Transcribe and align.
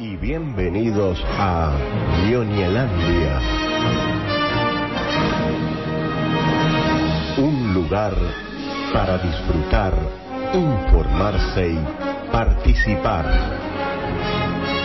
y 0.00 0.16
bienvenidos 0.16 1.22
a 1.38 1.76
Lionielandia. 2.24 3.38
Un 7.36 7.74
lugar 7.74 8.14
para 8.94 9.18
disfrutar, 9.18 9.92
informarse 10.54 11.72
y 11.72 12.32
participar. 12.32 13.26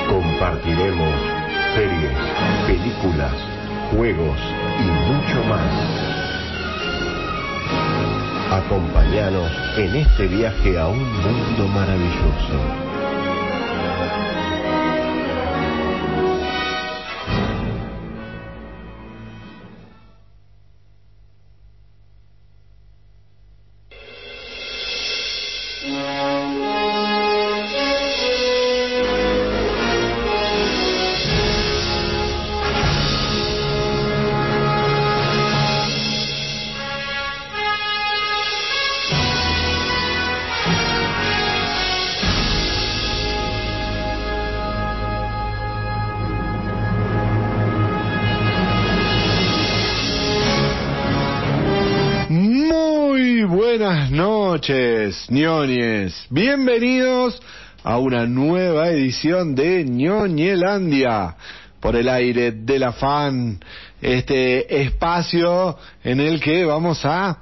Compartiremos 0.10 1.16
series, 1.76 2.18
películas, 2.68 3.36
juegos 3.96 4.40
y 4.80 4.84
mucho 4.84 5.44
más. 5.48 5.72
Acompáñanos 8.52 9.52
en 9.78 9.96
este 9.96 10.28
viaje 10.28 10.78
a 10.78 10.88
un 10.88 11.00
mundo 11.00 11.68
maravilloso. 11.70 12.85
Noches, 55.06 55.28
ñoñes. 55.30 56.26
Bienvenidos 56.30 57.40
a 57.84 57.98
una 57.98 58.26
nueva 58.26 58.90
edición 58.90 59.54
de 59.56 59.84
ñoñelandia 59.84 61.36
por 61.80 61.96
el 61.96 62.10
aire 62.10 62.52
de 62.52 62.80
la 62.80 62.92
fan, 62.92 63.60
este 64.02 64.82
espacio 64.84 65.78
en 66.04 66.20
el 66.20 66.40
que 66.40 66.66
vamos 66.66 67.06
a 67.06 67.38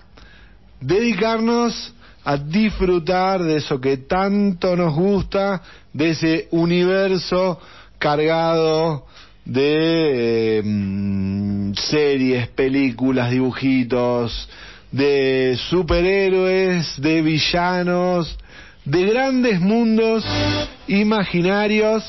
dedicarnos 0.82 1.94
a 2.26 2.38
disfrutar 2.38 3.42
de 3.42 3.58
eso 3.58 3.80
que 3.80 3.98
tanto 3.98 4.76
nos 4.76 4.94
gusta, 4.94 5.62
de 5.94 6.10
ese 6.10 6.48
universo 6.52 7.60
cargado 7.98 9.06
de 9.46 10.58
eh, 10.58 10.62
mm, 10.64 11.74
series, 11.76 12.48
películas, 12.50 13.32
dibujitos, 13.32 14.50
de 14.94 15.58
superhéroes, 15.70 16.94
de 17.02 17.22
villanos, 17.24 18.38
de 18.86 19.06
grandes 19.06 19.60
mundos 19.60 20.24
imaginarios. 20.88 22.04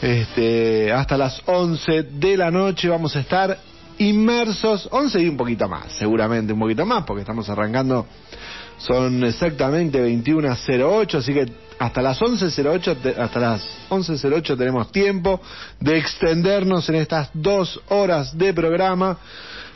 Este, 0.00 0.90
hasta 0.92 1.16
las 1.18 1.42
11 1.46 2.02
de 2.04 2.36
la 2.36 2.50
noche 2.50 2.88
vamos 2.88 3.14
a 3.16 3.20
estar 3.20 3.58
inmersos, 3.98 4.88
11 4.90 5.20
y 5.20 5.28
un 5.28 5.36
poquito 5.36 5.68
más, 5.68 5.92
seguramente 5.92 6.52
un 6.52 6.58
poquito 6.60 6.86
más, 6.86 7.04
porque 7.04 7.20
estamos 7.22 7.48
arrancando, 7.48 8.06
son 8.78 9.22
exactamente 9.24 10.04
21.08, 10.04 11.14
así 11.18 11.32
que 11.34 11.46
hasta 11.78 12.02
las 12.02 12.20
11.08, 12.20 12.96
te- 13.00 13.20
hasta 13.20 13.38
las 13.40 13.62
11.08 13.90 14.56
tenemos 14.58 14.90
tiempo 14.90 15.40
de 15.78 15.98
extendernos 15.98 16.88
en 16.88 16.96
estas 16.96 17.30
dos 17.34 17.80
horas 17.88 18.36
de 18.36 18.52
programa. 18.54 19.18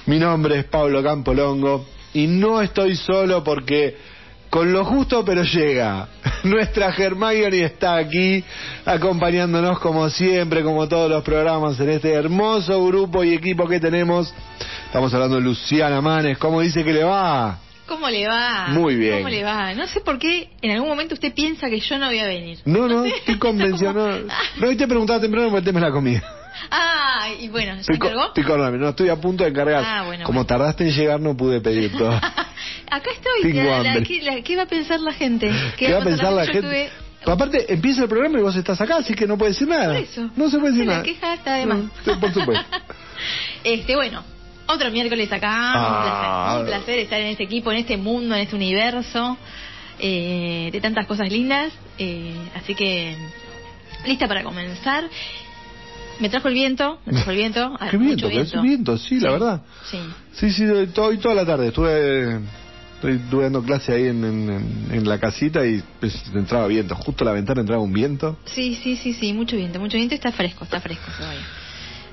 Mi 0.07 0.19
nombre 0.19 0.59
es 0.61 0.65
Pablo 0.65 1.03
Campolongo 1.05 1.85
y 2.17 2.27
no 2.27 2.63
estoy 2.63 2.97
solo 2.97 3.45
porque 3.45 3.95
con 4.49 4.73
lo 4.73 4.87
justo 4.87 5.23
pero 5.23 5.43
llega. 5.43 6.09
Nuestra 6.45 6.89
Hermione 6.97 7.63
está 7.63 7.97
aquí 7.97 8.43
acompañándonos 8.87 9.79
como 9.81 10.09
siempre, 10.09 10.63
como 10.63 10.89
todos 10.89 11.11
los 11.11 11.23
programas 11.23 11.79
en 11.79 11.91
este 11.91 12.15
hermoso 12.15 12.83
grupo 12.87 13.23
y 13.23 13.35
equipo 13.35 13.69
que 13.69 13.79
tenemos. 13.81 14.33
Estamos 14.87 15.13
hablando 15.13 15.37
de 15.37 15.43
Luciana 15.43 16.01
Manes, 16.01 16.39
¿cómo 16.39 16.63
dice 16.63 16.83
que 16.83 16.95
le 16.95 17.05
va? 17.05 17.59
¿Cómo 17.87 18.09
le 18.09 18.27
va? 18.27 18.69
Muy 18.69 18.97
bien. 18.97 19.19
¿Cómo 19.19 19.29
le 19.29 19.45
va? 19.45 19.75
No 19.75 19.87
sé 19.87 20.01
por 20.01 20.19
qué 20.19 20.49
en 20.63 20.71
algún 20.71 20.89
momento 20.89 21.13
usted 21.13 21.35
piensa 21.35 21.69
que 21.69 21.81
yo 21.81 21.99
no 21.99 22.07
voy 22.07 22.19
a 22.19 22.27
venir. 22.27 22.61
No, 22.65 22.89
no, 22.89 23.03
sé. 23.03 23.11
estoy 23.19 23.37
convencido. 23.37 23.93
No, 23.93 24.09
no, 24.09 24.33
hoy 24.67 24.77
te 24.77 24.89
preguntaba 24.89 25.21
temprano 25.21 25.51
por 25.51 25.59
el 25.59 25.65
tema 25.67 25.81
de 25.81 25.87
la 25.87 25.93
comida. 25.93 26.23
Ah, 26.71 27.29
y 27.41 27.49
bueno, 27.49 27.75
¿se 27.77 27.81
Estoy, 27.93 27.99
co- 27.99 28.07
encargó? 28.09 28.77
no 28.79 28.89
estoy 28.89 29.09
a 29.09 29.17
punto 29.17 29.45
de 29.45 29.51
encargar. 29.51 29.83
Ah, 29.87 30.03
bueno, 30.07 30.25
Como 30.25 30.39
bueno. 30.39 30.47
tardaste 30.47 30.85
en 30.85 30.91
llegar 30.95 31.21
no 31.21 31.37
pude 31.37 31.61
pedir 31.61 31.93
todo. 31.97 32.13
Acá 32.91 33.11
estoy. 33.13 33.53
La- 33.53 33.83
la-. 33.83 34.03
¿qué, 34.03 34.23
la- 34.23 34.41
qué 34.43 34.57
va 34.57 34.63
a 34.63 34.67
pensar 34.67 35.01
la 35.01 35.13
gente? 35.13 35.51
¿Qué 35.77 35.93
va 35.93 36.01
a 36.01 36.05
pensar 36.05 36.33
la 36.33 36.47
gente? 36.47 36.63
tuve- 36.63 36.91
aparte, 37.33 37.73
empieza 37.73 38.03
el 38.03 38.09
programa 38.09 38.39
y 38.39 38.43
vos 38.43 38.55
estás 38.57 38.81
acá, 38.81 38.97
así 38.99 39.15
que 39.15 39.27
no 39.27 39.37
puedes 39.37 39.57
decir 39.57 39.69
nada. 39.69 39.95
Por 39.95 39.97
eso. 40.03 40.31
No 40.37 40.49
se 40.49 40.59
puede 40.59 40.73
decir 40.73 40.87
La 40.87 40.93
nada. 40.95 41.05
queja 41.05 41.35
está 41.35 41.55
de 41.55 41.67
más. 41.67 41.79
No, 42.07 42.21
por 42.21 42.33
supuesto. 42.33 42.65
Este, 43.65 43.97
bueno, 43.97 44.23
otro 44.67 44.91
miércoles 44.91 45.33
acá. 45.33 45.49
Ah. 45.51 45.89
Un, 45.89 46.03
placer, 46.03 46.61
un 46.61 46.67
placer 46.67 46.99
estar 47.01 47.21
en 47.21 47.27
este 47.29 47.45
equipo, 47.45 47.73
en 47.73 47.79
este 47.79 47.97
mundo, 47.97 48.35
en 48.35 48.43
este 48.43 48.55
universo 48.55 49.37
eh, 49.99 50.69
de 50.73 50.81
tantas 50.81 51.07
cosas 51.07 51.31
lindas. 51.33 51.73
Eh, 51.99 52.35
así 52.55 52.75
que, 52.75 53.17
lista 54.07 54.29
para 54.29 54.43
comenzar. 54.45 55.05
Me 56.21 56.29
trajo 56.31 56.49
el 56.49 56.55
viento, 56.55 56.99
me 57.05 57.13
trajo 57.13 57.31
el 57.31 57.37
viento. 57.37 57.77
Qué 57.91 57.99
mucho 57.99 58.29
viento, 58.29 58.57
es 58.57 58.63
viento, 58.63 58.99
sí, 58.99 59.21
la 59.21 59.31
verdad. 59.33 59.63
Sí. 59.91 59.99
Sí, 60.33 60.51
sí, 60.51 60.65
hoy 60.65 60.87
to- 60.89 61.05
hoy 61.05 61.19
toda 61.19 61.35
la 61.35 61.45
tarde 61.47 61.69
estuve, 61.69 62.41
estuve 63.03 63.43
dando 63.45 63.63
clase 63.63 63.93
ahí 63.93 64.07
en, 64.07 64.25
en- 64.25 64.51
en- 64.51 64.89
en 64.93 65.09
la 65.09 65.19
casita 65.19 65.65
y 65.67 65.83
pues, 66.01 66.15
entraba 66.35 66.67
viento. 66.67 66.95
Justo 66.95 67.25
a 67.25 67.27
la 67.27 67.33
ventana 67.33 67.61
entraba 67.61 67.83
un 67.83 67.93
viento. 67.93 68.39
Sí, 68.47 68.75
sí, 68.83 68.97
sí, 68.97 69.13
sí, 69.13 69.33
mucho 69.33 69.57
viento, 69.57 69.79
mucho 69.81 69.97
viento, 69.97 70.15
está 70.15 70.33
fresco, 70.33 70.65
está 70.65 70.81
fresco 70.81 71.05
todavía. 71.17 71.47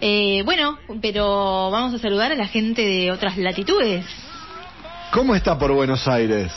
Eh, 0.02 0.42
bueno, 0.44 0.78
pero 1.02 1.70
vamos 1.72 1.94
a 1.94 1.98
saludar 2.00 2.32
a 2.34 2.36
la 2.36 2.48
gente 2.48 2.82
de 2.86 3.10
otras 3.12 3.38
latitudes. 3.38 4.06
¿Cómo 5.14 5.34
está 5.36 5.58
por 5.58 5.72
Buenos 5.72 6.06
Aires? 6.10 6.52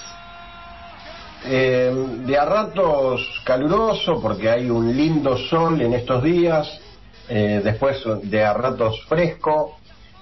Eh, 1.44 1.92
de 2.26 2.36
a 2.38 2.44
ratos 2.44 3.20
caluroso 3.44 4.20
porque 4.20 4.50
hay 4.50 4.68
un 4.68 4.96
lindo 4.96 5.36
sol 5.48 5.80
en 5.80 5.92
estos 5.94 6.24
días, 6.24 6.66
eh, 7.28 7.60
después 7.62 7.98
de 8.22 8.44
a 8.44 8.52
ratos 8.52 9.04
fresco. 9.08 9.78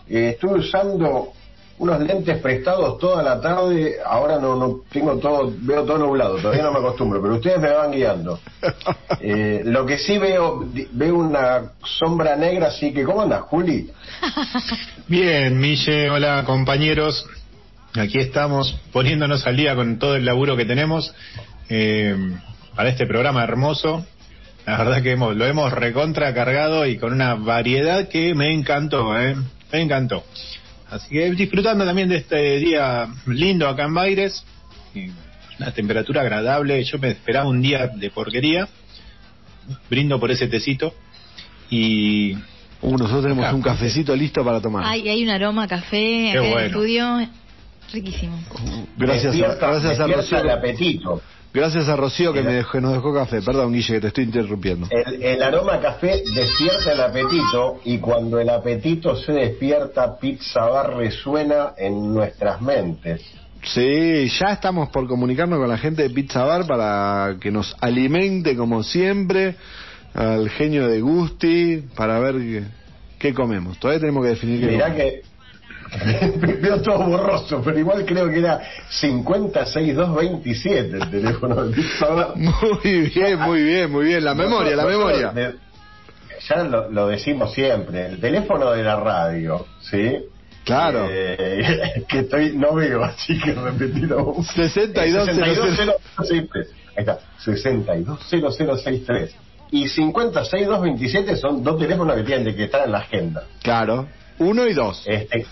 Eh, 0.09 0.31
estuve 0.35 0.61
usando 0.61 1.33
unos 1.79 2.01
lentes 2.01 2.39
prestados 2.39 2.99
toda 2.99 3.23
la 3.23 3.41
tarde, 3.41 3.97
ahora 4.05 4.39
no, 4.39 4.55
no 4.55 4.83
tengo 4.93 5.19
todo, 5.19 5.53
veo 5.59 5.85
todo 5.85 5.99
nublado, 5.99 6.37
todavía 6.37 6.63
no 6.63 6.73
me 6.73 6.79
acostumbro, 6.79 7.21
pero 7.21 7.35
ustedes 7.35 7.59
me 7.59 7.71
van 7.71 7.91
guiando. 7.93 8.39
Eh, 9.21 9.63
lo 9.65 9.87
que 9.87 9.97
sí 9.97 10.19
veo, 10.19 10.67
veo 10.93 11.17
una 11.17 11.73
sombra 11.83 12.37
negra, 12.37 12.67
así 12.67 12.93
que 12.93 13.05
¿cómo 13.05 13.23
andas, 13.23 13.43
Juli? 13.43 13.91
Bien, 15.09 15.59
Mille, 15.59 16.11
hola 16.11 16.43
compañeros. 16.45 17.27
Aquí 17.95 18.19
estamos 18.19 18.79
poniéndonos 18.93 19.47
al 19.47 19.57
día 19.57 19.75
con 19.77 19.99
todo 19.99 20.17
el 20.17 20.27
laburo 20.27 20.57
que 20.57 20.67
tenemos 20.67 21.15
eh, 21.71 22.15
para 22.75 22.91
este 22.91 23.07
programa 23.07 23.45
hermoso. 23.45 24.05
La 24.67 24.79
verdad 24.79 25.03
que 25.03 25.13
hemos, 25.13 25.37
lo 25.37 25.47
hemos 25.47 25.73
recontra 25.73 26.33
cargado 26.35 26.87
y 26.87 26.97
con 26.99 27.13
una 27.13 27.35
variedad 27.35 28.09
que 28.09 28.35
me 28.35 28.53
encantó, 28.53 29.19
¿eh? 29.19 29.37
Me 29.73 29.81
encantó. 29.83 30.25
Así 30.89 31.09
que 31.11 31.31
disfrutando 31.33 31.85
también 31.85 32.09
de 32.09 32.17
este 32.17 32.59
día 32.59 33.09
lindo 33.27 33.69
acá 33.69 33.85
en 33.85 33.95
Baires. 33.95 34.45
Una 35.59 35.73
temperatura 35.73 36.23
agradable. 36.23 36.83
Yo 36.85 36.99
me 36.99 37.11
esperaba 37.11 37.49
un 37.49 37.61
día 37.61 37.89
de 37.89 38.11
porquería. 38.11 38.69
Brindo 39.91 40.19
por 40.21 40.31
ese 40.31 40.47
tecito. 40.49 40.95
Y 41.71 42.37
Uh, 42.81 42.99
nosotros 42.99 43.23
tenemos 43.23 43.47
Acá. 43.47 43.55
un 43.55 43.63
cafecito 43.63 44.15
listo 44.15 44.45
para 44.45 44.61
tomar. 44.61 44.85
Hay, 44.85 45.09
hay 45.09 45.23
un 45.25 45.31
aroma 45.31 45.63
a 45.63 45.69
café 45.69 46.31
Qué 46.33 46.39
acá 46.39 46.47
en 46.47 46.53
el 46.59 46.67
estudio, 46.67 47.29
riquísimo. 47.95 48.39
Gracias, 48.99 49.35
a, 49.37 49.55
gracias 49.55 50.01
a 50.01 50.07
despierta 50.07 50.17
Rocío. 50.17 50.39
el 50.41 50.51
apetito. 50.51 51.23
Gracias 51.55 51.89
a 51.89 51.95
Rocío 51.95 52.33
que 52.33 52.43
me 52.43 52.53
dejó, 52.53 52.81
nos 52.81 52.93
dejó 52.95 53.15
café. 53.15 53.41
Perdón, 53.41 53.73
Guille, 53.73 53.95
que 53.95 54.01
te 54.01 54.07
estoy 54.09 54.25
interrumpiendo. 54.25 54.89
El, 54.91 55.23
el 55.23 55.41
aroma 55.43 55.75
a 55.75 55.81
café 55.81 56.25
despierta 56.35 56.93
el 56.93 57.01
apetito 57.01 57.81
y 57.85 57.99
cuando 57.99 58.41
el 58.41 58.49
apetito 58.49 59.15
se 59.15 59.33
despierta, 59.33 60.19
Pizza 60.19 60.65
Bar 60.67 60.97
resuena 60.97 61.73
en 61.79 62.13
nuestras 62.13 62.61
mentes. 62.61 63.23
Sí, 63.63 64.29
ya 64.41 64.53
estamos 64.53 64.89
por 64.91 65.07
comunicarnos 65.07 65.59
con 65.61 65.69
la 65.69 65.79
gente 65.79 66.03
de 66.03 66.11
Pizza 66.11 66.45
Bar 66.45 66.67
para 66.67 67.37
que 67.41 67.53
nos 67.53 67.77
alimente 67.81 68.57
como 68.57 68.83
siempre 68.83 69.55
al 70.13 70.51
genio 70.51 70.89
de 70.89 71.01
Gusti 71.01 71.85
para 71.95 72.19
ver 72.19 72.35
qué, 72.35 72.63
qué 73.19 73.33
comemos. 73.33 73.79
Todavía 73.79 74.01
tenemos 74.01 74.25
que 74.25 74.31
definir 74.31 74.61
qué 74.61 74.67
Mirá 74.73 74.91
comemos. 74.91 75.13
que 75.13 75.34
veo 76.61 76.83
todo 76.83 76.99
borroso, 77.07 77.61
pero 77.65 77.79
igual 77.79 78.05
creo 78.05 78.29
que 78.29 78.39
era 78.39 78.61
506227 78.89 80.97
el 80.97 81.11
teléfono 81.11 81.65
de. 81.67 81.77
Muy 82.37 83.01
bien, 83.11 83.39
muy 83.41 83.63
bien, 83.63 83.91
muy 83.91 84.05
bien. 84.07 84.25
La 84.25 84.35
memoria, 84.35 84.77
la 84.77 84.85
memoria. 84.85 85.31
de- 85.31 85.55
ya 86.49 86.63
lo, 86.65 86.91
lo 86.91 87.07
decimos 87.09 87.53
siempre, 87.55 88.07
el 88.07 88.21
teléfono 88.21 88.71
de 88.73 88.83
la 88.83 88.97
radio, 88.97 89.67
¿sí? 89.81 90.17
Claro. 90.65 91.07
Eh, 91.11 92.05
que 92.09 92.21
estoy, 92.21 92.57
no 92.57 92.75
veo, 92.75 93.05
así 93.05 93.39
que 93.39 93.53
repetilo. 93.53 94.35
62 94.55 95.27
620063. 95.27 96.67
Ahí 96.97 96.99
está, 96.99 97.19
620063. 97.39 99.35
Y 99.71 99.89
56227 99.89 101.37
son 101.37 101.63
dos 101.65 101.79
teléfonos 101.79 102.17
que 102.17 102.23
tienen 102.23 102.55
que 102.55 102.65
estar 102.65 102.85
en 102.85 102.93
la 102.93 102.99
agenda. 102.99 103.45
Claro. 103.63 104.07
Uno 104.39 104.67
y 104.67 104.75
dos. 104.75 105.03
Este, 105.07 105.47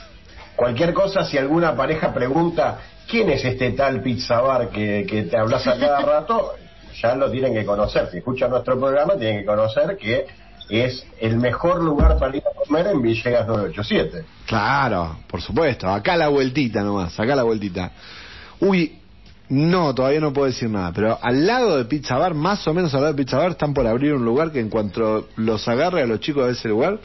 cualquier 0.56 0.92
cosa, 0.92 1.24
si 1.24 1.38
alguna 1.38 1.74
pareja 1.76 2.12
pregunta 2.12 2.78
quién 3.08 3.30
es 3.30 3.44
este 3.44 3.72
tal 3.72 4.02
pizza 4.02 4.40
bar 4.40 4.70
que, 4.70 5.06
que 5.08 5.24
te 5.24 5.36
hablas 5.36 5.66
a 5.66 5.78
cada 5.78 6.00
rato, 6.00 6.54
ya 7.00 7.14
lo 7.14 7.30
tienen 7.30 7.54
que 7.54 7.64
conocer. 7.64 8.08
Si 8.10 8.18
escuchan 8.18 8.50
nuestro 8.50 8.78
programa, 8.78 9.16
tienen 9.16 9.40
que 9.40 9.46
conocer 9.46 9.96
que 9.96 10.26
es 10.68 11.04
el 11.20 11.36
mejor 11.36 11.82
lugar 11.82 12.18
para 12.18 12.36
ir 12.36 12.42
a 12.46 12.64
comer 12.64 12.86
en 12.86 13.02
Villegas 13.02 13.46
987. 13.46 14.24
Claro, 14.46 15.18
por 15.28 15.40
supuesto. 15.42 15.88
Acá 15.88 16.16
la 16.16 16.28
vueltita 16.28 16.82
nomás, 16.82 17.18
acá 17.18 17.34
la 17.34 17.42
vueltita. 17.42 17.90
Uy, 18.60 18.98
no, 19.48 19.94
todavía 19.94 20.20
no 20.20 20.32
puedo 20.32 20.46
decir 20.46 20.70
nada, 20.70 20.92
pero 20.94 21.18
al 21.20 21.46
lado 21.46 21.76
de 21.76 21.84
Pizza 21.84 22.16
Bar, 22.16 22.32
más 22.32 22.66
o 22.66 22.72
menos 22.72 22.94
al 22.94 23.02
lado 23.02 23.12
de 23.12 23.22
Pizza 23.22 23.36
Bar, 23.36 23.50
están 23.50 23.74
por 23.74 23.86
abrir 23.86 24.14
un 24.14 24.24
lugar 24.24 24.50
que 24.50 24.60
en 24.60 24.70
cuanto 24.70 25.28
los 25.36 25.68
agarre 25.68 26.02
a 26.02 26.06
los 26.06 26.20
chicos 26.20 26.46
de 26.46 26.52
ese 26.52 26.68
lugar, 26.68 26.98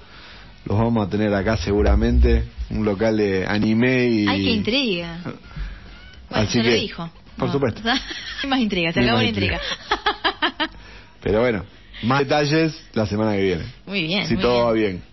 los 0.67 0.77
vamos 0.77 1.07
a 1.07 1.09
tener 1.09 1.33
acá 1.33 1.55
seguramente, 1.57 2.43
un 2.69 2.83
local 2.85 3.17
de 3.17 3.45
anime 3.47 4.05
y... 4.07 4.27
¡Ay, 4.27 4.43
qué 4.43 4.51
intriga! 4.51 5.19
Bueno, 5.23 5.37
Así 6.29 6.57
ya 6.57 6.63
que, 6.63 6.69
lo 6.71 6.75
dijo. 6.75 7.09
por 7.37 7.47
No. 7.47 7.53
supuesto. 7.53 7.81
Hay 8.43 8.49
más 8.49 8.59
intriga, 8.59 8.91
se 8.91 8.99
acabó 8.99 9.17
la 9.19 9.23
intriga. 9.25 9.59
Pero 11.21 11.39
bueno, 11.41 11.63
más 12.03 12.19
detalles 12.19 12.73
la 12.93 13.05
semana 13.05 13.33
que 13.33 13.41
viene. 13.43 13.65
muy 13.85 14.03
bien. 14.03 14.27
si 14.27 14.33
muy 14.35 14.41
todo 14.43 14.53
bien. 14.53 14.65
va 14.65 14.73
bien. 14.73 15.03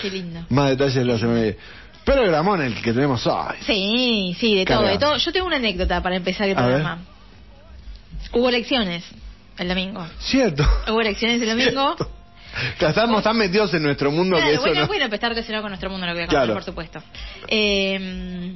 Qué 0.00 0.10
lindo. 0.10 0.46
Más 0.48 0.70
detalles 0.70 1.06
la 1.06 1.18
semana 1.18 1.38
que 1.40 1.42
viene. 1.44 1.58
Pero 2.04 2.22
Gramón, 2.24 2.62
el 2.62 2.74
que 2.82 2.92
tenemos 2.92 3.24
hoy. 3.26 3.54
Sí, 3.64 4.36
sí, 4.40 4.56
de 4.56 4.64
todo, 4.64 4.82
de 4.82 4.98
todo. 4.98 5.16
Yo 5.18 5.32
tengo 5.32 5.46
una 5.46 5.56
anécdota 5.56 6.02
para 6.02 6.16
empezar 6.16 6.48
el 6.48 6.56
A 6.58 6.62
ver. 6.62 6.74
programa. 6.76 7.02
Hubo 8.32 8.48
elecciones 8.48 9.04
el 9.58 9.68
domingo. 9.68 10.04
Cierto. 10.20 10.64
Hubo 10.88 11.00
elecciones 11.00 11.40
el 11.42 11.48
domingo. 11.48 11.94
Cierto. 11.96 12.10
Estamos 12.80 13.22
tan 13.22 13.36
metidos 13.36 13.72
en 13.74 13.82
nuestro 13.82 14.10
mundo 14.10 14.36
Claro, 14.36 14.48
que 14.50 14.54
eso 14.54 14.62
bueno, 14.62 14.80
no... 14.82 14.86
bueno, 14.86 15.04
estar 15.06 15.30
relacionado 15.30 15.62
con 15.62 15.70
nuestro 15.70 15.90
mundo, 15.90 16.06
lo 16.06 16.12
que 16.12 16.16
voy 16.18 16.22
a 16.24 16.26
contar, 16.26 16.44
Claro. 16.44 16.54
por 16.54 16.64
supuesto. 16.64 17.02
Eh, 17.48 18.54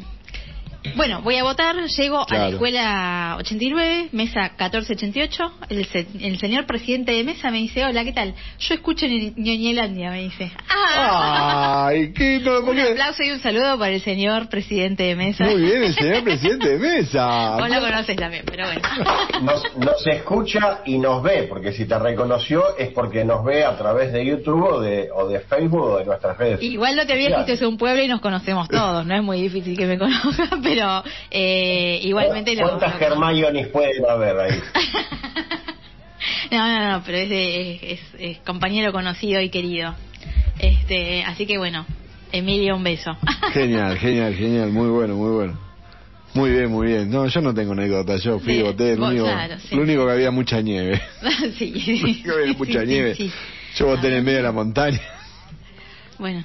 bueno, 0.94 1.20
voy 1.22 1.36
a 1.36 1.42
votar, 1.42 1.76
llego 1.86 2.24
a 2.28 2.34
la 2.34 2.48
escuela 2.48 3.36
89, 3.38 4.08
mesa 4.12 4.42
1488. 4.58 5.52
El, 5.70 5.84
se- 5.86 6.06
el 6.20 6.38
señor 6.38 6.66
presidente 6.66 7.12
de 7.12 7.24
mesa 7.24 7.50
me 7.50 7.58
dice, 7.58 7.84
hola, 7.84 8.04
¿qué 8.04 8.12
tal? 8.12 8.34
Yo 8.58 8.74
escucho 8.74 9.06
en 9.06 9.34
Ñoñelandia, 9.36 10.10
me 10.10 10.22
dice. 10.24 10.52
¡Ah! 10.68 11.86
Ay, 11.88 12.12
qué 12.12 12.40
no, 12.40 12.64
¿por 12.64 12.74
Un 12.76 12.80
aplauso 12.80 13.22
y 13.22 13.30
un 13.30 13.40
saludo 13.40 13.78
para 13.78 13.92
el 13.92 14.00
señor 14.00 14.48
presidente 14.48 15.02
de 15.04 15.16
mesa. 15.16 15.44
Muy 15.44 15.62
bien, 15.62 15.82
el 15.82 15.94
señor 15.94 16.22
presidente 16.24 16.68
de 16.70 16.78
mesa. 16.78 17.56
Vos 17.56 17.68
lo 17.70 17.80
conoces 17.80 18.16
también, 18.16 18.44
pero 18.46 18.64
bueno. 18.66 18.80
Nos, 19.42 19.76
nos 19.76 20.06
escucha 20.06 20.80
y 20.84 20.98
nos 20.98 21.22
ve, 21.22 21.44
porque 21.48 21.72
si 21.72 21.84
te 21.86 21.98
reconoció 21.98 22.76
es 22.78 22.90
porque 22.92 23.24
nos 23.24 23.44
ve 23.44 23.64
a 23.64 23.76
través 23.76 24.12
de 24.12 24.24
YouTube 24.24 24.62
o 24.64 24.80
de, 24.80 25.08
o 25.14 25.28
de 25.28 25.40
Facebook 25.40 25.82
o 25.82 25.98
de 25.98 26.04
nuestras 26.04 26.36
redes. 26.38 26.62
Igual 26.62 26.96
no 26.96 27.02
te 27.06 27.14
sociales. 27.14 27.38
esto 27.40 27.52
es 27.52 27.62
un 27.62 27.76
pueblo 27.76 28.02
y 28.02 28.08
nos 28.08 28.20
conocemos 28.20 28.68
todos. 28.68 29.04
No 29.06 29.14
es 29.14 29.22
muy 29.22 29.40
difícil 29.42 29.76
que 29.76 29.86
me 29.86 29.98
conozcan, 29.98 30.62
pero 30.62 30.75
eh, 31.30 31.98
igualmente 32.02 32.54
lo... 32.54 32.62
¿Cuántas 32.68 33.00
lo- 33.00 33.06
Hermiones 33.06 33.68
pueden 33.68 34.04
haber 34.08 34.38
ahí? 34.40 34.60
No, 36.50 36.58
no, 36.66 36.92
no, 36.92 37.02
pero 37.04 37.18
es, 37.18 37.28
de- 37.28 37.78
es, 37.92 38.00
es 38.18 38.38
compañero 38.38 38.92
conocido 38.92 39.40
y 39.40 39.50
querido. 39.50 39.94
Este, 40.58 41.22
así 41.24 41.44
que 41.46 41.58
bueno, 41.58 41.84
Emilio, 42.32 42.76
un 42.76 42.84
beso. 42.84 43.16
Genial, 43.52 43.98
genial, 43.98 44.34
genial, 44.34 44.70
muy 44.70 44.88
bueno, 44.88 45.14
muy 45.16 45.30
bueno. 45.30 45.58
Muy 46.34 46.50
bien, 46.50 46.70
muy 46.70 46.86
bien. 46.88 47.10
No, 47.10 47.26
yo 47.26 47.40
no 47.40 47.54
tengo 47.54 47.72
anécdota, 47.72 48.16
yo 48.16 48.38
fui 48.38 48.60
voté, 48.62 48.96
lo 48.96 49.06
único, 49.06 49.24
claro, 49.24 49.56
sí. 49.58 49.74
lo 49.74 49.82
único 49.82 50.06
que 50.06 50.12
había 50.12 50.30
mucha 50.30 50.60
nieve. 50.60 51.00
sí, 51.58 51.72
Lo 51.72 51.82
sí, 51.82 52.02
único 52.02 52.34
que 52.34 52.42
había 52.42 52.54
mucha 52.58 52.80
sí, 52.80 52.86
nieve. 52.86 53.14
sí. 53.14 53.32
Yo 53.76 53.86
voté 53.86 54.08
en 54.08 54.14
el 54.14 54.22
medio 54.22 54.38
de 54.38 54.42
la 54.44 54.52
montaña. 54.52 55.00
Bueno, 56.18 56.44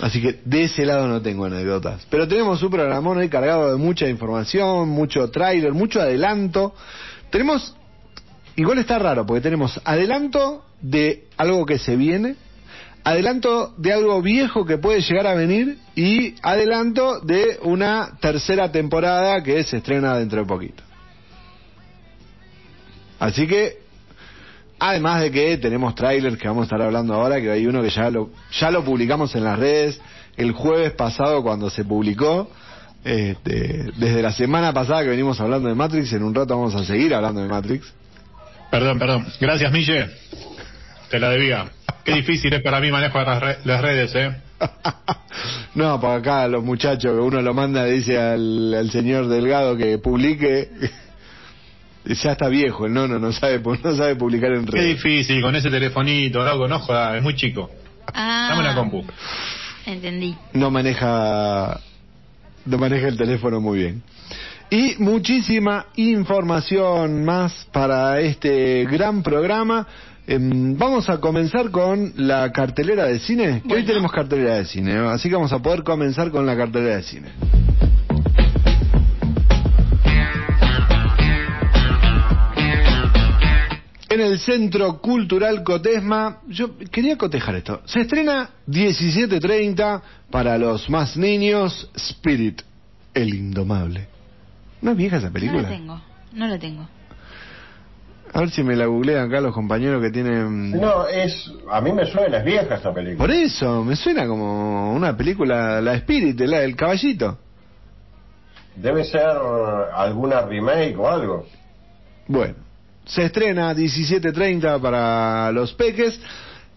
Así 0.00 0.20
que 0.20 0.40
de 0.44 0.64
ese 0.64 0.84
lado 0.84 1.06
no 1.06 1.22
tengo 1.22 1.44
anécdotas. 1.44 2.06
Pero 2.10 2.28
tenemos 2.28 2.62
un 2.62 2.70
programón 2.70 3.18
hoy 3.18 3.28
cargado 3.28 3.70
de 3.70 3.76
mucha 3.76 4.08
información, 4.08 4.88
mucho 4.88 5.30
tráiler, 5.30 5.72
mucho 5.72 6.00
adelanto. 6.00 6.74
Tenemos, 7.30 7.74
igual 8.56 8.78
está 8.78 8.98
raro, 8.98 9.24
porque 9.24 9.40
tenemos 9.40 9.80
adelanto 9.84 10.64
de 10.80 11.24
algo 11.36 11.64
que 11.64 11.78
se 11.78 11.96
viene, 11.96 12.36
adelanto 13.02 13.74
de 13.78 13.92
algo 13.92 14.20
viejo 14.20 14.66
que 14.66 14.78
puede 14.78 15.00
llegar 15.00 15.26
a 15.26 15.34
venir 15.34 15.78
y 15.94 16.34
adelanto 16.42 17.20
de 17.20 17.58
una 17.62 18.18
tercera 18.20 18.70
temporada 18.72 19.42
que 19.42 19.62
se 19.64 19.78
estrena 19.78 20.18
dentro 20.18 20.40
de 20.40 20.46
poquito. 20.46 20.82
Así 23.18 23.46
que 23.46 23.83
Además 24.78 25.22
de 25.22 25.30
que 25.30 25.56
tenemos 25.58 25.94
trailers 25.94 26.36
que 26.36 26.48
vamos 26.48 26.62
a 26.62 26.64
estar 26.64 26.82
hablando 26.82 27.14
ahora, 27.14 27.40
que 27.40 27.50
hay 27.50 27.66
uno 27.66 27.82
que 27.82 27.90
ya 27.90 28.10
lo, 28.10 28.30
ya 28.58 28.70
lo 28.70 28.84
publicamos 28.84 29.34
en 29.34 29.44
las 29.44 29.58
redes 29.58 30.00
el 30.36 30.52
jueves 30.52 30.92
pasado 30.92 31.42
cuando 31.42 31.70
se 31.70 31.84
publicó. 31.84 32.50
Este, 33.04 33.90
desde 33.96 34.22
la 34.22 34.32
semana 34.32 34.72
pasada 34.72 35.02
que 35.02 35.10
venimos 35.10 35.40
hablando 35.40 35.68
de 35.68 35.74
Matrix, 35.74 36.12
en 36.14 36.22
un 36.22 36.34
rato 36.34 36.56
vamos 36.58 36.74
a 36.74 36.84
seguir 36.84 37.14
hablando 37.14 37.40
de 37.42 37.48
Matrix. 37.48 37.92
Perdón, 38.70 38.98
perdón. 38.98 39.26
Gracias, 39.40 39.70
Mille. 39.72 40.08
Te 41.10 41.20
la 41.20 41.28
debía. 41.30 41.66
Qué 42.02 42.12
difícil 42.14 42.52
es 42.52 42.62
para 42.62 42.80
mí 42.80 42.90
manejar 42.90 43.26
las, 43.26 43.40
re- 43.42 43.58
las 43.64 43.80
redes, 43.80 44.14
¿eh? 44.14 44.34
no, 45.74 46.00
para 46.00 46.16
acá 46.16 46.48
los 46.48 46.64
muchachos 46.64 47.12
que 47.12 47.18
uno 47.20 47.40
lo 47.42 47.54
manda, 47.54 47.84
dice 47.84 48.18
al, 48.18 48.74
al 48.74 48.90
señor 48.90 49.28
Delgado 49.28 49.76
que 49.76 49.98
publique. 49.98 50.70
Ya 52.06 52.32
está 52.32 52.48
viejo, 52.48 52.86
el 52.86 52.92
nono 52.92 53.18
no 53.18 53.32
sabe, 53.32 53.60
no 53.82 53.96
sabe 53.96 54.16
publicar 54.16 54.52
en 54.52 54.64
Qué 54.66 54.72
redes. 54.72 54.96
difícil 55.02 55.40
con 55.42 55.54
ese 55.56 55.70
telefonito, 55.70 56.44
loco, 56.44 56.68
no 56.68 56.78
jodas, 56.80 57.16
es 57.16 57.22
muy 57.22 57.34
chico. 57.34 57.70
ah, 58.12 58.48
Dame 58.50 58.60
una 58.60 58.74
compu. 58.74 59.04
Entendí. 59.86 60.34
no 60.54 60.70
maneja 60.70 61.78
no 62.66 62.78
maneja 62.78 63.08
el 63.08 63.16
teléfono 63.16 63.60
muy 63.60 63.78
bien. 63.78 64.02
Y 64.70 64.94
muchísima 64.98 65.86
información 65.96 67.24
más 67.24 67.66
para 67.72 68.20
este 68.20 68.84
gran 68.86 69.22
programa. 69.22 69.86
Em, 70.26 70.74
vamos 70.78 71.10
a 71.10 71.18
comenzar 71.20 71.70
con 71.70 72.14
la 72.16 72.50
cartelera 72.50 73.04
de 73.04 73.18
cine, 73.18 73.44
que 73.46 73.52
hoy 73.52 73.60
Bueno. 73.82 73.86
tenemos 73.86 74.10
cartelera 74.12 74.54
de 74.54 74.64
cine, 74.64 74.94
así 75.08 75.28
que 75.28 75.34
vamos 75.34 75.52
a 75.52 75.58
poder 75.58 75.82
comenzar 75.82 76.30
con 76.30 76.46
la 76.46 76.56
cartelera 76.56 76.96
de 76.96 77.02
cine. 77.02 77.28
En 84.14 84.20
el 84.20 84.38
Centro 84.38 85.00
Cultural 85.00 85.64
Cotesma, 85.64 86.38
yo 86.46 86.78
quería 86.78 87.18
cotejar 87.18 87.56
esto. 87.56 87.80
Se 87.84 88.02
estrena 88.02 88.48
17.30 88.68 90.02
para 90.30 90.56
los 90.56 90.88
más 90.88 91.16
niños, 91.16 91.90
Spirit, 91.96 92.62
el 93.12 93.34
indomable. 93.34 94.06
¿No 94.82 94.92
es 94.92 94.96
vieja 94.96 95.16
esa 95.16 95.26
No 95.26 95.32
película? 95.32 95.62
la 95.62 95.68
tengo, 95.68 96.00
no 96.32 96.46
la 96.46 96.58
tengo. 96.60 96.88
A 98.32 98.38
ver 98.38 98.50
si 98.50 98.62
me 98.62 98.76
la 98.76 98.86
googlean 98.86 99.26
acá 99.26 99.40
los 99.40 99.52
compañeros 99.52 100.00
que 100.00 100.10
tienen... 100.12 100.70
No, 100.70 101.08
es. 101.08 101.50
A 101.68 101.80
mí 101.80 101.90
me 101.92 102.06
suena, 102.06 102.36
es 102.36 102.44
vieja 102.44 102.72
esta 102.76 102.94
película. 102.94 103.18
Por 103.18 103.32
eso, 103.32 103.82
me 103.82 103.96
suena 103.96 104.28
como 104.28 104.92
una 104.94 105.16
película, 105.16 105.80
la 105.80 105.94
Spirit, 105.94 106.38
la 106.42 106.60
del 106.60 106.76
caballito. 106.76 107.36
Debe 108.76 109.02
ser 109.02 109.26
alguna 109.92 110.42
remake 110.42 110.96
o 110.96 111.08
algo. 111.08 111.46
Bueno, 112.28 112.54
se 113.04 113.24
estrena 113.24 113.74
17.30 113.74 114.80
para 114.80 115.52
los 115.52 115.72
peques, 115.74 116.20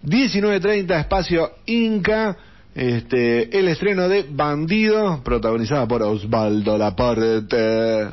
19.30 0.03 0.99
espacio 0.99 1.51
Inca, 1.65 2.37
este, 2.75 3.57
el 3.57 3.67
estreno 3.69 4.07
de 4.07 4.25
Bandido, 4.29 5.23
protagonizada 5.23 5.87
por 5.87 6.03
Osvaldo 6.03 6.77
Laporte. 6.77 8.09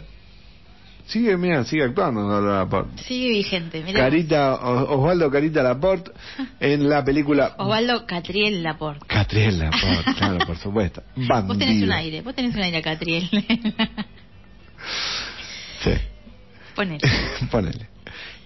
Sigue, 1.06 1.36
mira, 1.36 1.64
sigue 1.64 1.84
actuando 1.84 2.22
Osvaldo 2.22 2.54
Laporte. 2.54 3.02
Sigue 3.02 3.28
vigente, 3.28 3.82
mira. 3.84 4.00
Carita, 4.00 4.54
Osvaldo 4.54 5.30
Carita 5.30 5.62
Laporte 5.62 6.12
en 6.60 6.88
la 6.88 7.04
película 7.04 7.56
Osvaldo 7.58 8.06
Catriel 8.06 8.62
Laporte. 8.62 9.04
Catriel 9.06 9.58
Laporte, 9.58 10.14
claro, 10.16 10.38
por 10.46 10.56
supuesto. 10.56 11.02
Bandido. 11.16 11.46
Vos 11.48 11.58
tenés 11.58 11.82
un 11.82 11.92
aire, 11.92 12.22
vos 12.22 12.34
tenés 12.34 12.54
un 12.54 12.62
aire 12.62 12.78
a 12.78 12.82
Catriel. 12.82 13.28
Sí. 15.82 15.92
Ponele. 16.74 17.00
Ponele. 17.50 17.93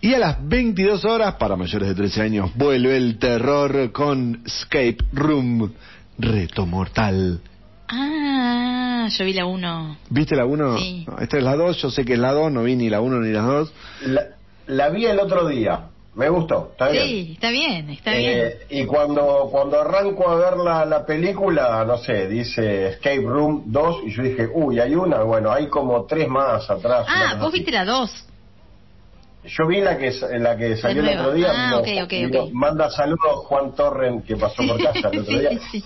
Y 0.00 0.14
a 0.14 0.19
las 0.19 0.37
22 0.49 1.05
horas, 1.05 1.35
para 1.35 1.57
mayores 1.57 1.88
de 1.88 1.95
13 1.95 2.23
años, 2.23 2.50
vuelve 2.55 2.97
el 2.97 3.19
terror 3.19 3.90
con 3.93 4.43
Escape 4.47 4.99
Room, 5.12 5.73
Reto 6.19 6.67
Mortal. 6.67 7.40
Ah, 7.88 9.09
yo 9.11 9.25
vi 9.25 9.33
la 9.33 9.47
1. 9.47 9.97
¿Viste 10.11 10.37
la 10.37 10.45
1? 10.45 10.78
Sí. 10.78 11.07
esta 11.21 11.38
es 11.38 11.43
la 11.43 11.57
2, 11.57 11.83
yo 11.83 11.90
sé 11.90 12.05
que 12.05 12.12
es 12.12 12.19
la 12.19 12.33
2, 12.33 12.52
no 12.52 12.62
vi 12.62 12.76
ni 12.76 12.88
la 12.90 13.00
1 13.00 13.21
ni 13.21 13.33
la 13.33 13.40
2. 13.40 13.73
La, 14.07 14.23
la 14.69 14.88
vi 14.90 15.07
el 15.07 15.19
otro 15.19 15.49
día. 15.49 15.87
me 16.14 16.28
gustó, 16.28 16.69
está 16.73 16.88
bien. 16.90 17.05
Sí, 17.05 17.31
está 17.35 17.50
bien, 17.50 17.90
está 17.90 18.14
Eh, 18.17 18.59
bien. 18.69 18.83
y 18.83 18.87
cuando 18.87 19.49
cuando 19.50 19.81
arranco 19.81 20.28
a 20.28 20.35
ver 20.37 20.57
la, 20.59 20.85
la 20.85 21.07
película, 21.07 21.85
no 21.87 21.97
sé, 21.99 22.28
dice 22.28 22.88
Escape 22.88 23.23
Room 23.23 23.64
2 23.67 23.97
y 24.07 24.11
yo 24.12 24.23
dije, 24.23 24.49
uy, 24.52 24.78
hay 24.81 24.95
una, 24.95 25.23
bueno, 25.23 25.50
hay 25.52 25.69
como 25.69 26.05
tres 26.07 26.28
más 26.28 26.69
atrás. 26.71 27.07
Ah, 27.09 27.35
vos 27.38 27.49
así. 27.49 27.59
viste 27.59 27.73
la 27.73 27.85
2. 27.85 28.25
Yo 29.45 29.66
vi 29.66 29.80
la 29.80 29.97
que 29.97 30.12
la 30.38 30.57
que 30.57 30.76
salió 30.76 31.02
el 31.02 31.18
otro 31.18 31.33
día. 31.33 31.49
Ah, 31.50 31.80
vino- 31.80 32.02
ok, 32.02 32.04
ok, 32.04 32.11
vino- 32.11 32.45
ok. 32.45 32.52
Manda 32.52 32.90
saludos 32.90 33.47
Juan 33.47 33.75
Torren 33.75 34.23
que 34.23 34.37
pasó 34.37 34.62
por 34.66 34.83
casa 34.83 35.09
el 35.12 35.21
otro 35.21 35.38
día. 35.38 35.50
sí, 35.71 35.80
sí. 35.80 35.85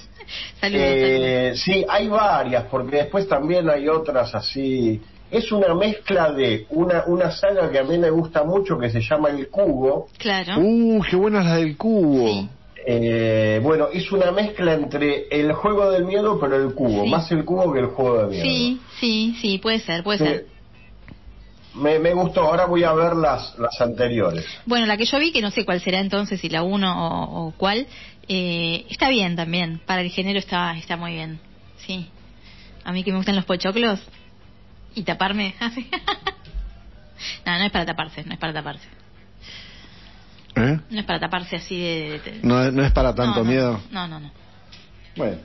Saludos, 0.60 0.82
Eh, 0.84 1.52
sí, 1.56 1.84
hay 1.88 2.08
varias, 2.08 2.64
porque 2.64 2.96
después 2.98 3.28
también 3.28 3.68
hay 3.68 3.88
otras 3.88 4.34
así. 4.34 5.00
Es 5.30 5.50
una 5.52 5.74
mezcla 5.74 6.32
de 6.32 6.66
una, 6.70 7.04
una 7.06 7.30
saga 7.30 7.70
que 7.70 7.78
a 7.78 7.84
mí 7.84 7.98
me 7.98 8.10
gusta 8.10 8.42
mucho 8.44 8.78
que 8.78 8.90
se 8.90 9.00
llama 9.00 9.30
El 9.30 9.48
Cubo. 9.48 10.08
saludos. 10.08 10.18
Claro. 10.18 10.60
Uh, 10.60 11.02
qué 11.08 11.16
buena 11.16 11.42
la 11.42 11.56
del 11.56 11.76
cubo. 11.76 12.26
Sí. 12.28 12.48
Eh, 12.84 13.60
bueno, 13.62 13.86
es 13.92 14.10
una 14.10 14.32
mezcla 14.32 14.74
entre 14.74 15.28
el 15.30 15.52
juego 15.52 15.90
del 15.90 16.04
miedo, 16.04 16.38
pero 16.40 16.56
el 16.56 16.74
cubo. 16.74 17.04
Sí. 17.04 17.10
Más 17.10 17.30
el 17.30 17.44
cubo 17.44 17.72
que 17.72 17.78
el 17.80 17.86
juego 17.86 18.18
del 18.18 18.28
miedo. 18.30 18.44
Sí, 18.44 18.80
sí, 18.98 19.36
sí, 19.40 19.58
puede 19.58 19.78
ser, 19.80 20.02
puede 20.02 20.18
Sí. 20.18 20.24
ser. 20.24 20.46
Me, 21.74 21.98
me 21.98 22.12
gustó, 22.12 22.42
ahora 22.42 22.66
voy 22.66 22.84
a 22.84 22.92
ver 22.92 23.14
las, 23.16 23.58
las 23.58 23.80
anteriores. 23.80 24.44
Bueno, 24.66 24.84
la 24.86 24.96
que 24.96 25.06
yo 25.06 25.18
vi, 25.18 25.32
que 25.32 25.40
no 25.40 25.50
sé 25.50 25.64
cuál 25.64 25.80
será 25.80 26.00
entonces, 26.00 26.40
si 26.40 26.48
la 26.50 26.62
1 26.62 27.08
o, 27.08 27.46
o 27.46 27.50
cuál, 27.52 27.86
eh, 28.28 28.84
está 28.90 29.08
bien 29.08 29.36
también. 29.36 29.80
Para 29.86 30.02
el 30.02 30.10
género 30.10 30.38
está, 30.38 30.76
está 30.76 30.96
muy 30.96 31.12
bien. 31.14 31.40
Sí. 31.78 32.08
A 32.84 32.92
mí 32.92 33.02
que 33.04 33.10
me 33.12 33.16
gustan 33.18 33.36
los 33.36 33.44
pochoclos 33.46 34.00
y 34.94 35.02
taparme. 35.02 35.54
no, 37.46 37.58
no 37.58 37.64
es 37.64 37.70
para 37.72 37.86
taparse, 37.86 38.24
no 38.24 38.32
es 38.34 38.38
para 38.38 38.52
taparse. 38.52 38.86
¿Eh? 40.56 40.78
No 40.90 41.00
es 41.00 41.06
para 41.06 41.18
taparse 41.20 41.56
así 41.56 41.80
de... 41.80 42.20
de- 42.20 42.40
No, 42.42 42.70
no 42.70 42.84
es 42.84 42.92
para 42.92 43.14
tanto 43.14 43.38
no, 43.38 43.44
no, 43.44 43.50
miedo. 43.50 43.80
No, 43.90 44.06
no, 44.06 44.20
no. 44.20 44.30
Bueno, 45.16 45.38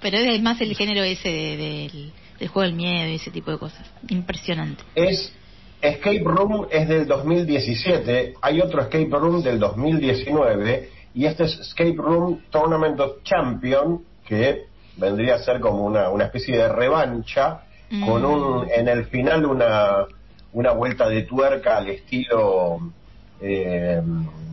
Pero 0.00 0.18
es 0.18 0.42
más 0.42 0.60
el 0.60 0.74
género 0.74 1.02
ese 1.04 1.28
de- 1.28 1.56
del, 1.56 2.12
del 2.40 2.48
juego 2.48 2.62
del 2.66 2.74
miedo 2.74 3.08
y 3.08 3.14
ese 3.14 3.30
tipo 3.30 3.52
de 3.52 3.58
cosas. 3.58 3.86
Impresionante. 4.08 4.82
es 4.96 5.32
Escape 5.82 6.22
Room 6.24 6.66
es 6.70 6.88
del 6.88 7.06
2017, 7.06 8.34
hay 8.40 8.60
otro 8.60 8.80
Escape 8.82 9.08
Room 9.10 9.42
del 9.42 9.58
2019 9.58 10.88
y 11.14 11.26
este 11.26 11.44
es 11.44 11.58
Escape 11.58 11.96
Room 11.96 12.42
Tournament 12.50 12.98
of 13.00 13.22
Champion 13.24 14.02
que 14.26 14.66
vendría 14.96 15.34
a 15.34 15.38
ser 15.40 15.60
como 15.60 15.84
una, 15.84 16.08
una 16.10 16.24
especie 16.24 16.56
de 16.56 16.68
revancha 16.68 17.62
Mm. 17.94 18.06
con 18.08 18.24
un 18.24 18.68
en 18.74 18.88
el 18.88 19.04
final 19.04 19.44
una 19.44 20.06
una 20.54 20.72
vuelta 20.72 21.10
de 21.10 21.24
tuerca 21.24 21.76
al 21.76 21.88
estilo 21.90 22.78
eh, 23.42 24.00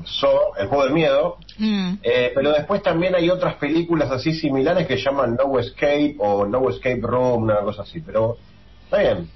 So, 0.03 0.55
el 0.57 0.67
juego 0.67 0.83
del 0.86 0.93
miedo, 0.93 1.38
Mm. 1.57 1.95
Eh, 2.03 2.31
pero 2.36 2.51
después 2.51 2.81
también 2.81 3.15
hay 3.15 3.29
otras 3.29 3.55
películas 3.55 4.09
así 4.12 4.33
similares 4.33 4.88
que 4.88 4.98
llaman 4.98 5.36
No 5.36 5.57
Escape 5.59 6.15
o 6.19 6.45
No 6.45 6.69
Escape 6.69 7.00
Room, 7.01 7.43
una 7.43 7.59
cosa 7.62 7.83
así. 7.83 8.00
Pero 8.01 8.38
está 8.86 8.98
bien. 9.00 9.29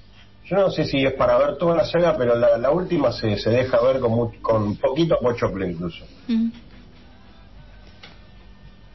Yo 0.46 0.56
no 0.56 0.70
sé 0.70 0.84
si 0.84 1.04
es 1.04 1.12
para 1.14 1.38
ver 1.38 1.56
toda 1.56 1.74
la 1.76 1.84
saga, 1.86 2.16
pero 2.18 2.34
la, 2.36 2.58
la 2.58 2.70
última 2.70 3.12
se, 3.12 3.38
se 3.38 3.50
deja 3.50 3.80
ver 3.82 3.98
con, 4.00 4.12
mu- 4.12 4.40
con 4.42 4.76
poquito 4.76 5.18
pochoclo 5.20 5.66
incluso. 5.66 6.04
Mm. 6.28 6.48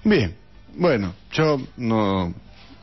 Bien, 0.04 0.36
bueno, 0.76 1.14
yo 1.32 1.60
no 1.78 2.34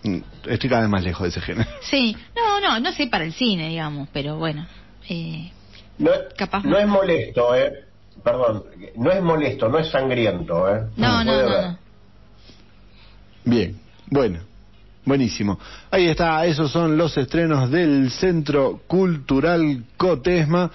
mm, 0.02 0.16
estoy 0.48 0.68
cada 0.68 0.82
vez 0.82 0.90
más 0.90 1.04
lejos 1.04 1.22
de 1.22 1.28
ese 1.28 1.40
género. 1.40 1.68
Sí, 1.82 2.16
no, 2.34 2.60
no, 2.60 2.80
no 2.80 2.92
sé 2.92 3.06
para 3.06 3.24
el 3.24 3.32
cine, 3.32 3.68
digamos, 3.68 4.08
pero 4.12 4.36
bueno. 4.36 4.66
Eh, 5.08 5.50
No, 5.98 6.10
Capaz 6.36 6.64
no 6.64 6.70
no. 6.72 6.78
es 6.78 6.86
molesto, 6.88 7.54
¿eh? 7.54 7.72
Perdón, 8.24 8.64
no 8.96 9.12
es 9.12 9.22
molesto, 9.22 9.68
no 9.68 9.78
es 9.78 9.88
sangriento, 9.90 10.68
¿eh? 10.74 10.80
no, 10.96 11.22
no, 11.24 11.42
no. 11.42 11.78
Bien, 13.44 13.78
bueno, 14.10 14.40
buenísimo. 15.06 15.58
Ahí 15.90 16.08
está, 16.08 16.44
esos 16.44 16.70
son 16.70 16.98
los 16.98 17.16
estrenos 17.16 17.70
del 17.70 18.10
Centro 18.10 18.82
Cultural 18.86 19.84
Cotesma 19.96 20.70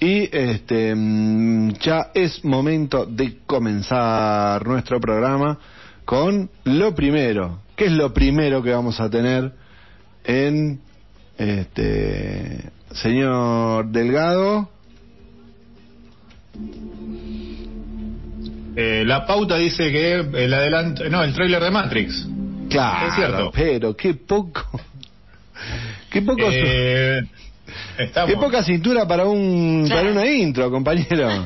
y 0.00 0.28
este 0.36 0.94
mm, 0.94 1.74
ya 1.80 2.10
es 2.12 2.44
momento 2.44 3.06
de 3.06 3.38
comenzar 3.46 4.66
nuestro 4.66 5.00
programa 5.00 5.58
con 6.04 6.50
lo 6.64 6.94
primero. 6.94 7.60
¿Qué 7.76 7.86
es 7.86 7.92
lo 7.92 8.12
primero 8.12 8.62
que 8.62 8.72
vamos 8.72 9.00
a 9.00 9.08
tener 9.08 9.52
en 10.24 10.80
este 11.38 12.70
señor 12.92 13.88
Delgado? 13.90 14.68
Eh, 18.74 19.04
la 19.06 19.24
pauta 19.24 19.56
dice 19.56 19.90
que 19.90 20.14
el 20.14 20.52
adelanto, 20.52 21.08
no, 21.08 21.22
el 21.22 21.32
tráiler 21.32 21.62
de 21.62 21.70
Matrix. 21.70 22.28
Claro, 22.76 23.08
Es 23.08 23.14
cierto. 23.14 23.50
pero 23.54 23.96
qué 23.96 24.14
poco, 24.14 24.64
qué 26.10 26.22
poco. 26.22 26.42
Eh, 26.50 27.22
estamos. 27.98 28.30
Qué 28.30 28.36
poca 28.36 28.62
cintura 28.62 29.06
para 29.08 29.24
un 29.26 29.84
Claro. 29.86 30.00
para 30.02 30.12
una 30.12 30.26
intro, 30.26 30.70
compañero. 30.70 31.28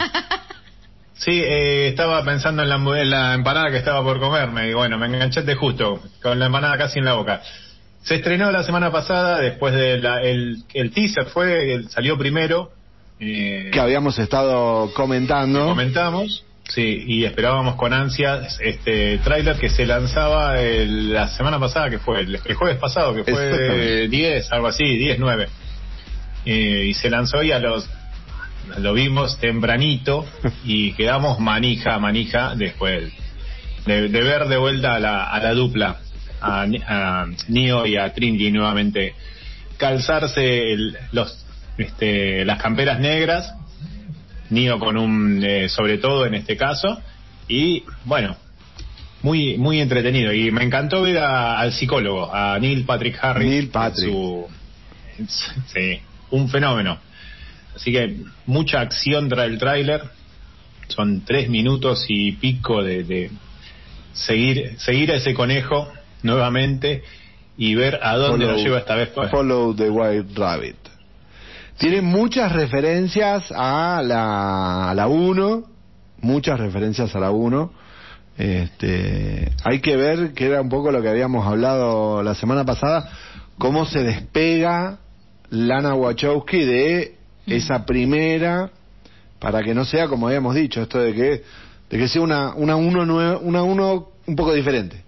Sí, 1.14 1.38
eh, 1.44 1.88
estaba 1.88 2.24
pensando 2.24 2.62
en 2.62 2.70
la, 2.70 2.76
en 2.76 3.10
la 3.10 3.34
empanada 3.34 3.70
que 3.70 3.76
estaba 3.76 4.02
por 4.02 4.18
comerme 4.18 4.70
y 4.70 4.72
bueno, 4.72 4.96
me 4.96 5.04
enganchaste 5.04 5.54
justo, 5.54 6.00
con 6.22 6.38
la 6.38 6.46
empanada 6.46 6.78
casi 6.78 6.98
en 6.98 7.04
la 7.04 7.12
boca. 7.12 7.42
Se 8.02 8.14
estrenó 8.14 8.50
la 8.50 8.62
semana 8.62 8.90
pasada, 8.90 9.38
después 9.38 9.74
del 9.74 10.02
el, 10.06 10.64
el 10.72 10.90
teaser 10.92 11.26
fue, 11.26 11.74
el- 11.74 11.90
salió 11.90 12.16
primero, 12.16 12.72
eh, 13.18 13.68
que 13.70 13.78
habíamos 13.80 14.18
estado 14.18 14.90
comentando. 14.94 15.66
comentamos, 15.68 16.42
sí, 16.74 17.04
y 17.06 17.24
esperábamos 17.24 17.74
con 17.76 17.92
ansias 17.92 18.58
este 18.62 19.18
tráiler 19.18 19.56
que 19.56 19.68
se 19.68 19.84
lanzaba 19.86 20.60
el- 20.60 21.12
la 21.12 21.28
semana 21.28 21.58
pasada, 21.58 21.90
que 21.90 21.98
fue 21.98 22.20
el, 22.20 22.34
el 22.44 22.54
jueves 22.54 22.78
pasado, 22.78 23.14
que 23.14 23.24
fue 23.24 23.50
Exactamente. 23.50 24.08
10, 24.08 24.52
algo 24.52 24.66
así, 24.68 24.84
10, 24.96 25.18
9. 25.18 25.48
Eh, 26.46 26.84
y 26.88 26.94
se 26.94 27.10
lanzó 27.10 27.42
y 27.42 27.52
a 27.52 27.58
los 27.58 27.88
lo 28.78 28.92
vimos 28.94 29.38
tempranito 29.40 30.26
y 30.64 30.92
quedamos 30.96 31.38
manija, 31.40 31.98
manija 31.98 32.54
después 32.54 33.12
de, 33.86 34.08
de 34.08 34.22
ver 34.22 34.46
de 34.48 34.56
vuelta 34.56 34.94
a 34.94 35.00
la, 35.00 35.24
a 35.24 35.40
la 35.40 35.52
dupla, 35.54 35.96
a, 36.40 36.62
a 36.86 37.26
Neo 37.48 37.84
y 37.86 37.96
a 37.96 38.12
Trinity 38.14 38.50
nuevamente 38.52 39.14
calzarse 39.76 40.72
el- 40.72 40.96
los 41.12 41.44
este, 41.78 42.44
las 42.44 42.60
camperas 42.62 43.00
negras, 43.00 43.54
Neo 44.50 44.78
con 44.78 44.96
un 44.96 45.42
eh, 45.44 45.68
sobre 45.68 45.98
todo 45.98 46.26
en 46.26 46.34
este 46.34 46.56
caso 46.56 47.00
y 47.48 47.84
bueno 48.04 48.36
muy 49.22 49.56
muy 49.58 49.80
entretenido 49.80 50.32
y 50.32 50.50
me 50.50 50.62
encantó 50.64 51.02
ver 51.02 51.18
a- 51.18 51.58
al 51.58 51.72
psicólogo 51.72 52.34
a 52.34 52.58
Neil 52.58 52.84
Patrick 52.84 53.18
Harris 53.22 53.48
Neil 53.48 53.68
Patrick. 53.68 54.10
su- 54.10 54.46
sí 55.74 56.00
un 56.30 56.48
fenómeno 56.48 56.98
Así 57.76 57.92
que 57.92 58.16
mucha 58.46 58.80
acción 58.80 59.28
trae 59.28 59.46
el 59.46 59.58
tráiler. 59.58 60.02
Son 60.88 61.24
tres 61.24 61.48
minutos 61.48 62.04
y 62.08 62.32
pico 62.32 62.82
de, 62.82 63.04
de 63.04 63.30
seguir 64.12 64.74
seguir 64.78 65.12
a 65.12 65.14
ese 65.14 65.34
conejo 65.34 65.90
nuevamente 66.24 67.04
y 67.56 67.76
ver 67.76 68.00
a 68.02 68.16
dónde 68.16 68.44
Follow- 68.44 68.56
lo 68.56 68.62
lleva 68.62 68.78
esta 68.80 68.96
vez. 68.96 69.10
Follow 69.30 69.74
the 69.74 69.88
White 69.88 70.32
Rabbit. 70.34 70.76
Tiene 71.80 72.02
muchas 72.02 72.52
referencias 72.52 73.50
a 73.56 74.02
la, 74.04 74.90
a 74.90 74.94
la 74.94 75.08
1, 75.08 75.62
muchas 76.20 76.60
referencias 76.60 77.16
a 77.16 77.20
la 77.20 77.30
1. 77.30 77.72
Este, 78.36 79.50
hay 79.64 79.80
que 79.80 79.96
ver, 79.96 80.34
que 80.34 80.44
era 80.44 80.60
un 80.60 80.68
poco 80.68 80.92
lo 80.92 81.00
que 81.00 81.08
habíamos 81.08 81.46
hablado 81.46 82.22
la 82.22 82.34
semana 82.34 82.66
pasada, 82.66 83.10
cómo 83.56 83.86
se 83.86 84.02
despega 84.02 84.98
Lana 85.48 85.94
Wachowski 85.94 86.66
de 86.66 87.14
esa 87.46 87.86
primera, 87.86 88.70
para 89.38 89.62
que 89.62 89.74
no 89.74 89.86
sea 89.86 90.06
como 90.06 90.26
habíamos 90.26 90.54
dicho, 90.54 90.82
esto 90.82 90.98
de 90.98 91.14
que, 91.14 91.44
de 91.88 91.98
que 91.98 92.08
sea 92.08 92.20
una, 92.20 92.54
una 92.56 92.76
uno 92.76 93.38
una 93.40 93.62
uno 93.62 94.08
un 94.26 94.36
poco 94.36 94.52
diferente. 94.52 95.02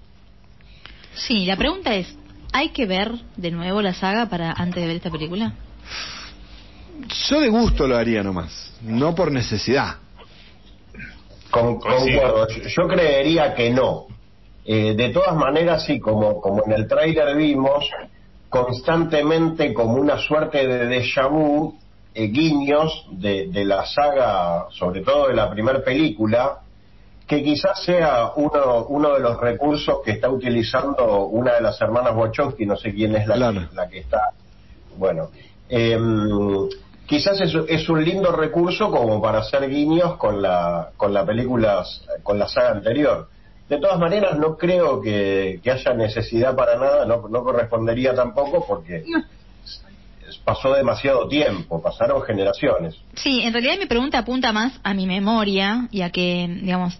Sí, 1.17 1.45
la 1.45 1.57
pregunta 1.57 1.95
es, 1.95 2.17
¿hay 2.51 2.71
que 2.71 2.87
ver 2.87 3.13
de 3.37 3.51
nuevo 3.51 3.83
la 3.83 3.93
saga 3.93 4.31
para 4.31 4.53
antes 4.53 4.81
de 4.81 4.87
ver 4.87 4.97
esta 4.97 5.11
película? 5.11 5.53
Yo 7.29 7.41
de 7.41 7.49
gusto 7.49 7.87
lo 7.87 7.97
haría 7.97 8.23
nomás, 8.23 8.75
no 8.83 9.15
por 9.15 9.31
necesidad. 9.31 9.97
Con, 11.51 11.79
concuerdo. 11.79 12.47
Yo- 12.49 12.89
creería 12.89 13.55
que 13.55 13.71
no. 13.71 14.07
Eh, 14.65 14.95
de 14.95 15.09
todas 15.11 15.35
maneras, 15.35 15.85
sí, 15.85 15.99
como, 16.01 16.41
como 16.41 16.63
en 16.65 16.73
el 16.73 16.87
tráiler 16.89 17.37
vimos, 17.37 17.85
constantemente 18.49 19.75
como 19.75 19.95
una 19.95 20.17
suerte 20.19 20.67
de 20.67 20.87
déjà 20.89 21.29
vu, 21.29 21.75
eh, 22.15 22.29
guiños 22.29 23.07
de, 23.11 23.49
de 23.49 23.65
la 23.65 23.85
saga, 23.87 24.67
sobre 24.71 25.01
todo 25.03 25.29
de 25.29 25.35
la 25.35 25.51
primera 25.51 25.83
película, 25.83 26.59
que 27.27 27.43
quizás 27.43 27.83
sea 27.85 28.33
uno, 28.37 28.85
uno 28.89 29.15
de 29.15 29.21
los 29.21 29.41
recursos 29.41 29.99
que 30.05 30.13
está 30.13 30.29
utilizando 30.29 31.25
una 31.27 31.55
de 31.55 31.61
las 31.63 31.81
hermanas 31.81 32.15
Wachowski, 32.15 32.67
no 32.67 32.77
sé 32.77 32.93
quién 32.95 33.17
es 33.17 33.27
la, 33.27 33.37
Lana. 33.37 33.69
que, 33.69 33.75
la 33.75 33.89
que 33.89 33.99
está. 33.99 34.21
Bueno, 34.97 35.31
em, 35.69 36.69
quizás 37.07 37.41
es, 37.41 37.55
es 37.69 37.89
un 37.89 38.05
lindo 38.05 38.33
recurso 38.33 38.91
como 38.91 39.21
para 39.21 39.39
hacer 39.39 39.69
guiños 39.69 40.17
con 40.17 40.41
la 40.41 40.91
con 40.97 41.13
la 41.13 41.25
película 41.25 41.85
con 42.23 42.39
la 42.39 42.49
saga 42.49 42.71
anterior. 42.71 43.29
De 43.69 43.79
todas 43.79 43.99
maneras 43.99 44.39
no 44.39 44.57
creo 44.57 45.01
que, 45.01 45.61
que 45.63 45.71
haya 45.71 45.95
necesidad 45.95 46.55
para 46.55 46.77
nada 46.77 47.07
no, 47.07 47.29
no 47.29 47.43
correspondería 47.43 48.15
tampoco 48.15 48.65
porque 48.67 49.05
pasó 50.45 50.73
demasiado 50.75 51.29
tiempo 51.29 51.83
pasaron 51.83 52.23
generaciones. 52.23 52.97
Sí, 53.15 53.43
en 53.43 53.53
realidad 53.53 53.79
mi 53.79 53.87
pregunta 53.87 54.19
apunta 54.19 54.53
más 54.53 54.79
a 54.83 54.95
mi 54.95 55.07
memoria 55.07 55.89
y 55.91 56.03
a 56.03 56.11
que, 56.11 56.49
digamos, 56.63 56.99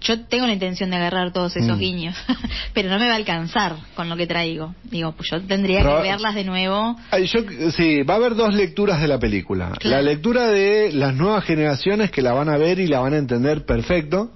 yo 0.00 0.20
tengo 0.26 0.46
la 0.46 0.52
intención 0.52 0.90
de 0.90 0.96
agarrar 0.96 1.32
todos 1.32 1.56
esos 1.56 1.76
Mm. 1.76 1.80
guiños, 1.80 2.16
pero 2.74 2.88
no 2.88 2.98
me 2.98 3.06
va 3.06 3.14
a 3.14 3.16
alcanzar 3.16 3.76
con 3.94 4.08
lo 4.08 4.16
que 4.16 4.26
traigo. 4.26 4.74
Digo, 4.84 5.12
pues 5.12 5.28
yo 5.30 5.40
tendría 5.42 5.80
que 5.80 6.02
verlas 6.02 6.34
de 6.34 6.44
nuevo. 6.44 6.96
Ay, 7.10 7.26
yo, 7.26 7.40
sí, 7.72 8.02
va 8.02 8.14
a 8.14 8.16
haber 8.18 8.34
dos 8.34 8.54
lecturas 8.54 9.00
de 9.00 9.08
la 9.08 9.18
película. 9.18 9.72
Claro. 9.78 9.96
La 9.96 10.02
lectura 10.02 10.48
de 10.48 10.92
las 10.92 11.14
nuevas 11.14 11.44
generaciones 11.44 12.10
que 12.10 12.22
la 12.22 12.32
van 12.32 12.48
a 12.48 12.56
ver 12.56 12.78
y 12.78 12.86
la 12.86 13.00
van 13.00 13.14
a 13.14 13.18
entender 13.18 13.64
perfecto. 13.64 14.32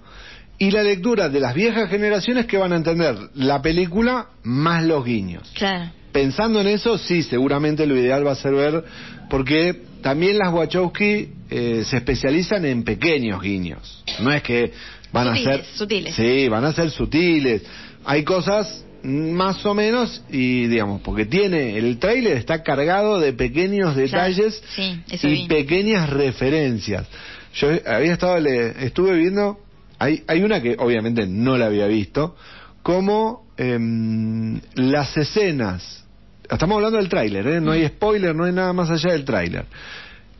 Y 0.58 0.70
la 0.70 0.82
lectura 0.82 1.28
de 1.28 1.40
las 1.40 1.54
viejas 1.54 1.90
generaciones 1.90 2.46
que 2.46 2.56
van 2.56 2.72
a 2.72 2.76
entender 2.76 3.16
la 3.34 3.60
película 3.62 4.26
más 4.44 4.84
los 4.84 5.04
guiños. 5.04 5.50
Claro. 5.54 5.90
Pensando 6.12 6.60
en 6.60 6.68
eso, 6.68 6.98
sí, 6.98 7.22
seguramente 7.22 7.86
lo 7.86 7.96
ideal 7.96 8.24
va 8.26 8.32
a 8.32 8.36
ser 8.36 8.52
ver, 8.54 8.84
porque 9.30 9.82
también 10.02 10.36
las 10.38 10.52
Wachowski 10.52 11.30
eh, 11.50 11.82
se 11.84 11.96
especializan 11.96 12.64
en 12.66 12.84
pequeños 12.84 13.40
guiños. 13.40 14.04
No 14.20 14.30
es 14.30 14.42
que 14.42 14.72
van 15.12 15.28
Sutiles, 15.28 15.46
a 15.46 15.50
ser... 15.50 15.64
sutiles. 15.76 16.14
Sí, 16.14 16.48
van 16.48 16.64
a 16.64 16.72
ser 16.72 16.90
sutiles. 16.90 17.62
Hay 18.04 18.24
cosas 18.24 18.84
más 19.02 19.64
o 19.66 19.74
menos 19.74 20.22
y 20.30 20.66
digamos, 20.66 21.00
porque 21.02 21.26
tiene, 21.26 21.76
el 21.76 21.98
tráiler 21.98 22.36
está 22.36 22.62
cargado 22.62 23.18
de 23.18 23.32
pequeños 23.32 23.96
detalles 23.96 24.62
sí, 24.74 25.00
y 25.22 25.48
pequeñas 25.48 26.08
referencias. 26.10 27.06
Yo 27.54 27.68
había 27.86 28.12
estado, 28.12 28.38
le, 28.38 28.86
estuve 28.86 29.16
viendo, 29.16 29.58
hay, 29.98 30.22
hay 30.26 30.42
una 30.42 30.62
que 30.62 30.76
obviamente 30.78 31.26
no 31.26 31.58
la 31.58 31.66
había 31.66 31.86
visto, 31.86 32.36
como 32.82 33.46
em, 33.56 34.60
las 34.74 35.16
escenas, 35.16 36.04
estamos 36.48 36.76
hablando 36.76 36.98
del 36.98 37.08
tráiler, 37.08 37.46
¿eh? 37.46 37.60
no 37.60 37.72
hay 37.72 37.86
spoiler, 37.88 38.34
no 38.34 38.44
hay 38.44 38.52
nada 38.52 38.72
más 38.72 38.90
allá 38.90 39.12
del 39.12 39.24
tráiler. 39.24 39.66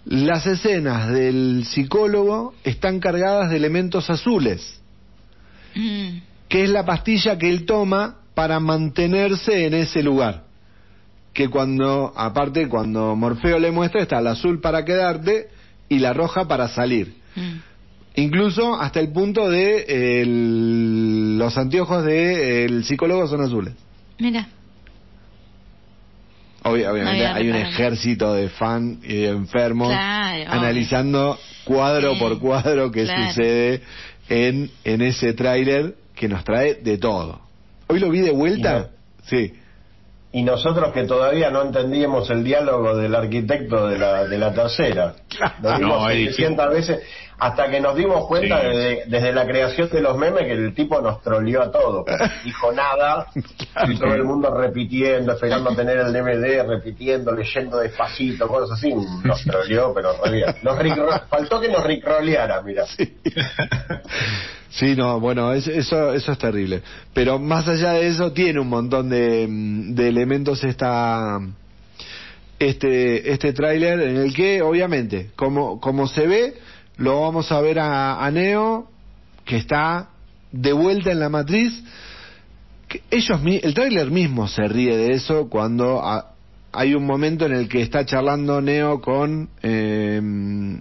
Las 0.05 0.47
escenas 0.47 1.09
del 1.11 1.65
psicólogo 1.65 2.55
están 2.65 2.99
cargadas 3.01 3.51
de 3.51 3.57
elementos 3.57 4.11
azules, 4.11 4.79
Mm, 5.75 6.19
que 6.49 6.65
es 6.65 6.71
la 6.71 6.85
pastilla 6.85 7.39
que 7.39 7.49
él 7.49 7.65
toma 7.65 8.17
para 8.35 8.61
mantenerse 8.61 9.65
en 9.67 9.75
ese 9.75 10.03
lugar. 10.03 10.43
Que 11.33 11.49
cuando, 11.49 12.13
aparte, 12.15 12.69
cuando 12.69 13.17
Morfeo 13.17 13.59
le 13.59 13.71
muestra, 13.71 14.03
está 14.03 14.19
el 14.19 14.27
azul 14.27 14.61
para 14.61 14.85
quedarte 14.85 15.49
y 15.89 15.99
la 15.99 16.13
roja 16.13 16.47
para 16.47 16.69
salir. 16.69 17.15
mm. 17.37 17.59
Incluso 18.17 18.75
hasta 18.79 19.01
el 19.01 19.11
punto 19.13 19.49
de 19.49 20.21
el- 20.21 21.39
los 21.39 21.57
anteojos 21.57 22.05
del 22.05 22.85
psicólogo 22.85 23.27
son 23.27 23.41
azules. 23.41 23.73
Mira. 24.19 24.49
Obvia- 26.65 26.93
obviamente 26.93 27.27
hay 27.27 27.49
un 27.51 27.57
ejército 27.57 28.35
de 28.35 28.49
fan 28.49 29.01
y 29.03 29.15
de 29.23 29.29
enfermos 29.31 29.89
Claro, 29.89 30.37
obvio. 30.43 30.53
analizando 30.53 31.39
cuadro 31.65 32.15
Sí, 32.15 32.21
por 32.21 32.39
cuadro 32.39 32.91
qué 32.91 33.05
claro. 33.05 33.29
sucede 33.33 33.83
en, 34.29 34.71
en 34.85 35.03
ese 35.03 35.33
tráiler 35.33 35.95
que 36.15 36.29
nos 36.29 36.45
trae 36.45 36.75
de 36.75 36.99
todo. 36.99 37.41
Hoy 37.89 37.99
lo 37.99 38.11
vi 38.11 38.21
de 38.21 38.31
vuelta. 38.31 38.89
Sí. 39.25 39.53
y 40.35 40.43
nosotros 40.45 40.93
que 40.95 41.05
todavía 41.05 41.51
no 41.51 41.61
entendíamos 41.63 42.31
el 42.31 42.43
diálogo 42.43 42.97
del 42.97 43.15
arquitecto 43.15 43.87
de 43.89 43.99
la, 43.99 44.25
de 44.27 44.39
la 44.39 44.53
tercera. 44.55 45.15
Lo 45.63 45.77
vimos 45.79 45.81
No, 46.01 46.09
es 46.11 46.17
difícil. 46.17 46.47
700 46.47 46.73
veces 46.75 47.01
hasta 47.45 47.69
que 47.69 47.81
nos 47.81 47.97
dimos 47.97 48.27
cuenta 48.29 48.61
Sí. 48.61 48.67
desde, 48.69 49.03
desde 49.07 49.33
la 49.33 49.45
creación 49.47 49.89
de 49.91 50.01
los 50.01 50.17
memes 50.17 50.45
que 50.45 50.53
el 50.53 50.75
tipo 50.75 51.01
nos 51.01 51.21
troleó 51.23 51.63
a 51.63 51.73
todos. 51.73 52.05
porque 52.07 52.25
Dijo 52.45 52.71
nada 52.73 53.27
y 53.89 53.97
todo 53.99 54.15
el 54.15 54.23
mundo 54.25 54.55
repitiendo, 54.57 55.33
esperando 55.33 55.71
tener 55.77 55.99
el 55.99 56.13
DVD, 56.13 56.65
repitiendo, 56.69 57.33
leyendo 57.33 57.79
despacito, 57.79 58.47
cosas 58.47 58.79
así. 58.79 58.95
Nos 59.25 59.43
troleó, 59.43 59.93
pero 59.93 60.13
re 60.25 60.31
bien. 60.33 60.55
Nos 60.63 60.79
faltó 61.29 61.61
que 61.61 61.69
nos 61.69 61.83
ricroleara, 61.85 62.63
mira. 62.63 62.85
Sí, 64.71 64.95
no, 64.97 65.21
bueno, 65.21 65.53
es- 65.53 65.67
eso, 65.69 66.13
eso 66.15 66.33
es 66.33 66.39
terrible. 66.39 66.81
Pero 67.13 67.39
más 67.39 67.67
allá 67.69 67.93
de 67.95 68.07
eso, 68.07 68.33
tiene 68.33 68.61
un 68.61 68.69
montón 68.69 69.09
de, 69.11 69.47
mm, 69.49 69.95
de 69.95 70.09
elementos 70.09 70.65
esta, 70.65 71.41
este, 72.59 73.33
este 73.33 73.53
tráiler 73.53 74.01
en 74.01 74.17
el 74.19 74.33
que, 74.35 74.63
obviamente, 74.63 75.31
como, 75.37 75.81
como 75.81 76.07
se 76.07 76.27
ve, 76.27 76.55
lo 76.97 77.21
vamos 77.23 77.51
a 77.53 77.61
ver 77.61 77.79
a, 77.79 78.25
a 78.25 78.31
Neo, 78.31 78.89
que 79.45 79.57
está 79.57 80.09
de 80.53 80.73
vuelta 80.73 81.11
en 81.11 81.21
la 81.21 81.29
matriz. 81.29 81.73
Que 82.89 83.03
ellos, 83.11 83.41
mi- 83.43 83.61
el 83.63 83.75
tráiler 83.75 84.11
mismo 84.11 84.47
se 84.49 84.69
ríe 84.69 84.97
de 84.97 85.13
eso 85.15 85.49
cuando 85.49 86.05
a- 86.05 86.29
hay 86.73 86.95
un 86.95 87.05
momento 87.07 87.45
en 87.47 87.53
el 87.53 87.69
que 87.69 87.83
está 87.83 88.05
charlando 88.07 88.61
Neo 88.61 89.01
con 89.01 89.49
eh, 89.63 90.21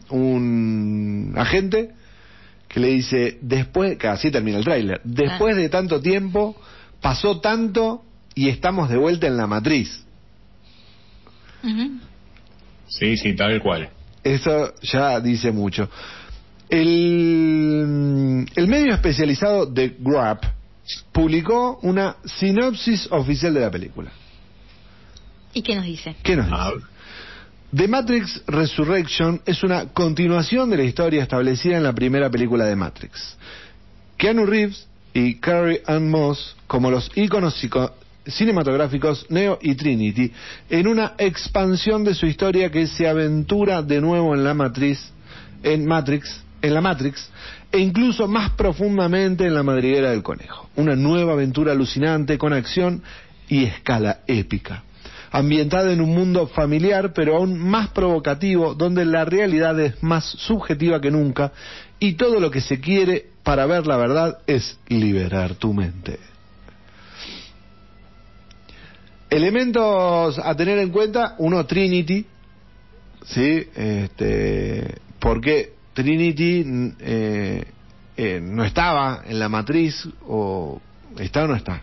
un 0.09 1.33
agente 1.37 1.91
que 2.67 2.79
le 2.79 2.87
dice, 2.89 3.37
después, 3.41 3.97
que 3.97 4.07
así 4.07 4.31
termina 4.31 4.57
el 4.57 4.63
tráiler, 4.63 5.01
después 5.03 5.55
de 5.57 5.67
tanto 5.67 5.99
tiempo, 6.01 6.55
pasó 7.01 7.41
tanto 7.41 8.03
y 8.33 8.47
estamos 8.47 8.89
de 8.89 8.97
vuelta 8.97 9.27
en 9.27 9.35
la 9.35 9.45
matriz. 9.47 10.05
Sí, 12.87 13.17
sí, 13.17 13.35
tal 13.35 13.61
cual. 13.61 13.89
Eso 14.23 14.73
ya 14.81 15.19
dice 15.19 15.51
mucho. 15.51 15.89
El, 16.69 18.45
el 18.55 18.67
medio 18.67 18.93
especializado 18.93 19.65
de 19.65 19.95
Grab 19.99 20.39
publicó 21.11 21.79
una 21.83 22.15
sinopsis 22.25 23.07
oficial 23.11 23.53
de 23.53 23.59
la 23.61 23.71
película. 23.71 24.11
¿Y 25.53 25.61
qué 25.61 25.75
nos 25.75 25.85
dice? 25.85 26.15
¿Qué 26.23 26.35
nos 26.35 26.45
dice? 26.45 26.57
Ah, 26.57 26.71
The 27.75 27.87
Matrix 27.87 28.43
Resurrection 28.47 29.41
es 29.45 29.63
una 29.63 29.87
continuación 29.87 30.69
de 30.69 30.77
la 30.77 30.83
historia 30.83 31.23
establecida 31.23 31.77
en 31.77 31.83
la 31.83 31.93
primera 31.93 32.29
película 32.29 32.65
de 32.65 32.75
Matrix. 32.75 33.37
Keanu 34.17 34.45
Reeves 34.45 34.87
y 35.13 35.35
Carrie 35.35 35.81
Ann 35.87 36.09
Moss 36.09 36.55
como 36.67 36.91
los 36.91 37.09
íconos 37.15 37.55
psico- 37.61 37.93
cinematográficos 38.25 39.25
Neo 39.29 39.57
y 39.61 39.75
Trinity 39.75 40.31
en 40.69 40.87
una 40.87 41.13
expansión 41.17 42.03
de 42.03 42.13
su 42.13 42.25
historia 42.25 42.69
que 42.69 42.87
se 42.87 43.07
aventura 43.07 43.81
de 43.81 43.99
nuevo 43.99 44.35
en 44.35 44.43
la 44.43 44.53
matriz 44.53 45.11
en 45.63 45.85
Matrix 45.85 46.43
en 46.61 46.73
la 46.73 46.81
Matrix 46.81 47.29
e 47.71 47.79
incluso 47.79 48.27
más 48.27 48.51
profundamente 48.51 49.45
en 49.45 49.55
la 49.55 49.63
madriguera 49.63 50.11
del 50.11 50.21
conejo 50.21 50.69
una 50.75 50.95
nueva 50.95 51.33
aventura 51.33 51.71
alucinante 51.71 52.37
con 52.37 52.53
acción 52.53 53.01
y 53.49 53.63
escala 53.63 54.19
épica 54.27 54.83
ambientada 55.31 55.91
en 55.91 56.01
un 56.01 56.13
mundo 56.13 56.45
familiar 56.47 57.13
pero 57.13 57.37
aún 57.37 57.57
más 57.57 57.89
provocativo 57.89 58.75
donde 58.75 59.03
la 59.05 59.25
realidad 59.25 59.79
es 59.79 60.01
más 60.03 60.25
subjetiva 60.25 61.01
que 61.01 61.09
nunca 61.09 61.53
y 61.99 62.13
todo 62.13 62.39
lo 62.39 62.51
que 62.51 62.61
se 62.61 62.79
quiere 62.79 63.27
para 63.43 63.65
ver 63.65 63.87
la 63.87 63.97
verdad 63.97 64.39
es 64.47 64.79
liberar 64.87 65.55
tu 65.55 65.73
mente. 65.73 66.30
Elementos 69.31 70.37
a 70.37 70.55
tener 70.55 70.77
en 70.77 70.89
cuenta, 70.89 71.35
uno 71.37 71.65
Trinity, 71.65 72.25
¿sí? 73.25 73.65
Este, 73.73 74.95
porque 75.19 75.73
Trinity 75.93 76.93
eh, 76.99 77.63
eh, 78.17 78.39
no 78.43 78.65
estaba 78.65 79.23
en 79.25 79.39
la 79.39 79.47
matriz 79.47 80.05
o 80.27 80.81
está 81.17 81.45
o 81.45 81.47
no 81.47 81.55
está. 81.55 81.81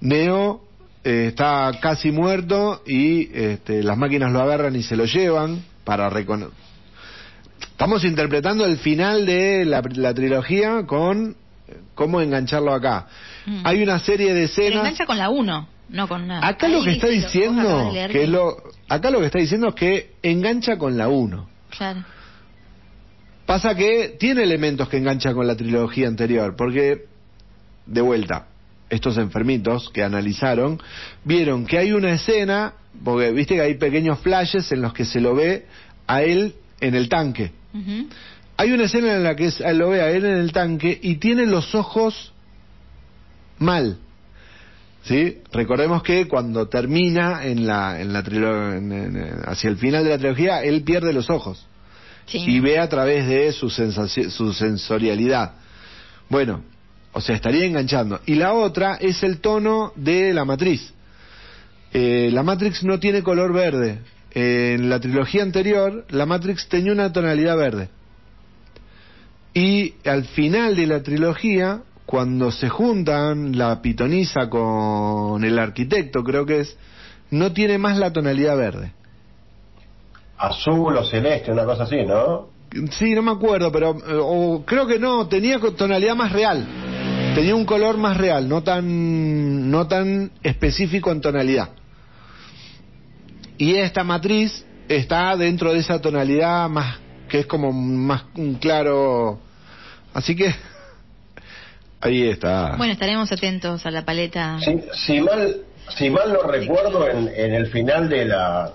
Neo 0.00 0.62
eh, 1.04 1.26
está 1.28 1.70
casi 1.80 2.10
muerto 2.10 2.82
y 2.86 3.28
este, 3.36 3.82
las 3.82 3.98
máquinas 3.98 4.32
lo 4.32 4.40
agarran 4.40 4.74
y 4.74 4.82
se 4.82 4.96
lo 4.96 5.04
llevan 5.04 5.62
para 5.84 6.08
reconocer. 6.08 6.56
Estamos 7.60 8.04
interpretando 8.04 8.64
el 8.64 8.78
final 8.78 9.26
de 9.26 9.64
la, 9.64 9.82
la 9.94 10.14
trilogía 10.14 10.86
con 10.86 11.36
eh, 11.68 11.76
cómo 11.94 12.20
engancharlo 12.20 12.72
acá. 12.72 13.06
Mm. 13.46 13.60
Hay 13.64 13.82
una 13.82 13.98
serie 13.98 14.32
de 14.32 14.44
escenas. 14.44 14.80
engancha 14.80 15.04
con 15.04 15.18
la 15.18 15.30
1, 15.30 15.68
no 15.92 16.08
con 16.08 16.26
nada. 16.26 16.46
Acá 16.46 16.68
lo 16.68 16.82
que 16.82 16.92
está 16.92 17.06
diciendo, 17.06 17.92
que 17.92 18.24
es 18.24 18.28
lo, 18.28 18.56
acá 18.88 19.10
lo 19.10 19.20
que 19.20 19.26
está 19.26 19.38
diciendo 19.38 19.68
es 19.68 19.74
que 19.74 20.10
engancha 20.22 20.76
con 20.78 20.96
la 20.96 21.08
1. 21.08 21.48
Claro. 21.76 22.04
Pasa 23.46 23.74
que 23.74 24.16
tiene 24.18 24.42
elementos 24.42 24.88
que 24.88 24.96
engancha 24.96 25.34
con 25.34 25.46
la 25.46 25.54
trilogía 25.54 26.08
anterior, 26.08 26.56
porque, 26.56 27.04
de 27.86 28.00
vuelta, 28.00 28.46
estos 28.88 29.18
enfermitos 29.18 29.90
que 29.90 30.02
analizaron, 30.02 30.80
vieron 31.24 31.66
que 31.66 31.78
hay 31.78 31.92
una 31.92 32.12
escena, 32.12 32.72
porque 33.04 33.30
viste 33.32 33.56
que 33.56 33.60
hay 33.60 33.74
pequeños 33.74 34.18
flashes 34.20 34.72
en 34.72 34.80
los 34.80 34.94
que 34.94 35.04
se 35.04 35.20
lo 35.20 35.34
ve 35.34 35.66
a 36.06 36.22
él 36.22 36.54
en 36.80 36.94
el 36.94 37.08
tanque. 37.08 37.52
Hay 38.56 38.72
una 38.72 38.84
escena 38.84 39.14
en 39.14 39.24
la 39.24 39.36
que 39.36 39.50
se 39.50 39.72
lo 39.74 39.90
ve 39.90 40.00
a 40.00 40.10
él 40.10 40.24
en 40.24 40.36
el 40.36 40.52
tanque 40.52 40.98
y 41.02 41.16
tiene 41.16 41.46
los 41.46 41.74
ojos 41.74 42.32
mal. 43.58 43.98
¿Sí? 45.04 45.38
Recordemos 45.52 46.02
que 46.02 46.28
cuando 46.28 46.68
termina 46.68 47.44
en 47.44 47.66
la, 47.66 48.00
en 48.00 48.12
la 48.12 48.22
trilo- 48.22 48.72
en- 48.76 48.92
en- 48.92 49.40
hacia 49.46 49.68
el 49.68 49.76
final 49.76 50.04
de 50.04 50.10
la 50.10 50.18
trilogía, 50.18 50.62
él 50.62 50.82
pierde 50.82 51.12
los 51.12 51.28
ojos 51.28 51.66
Sí. 52.26 52.38
y 52.38 52.60
ve 52.60 52.78
a 52.78 52.88
través 52.88 53.26
de 53.26 53.50
su, 53.52 53.68
su 53.68 54.52
sensorialidad. 54.52 55.54
Bueno, 56.28 56.62
o 57.12 57.20
sea, 57.20 57.34
estaría 57.34 57.64
enganchando. 57.66 58.20
Y 58.26 58.36
la 58.36 58.52
otra 58.54 58.94
es 59.00 59.22
el 59.24 59.38
tono 59.40 59.92
de 59.96 60.32
la 60.32 60.44
matriz. 60.44 60.94
Eh, 61.92 62.30
la 62.32 62.42
Matrix 62.42 62.84
no 62.84 62.98
tiene 63.00 63.22
color 63.22 63.52
verde. 63.52 63.98
en 64.34 64.88
la 64.88 64.98
trilogía 64.98 65.42
anterior, 65.42 66.06
la 66.08 66.24
Matrix 66.24 66.66
tenía 66.66 66.92
una 66.92 67.12
tonalidad 67.12 67.54
verde. 67.58 67.90
Y 69.52 69.94
al 70.06 70.24
final 70.24 70.74
de 70.74 70.86
la 70.86 71.02
trilogía, 71.02 71.82
cuando 72.12 72.50
se 72.52 72.68
juntan 72.68 73.56
la 73.56 73.80
pitonisa 73.80 74.50
con 74.50 75.42
el 75.42 75.58
arquitecto, 75.58 76.22
creo 76.22 76.44
que 76.44 76.60
es, 76.60 76.76
no 77.30 77.54
tiene 77.54 77.78
más 77.78 77.96
la 77.96 78.12
tonalidad 78.12 78.54
verde. 78.54 78.92
Azul 80.36 80.94
o 80.94 81.04
celeste, 81.06 81.50
una 81.50 81.64
cosa 81.64 81.84
así, 81.84 82.04
¿no? 82.04 82.50
Sí, 82.90 83.14
no 83.14 83.22
me 83.22 83.30
acuerdo, 83.30 83.72
pero 83.72 83.92
eh, 83.92 84.20
o 84.20 84.62
creo 84.66 84.86
que 84.86 84.98
no, 84.98 85.26
tenía 85.26 85.58
tonalidad 85.58 86.14
más 86.14 86.32
real. 86.32 86.66
Tenía 87.34 87.54
un 87.54 87.64
color 87.64 87.96
más 87.96 88.18
real, 88.18 88.46
no 88.46 88.62
tan 88.62 89.70
no 89.70 89.88
tan 89.88 90.32
específico 90.42 91.10
en 91.12 91.22
tonalidad. 91.22 91.70
Y 93.56 93.76
esta 93.76 94.04
matriz 94.04 94.66
está 94.86 95.34
dentro 95.34 95.72
de 95.72 95.78
esa 95.78 95.98
tonalidad 95.98 96.68
más 96.68 96.98
que 97.30 97.38
es 97.38 97.46
como 97.46 97.72
más 97.72 98.24
un 98.34 98.56
claro. 98.56 99.40
Así 100.12 100.36
que 100.36 100.54
ahí 102.02 102.28
está. 102.28 102.76
Bueno, 102.76 102.92
estaremos 102.92 103.32
atentos 103.32 103.86
a 103.86 103.90
la 103.90 104.04
paleta. 104.04 104.58
Si, 104.60 104.82
si 105.06 105.20
mal 105.20 105.56
si 105.96 106.10
mal 106.10 106.32
no 106.32 106.42
recuerdo, 106.42 107.08
en, 107.08 107.28
en 107.28 107.54
el 107.54 107.66
final 107.68 108.08
de 108.08 108.24
la 108.24 108.72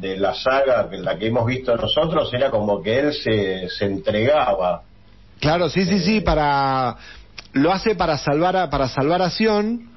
de 0.00 0.16
la 0.16 0.34
saga, 0.34 0.88
que 0.88 0.96
la 0.96 1.18
que 1.18 1.26
hemos 1.26 1.46
visto 1.46 1.76
nosotros, 1.76 2.32
era 2.32 2.50
como 2.50 2.82
que 2.82 2.98
él 2.98 3.12
se, 3.12 3.68
se 3.68 3.84
entregaba. 3.84 4.82
Claro, 5.40 5.68
sí, 5.68 5.84
sí, 5.84 5.98
sí, 5.98 6.20
para 6.20 6.96
lo 7.52 7.72
hace 7.72 7.94
para 7.94 8.16
salvar 8.16 8.56
a 8.56 8.70
para 8.70 8.88
salvar 8.88 9.22
a 9.22 9.30
Sion, 9.30 9.90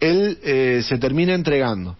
él 0.00 0.38
eh, 0.42 0.80
se 0.82 0.98
termina 0.98 1.34
entregando. 1.34 1.96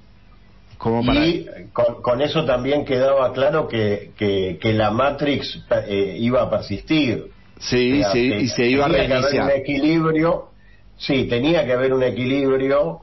Como 0.78 1.04
para 1.04 1.24
Y 1.24 1.46
con, 1.72 2.02
con 2.02 2.20
eso 2.20 2.44
también 2.44 2.84
quedaba 2.84 3.32
claro 3.32 3.68
que, 3.68 4.10
que, 4.16 4.58
que 4.60 4.72
la 4.72 4.90
Matrix 4.90 5.60
eh, 5.86 6.16
iba 6.18 6.42
a 6.42 6.50
persistir. 6.50 7.30
Sí, 7.62 8.00
O 8.00 8.02
sea, 8.02 8.12
sí, 8.12 8.32
y 8.40 8.48
se 8.48 8.66
iba 8.66 8.86
a 8.86 8.88
tenía 8.88 9.06
que 9.06 9.14
haber 9.14 9.22
reiniciar. 9.30 9.44
un 9.44 9.50
equilibrio, 9.60 10.48
sí, 10.98 11.24
tenía 11.28 11.64
que 11.64 11.72
haber 11.72 11.94
un 11.94 12.02
equilibrio 12.02 13.00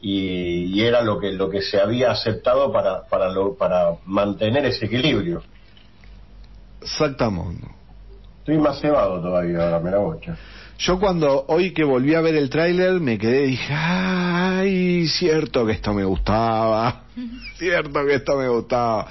y, 0.00 0.64
y 0.74 0.82
era 0.82 1.00
lo 1.02 1.18
que 1.18 1.32
lo 1.32 1.48
que 1.48 1.62
se 1.62 1.80
había 1.80 2.10
aceptado 2.10 2.70
para 2.72 3.04
para 3.08 3.30
lo, 3.30 3.54
para 3.56 3.96
mantener 4.04 4.66
ese 4.66 4.86
equilibrio. 4.86 5.42
Exactamente. 6.82 7.66
Estoy 8.40 8.58
más 8.58 8.80
cebado 8.80 9.20
todavía 9.20 9.62
ahora, 9.62 9.78
me 9.80 9.90
la 9.90 9.98
bocha. 9.98 10.36
Yo 10.78 10.98
cuando 10.98 11.44
hoy 11.46 11.72
que 11.72 11.84
volví 11.84 12.14
a 12.14 12.20
ver 12.20 12.34
el 12.34 12.50
tráiler 12.50 12.98
me 12.98 13.16
quedé 13.16 13.44
y 13.44 13.50
dije, 13.52 13.72
ay, 13.72 15.06
cierto 15.06 15.64
que 15.64 15.72
esto 15.72 15.94
me 15.94 16.04
gustaba, 16.04 17.04
cierto 17.56 18.04
que 18.04 18.14
esto 18.14 18.36
me 18.36 18.48
gustaba. 18.48 19.06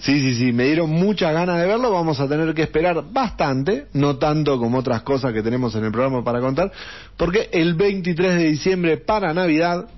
Sí, 0.00 0.20
sí, 0.20 0.34
sí, 0.34 0.52
me 0.52 0.64
dieron 0.64 0.90
muchas 0.90 1.32
ganas 1.32 1.58
de 1.58 1.66
verlo, 1.66 1.90
vamos 1.90 2.20
a 2.20 2.28
tener 2.28 2.54
que 2.54 2.62
esperar 2.62 3.02
bastante, 3.10 3.86
no 3.94 4.16
tanto 4.16 4.58
como 4.58 4.78
otras 4.78 5.02
cosas 5.02 5.32
que 5.32 5.42
tenemos 5.42 5.74
en 5.74 5.84
el 5.84 5.90
programa 5.92 6.22
para 6.22 6.40
contar, 6.40 6.70
porque 7.16 7.48
el 7.52 7.74
23 7.74 8.34
de 8.34 8.44
diciembre 8.44 8.96
para 8.98 9.34
Navidad 9.34 9.88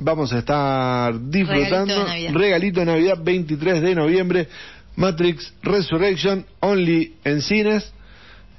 vamos 0.00 0.32
a 0.32 0.38
estar 0.38 1.18
disfrutando 1.30 1.94
Regalito 1.94 2.00
de 2.00 2.06
Navidad. 2.06 2.34
regalito 2.34 2.80
de 2.80 2.86
Navidad 2.86 3.18
23 3.22 3.82
de 3.82 3.94
noviembre 3.94 4.48
Matrix 4.96 5.52
Resurrection 5.62 6.46
only 6.60 7.16
en 7.22 7.42
cines 7.42 7.92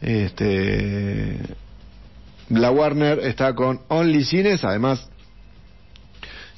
este 0.01 1.37
la 2.49 2.71
Warner 2.71 3.19
está 3.19 3.53
con 3.55 3.81
Only 3.87 4.23
Cines 4.23 4.63
además 4.63 5.07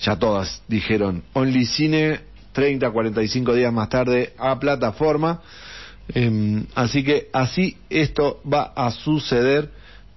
ya 0.01 0.17
todas 0.17 0.61
dijeron 0.67 1.23
Only 1.33 1.65
Cine 1.65 2.19
30 2.53 2.89
45 2.91 3.53
días 3.53 3.73
más 3.73 3.89
tarde 3.89 4.33
a 4.37 4.57
plataforma 4.59 5.41
Em, 6.09 6.65
así 6.75 7.03
que 7.03 7.29
así 7.31 7.77
esto 7.89 8.41
va 8.51 8.73
a 8.75 8.91
suceder 8.91 9.69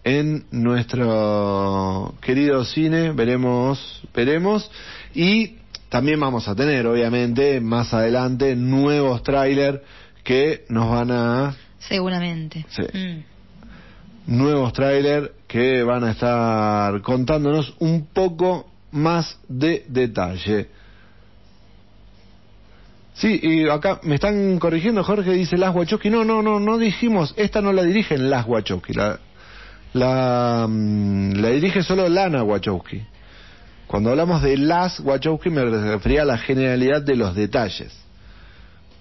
en 0.02 0.44
nuestro 0.50 2.14
querido 2.20 2.64
cine 2.64 3.12
veremos 3.12 4.02
veremos 4.12 4.68
y 5.14 5.58
también 5.88 6.18
vamos 6.18 6.48
a 6.48 6.56
tener 6.56 6.86
obviamente 6.88 7.60
más 7.60 7.94
adelante 7.94 8.56
nuevos 8.56 9.22
trailers 9.22 9.80
que 10.24 10.64
nos 10.68 10.90
van 10.90 11.10
a 11.12 11.56
Seguramente. 11.78 12.66
Sí. 12.68 12.82
Mm. 12.82 14.36
nuevos 14.36 14.72
trailers 14.72 15.30
que 15.46 15.84
van 15.84 16.02
a 16.02 16.10
estar 16.10 17.00
contándonos 17.02 17.74
un 17.78 18.06
poco 18.06 18.68
más 18.90 19.38
de 19.48 19.84
detalle. 19.86 20.68
Sí, 23.16 23.40
y 23.42 23.68
acá 23.68 23.98
me 24.02 24.16
están 24.16 24.58
corrigiendo, 24.58 25.02
Jorge 25.02 25.30
dice 25.32 25.56
Las 25.56 25.74
Wachowski. 25.74 26.10
No, 26.10 26.22
no, 26.24 26.42
no, 26.42 26.60
no 26.60 26.76
dijimos, 26.76 27.32
esta 27.36 27.62
no 27.62 27.72
la 27.72 27.82
dirigen 27.82 28.28
Las 28.28 28.46
Wachowski, 28.46 28.92
la, 28.92 29.18
la, 29.94 30.66
mm, 30.68 31.32
la 31.36 31.48
dirige 31.48 31.82
solo 31.82 32.08
Lana 32.08 32.42
Wachowski. 32.42 33.02
Cuando 33.86 34.10
hablamos 34.10 34.42
de 34.42 34.58
Las 34.58 35.00
Wachowski 35.00 35.48
me 35.48 35.64
refería 35.64 36.22
a 36.22 36.24
la 36.26 36.36
generalidad 36.38 37.00
de 37.02 37.16
los 37.16 37.34
detalles. 37.34 37.96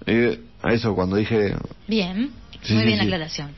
Eh, 0.05 0.39
a 0.61 0.71
eso 0.73 0.93
cuando 0.95 1.15
dije 1.15 1.55
Bien. 1.87 2.31
Sí, 2.61 2.73
Muy 2.73 2.83
sí, 2.83 2.87
bien 2.87 2.97
la 2.99 3.03
sí. 3.03 3.09
aclaración. 3.09 3.49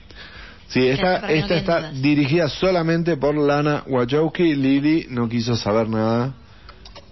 Sí, 0.69 0.87
esta, 0.87 1.21
no 1.21 1.27
esta 1.27 1.55
está 1.55 1.77
dudas. 1.79 2.01
dirigida 2.01 2.49
solamente 2.49 3.15
por 3.17 3.35
Lana 3.37 3.83
Wachowski. 3.87 4.55
Lili 4.55 5.05
no 5.09 5.29
quiso 5.29 5.55
saber 5.55 5.87
nada 5.87 6.33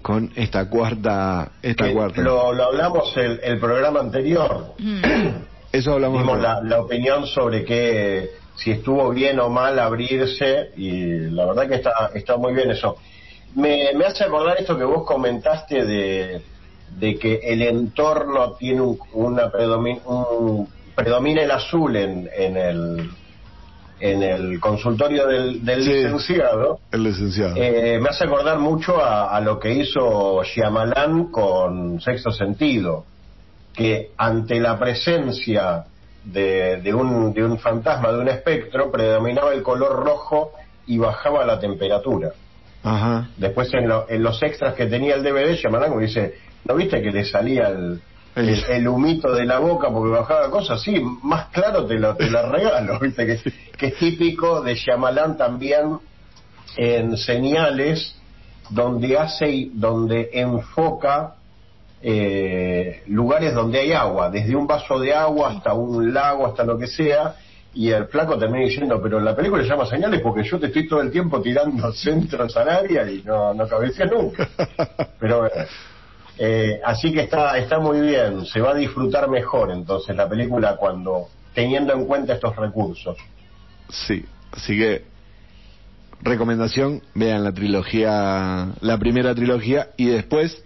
con 0.05 0.31
esta 0.35 0.69
cuarta, 0.69 1.49
esta 1.63 1.85
Que 1.87 1.93
cuarta. 1.93 2.21
Lo, 2.21 2.53
lo 2.53 2.65
hablamos 2.65 3.17
el, 3.17 3.39
el 3.43 3.59
programa 3.59 4.01
anterior. 4.01 4.75
Mm. 4.77 5.01
Eso 5.71 5.93
hablamos. 5.93 6.19
Dimos 6.21 6.39
la, 6.39 6.61
la 6.61 6.79
opinión 6.79 7.25
sobre 7.25 7.65
que 7.65 8.29
si 8.55 8.69
estuvo 8.69 9.09
bien 9.09 9.39
o 9.39 9.49
mal 9.49 9.79
abrirse 9.79 10.69
y 10.77 11.21
la 11.31 11.45
verdad 11.47 11.67
que 11.67 11.75
está, 11.75 12.11
está 12.13 12.37
muy 12.37 12.53
bien 12.53 12.69
eso. 12.69 12.97
Me, 13.55 13.93
me 13.95 14.05
hace 14.05 14.25
acordar 14.25 14.57
esto 14.59 14.77
que 14.77 14.83
vos 14.83 15.07
comentaste 15.07 15.83
de, 15.83 16.41
de 16.99 17.17
que 17.17 17.39
el 17.41 17.63
entorno 17.63 18.51
tiene 18.59 18.81
un, 18.81 18.99
una 19.13 19.49
predomin, 19.49 20.01
un- 20.05 20.67
predomina 20.93 21.41
el 21.41 21.49
azul 21.49 21.95
en, 21.95 22.29
en 22.37 22.57
el 22.57 23.09
en 23.99 24.23
el 24.23 24.60
consultorio 24.60 25.25
del, 25.27 25.63
del 25.63 25.84
Sí. 25.84 25.93
licenciado. 25.93 26.79
El 26.91 27.03
licenciado. 27.03 27.55
Eh, 27.55 27.97
me 28.01 28.10
hace 28.10 28.25
acordar 28.25 28.60
mucho 28.60 29.01
a, 29.01 29.36
a 29.36 29.39
lo 29.41 29.60
que 29.60 29.71
hizo 29.73 30.43
Shyamalan 30.43 31.31
con 31.31 32.01
Sexto 32.01 32.31
Sentido, 32.31 33.05
que 33.73 34.12
ante 34.17 34.60
la 34.60 34.77
presencia 34.79 35.86
de, 36.23 36.77
de 36.81 36.93
un, 36.93 37.34
de 37.34 37.43
un 37.43 37.58
fantasma, 37.60 38.12
de 38.12 38.19
un 38.19 38.27
espectro, 38.29 38.91
predominaba 38.91 39.53
el 39.53 39.62
color 39.63 40.03
rojo 40.03 40.51
y 40.88 40.97
bajaba 40.97 41.45
la 41.45 41.60
temperatura. 41.60 42.31
Ajá. 42.84 43.29
Después 43.38 43.73
en, 43.73 43.88
lo- 43.88 44.05
en 44.10 44.21
los 44.23 44.41
extras 44.43 44.73
que 44.75 44.86
tenía 44.88 45.15
el 45.15 45.23
DVD, 45.23 45.55
Shyamalan 45.55 45.89
como 45.89 46.01
dice, 46.01 46.36
¿no 46.65 46.75
viste 46.75 47.01
que 47.01 47.12
le 47.12 47.25
salía 47.25 47.69
el, 47.69 48.01
El- 48.36 48.88
humito 48.88 49.34
de 49.34 49.45
la 49.45 49.60
boca 49.60 49.89
porque 49.89 50.12
bajaba 50.12 50.50
cosas? 50.50 50.82
Sí, 50.82 51.02
más 51.24 51.48
claro 51.48 51.86
te 51.86 51.95
lo, 51.95 52.15
te 52.15 52.30
lo 52.30 52.50
regalo, 52.52 53.00
¿viste? 53.00 53.26
Que, 53.26 53.39
que 53.78 53.88
es 53.88 53.95
típico 53.95 54.62
de 54.62 54.76
Shyamalan 54.76 55.38
también 55.38 56.00
en 56.76 57.15
señales 57.17 58.15
donde 58.69 59.17
hace 59.17 59.69
donde 59.74 60.30
enfoca 60.34 61.36
eh, 62.02 63.04
lugares 63.08 63.54
donde 63.54 63.80
hay 63.80 63.93
agua, 63.93 64.30
desde 64.30 64.56
un 64.56 64.67
vaso 64.67 65.00
de 65.00 65.13
agua 65.13 65.52
hasta 65.52 65.74
un 65.74 66.13
lago, 66.13 66.45
hasta 66.45 66.63
lo 66.63 66.78
que 66.78 66.88
sea, 66.88 67.36
y 67.74 67.89
el 67.89 68.06
flaco 68.08 68.38
termina 68.38 68.65
diciendo, 68.65 69.00
pero 69.02 69.19
la 69.19 69.36
película 69.36 69.63
se 69.63 69.69
llama 69.69 69.86
señales 69.86 70.21
porque 70.21 70.43
yo 70.43 70.60
te 70.60 70.67
estoy 70.67 70.88
todo 70.88 71.02
el 71.02 71.12
tiempo 71.12 71.41
tirando 71.41 71.91
centros 71.93 72.56
al 72.58 72.69
área 72.69 73.10
y 73.10 73.24
no, 73.24 73.54
no 73.54 73.67
cabecea 73.67 74.06
nunca. 74.06 74.48
Pero 75.19 75.50
eh, 76.38 76.82
así 76.84 77.13
que 77.13 77.21
está, 77.21 77.58
está 77.58 77.80
muy 77.80 78.02
bien, 78.02 78.45
se 78.45 78.60
va 78.60 78.71
a 78.71 78.76
disfrutar 78.76 79.30
mejor 79.30 79.71
entonces 79.71 80.15
la 80.15 80.28
película 80.28 80.76
cuando 80.76 81.30
teniendo 81.54 81.93
en 81.93 82.06
cuenta 82.06 82.34
estos 82.34 82.56
recursos. 82.56 83.17
Sí. 83.89 84.26
Así 84.52 84.78
que 84.78 85.04
recomendación, 86.21 87.02
vean 87.13 87.43
la 87.43 87.52
trilogía, 87.52 88.69
la 88.82 88.98
primera 88.98 89.36
trilogía 89.36 89.89
y 89.98 90.06
después 90.06 90.63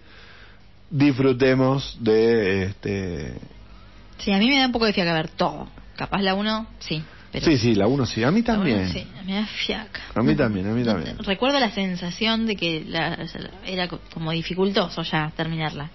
disfrutemos 0.90 1.96
de 2.00 2.64
este 2.64 3.34
Sí, 4.18 4.32
a 4.32 4.38
mí 4.38 4.48
me 4.48 4.58
da 4.58 4.66
un 4.66 4.72
poco 4.72 4.84
de 4.84 4.92
fiaca 4.92 5.14
ver 5.14 5.28
todo. 5.28 5.66
Capaz 5.96 6.20
la 6.20 6.34
uno, 6.34 6.66
sí. 6.78 7.02
Pero 7.32 7.46
Sí, 7.46 7.56
sí, 7.58 7.74
la 7.76 7.86
1 7.86 8.06
sí. 8.06 8.24
A 8.24 8.30
mí 8.30 8.40
uno 8.40 8.46
también. 8.46 8.88
sí, 8.92 9.06
me 9.24 9.34
da 9.34 9.46
fiaca. 9.46 10.00
A 10.14 10.22
mí 10.22 10.34
también, 10.34 10.66
a 10.68 10.70
mí 10.72 10.82
también. 10.84 11.16
Recuerdo 11.20 11.60
la 11.60 11.70
sensación 11.70 12.46
de 12.46 12.56
que 12.56 12.84
la- 12.86 13.16
era 13.64 13.86
co- 13.88 14.00
como 14.12 14.32
dificultoso 14.32 15.02
ya 15.02 15.32
terminarla. 15.36 15.90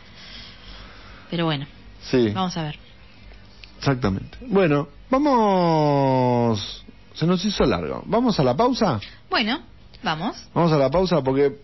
Pero 1.29 1.45
bueno, 1.45 1.65
Sí, 2.01 2.29
vamos 2.29 2.55
a 2.55 2.63
ver. 2.63 2.79
exactamente. 3.77 4.37
Bueno, 4.47 4.87
vamos... 5.09 6.83
Se 7.13 7.25
nos 7.25 7.43
hizo 7.45 7.63
largo. 7.65 8.03
¿Vamos 8.05 8.39
a 8.39 8.43
la 8.43 8.55
pausa? 8.55 8.99
Bueno, 9.29 9.59
vamos. 10.03 10.35
Vamos 10.53 10.71
a 10.71 10.77
la 10.77 10.89
pausa 10.89 11.21
porque 11.23 11.55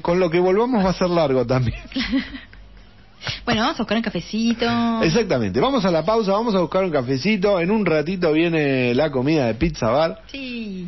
con 0.00 0.18
lo 0.20 0.30
que 0.30 0.38
volvamos 0.40 0.84
va 0.84 0.90
a 0.90 0.94
ser 0.94 1.10
largo 1.10 1.44
también. 1.46 1.78
Bueno, 3.44 3.62
vamos 3.62 3.78
a 3.78 3.82
buscar 3.82 3.96
un 3.96 4.02
cafecito. 4.02 4.66
Exactamente. 5.02 5.60
Vamos 5.60 5.84
a 5.84 5.90
la 5.90 6.04
pausa, 6.04 6.32
vamos 6.32 6.54
a 6.54 6.60
buscar 6.60 6.84
un 6.84 6.90
cafecito. 6.90 7.60
En 7.60 7.70
un 7.70 7.84
ratito 7.84 8.32
viene 8.32 8.94
la 8.94 9.10
comida 9.10 9.46
de 9.46 9.54
Pizza 9.54 9.88
Bar. 9.90 10.22
Sí. 10.30 10.86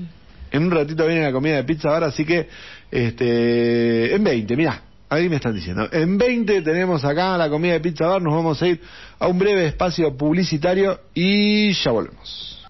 En 0.51 0.63
un 0.65 0.71
ratito 0.71 1.07
viene 1.07 1.23
la 1.23 1.33
comida 1.33 1.57
de 1.57 1.65
Pizza 1.65 1.91
Bar, 1.91 2.05
así 2.05 2.25
que 2.25 2.49
este 2.91 4.15
en 4.15 4.25
20, 4.25 4.57
mirá, 4.57 4.83
ahí 5.09 5.29
me 5.29 5.37
están 5.37 5.55
diciendo. 5.55 5.89
En 5.93 6.17
20 6.17 6.63
tenemos 6.63 7.05
acá 7.05 7.37
la 7.37 7.49
comida 7.49 7.75
de 7.75 7.81
Pizza 7.81 8.07
Bar, 8.07 8.23
nos 8.23 8.35
vamos 8.35 8.63
a 8.63 8.69
ir 8.69 8.81
a 9.19 9.29
un 9.29 9.39
breve 9.39 9.67
espacio 9.67 10.17
publicitario 10.17 11.01
y 11.15 11.73
ya 11.73 11.91
volvemos. 11.91 12.66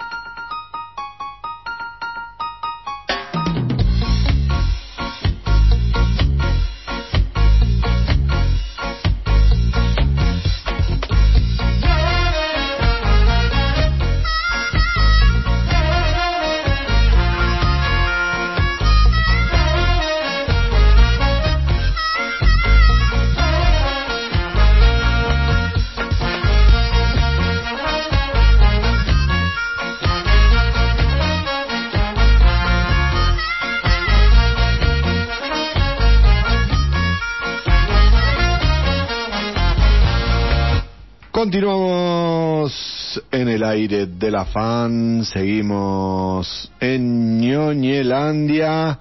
En 43.37 43.49
el 43.49 43.65
aire 43.65 44.07
de 44.07 44.31
la 44.31 44.47
fan, 44.47 45.23
seguimos 45.27 46.73
en 46.81 47.39
Ñoñelandia 47.39 48.99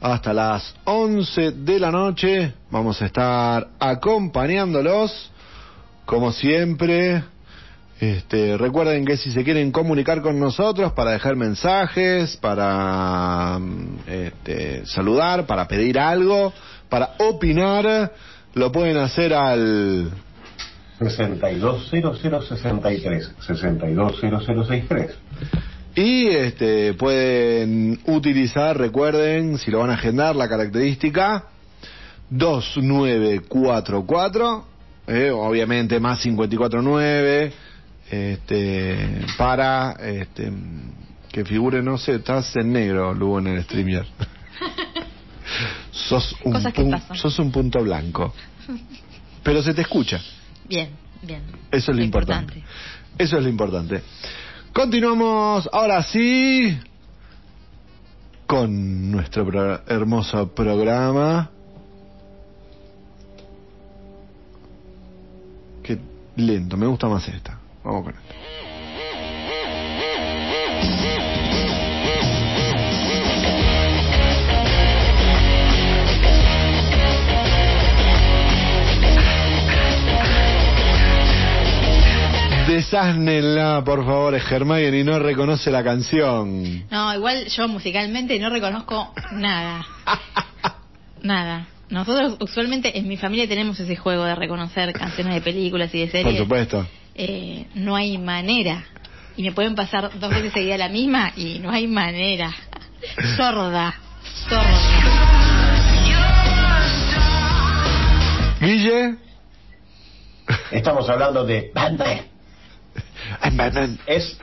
hasta 0.00 0.32
las 0.32 0.74
11 0.84 1.50
de 1.50 1.78
la 1.78 1.90
noche. 1.90 2.54
Vamos 2.70 3.02
a 3.02 3.04
estar 3.06 3.68
acompañándolos, 3.78 5.30
como 6.06 6.32
siempre. 6.32 7.24
Este, 8.00 8.56
recuerden 8.56 9.04
que 9.04 9.18
si 9.18 9.30
se 9.30 9.44
quieren 9.44 9.70
comunicar 9.70 10.22
con 10.22 10.40
nosotros 10.40 10.92
para 10.92 11.10
dejar 11.10 11.36
mensajes, 11.36 12.38
para 12.38 13.58
mm, 13.60 13.98
este, 14.06 14.86
saludar, 14.86 15.44
para 15.44 15.68
pedir 15.68 15.98
algo, 15.98 16.54
para 16.88 17.16
opinar, 17.18 18.12
lo 18.54 18.72
pueden 18.72 18.96
hacer 18.96 19.34
al 19.34 20.10
620063, 21.00 23.30
620063. 23.46 25.10
Y 25.96 26.26
este, 26.26 26.94
pueden 26.94 28.00
utilizar, 28.06 28.76
recuerden, 28.76 29.58
si 29.58 29.70
lo 29.70 29.78
van 29.80 29.90
a 29.90 29.94
agendar, 29.94 30.34
la 30.34 30.48
característica 30.48 31.44
2944, 32.30 34.66
eh, 35.06 35.30
obviamente 35.30 36.00
más 36.00 36.18
549, 36.20 37.52
este, 38.10 39.20
para 39.38 39.92
este, 39.92 40.50
que 41.30 41.44
figure, 41.44 41.80
no 41.82 41.96
sé, 41.98 42.14
estás 42.16 42.56
en 42.56 42.72
negro, 42.72 43.14
Lugo, 43.14 43.38
en 43.38 43.46
el 43.48 43.62
streamer. 43.64 44.06
sos, 45.90 46.34
un 46.44 46.52
Cosas 46.54 46.72
que 46.72 46.82
pun- 46.82 46.90
pasan. 46.92 47.16
sos 47.16 47.38
un 47.38 47.52
punto 47.52 47.82
blanco. 47.82 48.32
Pero 49.42 49.62
se 49.62 49.74
te 49.74 49.82
escucha. 49.82 50.20
Bien, 50.68 50.90
bien. 51.22 51.42
Eso 51.70 51.90
es 51.92 51.96
lo 51.96 52.02
importante. 52.02 52.62
Eso 53.18 53.36
es 53.38 53.42
lo 53.44 53.48
importante. 53.48 54.02
Continuamos 54.72 55.68
ahora 55.72 56.02
sí 56.02 56.78
con 58.46 59.10
nuestro 59.10 59.46
pro- 59.46 59.82
hermoso 59.86 60.52
programa. 60.54 61.50
Qué 65.82 65.98
lento, 66.36 66.76
me 66.76 66.86
gusta 66.86 67.08
más 67.08 67.26
esta. 67.28 67.58
Vamos 67.84 68.04
con 68.04 68.14
esto. 68.14 68.34
Desásnenla, 82.66 83.82
por 83.84 84.04
favor, 84.06 84.34
es 84.34 84.50
Hermione 84.50 84.98
y 84.98 85.04
no 85.04 85.18
reconoce 85.18 85.70
la 85.70 85.84
canción. 85.84 86.84
No, 86.90 87.14
igual 87.14 87.46
yo 87.46 87.68
musicalmente 87.68 88.38
no 88.38 88.48
reconozco 88.50 89.12
nada. 89.32 89.84
Nada. 91.22 91.66
Nosotros 91.90 92.36
usualmente 92.40 92.98
en 92.98 93.06
mi 93.08 93.16
familia 93.16 93.46
tenemos 93.48 93.78
ese 93.80 93.96
juego 93.96 94.24
de 94.24 94.34
reconocer 94.34 94.92
canciones 94.92 95.34
de 95.34 95.40
películas 95.40 95.94
y 95.94 96.00
de 96.00 96.06
Por 96.06 96.12
series. 96.22 96.38
supuesto. 96.38 96.86
Eh, 97.14 97.66
no 97.74 97.96
hay 97.96 98.18
manera. 98.18 98.84
Y 99.36 99.42
me 99.42 99.52
pueden 99.52 99.74
pasar 99.74 100.18
dos 100.18 100.30
veces 100.30 100.52
seguida 100.52 100.76
la 100.78 100.88
misma 100.88 101.32
y 101.36 101.58
no 101.60 101.70
hay 101.70 101.86
manera. 101.86 102.52
Sorda. 103.36 103.94
Sorda. 104.48 104.80
Guille. 108.60 109.16
Estamos 110.70 111.08
hablando 111.08 111.44
de 111.44 111.70
Batman. 111.74 112.33
I'm 113.42 113.56
Batman. 113.56 113.98
Es, 114.06 114.36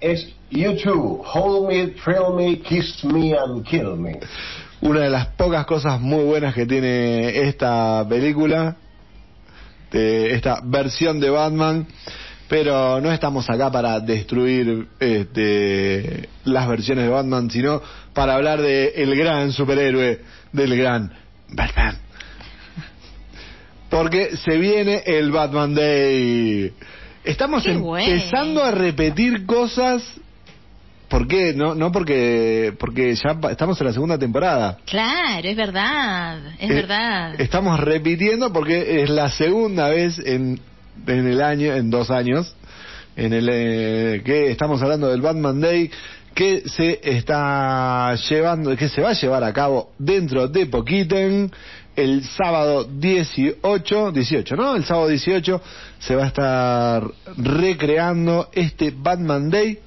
es 0.00 0.28
YouTube. 0.50 1.22
Hold 1.24 1.68
me, 1.68 1.86
thrill 2.02 2.34
me, 2.34 2.60
kiss 2.60 3.04
me 3.04 3.36
and 3.36 3.64
kill 3.64 3.96
me. 3.96 4.20
Una 4.80 5.00
de 5.00 5.10
las 5.10 5.28
pocas 5.28 5.66
cosas 5.66 6.00
muy 6.00 6.24
buenas 6.24 6.54
que 6.54 6.66
tiene 6.66 7.48
esta 7.48 8.06
película, 8.08 8.76
de 9.90 10.34
esta 10.34 10.60
versión 10.62 11.18
de 11.18 11.30
Batman, 11.30 11.86
pero 12.48 13.00
no 13.00 13.10
estamos 13.10 13.48
acá 13.50 13.70
para 13.70 13.98
destruir 14.00 14.86
este, 15.00 16.28
las 16.44 16.68
versiones 16.68 17.04
de 17.04 17.10
Batman, 17.10 17.50
sino 17.50 17.82
para 18.12 18.34
hablar 18.34 18.60
de 18.60 18.88
el 18.96 19.16
gran 19.16 19.52
superhéroe, 19.52 20.20
del 20.52 20.76
gran 20.76 21.12
Batman. 21.48 21.98
Porque 23.90 24.36
se 24.36 24.58
viene 24.58 25.02
el 25.06 25.30
Batman 25.30 25.74
Day. 25.74 26.72
Estamos 27.26 27.64
Qué 27.64 27.76
bueno. 27.76 28.12
empezando 28.12 28.62
a 28.64 28.70
repetir 28.70 29.44
cosas. 29.46 30.02
¿Por 31.08 31.28
qué? 31.28 31.52
No, 31.54 31.74
no 31.74 31.92
porque, 31.92 32.72
porque 32.78 33.14
ya 33.14 33.38
estamos 33.50 33.80
en 33.80 33.86
la 33.86 33.92
segunda 33.92 34.18
temporada. 34.18 34.78
Claro, 34.86 35.48
es 35.48 35.56
verdad. 35.56 36.38
Es 36.58 36.70
Eh, 36.70 36.74
verdad. 36.74 37.40
Estamos 37.40 37.78
repitiendo 37.80 38.52
porque 38.52 39.02
es 39.02 39.10
la 39.10 39.28
segunda 39.30 39.88
vez 39.88 40.18
en, 40.18 40.58
en 41.06 41.26
el 41.26 41.42
año, 41.42 41.74
en 41.74 41.90
dos 41.90 42.10
años, 42.10 42.54
en 43.16 43.32
el 43.32 43.48
eh, 43.50 44.22
que 44.24 44.50
estamos 44.50 44.80
hablando 44.82 45.08
del 45.08 45.20
Batman 45.20 45.60
Day 45.60 45.90
que 46.34 46.62
se 46.68 47.00
está 47.02 48.14
llevando, 48.28 48.76
que 48.76 48.88
se 48.88 49.00
va 49.00 49.10
a 49.10 49.14
llevar 49.14 49.42
a 49.42 49.52
cabo 49.52 49.92
dentro 49.98 50.48
de 50.48 50.66
poquiten 50.66 51.50
el 51.96 52.24
sábado 52.24 52.84
18, 52.84 54.12
18, 54.12 54.56
¿no? 54.56 54.76
El 54.76 54.84
sábado 54.84 55.08
18 55.08 55.62
se 55.98 56.14
va 56.14 56.24
a 56.24 56.26
estar 56.26 57.04
recreando 57.38 58.50
este 58.52 58.92
Batman 58.96 59.50
Day 59.50 59.78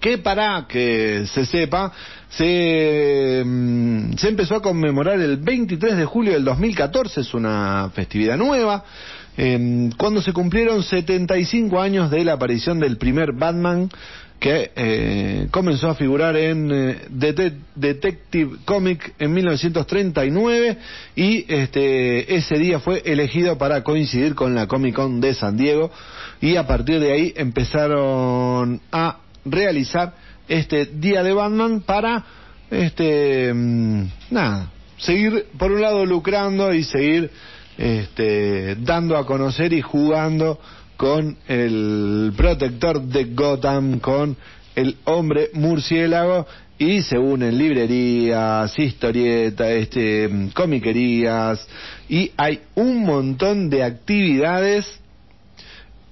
que 0.00 0.18
para 0.18 0.66
que 0.68 1.24
se 1.32 1.46
sepa, 1.46 1.92
se, 2.28 3.42
mm, 3.46 4.14
se 4.14 4.28
empezó 4.28 4.56
a 4.56 4.62
conmemorar 4.62 5.20
el 5.20 5.36
23 5.36 5.96
de 5.96 6.04
julio 6.04 6.32
del 6.32 6.44
2014, 6.44 7.20
es 7.20 7.32
una 7.34 7.88
festividad 7.94 8.36
nueva, 8.36 8.84
eh, 9.36 9.90
cuando 9.96 10.20
se 10.20 10.32
cumplieron 10.32 10.82
75 10.82 11.80
años 11.80 12.10
de 12.10 12.24
la 12.24 12.34
aparición 12.34 12.80
del 12.80 12.98
primer 12.98 13.32
Batman 13.32 13.88
que 14.42 14.72
eh, 14.74 15.46
comenzó 15.52 15.88
a 15.88 15.94
figurar 15.94 16.36
en 16.36 16.68
eh, 16.72 16.96
Dete- 17.10 17.54
Detective 17.76 18.56
Comic 18.64 19.14
en 19.20 19.32
1939 19.32 20.78
y 21.14 21.44
este 21.48 22.34
ese 22.34 22.58
día 22.58 22.80
fue 22.80 23.02
elegido 23.04 23.56
para 23.56 23.84
coincidir 23.84 24.34
con 24.34 24.56
la 24.56 24.66
Comic 24.66 24.96
Con 24.96 25.20
de 25.20 25.32
San 25.34 25.56
Diego 25.56 25.92
y 26.40 26.56
a 26.56 26.66
partir 26.66 26.98
de 26.98 27.12
ahí 27.12 27.32
empezaron 27.36 28.80
a 28.90 29.18
realizar 29.44 30.14
este 30.48 30.86
día 30.86 31.22
de 31.22 31.32
Batman 31.34 31.80
para 31.82 32.24
este 32.68 33.54
mm, 33.54 34.04
nada 34.32 34.72
seguir 34.96 35.46
por 35.56 35.70
un 35.70 35.80
lado 35.82 36.04
lucrando 36.04 36.74
y 36.74 36.82
seguir 36.82 37.30
este, 37.78 38.74
dando 38.74 39.16
a 39.16 39.24
conocer 39.24 39.72
y 39.72 39.80
jugando 39.82 40.58
con 41.02 41.36
el 41.48 42.32
protector 42.36 43.02
de 43.02 43.24
Gotham, 43.34 43.98
con 43.98 44.36
el 44.76 44.98
hombre 45.02 45.50
murciélago 45.52 46.46
y 46.78 47.02
se 47.02 47.18
unen 47.18 47.58
librerías, 47.58 48.78
historietas, 48.78 49.66
este, 49.66 50.30
comiquerías 50.54 51.66
y 52.08 52.30
hay 52.36 52.60
un 52.76 53.02
montón 53.04 53.68
de 53.68 53.82
actividades 53.82 54.86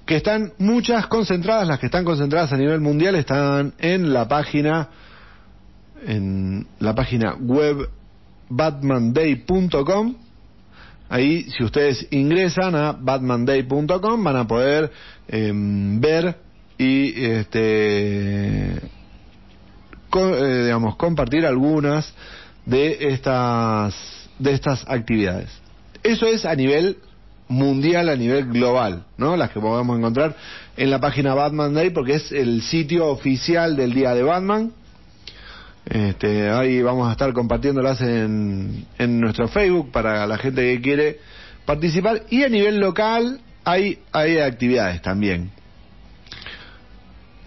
que 0.06 0.16
están 0.16 0.54
muchas 0.58 1.06
concentradas, 1.06 1.68
las 1.68 1.78
que 1.78 1.86
están 1.86 2.04
concentradas 2.04 2.52
a 2.52 2.56
nivel 2.56 2.80
mundial 2.80 3.14
están 3.14 3.74
en 3.78 4.12
la 4.12 4.26
página 4.26 4.88
en 6.04 6.66
la 6.80 6.96
página 6.96 7.36
web 7.36 7.88
batmanday.com 8.48 10.16
Ahí, 11.10 11.48
si 11.50 11.64
ustedes 11.64 12.06
ingresan 12.12 12.76
a 12.76 12.92
batmanday.com, 12.92 14.22
van 14.22 14.36
a 14.36 14.46
poder 14.46 14.92
em, 15.26 16.00
ver 16.00 16.36
y, 16.78 17.24
este, 17.24 18.76
eh, 18.76 20.62
digamos, 20.64 20.94
compartir 20.94 21.44
algunas 21.44 22.14
de 22.64 23.12
estas, 23.12 23.94
de 24.38 24.52
estas 24.52 24.88
actividades. 24.88 25.50
Eso 26.04 26.26
es 26.26 26.44
a 26.44 26.54
nivel 26.54 26.98
mundial, 27.48 28.08
a 28.08 28.14
nivel 28.14 28.46
global, 28.46 29.04
¿no? 29.18 29.36
Las 29.36 29.50
que 29.50 29.58
podemos 29.58 29.98
encontrar 29.98 30.36
en 30.76 30.90
la 30.90 31.00
página 31.00 31.34
Batman 31.34 31.74
Day, 31.74 31.90
porque 31.90 32.14
es 32.14 32.30
el 32.30 32.62
sitio 32.62 33.08
oficial 33.08 33.76
del 33.76 33.92
día 33.92 34.14
de 34.14 34.22
Batman. 34.22 34.72
Este, 35.86 36.50
ahí 36.50 36.82
vamos 36.82 37.08
a 37.08 37.12
estar 37.12 37.32
compartiéndolas 37.32 38.00
en, 38.02 38.86
en 38.98 39.20
nuestro 39.20 39.48
Facebook 39.48 39.90
para 39.90 40.26
la 40.26 40.38
gente 40.38 40.62
que 40.62 40.80
quiere 40.80 41.18
participar. 41.64 42.22
Y 42.30 42.44
a 42.44 42.48
nivel 42.48 42.78
local 42.78 43.40
hay, 43.64 43.98
hay 44.12 44.38
actividades 44.38 45.02
también. 45.02 45.50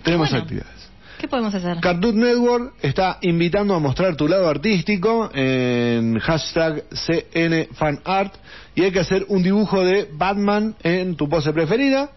Tenemos 0.04 0.34
actividades. 0.34 0.72
¿Qué 1.20 1.28
podemos 1.30 1.56
hacer? 1.56 1.80
Cartoon 1.80 2.20
Network 2.20 2.74
está 2.82 3.18
invitando 3.22 3.74
a 3.76 3.80
mostrar 3.80 4.18
tu 4.18 4.28
lado 4.28 4.50
artístico 4.50 5.30
en 5.34 6.20
hashtag 6.20 6.84
CNFanArt 6.90 8.36
y 8.76 8.84
hay 8.84 8.92
que 8.92 9.00
hacer 9.00 9.26
un 9.30 9.42
dibujo 9.42 9.86
de 9.86 10.10
Batman 10.12 10.76
en 10.84 11.16
tu 11.16 11.30
pose 11.30 11.54
preferida 11.54 12.10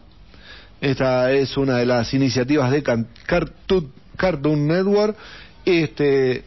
Esta 0.81 1.33
es 1.33 1.57
una 1.57 1.79
de 1.79 1.87
las 1.87 2.13
iniciativas 2.13 2.71
de 2.71 2.83
Cartoon, 2.83 3.93
Cartoon 4.17 4.67
Network. 4.67 5.17
Este, 5.65 6.45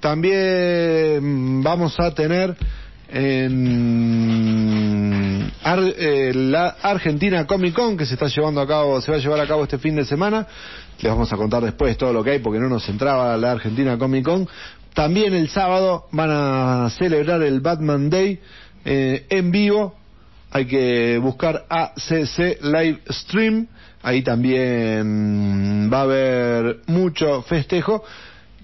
también 0.00 1.62
vamos 1.62 1.94
a 1.98 2.12
tener 2.12 2.56
en 3.08 3.84
eh, 5.66 6.32
la 6.34 6.76
Argentina 6.82 7.46
Comic 7.46 7.74
Con 7.74 7.96
que 7.96 8.04
se 8.04 8.14
está 8.14 8.26
llevando 8.26 8.60
a 8.60 8.66
cabo, 8.66 9.00
se 9.00 9.10
va 9.10 9.16
a 9.16 9.20
llevar 9.20 9.40
a 9.40 9.46
cabo 9.46 9.62
este 9.62 9.78
fin 9.78 9.96
de 9.96 10.04
semana. 10.04 10.46
Les 11.00 11.10
vamos 11.10 11.32
a 11.32 11.36
contar 11.36 11.62
después 11.62 11.96
todo 11.96 12.12
lo 12.12 12.22
que 12.22 12.32
hay 12.32 12.38
porque 12.38 12.60
no 12.60 12.68
nos 12.68 12.88
entraba 12.88 13.36
la 13.36 13.52
Argentina 13.52 13.98
Comic 13.98 14.24
Con. 14.24 14.48
También 14.94 15.34
el 15.34 15.48
sábado 15.48 16.06
van 16.12 16.30
a 16.30 16.90
celebrar 16.90 17.42
el 17.42 17.60
Batman 17.60 18.08
Day 18.10 18.40
eh, 18.84 19.26
en 19.28 19.50
vivo. 19.50 19.94
Hay 20.50 20.66
que 20.66 21.18
buscar 21.18 21.66
ACC 21.68 22.62
Live 22.62 23.00
Stream. 23.10 23.66
Ahí 24.02 24.22
también 24.22 25.90
va 25.92 26.00
a 26.00 26.02
haber 26.02 26.80
mucho 26.86 27.42
festejo 27.42 28.04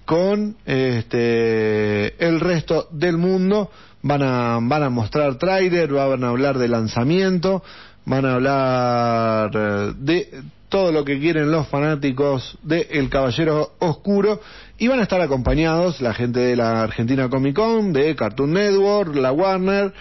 con 0.05 0.57
este 0.66 2.25
el 2.25 2.40
resto 2.40 2.88
del 2.90 3.16
mundo 3.16 3.71
van 4.03 4.23
a, 4.23 4.59
van 4.62 4.83
a 4.83 4.90
mostrar 4.90 5.37
trailer, 5.37 5.93
van 5.93 6.25
a 6.25 6.29
hablar 6.29 6.59
de 6.59 6.69
lanzamiento, 6.69 7.62
van 8.05 8.25
a 8.25 8.35
hablar 8.35 9.51
eh, 9.55 9.93
de 9.97 10.43
todo 10.70 10.92
lo 10.92 11.04
que 11.04 11.18
quieren 11.18 11.50
los 11.50 11.68
fanáticos 11.68 12.56
de 12.62 12.88
El 12.92 13.11
Caballero 13.11 13.74
Oscuro 13.80 14.40
y 14.78 14.88
van 14.88 15.00
a 15.00 15.02
estar 15.02 15.20
acompañados 15.20 16.00
la 16.00 16.14
gente 16.14 16.40
de 16.40 16.56
la 16.56 16.83
Argentina 16.83 17.28
Comic 17.28 17.56
Con, 17.56 17.92
de 17.92 18.16
Cartoon 18.16 18.54
Network, 18.54 19.14
la 19.16 19.33
Warner 19.33 19.92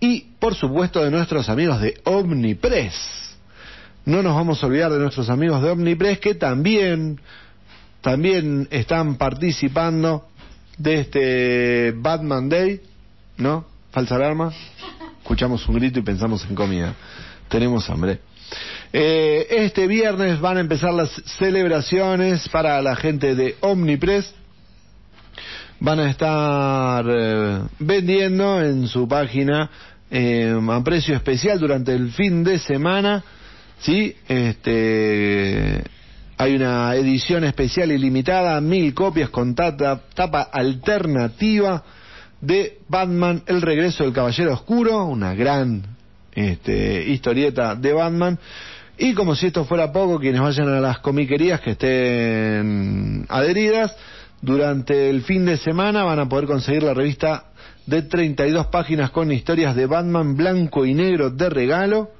y 0.00 0.26
por 0.38 0.54
supuesto 0.54 1.02
de 1.02 1.10
nuestros 1.10 1.48
amigos 1.48 1.80
de 1.80 1.98
Omnipress. 2.04 3.36
No 4.04 4.22
nos 4.22 4.34
vamos 4.34 4.62
a 4.62 4.66
olvidar 4.66 4.92
de 4.92 4.98
nuestros 4.98 5.30
amigos 5.30 5.62
de 5.62 5.70
Omnipress 5.70 6.18
que 6.18 6.34
también 6.34 7.20
también 8.02 8.68
están 8.70 9.16
participando 9.16 10.28
de 10.76 11.00
este 11.00 11.92
Batman 11.96 12.48
Day 12.48 12.82
¿No? 13.36 13.66
¿Falsa 13.90 14.16
alarma? 14.16 14.52
Escuchamos 15.20 15.66
un 15.68 15.76
grito 15.76 15.98
y 15.98 16.02
pensamos 16.02 16.44
en 16.48 16.54
comida. 16.54 16.94
Tenemos 17.48 17.88
hambre. 17.90 18.20
Eh, 18.92 19.46
este 19.50 19.86
viernes 19.86 20.40
van 20.40 20.56
a 20.56 20.60
empezar 20.60 20.92
las 20.92 21.10
celebraciones 21.38 22.48
para 22.48 22.80
la 22.80 22.96
gente 22.96 23.34
de 23.34 23.56
Omnipress. 23.60 24.32
Van 25.80 26.00
a 26.00 26.10
estar 26.10 27.04
eh, 27.08 27.60
vendiendo 27.78 28.62
en 28.62 28.88
su 28.88 29.06
página 29.06 29.70
eh, 30.10 30.58
a 30.70 30.84
precio 30.84 31.14
especial 31.14 31.58
durante 31.58 31.94
el 31.94 32.12
fin 32.12 32.42
de 32.44 32.58
semana. 32.58 33.22
¿sí? 33.80 34.16
Este, 34.28 35.82
hay 36.38 36.54
una 36.54 36.94
edición 36.94 37.44
especial 37.44 37.92
y 37.92 37.98
limitada, 37.98 38.60
mil 38.60 38.94
copias 38.94 39.30
con 39.30 39.54
tapa 39.54 40.48
alternativa 40.52 41.84
de 42.40 42.78
Batman, 42.88 43.42
El 43.46 43.62
regreso 43.62 44.04
del 44.04 44.12
Caballero 44.12 44.52
Oscuro, 44.52 45.04
una 45.06 45.34
gran 45.34 45.95
este, 46.36 47.08
historieta 47.08 47.74
de 47.74 47.92
Batman. 47.92 48.38
Y 48.98 49.14
como 49.14 49.34
si 49.34 49.46
esto 49.46 49.64
fuera 49.64 49.92
poco, 49.92 50.20
quienes 50.20 50.40
vayan 50.40 50.68
a 50.68 50.80
las 50.80 51.00
comiquerías 51.00 51.60
que 51.60 51.72
estén 51.72 53.26
adheridas, 53.28 53.94
durante 54.40 55.10
el 55.10 55.22
fin 55.22 55.44
de 55.44 55.56
semana 55.56 56.04
van 56.04 56.20
a 56.20 56.28
poder 56.28 56.46
conseguir 56.46 56.82
la 56.82 56.94
revista 56.94 57.46
de 57.86 58.02
32 58.02 58.66
páginas 58.66 59.10
con 59.10 59.32
historias 59.32 59.74
de 59.74 59.86
Batman 59.86 60.36
blanco 60.36 60.86
y 60.86 60.94
negro 60.94 61.30
de 61.30 61.50
regalo. 61.50 62.10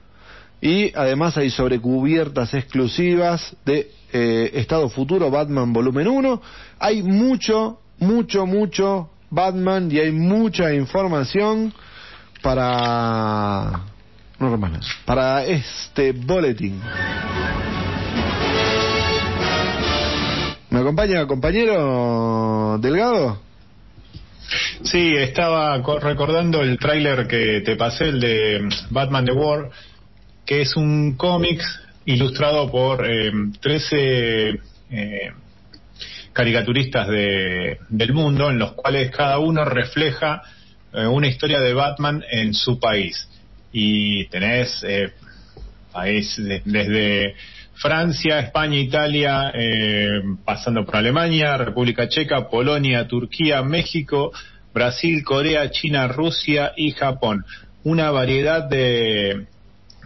Y 0.60 0.92
además 0.94 1.36
hay 1.36 1.50
sobrecubiertas 1.50 2.54
exclusivas 2.54 3.54
de 3.64 3.90
eh, 4.12 4.50
Estado 4.54 4.88
Futuro 4.88 5.30
Batman 5.30 5.72
Volumen 5.72 6.08
1. 6.08 6.42
Hay 6.78 7.02
mucho, 7.02 7.80
mucho, 7.98 8.46
mucho 8.46 9.10
Batman 9.30 9.90
y 9.92 9.98
hay 9.98 10.12
mucha 10.12 10.72
información 10.72 11.72
para 12.42 13.82
no 14.38 14.56
más 14.56 14.86
para 15.04 15.44
este 15.44 16.12
boletín. 16.12 16.80
¿Me 20.70 20.80
acompaña 20.80 21.26
compañero 21.26 22.78
Delgado? 22.80 23.40
Sí, 24.82 25.14
estaba 25.16 25.78
recordando 26.00 26.62
el 26.62 26.78
tráiler 26.78 27.26
que 27.26 27.62
te 27.62 27.76
pasé, 27.76 28.08
el 28.08 28.20
de 28.20 28.68
Batman 28.90 29.24
The 29.24 29.32
War, 29.32 29.70
que 30.44 30.62
es 30.62 30.76
un 30.76 31.16
cómic 31.16 31.60
ilustrado 32.04 32.70
por 32.70 33.04
eh, 33.04 33.32
13 33.60 34.60
eh, 34.90 35.32
caricaturistas 36.32 37.08
de, 37.08 37.78
del 37.88 38.12
mundo, 38.12 38.50
en 38.50 38.58
los 38.58 38.72
cuales 38.72 39.10
cada 39.10 39.38
uno 39.38 39.64
refleja 39.64 40.42
eh, 40.92 41.06
una 41.06 41.26
historia 41.26 41.60
de 41.60 41.72
Batman 41.72 42.22
en 42.30 42.54
su 42.54 42.78
país. 42.78 43.28
Y 43.78 44.24
tenés 44.28 44.82
eh, 44.84 45.12
país 45.92 46.34
desde 46.64 47.34
Francia, 47.74 48.38
España, 48.38 48.78
Italia, 48.78 49.52
eh, 49.54 50.22
pasando 50.46 50.86
por 50.86 50.96
Alemania, 50.96 51.58
República 51.58 52.08
Checa, 52.08 52.48
Polonia, 52.48 53.06
Turquía, 53.06 53.62
México, 53.62 54.32
Brasil, 54.72 55.22
Corea, 55.22 55.70
China, 55.70 56.08
Rusia 56.08 56.72
y 56.74 56.92
Japón. 56.92 57.44
Una 57.84 58.10
variedad 58.10 58.66
de, 58.66 59.44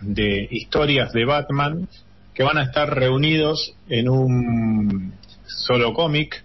de 0.01 0.49
historias 0.51 1.13
de 1.13 1.25
Batman 1.25 1.89
que 2.35 2.43
van 2.43 2.59
a 2.59 2.65
estar 2.65 2.93
reunidos 2.93 3.73
en 3.89 4.09
un 4.09 5.13
solo 5.47 5.95
cómic 5.95 6.43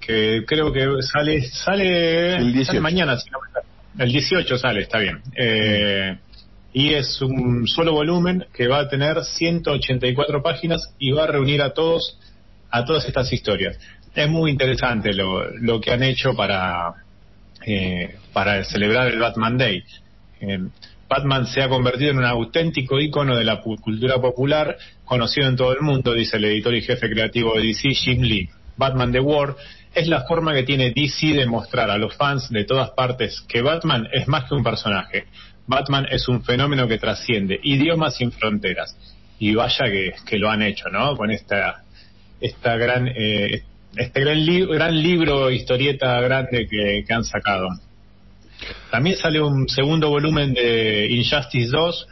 que 0.00 0.44
creo 0.46 0.72
que 0.72 0.86
sale 1.02 1.42
sale, 1.48 2.36
el 2.36 2.80
mañana 2.80 3.18
el 3.98 4.12
18 4.12 4.56
sale 4.58 4.82
está 4.82 4.98
bien. 4.98 5.20
Eh, 5.36 6.16
y 6.72 6.94
es 6.94 7.20
un 7.22 7.66
solo 7.66 7.92
volumen 7.92 8.46
que 8.52 8.68
va 8.68 8.80
a 8.80 8.88
tener 8.88 9.24
184 9.24 10.42
páginas 10.42 10.94
y 10.98 11.12
va 11.12 11.24
a 11.24 11.26
reunir 11.28 11.62
a 11.62 11.72
todos 11.72 12.18
a 12.70 12.84
todas 12.84 13.06
estas 13.06 13.32
historias 13.32 13.78
es 14.22 14.28
muy 14.28 14.50
interesante 14.50 15.12
lo, 15.12 15.50
lo 15.50 15.80
que 15.80 15.92
han 15.92 16.02
hecho 16.02 16.34
para, 16.34 16.94
eh, 17.64 18.16
para 18.32 18.64
celebrar 18.64 19.08
el 19.08 19.18
Batman 19.18 19.58
Day. 19.58 19.82
Eh, 20.40 20.58
Batman 21.08 21.46
se 21.46 21.62
ha 21.62 21.68
convertido 21.68 22.10
en 22.10 22.18
un 22.18 22.24
auténtico 22.24 23.00
ícono 23.00 23.36
de 23.36 23.44
la 23.44 23.60
cultura 23.60 24.20
popular, 24.20 24.76
conocido 25.04 25.48
en 25.48 25.56
todo 25.56 25.72
el 25.72 25.80
mundo, 25.80 26.12
dice 26.12 26.36
el 26.36 26.44
editor 26.44 26.74
y 26.74 26.82
jefe 26.82 27.08
creativo 27.08 27.54
de 27.54 27.62
DC, 27.62 27.90
Jim 27.94 28.22
Lee. 28.22 28.50
Batman 28.76 29.10
The 29.10 29.20
War 29.20 29.56
es 29.94 30.06
la 30.06 30.24
forma 30.24 30.52
que 30.52 30.64
tiene 30.64 30.92
DC 30.94 31.28
de 31.28 31.46
mostrar 31.46 31.90
a 31.90 31.96
los 31.96 32.14
fans 32.14 32.50
de 32.50 32.64
todas 32.64 32.90
partes 32.90 33.40
que 33.48 33.62
Batman 33.62 34.06
es 34.12 34.28
más 34.28 34.44
que 34.44 34.54
un 34.54 34.62
personaje. 34.62 35.24
Batman 35.68 36.06
es 36.10 36.26
un 36.28 36.42
fenómeno 36.42 36.88
que 36.88 36.98
trasciende 36.98 37.60
idiomas 37.62 38.16
sin 38.16 38.32
fronteras. 38.32 38.96
Y 39.38 39.54
vaya 39.54 39.84
que, 39.84 40.14
que 40.26 40.38
lo 40.38 40.50
han 40.50 40.62
hecho, 40.62 40.88
¿no? 40.88 41.16
Con 41.16 41.30
esta, 41.30 41.84
esta 42.40 42.76
gran, 42.76 43.06
eh, 43.06 43.62
este 43.94 44.20
gran, 44.20 44.44
gran 44.66 45.00
libro, 45.00 45.50
historieta 45.50 46.20
grande 46.20 46.66
que, 46.66 47.04
que 47.06 47.14
han 47.14 47.22
sacado. 47.22 47.68
También 48.90 49.16
sale 49.16 49.40
un 49.40 49.68
segundo 49.68 50.08
volumen 50.08 50.54
de 50.54 51.06
Injustice 51.10 51.70
2. 51.70 52.08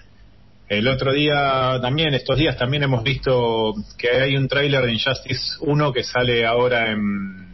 El 0.68 0.86
otro 0.88 1.12
día, 1.12 1.78
también, 1.80 2.12
estos 2.14 2.38
días 2.38 2.56
también 2.58 2.82
hemos 2.82 3.02
visto 3.02 3.74
que 3.96 4.10
hay 4.10 4.36
un 4.36 4.48
tráiler 4.48 4.84
de 4.84 4.92
Injustice 4.92 5.56
1 5.60 5.92
que 5.92 6.04
sale 6.04 6.44
ahora 6.44 6.92
en 6.92 7.46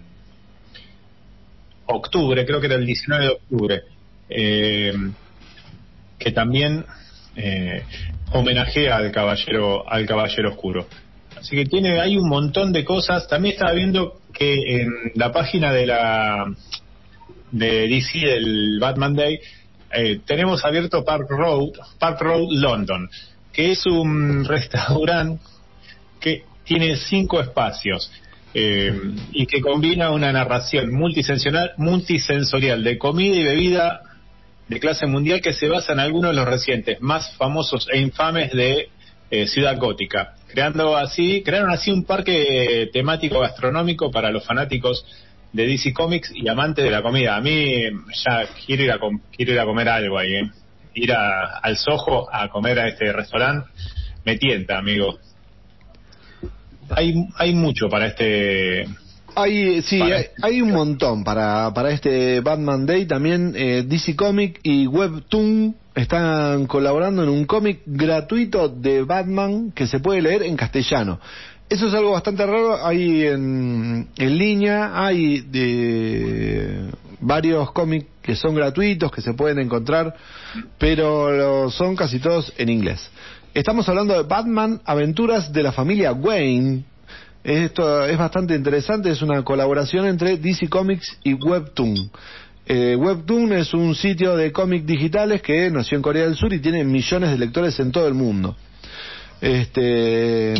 octubre, 1.87 2.45
creo 2.45 2.61
que 2.61 2.67
era 2.67 2.77
el 2.77 2.87
19 2.87 3.25
de 3.25 3.31
octubre, 3.31 3.83
eh, 4.29 4.93
que 6.23 6.33
también 6.33 6.85
eh, 7.37 7.83
homenajea 8.33 8.97
al 8.97 9.11
caballero, 9.11 9.89
al 9.91 10.07
caballero 10.07 10.51
oscuro. 10.51 10.87
Así 11.37 11.57
que 11.57 11.65
tiene, 11.65 12.01
hay 12.01 12.17
un 12.17 12.29
montón 12.29 12.73
de 12.73 12.85
cosas. 12.85 13.27
También 13.29 13.55
estaba 13.55 13.73
viendo 13.73 14.21
que 14.33 14.83
en 14.83 14.91
la 15.15 15.33
página 15.33 15.73
de 15.73 15.87
la 15.87 16.47
de 17.51 17.89
DC 17.89 18.19
del 18.19 18.79
Batman 18.81 19.15
Day, 19.15 19.39
eh, 19.93 20.21
tenemos 20.25 20.65
abierto 20.65 21.05
Park 21.05 21.27
Road, 21.29 21.71
Park 21.99 22.21
Road 22.21 22.49
London, 22.51 23.11
que 23.53 23.73
es 23.73 23.85
un 23.87 24.45
restaurante 24.49 25.43
que 26.19 26.45
tiene 26.65 26.97
cinco 26.97 27.41
espacios 27.41 28.11
eh, 28.55 28.93
y 29.33 29.47
que 29.47 29.61
combina 29.61 30.11
una 30.11 30.33
narración 30.33 30.93
multisensorial, 30.93 31.73
multisensorial 31.77 32.83
de 32.85 32.97
comida 32.97 33.37
y 33.37 33.45
bebida 33.45 34.03
de 34.69 34.81
clase 34.81 35.07
mundial 35.07 35.41
que 35.41 35.53
se 35.53 35.69
basa 35.69 35.93
en 35.93 36.01
algunos 36.01 36.31
de 36.31 36.37
los 36.37 36.47
recientes 36.47 37.01
más 37.01 37.35
famosos 37.37 37.89
e 37.93 37.99
infames 37.99 38.53
de 38.53 38.89
eh, 39.31 39.47
Ciudad 39.47 39.77
Gótica, 39.79 40.35
creando 40.49 40.97
así, 40.97 41.43
crearon 41.45 41.71
así 41.71 41.91
un 41.91 42.05
parque 42.05 42.91
temático 42.93 43.41
gastronómico 43.41 44.11
para 44.11 44.31
los 44.31 44.45
fanáticos 44.45 45.05
de 45.53 45.67
DC 45.67 45.93
Comics 45.93 46.33
y 46.35 46.49
amante 46.49 46.83
de 46.83 46.91
la 46.91 47.03
comida. 47.03 47.37
A 47.37 47.41
mí 47.41 47.83
ya 48.25 48.47
quiero 48.67 48.83
ir 48.85 48.93
a, 48.93 48.99
quiero 49.35 49.53
ir 49.53 49.61
a 49.61 49.65
comer 49.65 49.89
algo 49.89 50.19
ahí, 50.19 50.35
¿eh? 50.35 50.51
Ir 50.95 51.13
a, 51.13 51.59
al 51.59 51.77
Soho 51.77 52.29
a 52.33 52.49
comer 52.49 52.79
a 52.79 52.89
este 52.89 53.13
restaurante 53.13 53.69
me 54.25 54.37
tienta, 54.37 54.79
amigo. 54.79 55.19
Hay, 56.91 57.15
hay 57.37 57.55
mucho 57.55 57.89
para 57.89 58.07
este... 58.07 58.87
Hay, 59.35 59.83
sí, 59.83 60.01
hay, 60.43 60.61
un 60.61 60.73
montón 60.73 61.25
para, 61.25 61.73
para 61.75 61.91
este 61.91 62.41
Batman 62.41 62.87
Day. 62.87 63.07
También 63.07 63.55
eh, 63.57 63.85
DC 63.87 64.15
Comics 64.15 64.61
y 64.63 64.87
Webtoon 64.87 65.75
están 65.95 66.67
colaborando 66.67 67.23
en 67.23 67.29
un 67.29 67.45
cómic 67.45 67.81
gratuito 67.87 68.69
de 68.69 69.03
Batman 69.03 69.73
que 69.73 69.87
se 69.87 70.01
puede 70.01 70.23
leer 70.23 70.43
en 70.43 70.57
castellano. 70.57 71.19
Eso 71.69 71.87
es 71.87 71.95
algo 71.95 72.13
bastante 72.13 72.45
raro. 72.45 72.85
Hay 72.85 73.23
en, 73.23 74.09
en 74.17 74.39
línea, 74.39 74.93
hay 74.95 75.41
de 75.41 76.91
varios 77.21 77.73
cómics 77.73 78.07
que 78.21 78.37
son 78.37 78.55
gratuitos, 78.55 79.11
que 79.11 79.23
se 79.23 79.33
pueden 79.33 79.59
encontrar, 79.59 80.15
pero 80.79 81.71
son 81.71 81.97
casi 81.97 82.19
todos 82.19 82.53
en 82.59 82.69
inglés. 82.69 83.11
Estamos 83.55 83.89
hablando 83.89 84.15
de 84.15 84.23
Batman, 84.23 84.81
aventuras 84.85 85.53
de 85.53 85.63
la 85.63 85.73
familia 85.73 86.13
Wayne. 86.13 86.85
Esto 87.45 88.05
es 88.07 88.17
bastante 88.17 88.55
interesante, 88.55 89.11
es 89.11 89.21
una 89.21 89.43
colaboración 89.43 90.07
entre 90.07 90.37
DC 90.37 90.69
Comics 90.69 91.19
y 91.25 91.35
Webtoon. 91.35 92.11
Eh, 92.67 92.95
Webtoon 92.97 93.53
es 93.55 93.75
un 93.75 93.97
sitio 93.97 94.37
de 94.37 94.53
cómics 94.53 94.87
digitales 94.87 95.43
que 95.43 95.69
nació 95.69 95.97
en 95.97 96.03
Corea 96.03 96.25
del 96.25 96.37
Sur 96.37 96.53
y 96.53 96.61
tiene 96.61 96.85
millones 96.85 97.31
de 97.31 97.39
lectores 97.39 97.79
en 97.81 97.91
todo 97.91 98.07
el 98.07 98.15
mundo. 98.15 98.55
Este, 99.41 100.55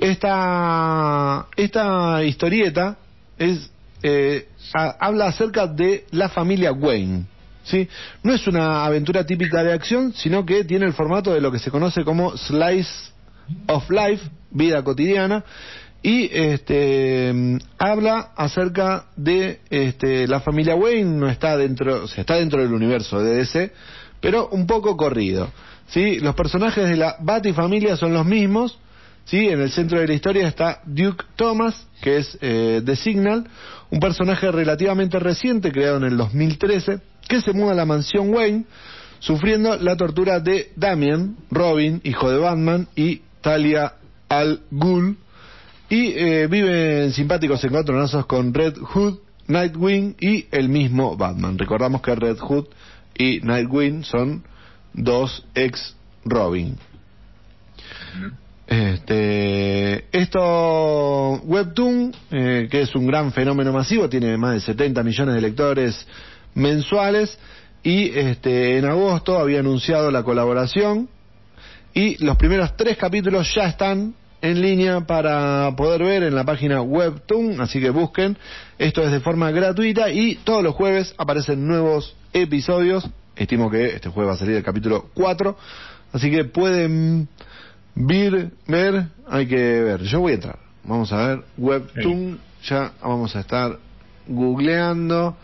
esta, 0.00 1.46
esta 1.56 2.24
historieta 2.24 2.96
es, 3.38 3.70
eh, 4.02 4.48
habla 4.98 5.26
acerca 5.26 5.68
de 5.68 6.06
la 6.10 6.30
familia 6.30 6.72
Wayne. 6.72 7.26
¿sí? 7.62 7.88
No 8.24 8.34
es 8.34 8.44
una 8.48 8.84
aventura 8.84 9.24
típica 9.24 9.62
de 9.62 9.72
acción, 9.72 10.12
sino 10.14 10.44
que 10.44 10.64
tiene 10.64 10.86
el 10.86 10.94
formato 10.94 11.32
de 11.32 11.40
lo 11.40 11.52
que 11.52 11.60
se 11.60 11.70
conoce 11.70 12.02
como 12.02 12.36
slice 12.36 12.90
of 13.68 13.88
life, 13.88 14.28
vida 14.52 14.82
cotidiana, 14.82 15.44
y 16.02 16.28
este 16.32 17.32
habla 17.78 18.32
acerca 18.36 19.06
de 19.16 19.60
este, 19.70 20.26
la 20.26 20.40
familia 20.40 20.74
Wayne, 20.74 21.16
no 21.16 21.28
está 21.28 21.56
dentro, 21.56 22.04
o 22.04 22.08
sea, 22.08 22.22
está 22.22 22.36
dentro 22.36 22.60
del 22.60 22.72
universo 22.72 23.20
de 23.22 23.36
DC, 23.36 23.72
pero 24.20 24.48
un 24.48 24.66
poco 24.66 24.96
corrido. 24.96 25.48
¿sí? 25.88 26.18
Los 26.18 26.34
personajes 26.34 26.88
de 26.88 26.96
la 26.96 27.16
Batifamilia 27.20 27.96
son 27.96 28.12
los 28.14 28.26
mismos, 28.26 28.78
¿sí? 29.24 29.48
En 29.48 29.60
el 29.60 29.70
centro 29.70 30.00
de 30.00 30.08
la 30.08 30.14
historia 30.14 30.48
está 30.48 30.80
Duke 30.84 31.24
Thomas, 31.36 31.86
que 32.00 32.16
es 32.16 32.36
eh, 32.40 32.82
The 32.84 32.96
Signal, 32.96 33.46
un 33.90 34.00
personaje 34.00 34.50
relativamente 34.50 35.18
reciente, 35.20 35.70
creado 35.70 35.98
en 35.98 36.04
el 36.04 36.16
2013, 36.16 37.00
que 37.28 37.40
se 37.40 37.52
muda 37.52 37.72
a 37.72 37.76
la 37.76 37.84
mansión 37.84 38.34
Wayne, 38.34 38.64
sufriendo 39.20 39.76
la 39.76 39.96
tortura 39.96 40.40
de 40.40 40.72
Damien, 40.74 41.36
Robin, 41.50 42.00
hijo 42.02 42.28
de 42.30 42.38
Batman, 42.38 42.88
y 42.96 43.22
Talia 43.40 43.92
al 44.32 44.62
Ghul, 44.70 45.16
y 45.90 46.12
eh, 46.16 46.46
vive 46.46 47.04
en 47.04 47.12
simpáticos 47.12 47.62
encontronazos 47.64 48.24
con 48.24 48.54
Red 48.54 48.78
Hood, 48.78 49.18
Nightwing 49.46 50.16
y 50.20 50.46
el 50.50 50.70
mismo 50.70 51.16
Batman. 51.18 51.58
Recordamos 51.58 52.00
que 52.00 52.14
Red 52.14 52.38
Hood 52.38 52.66
y 53.18 53.40
Nightwing 53.40 54.04
son 54.04 54.42
dos 54.94 55.44
ex 55.54 55.94
Robin. 56.24 56.78
Este, 58.66 60.06
esto, 60.12 61.42
Webtoon, 61.44 62.14
eh, 62.30 62.68
que 62.70 62.80
es 62.80 62.94
un 62.94 63.06
gran 63.06 63.32
fenómeno 63.32 63.70
masivo, 63.70 64.08
tiene 64.08 64.38
más 64.38 64.54
de 64.54 64.60
70 64.60 65.02
millones 65.02 65.34
de 65.34 65.40
lectores 65.42 66.06
mensuales 66.54 67.38
y 67.82 68.08
este, 68.18 68.78
en 68.78 68.86
agosto 68.86 69.38
había 69.38 69.60
anunciado 69.60 70.10
la 70.10 70.22
colaboración 70.22 71.10
y 71.92 72.24
los 72.24 72.38
primeros 72.38 72.74
tres 72.78 72.96
capítulos 72.96 73.52
ya 73.54 73.64
están 73.64 74.14
en 74.42 74.60
línea 74.60 75.00
para 75.06 75.74
poder 75.76 76.02
ver 76.02 76.22
en 76.24 76.34
la 76.34 76.44
página 76.44 76.82
Webtoon, 76.82 77.60
así 77.60 77.80
que 77.80 77.90
busquen, 77.90 78.36
esto 78.78 79.02
es 79.02 79.10
de 79.10 79.20
forma 79.20 79.50
gratuita 79.50 80.10
y 80.10 80.34
todos 80.36 80.62
los 80.62 80.74
jueves 80.74 81.14
aparecen 81.16 81.66
nuevos 81.66 82.14
episodios, 82.32 83.08
estimo 83.36 83.70
que 83.70 83.86
este 83.86 84.10
jueves 84.10 84.30
va 84.30 84.34
a 84.34 84.38
salir 84.38 84.56
el 84.56 84.62
capítulo 84.62 85.06
4, 85.14 85.56
así 86.12 86.30
que 86.30 86.44
pueden 86.44 87.28
Ver, 87.94 88.50
ver, 88.66 89.06
hay 89.28 89.46
que 89.46 89.82
ver. 89.82 90.02
Yo 90.02 90.20
voy 90.20 90.32
a 90.32 90.34
entrar. 90.36 90.58
Vamos 90.84 91.12
a 91.12 91.26
ver. 91.28 91.44
Webtoon. 91.58 92.38
Ya 92.64 92.92
vamos 93.02 93.34
a 93.36 93.40
estar 93.40 93.78
googleando 94.28 95.36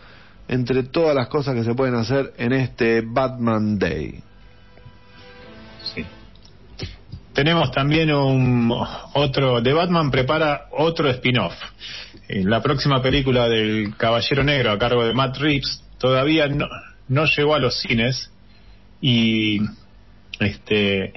entre 0.47 0.83
todas 0.83 1.13
las 1.13 1.27
cosas 1.27 1.53
que 1.53 1.63
se 1.63 1.75
pueden 1.75 1.95
hacer 1.95 2.33
en 2.37 2.53
este 2.53 3.01
Batman 3.01 3.77
Day. 3.77 4.23
Tenemos 7.39 7.71
también 7.71 8.11
un 8.11 8.69
otro. 9.13 9.63
The 9.63 9.71
Batman 9.71 10.11
prepara 10.11 10.65
otro 10.71 11.09
spin-off. 11.09 11.53
La 12.27 12.61
próxima 12.61 13.01
película 13.01 13.47
del 13.47 13.95
Caballero 13.95 14.43
Negro 14.43 14.71
a 14.71 14.77
cargo 14.77 15.05
de 15.05 15.13
Matt 15.13 15.37
Reeves 15.37 15.81
todavía 15.97 16.49
no, 16.49 16.67
no 17.07 17.23
llegó 17.27 17.55
a 17.55 17.59
los 17.59 17.79
cines 17.79 18.29
y 18.99 19.61
este 20.41 21.13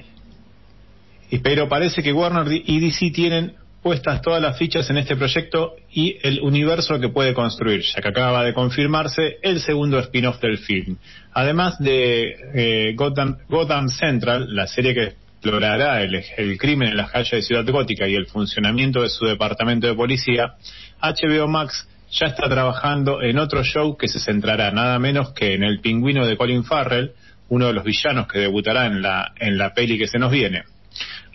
pero 1.43 1.67
parece 1.67 2.01
que 2.01 2.13
Warner 2.13 2.61
y 2.67 2.79
DC 2.79 3.11
tienen 3.11 3.55
puestas 3.81 4.21
todas 4.21 4.41
las 4.41 4.57
fichas 4.57 4.89
en 4.89 4.99
este 4.99 5.17
proyecto 5.17 5.75
y 5.91 6.19
el 6.23 6.39
universo 6.39 7.01
que 7.01 7.09
puede 7.09 7.33
construir, 7.33 7.81
ya 7.81 8.01
que 8.01 8.07
acaba 8.07 8.45
de 8.45 8.53
confirmarse 8.53 9.39
el 9.41 9.59
segundo 9.59 9.99
spin-off 9.99 10.39
del 10.39 10.59
film. 10.59 10.95
Además 11.33 11.77
de 11.79 12.33
eh, 12.53 12.95
Gotham, 12.95 13.89
Central, 13.89 14.55
la 14.55 14.67
serie 14.67 14.93
que 14.93 15.22
explorará 15.43 16.01
el, 16.01 16.23
el, 16.37 16.57
crimen 16.57 16.87
en 16.87 16.97
las 16.97 17.11
calles 17.11 17.31
de 17.31 17.41
Ciudad 17.41 17.65
Gótica 17.65 18.07
y 18.07 18.15
el 18.15 18.27
funcionamiento 18.27 19.01
de 19.01 19.09
su 19.09 19.25
departamento 19.25 19.87
de 19.87 19.93
policía, 19.93 20.53
HBO 21.01 21.49
Max 21.49 21.85
ya 22.09 22.27
está 22.27 22.47
trabajando 22.47 23.21
en 23.21 23.37
otro 23.37 23.61
show 23.61 23.97
que 23.97 24.07
se 24.07 24.21
centrará 24.21 24.71
nada 24.71 24.97
menos 24.99 25.33
que 25.33 25.53
en 25.53 25.63
el 25.63 25.81
pingüino 25.81 26.25
de 26.25 26.37
Colin 26.37 26.63
Farrell, 26.63 27.11
uno 27.49 27.67
de 27.67 27.73
los 27.73 27.83
villanos 27.83 28.27
que 28.27 28.39
debutará 28.39 28.85
en 28.85 29.01
la, 29.01 29.33
en 29.37 29.57
la 29.57 29.73
peli 29.73 29.97
que 29.97 30.07
se 30.07 30.17
nos 30.17 30.31
viene. 30.31 30.63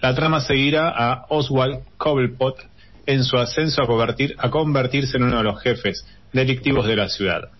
La 0.00 0.14
trama 0.14 0.40
seguirá 0.40 0.88
a 0.88 1.26
Oswald 1.28 1.80
Cobblepot, 1.98 2.56
en 3.04 3.24
su 3.24 3.36
ascenso 3.36 3.82
a, 3.82 3.86
convertir, 3.86 4.34
a 4.38 4.48
convertirse 4.48 5.18
en 5.18 5.24
uno 5.24 5.38
de 5.38 5.44
los 5.44 5.62
jefes 5.62 6.06
delictivos 6.32 6.86
de 6.86 6.96
la 6.96 7.10
ciudad. 7.10 7.50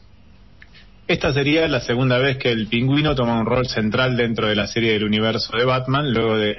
Esta 1.08 1.32
sería 1.32 1.66
la 1.68 1.80
segunda 1.80 2.18
vez 2.18 2.36
que 2.36 2.52
el 2.52 2.66
pingüino 2.66 3.14
toma 3.14 3.40
un 3.40 3.46
rol 3.46 3.66
central 3.66 4.14
dentro 4.14 4.46
de 4.46 4.54
la 4.54 4.66
serie 4.66 4.92
del 4.92 5.04
universo 5.04 5.56
de 5.56 5.64
Batman, 5.64 6.12
luego 6.12 6.36
de 6.36 6.54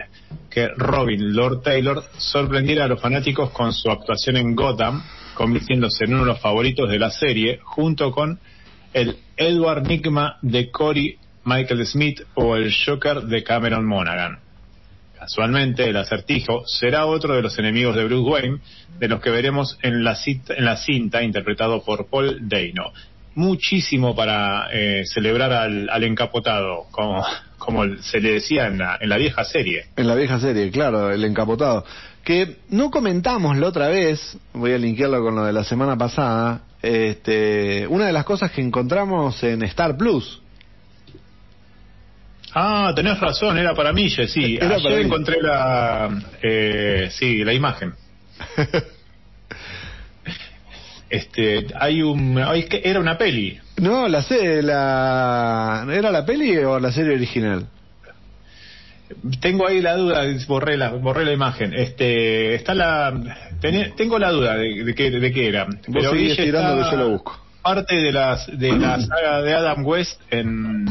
que 0.49 0.69
Robin 0.75 1.35
Lord 1.35 1.61
Taylor 1.61 2.03
sorprendiera 2.17 2.85
a 2.85 2.87
los 2.87 2.99
fanáticos 2.99 3.51
con 3.51 3.73
su 3.73 3.91
actuación 3.91 4.37
en 4.37 4.55
Gotham, 4.55 5.03
convirtiéndose 5.35 6.05
en 6.05 6.15
uno 6.15 6.21
de 6.21 6.31
los 6.31 6.41
favoritos 6.41 6.89
de 6.89 6.97
la 6.97 7.11
serie, 7.11 7.59
junto 7.61 8.09
con 8.09 8.39
el 8.91 9.17
Edward 9.37 9.87
Nigma 9.87 10.39
de 10.41 10.71
Cory 10.71 11.19
Michael 11.43 11.85
Smith 11.85 12.21
o 12.33 12.55
el 12.55 12.73
Joker 12.73 13.21
de 13.21 13.43
Cameron 13.43 13.85
Monaghan. 13.85 14.39
Casualmente, 15.19 15.87
el 15.87 15.97
acertijo 15.97 16.63
será 16.65 17.05
otro 17.05 17.35
de 17.35 17.43
los 17.43 17.59
enemigos 17.59 17.95
de 17.95 18.05
Bruce 18.05 18.27
Wayne, 18.27 18.57
de 18.97 19.07
los 19.09 19.21
que 19.21 19.29
veremos 19.29 19.77
en 19.83 20.03
la, 20.03 20.17
en 20.25 20.65
la 20.65 20.75
cinta 20.77 21.21
interpretado 21.21 21.83
por 21.83 22.09
Paul 22.09 22.49
Dano. 22.49 22.91
Muchísimo 23.35 24.15
para 24.15 24.69
eh, 24.71 25.03
celebrar 25.05 25.53
al, 25.53 26.03
encapotado, 26.03 26.85
como, 26.91 27.23
como 27.57 27.97
se 28.01 28.19
le 28.19 28.33
decía 28.33 28.67
en 28.67 28.79
la, 28.79 28.97
en 28.99 29.09
la 29.09 29.17
vieja 29.17 29.43
serie. 29.43 29.85
En 29.95 30.07
la 30.07 30.15
vieja 30.15 30.39
serie, 30.39 30.71
claro, 30.71 31.11
el 31.11 31.23
encapotado. 31.23 31.85
Que 32.23 32.57
no 32.69 32.89
comentamos 32.89 33.57
la 33.57 33.67
otra 33.67 33.87
vez, 33.87 34.37
voy 34.53 34.73
a 34.73 34.77
linkearlo 34.77 35.23
con 35.23 35.35
lo 35.35 35.45
de 35.45 35.53
la 35.53 35.63
semana 35.63 35.97
pasada, 35.97 36.63
este, 36.81 37.87
una 37.87 38.07
de 38.07 38.13
las 38.13 38.25
cosas 38.25 38.51
que 38.51 38.61
encontramos 38.61 39.41
en 39.43 39.63
Star 39.63 39.95
Plus, 39.97 40.41
Ah, 42.53 42.91
tenés 42.95 43.19
razón, 43.19 43.57
era 43.57 43.73
para 43.75 43.93
mí, 43.93 44.09
sí. 44.09 44.57
Era 44.59 44.75
Ayer 44.75 44.99
encontré 44.99 45.41
la, 45.41 46.09
eh, 46.41 47.09
sí, 47.11 47.43
la 47.43 47.53
imagen. 47.53 47.93
este, 51.09 51.67
hay 51.79 52.01
un, 52.01 52.37
era 52.37 52.99
una 52.99 53.17
peli. 53.17 53.59
No, 53.77 54.07
la 54.07 54.21
serie, 54.21 54.61
la, 54.61 55.85
¿era 55.91 56.11
la 56.11 56.25
peli 56.25 56.57
o 56.57 56.79
la 56.79 56.91
serie 56.91 57.15
original? 57.15 57.67
Tengo 59.41 59.67
ahí 59.67 59.81
la 59.81 59.95
duda, 59.95 60.23
borré 60.47 60.77
la, 60.77 60.89
borré 60.91 61.25
la 61.25 61.33
imagen. 61.33 61.73
Este, 61.73 62.53
está 62.53 62.75
la, 62.75 63.11
tengo 63.97 64.19
la 64.19 64.29
duda 64.29 64.55
de, 64.55 64.83
de, 64.83 64.95
qué, 64.95 65.09
de 65.09 65.33
qué 65.33 65.47
era. 65.47 65.67
Pero 65.91 66.11
tirando 66.11 66.83
que 66.83 66.91
yo 66.91 66.97
lo 66.97 67.09
busco. 67.09 67.39
Parte 67.63 67.95
de 67.95 68.11
las, 68.11 68.45
de 68.57 68.71
la 68.77 68.99
saga 69.01 69.41
de 69.41 69.53
Adam 69.53 69.85
West 69.85 70.21
en 70.29 70.85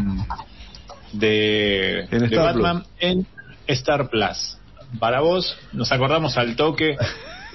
de, 1.12 2.08
Batman 2.36 2.84
en 2.98 3.26
Star 3.68 4.10
Plus. 4.10 4.58
Para 4.98 5.20
vos, 5.20 5.56
nos 5.72 5.92
acordamos 5.92 6.36
al 6.36 6.56
toque. 6.56 6.96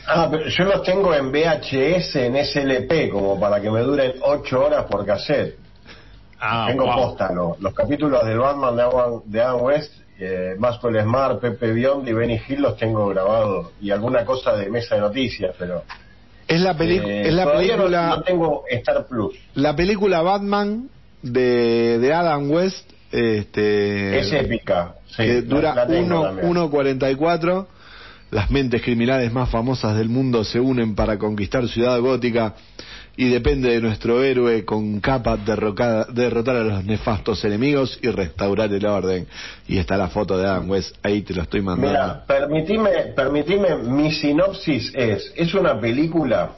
Ah, 0.07 0.27
pero 0.29 0.47
yo 0.47 0.63
los 0.65 0.83
tengo 0.83 1.13
en 1.13 1.31
VHS, 1.31 2.15
en 2.17 2.35
SLP, 2.45 3.09
como 3.11 3.39
para 3.39 3.61
que 3.61 3.71
me 3.71 3.81
duren 3.81 4.13
8 4.21 4.65
horas 4.65 4.85
por 4.85 5.05
cassette. 5.05 5.57
Ah, 6.39 6.65
tengo 6.67 6.85
posta, 6.85 7.31
los 7.59 7.73
capítulos 7.73 8.25
del 8.25 8.39
Batman 8.39 8.75
de 9.25 9.41
Adam, 9.41 9.61
West, 9.61 9.93
eh, 10.19 10.55
Maxwell 10.57 11.01
Smart, 11.01 11.39
Pepe 11.39 11.71
Biondi 11.71 12.11
y 12.11 12.13
Benny 12.13 12.41
Hill 12.47 12.61
los 12.61 12.75
tengo 12.77 13.07
grabados. 13.07 13.71
Y 13.81 13.91
alguna 13.91 14.25
cosa 14.25 14.57
de 14.57 14.69
mesa 14.69 14.95
de 14.95 15.01
noticias, 15.01 15.55
pero. 15.57 15.83
Es 16.45 16.59
la, 16.59 16.71
eh, 16.71 17.27
es 17.27 17.33
la 17.33 17.53
película. 17.53 18.07
No, 18.07 18.21
tengo 18.23 18.65
Star 18.69 19.07
Plus. 19.07 19.35
La 19.53 19.73
película 19.73 20.21
Batman 20.21 20.89
de, 21.21 21.99
de 21.99 22.13
Adam 22.13 22.51
West 22.51 22.91
este, 23.13 24.19
es 24.19 24.33
épica. 24.33 24.95
que 25.15 25.43
dura 25.43 25.87
1.44. 25.87 27.67
Las 28.33 28.49
mentes 28.49 28.81
criminales 28.81 29.31
más 29.31 29.49
famosas 29.49 29.95
del 29.95 30.09
mundo 30.09 30.43
se 30.43 30.59
unen 30.59 30.95
para 30.95 31.19
conquistar 31.19 31.67
Ciudad 31.67 31.99
Gótica 31.99 32.55
y 33.15 33.29
depende 33.29 33.69
de 33.69 33.79
nuestro 33.79 34.23
héroe 34.23 34.65
con 34.65 34.99
capa 35.01 35.37
derrotar 35.37 36.55
a 36.55 36.63
los 36.63 36.83
nefastos 36.83 37.45
enemigos 37.45 37.99
y 38.01 38.09
restaurar 38.09 38.73
el 38.73 38.85
orden. 38.87 39.27
Y 39.67 39.77
está 39.77 39.97
la 39.97 40.09
foto 40.09 40.35
de 40.35 40.47
Adam 40.47 40.67
West, 40.67 40.95
ahí 41.03 41.21
te 41.21 41.35
lo 41.35 41.43
estoy 41.43 41.61
mandando. 41.61 41.91
Mira, 41.91 42.23
permitime, 43.15 43.75
mi 43.83 44.11
sinopsis 44.11 44.91
es, 44.95 45.31
es 45.35 45.53
una 45.53 45.79
película 45.79 46.53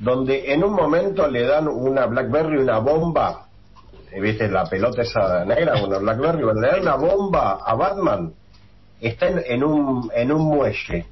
donde 0.00 0.52
en 0.52 0.64
un 0.64 0.72
momento 0.72 1.28
le 1.28 1.42
dan 1.42 1.68
una 1.68 2.06
Blackberry, 2.06 2.58
una 2.58 2.78
bomba 2.78 3.46
viste 4.20 4.48
la 4.48 4.64
pelota 4.64 5.02
esa 5.02 5.44
negra, 5.44 5.74
bueno, 5.78 6.00
Blackberry, 6.00 6.42
le 6.60 6.68
da 6.68 6.80
una 6.80 6.96
bomba 6.96 7.58
a 7.64 7.74
Batman, 7.74 8.32
está 9.00 9.28
en, 9.28 9.62
un, 9.62 10.10
en 10.14 10.32
un 10.32 10.42
muelle. 10.42 11.06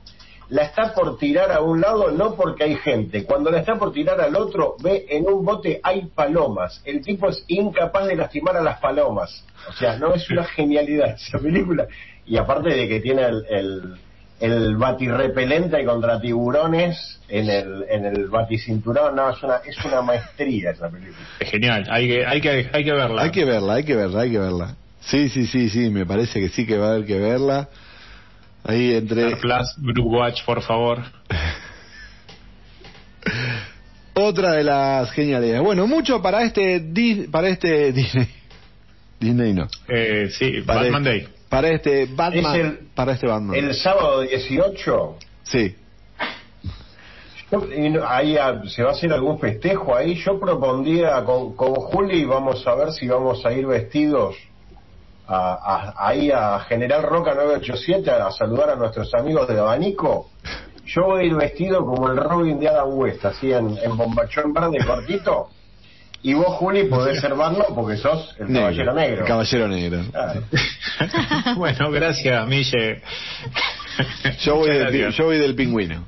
La 0.51 0.64
está 0.64 0.93
por 0.95 1.18
tirar 1.18 1.51
a 1.51 1.61
un 1.61 1.80
lado, 1.80 2.11
no 2.11 2.35
porque 2.35 2.64
hay 2.64 2.76
gente. 2.76 3.24
Cuando 3.24 3.51
la 3.51 3.61
está 3.61 3.76
por 3.76 3.93
tirar 3.93 4.20
al 4.20 4.37
otro, 4.37 4.76
ve 4.82 5.07
en 5.09 5.26
un 5.26 5.45
bote 5.45 5.80
hay 5.82 6.07
palomas. 6.07 6.82
El 6.85 7.03
tipo 7.03 7.30
es 7.30 7.45
incapaz 7.49 8.07
de 8.07 8.16
lastimar 8.16 8.57
a 8.57 8.62
las 8.62 8.78
palomas. 8.78 9.45
O 9.68 9.72
sea, 9.72 9.97
no 9.97 10.14
es 10.14 10.28
una 10.30 10.45
genialidad 10.45 11.14
esa 11.14 11.39
película. 11.39 11.87
Y 12.26 12.37
aparte 12.37 12.70
de 12.70 12.89
que 12.89 13.01
tiene 13.01 13.22
el 13.22 13.99
el 14.41 14.76
batirrepelente 14.76 15.80
y 15.80 15.85
contra 15.85 16.20
tiburones 16.20 17.20
en 17.28 17.49
el, 17.49 17.85
en 17.89 18.05
el 18.05 18.26
baticinturón, 18.28 19.16
no, 19.16 19.30
es 19.30 19.43
una, 19.43 19.57
es 19.64 19.85
una 19.85 20.03
maestría 20.03 20.70
esa 20.70 20.91
película. 20.91 21.26
Es 21.41 21.51
genial, 21.51 21.87
hay 21.91 22.09
que, 22.09 22.26
hay 22.26 22.41
que, 22.41 22.70
hay 22.72 22.85
que 22.85 22.93
verla. 22.93 23.22
Hay 23.22 23.30
que 23.30 23.45
verla, 23.45 23.74
hay 23.74 23.85
que 23.85 23.97
verla, 23.97 24.20
hay 24.20 24.30
que 24.30 24.39
verla. 24.39 24.76
Sí, 25.07 25.28
sí, 25.28 25.46
sí, 25.46 25.68
sí, 25.68 25.90
me 25.90 26.07
parece 26.07 26.40
que 26.40 26.48
sí 26.48 26.66
que 26.66 26.78
va 26.78 26.88
a 26.88 26.94
haber 26.94 27.07
que 27.07 27.18
verla. 27.18 27.68
Ahí 28.64 28.94
entre... 28.94 29.36
Plus, 29.36 29.76
Watch, 30.02 30.44
por 30.44 30.62
favor. 30.62 31.02
Otra 34.14 34.52
de 34.52 34.64
las 34.64 35.11
genialidades. 35.11 35.62
Bueno, 35.62 35.86
mucho 35.86 36.22
para 36.22 36.42
este, 36.42 36.82
para 37.30 37.48
este 37.48 37.92
Disney. 37.92 38.28
Disney 39.20 39.52
no. 39.52 39.68
Eh, 39.88 40.30
sí, 40.30 40.61
Batman 40.61 41.05
Day 41.05 41.28
para 41.55 41.70
este 41.70 42.07
Batman. 42.07 42.57
El, 42.57 42.78
para 42.94 43.12
este 43.12 43.28
Batman. 43.28 43.57
El 43.57 43.74
sábado 43.74 44.22
18. 44.22 45.16
Sí. 45.44 45.76
ahí 48.09 48.36
se 48.66 48.82
va 48.82 48.90
a 48.90 48.92
hacer 48.92 49.12
algún 49.12 49.38
festejo 49.38 49.94
ahí. 49.94 50.16
Yo 50.16 50.40
propondría 50.40 51.22
con, 51.24 51.55
con 51.55 51.74
Juli, 51.74 52.24
vamos 52.24 52.66
a 52.66 52.74
ver 52.74 52.92
si 52.92 53.07
vamos 53.07 53.46
a 53.46 53.52
ir 53.52 53.66
vestidos 53.66 54.34
a, 55.26 55.94
ahí 55.96 56.30
a 56.30 56.60
General 56.60 57.02
Roca 57.02 57.34
987 57.34 58.10
a 58.10 58.30
saludar 58.30 58.70
a 58.70 58.76
nuestros 58.76 59.12
amigos 59.14 59.48
de 59.48 59.58
Abanico. 59.58 60.30
Yo 60.86 61.04
voy 61.04 61.22
a 61.22 61.26
ir 61.26 61.34
vestido 61.34 61.84
como 61.84 62.08
el 62.10 62.16
Robin 62.16 62.60
de 62.60 62.68
Adam 62.68 62.98
West, 62.98 63.24
así 63.24 63.52
en, 63.52 63.78
en 63.82 63.96
bombachón 63.96 64.52
verde 64.52 64.84
cortito. 64.84 65.48
Y 66.22 66.32
vos, 66.32 66.56
Juli, 66.56 66.84
podés 66.84 67.20
ser 67.20 67.34
Batman 67.34 67.66
porque 67.74 67.98
sos 67.98 68.34
el 68.38 68.52
caballero 68.52 68.94
negro. 68.94 69.20
El 69.20 69.26
caballero 69.26 69.68
negro. 69.68 70.02
bueno, 71.56 71.90
gracias, 71.90 72.46
Mille. 72.46 73.02
Yo 74.40 74.56
voy, 74.56 74.70
del, 74.70 75.12
yo 75.12 75.24
voy 75.26 75.38
del 75.38 75.54
pingüino. 75.54 76.06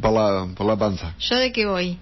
Por 0.00 0.12
la, 0.12 0.48
por 0.54 0.66
la 0.66 0.76
panza. 0.76 1.14
¿Yo 1.18 1.36
de 1.36 1.52
qué 1.52 1.66
voy? 1.66 1.98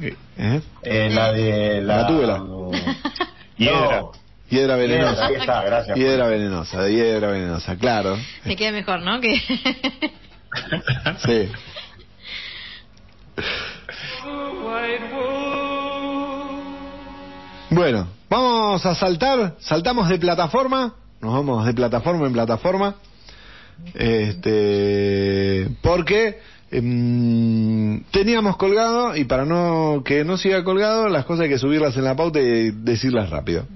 ¿Eh? 0.00 0.60
Eh, 0.82 1.10
la 1.10 1.32
de 1.32 1.82
la... 1.82 2.08
La. 2.08 2.42
Hiedra. 3.56 4.04
Hiedra 4.48 4.76
venenosa. 4.76 5.26
Ahí 5.26 5.34
está, 5.34 5.62
gracias. 5.62 5.98
Hiedra 5.98 6.28
venenosa, 6.28 6.82
de 6.82 6.92
hiedra 6.92 7.28
venenosa, 7.28 7.76
claro. 7.76 8.16
Me 8.44 8.54
queda 8.56 8.72
mejor, 8.72 9.02
¿no? 9.02 9.20
Que... 9.20 9.36
sí. 11.26 11.50
Bueno, 17.70 18.08
vamos 18.30 18.86
a 18.86 18.94
saltar, 18.94 19.56
saltamos 19.58 20.08
de 20.08 20.18
plataforma, 20.18 20.94
nos 21.20 21.32
vamos 21.34 21.66
de 21.66 21.74
plataforma 21.74 22.26
en 22.26 22.32
plataforma, 22.32 22.94
este, 23.94 25.68
porque 25.82 26.40
em, 26.70 28.02
teníamos 28.10 28.56
colgado 28.56 29.16
y 29.16 29.24
para 29.24 29.44
no 29.44 30.02
que 30.04 30.24
no 30.24 30.36
siga 30.36 30.64
colgado, 30.64 31.08
las 31.08 31.24
cosas 31.24 31.44
hay 31.44 31.48
que 31.50 31.58
subirlas 31.58 31.96
en 31.96 32.04
la 32.04 32.16
pauta 32.16 32.40
y 32.40 32.70
decirlas 32.70 33.30
rápido. 33.30 33.66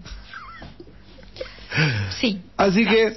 Sí. 2.20 2.40
Así 2.56 2.84
que 2.84 3.16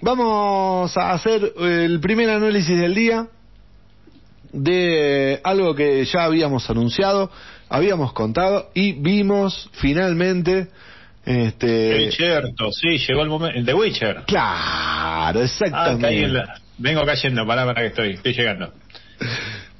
vamos 0.00 0.96
a 0.96 1.12
hacer 1.12 1.52
el 1.60 2.00
primer 2.00 2.30
análisis 2.30 2.78
del 2.78 2.94
día 2.94 3.28
de 4.52 5.40
algo 5.44 5.74
que 5.74 6.04
ya 6.04 6.24
habíamos 6.24 6.68
anunciado, 6.68 7.30
habíamos 7.68 8.12
contado 8.12 8.70
y 8.74 8.92
vimos 8.92 9.70
finalmente 9.72 10.68
este 11.24 12.10
cierto 12.10 12.72
sí 12.72 12.98
llegó 12.98 13.22
el 13.22 13.28
momento 13.28 13.56
el 13.56 13.64
de 13.64 13.74
Witcher 13.74 14.24
claro 14.26 15.40
exactamente 15.40 16.26
ah, 16.36 16.54
vengo 16.78 17.06
cayendo 17.06 17.46
para 17.46 17.64
para 17.64 17.82
que 17.82 17.86
estoy 17.86 18.10
estoy 18.14 18.34
llegando 18.34 18.72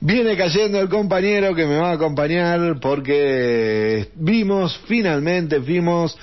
viene 0.00 0.36
cayendo 0.36 0.80
el 0.80 0.88
compañero 0.88 1.54
que 1.54 1.66
me 1.66 1.76
va 1.76 1.90
a 1.90 1.94
acompañar 1.94 2.80
porque 2.80 4.08
vimos 4.16 4.80
finalmente 4.86 5.58
vimos 5.60 6.16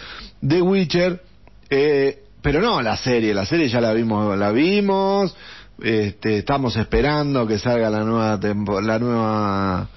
The 0.46 0.62
Witcher 0.62 1.22
eh, 1.70 2.24
pero 2.42 2.62
no 2.62 2.82
la 2.82 2.98
serie 2.98 3.34
la 3.34 3.46
serie 3.46 3.70
ya 3.70 3.80
la 3.80 3.94
vimos 3.94 4.38
la 4.38 4.52
vimos 4.52 5.36
este, 5.82 6.40
estamos 6.40 6.76
esperando 6.76 7.48
que 7.48 7.58
salga 7.58 7.90
la 7.90 8.04
nueva 8.04 8.40
la 8.82 9.00
nueva 9.00 9.90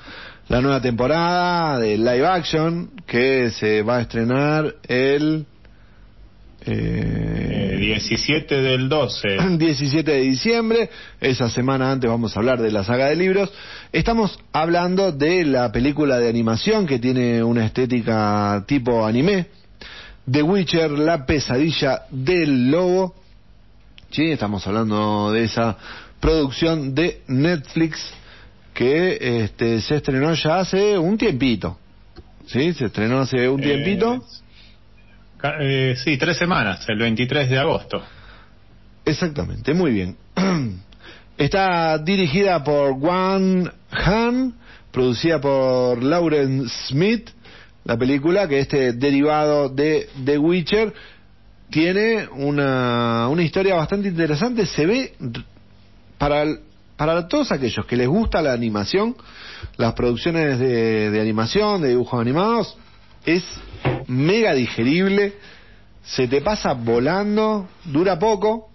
la 0.49 0.61
nueva 0.61 0.81
temporada 0.81 1.79
de 1.79 1.97
live 1.97 2.27
action 2.27 2.91
que 3.07 3.51
se 3.51 3.83
va 3.83 3.99
a 3.99 4.01
estrenar 4.03 4.77
el 4.87 5.47
eh, 6.67 7.77
17 7.79 8.61
del 8.61 8.89
12. 8.89 9.57
17 9.59 10.11
de 10.11 10.21
diciembre. 10.21 10.91
Esa 11.21 11.49
semana 11.49 11.91
antes 11.91 12.09
vamos 12.09 12.37
a 12.37 12.41
hablar 12.41 12.61
de 12.61 12.71
la 12.71 12.85
saga 12.85 13.07
de 13.07 13.17
libros. 13.17 13.53
Estamos 13.93 14.39
hablando 14.53 15.13
de 15.13 15.45
la 15.45 15.73
película 15.73 16.19
de 16.19 16.29
animación 16.29 16.87
que 16.87 16.99
tiene 16.99 17.43
una 17.43 17.67
estética 17.67 18.65
tipo 18.67 19.05
anime. 19.05 19.47
The 20.31 20.43
Witcher, 20.43 20.91
la 20.91 21.27
pesadilla 21.27 22.03
del 22.11 22.71
lobo. 22.71 23.15
Sí, 24.11 24.31
estamos 24.31 24.67
hablando 24.67 25.33
de 25.33 25.45
esa 25.45 25.77
producción 26.21 26.95
de 26.95 27.23
Netflix 27.27 28.13
que 28.75 29.43
este, 29.45 29.81
se 29.81 29.97
estrenó 29.97 30.33
ya 30.35 30.61
hace 30.61 30.97
un 30.97 31.19
tiempito. 31.19 31.79
Sí, 32.47 32.73
se 32.75 32.87
estrenó 32.87 33.21
hace 33.21 33.49
un 33.49 33.61
tiempito. 33.61 34.15
Eh, 34.15 34.42
sí, 35.97 36.17
tres 36.19 36.37
semanas, 36.37 36.85
el 36.89 36.99
23 36.99 37.51
de 37.51 37.59
agosto. 37.59 38.03
Exactamente, 39.05 39.75
muy 39.75 39.93
bien. 39.93 40.17
Está 41.37 41.99
dirigida 41.99 42.63
por 42.63 42.99
Juan 43.01 43.73
Han, 43.91 44.55
producida 44.93 45.41
por 45.41 46.03
Lauren 46.03 46.69
Smith, 46.69 47.31
la 47.85 47.97
película, 47.97 48.47
que 48.47 48.61
este 48.61 48.93
derivado 48.93 49.69
de 49.69 50.09
The 50.25 50.39
Witcher 50.39 50.93
tiene 51.71 52.29
una, 52.33 53.29
una 53.29 53.43
historia 53.43 53.75
bastante 53.75 54.09
interesante. 54.09 54.67
Se 54.67 54.87
ve 54.87 55.15
para, 56.19 56.45
para 56.97 57.27
todos 57.27 57.51
aquellos 57.51 57.85
que 57.87 57.97
les 57.97 58.07
gusta 58.07 58.41
la 58.41 58.53
animación, 58.53 59.17
las 59.79 59.95
producciones 59.95 60.61
de, 60.61 61.11
de 61.11 61.21
animación, 61.21 61.83
de 61.83 61.89
dibujos 61.89 62.21
animados, 62.21 62.77
es 63.25 63.43
mega 64.09 64.55
digerible, 64.55 65.35
se 66.05 66.29
te 66.29 66.41
pasa 66.41 66.75
volando, 66.75 67.69
dura 67.85 68.19
poco, 68.19 68.71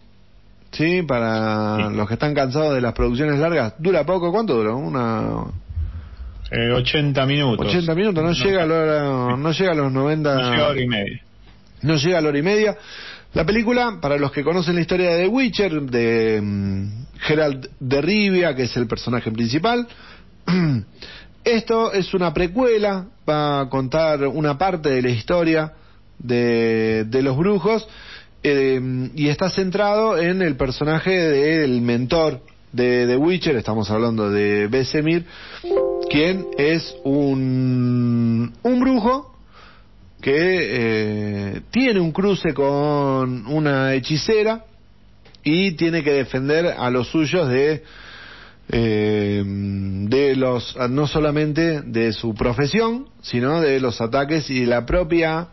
¿sí? 0.71 1.03
Para 1.03 1.89
los 1.89 2.07
que 2.07 2.13
están 2.15 2.33
cansados 2.33 2.75
de 2.75 2.81
las 2.81 2.93
producciones 2.93 3.39
largas, 3.39 3.73
dura 3.79 4.05
poco, 4.05 4.31
¿cuánto 4.31 4.55
dura? 4.55 4.73
Una... 4.73 5.43
Eh, 6.49 6.71
80 6.71 7.25
minutos. 7.25 7.67
80 7.67 7.95
minutos, 7.95 8.23
no, 8.23 8.31
llega, 8.31 8.63
a 8.63 8.65
la, 8.65 9.37
no 9.37 9.51
llega 9.51 9.71
a 9.71 9.75
los 9.75 9.91
90... 9.91 10.35
No 10.35 10.51
llega 10.51 10.65
a 10.65 10.69
hora 10.69 10.81
y 10.81 10.87
media. 10.87 11.21
No 11.81 11.95
llega 11.95 12.17
a 12.17 12.21
la 12.21 12.29
hora 12.29 12.37
y 12.37 12.43
media. 12.43 12.77
La 13.33 13.45
película, 13.45 13.99
para 14.01 14.17
los 14.17 14.31
que 14.31 14.43
conocen 14.43 14.75
la 14.75 14.81
historia 14.81 15.11
de 15.11 15.23
The 15.23 15.27
Witcher, 15.27 15.81
de 15.81 16.39
um, 16.41 17.05
Geralt 17.19 17.67
de 17.79 18.01
Rivia, 18.01 18.55
que 18.55 18.63
es 18.63 18.77
el 18.77 18.87
personaje 18.87 19.31
principal, 19.31 19.87
esto 21.55 21.93
es 21.93 22.13
una 22.13 22.33
precuela, 22.33 23.07
va 23.27 23.61
a 23.61 23.69
contar 23.69 24.27
una 24.27 24.57
parte 24.57 24.89
de 24.89 25.01
la 25.01 25.09
historia 25.09 25.73
de, 26.19 27.05
de 27.05 27.21
los 27.21 27.37
brujos 27.37 27.87
eh, 28.43 29.09
y 29.15 29.29
está 29.29 29.49
centrado 29.49 30.17
en 30.17 30.41
el 30.41 30.57
personaje 30.57 31.11
del 31.11 31.81
mentor 31.81 32.41
de 32.73 33.07
The 33.07 33.17
Witcher, 33.17 33.55
estamos 33.55 33.89
hablando 33.89 34.29
de 34.29 34.67
Besemir, 34.67 35.25
quien 36.09 36.47
es 36.57 36.95
un, 37.03 38.53
un 38.61 38.79
brujo 38.79 39.33
que 40.21 40.35
eh, 40.35 41.61
tiene 41.71 41.99
un 42.01 42.11
cruce 42.11 42.53
con 42.53 43.47
una 43.47 43.93
hechicera 43.93 44.65
y 45.43 45.71
tiene 45.73 46.03
que 46.03 46.11
defender 46.11 46.75
a 46.77 46.89
los 46.89 47.07
suyos 47.07 47.47
de 47.47 47.83
eh, 48.69 49.43
los 50.37 50.75
no 50.89 51.07
solamente 51.07 51.81
de 51.81 52.13
su 52.13 52.33
profesión 52.33 53.07
sino 53.21 53.59
de 53.61 53.79
los 53.79 53.99
ataques 54.01 54.49
y 54.49 54.61
de 54.61 54.67
la 54.67 54.85
propia 54.85 55.47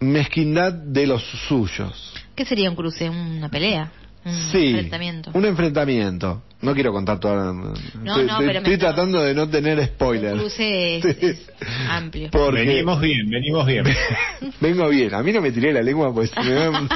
mezquindad 0.00 0.72
de 0.72 1.06
los 1.06 1.22
suyos. 1.48 2.14
¿Qué 2.34 2.44
sería 2.44 2.70
un 2.70 2.76
cruce? 2.76 3.08
¿Una 3.10 3.48
pelea? 3.48 3.92
¿Un 4.24 4.32
sí, 4.52 4.68
enfrentamiento? 4.68 5.30
un 5.34 5.44
enfrentamiento. 5.44 6.42
No 6.62 6.74
quiero 6.74 6.92
contar 6.92 7.18
toda. 7.20 7.52
No, 7.54 7.72
estoy, 7.74 8.02
no, 8.04 8.16
estoy- 8.20 8.46
pero 8.46 8.58
estoy 8.58 8.72
me- 8.74 8.78
tratando 8.78 9.22
de 9.22 9.34
no 9.34 9.48
tener 9.48 9.82
spoiler. 9.86 10.34
Un 10.34 10.40
cruce 10.40 10.96
es, 10.98 11.04
es 11.22 11.50
amplio. 11.88 12.28
Porque 12.30 12.64
Venimos 12.64 13.00
bien, 13.00 13.30
venimos 13.30 13.66
bien. 13.66 13.84
vengo 14.60 14.88
bien. 14.88 15.14
A 15.14 15.22
mí 15.22 15.32
no 15.32 15.40
me 15.40 15.52
tiré 15.52 15.72
la 15.72 15.80
lengua, 15.82 16.12
pues 16.12 16.30
me 16.36 16.88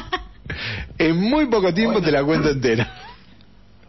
en 0.99 1.17
muy 1.17 1.47
poco 1.47 1.73
tiempo 1.73 2.03
te 2.03 2.11
la 2.13 2.23
cuento 2.25 2.51
entera. 2.51 2.93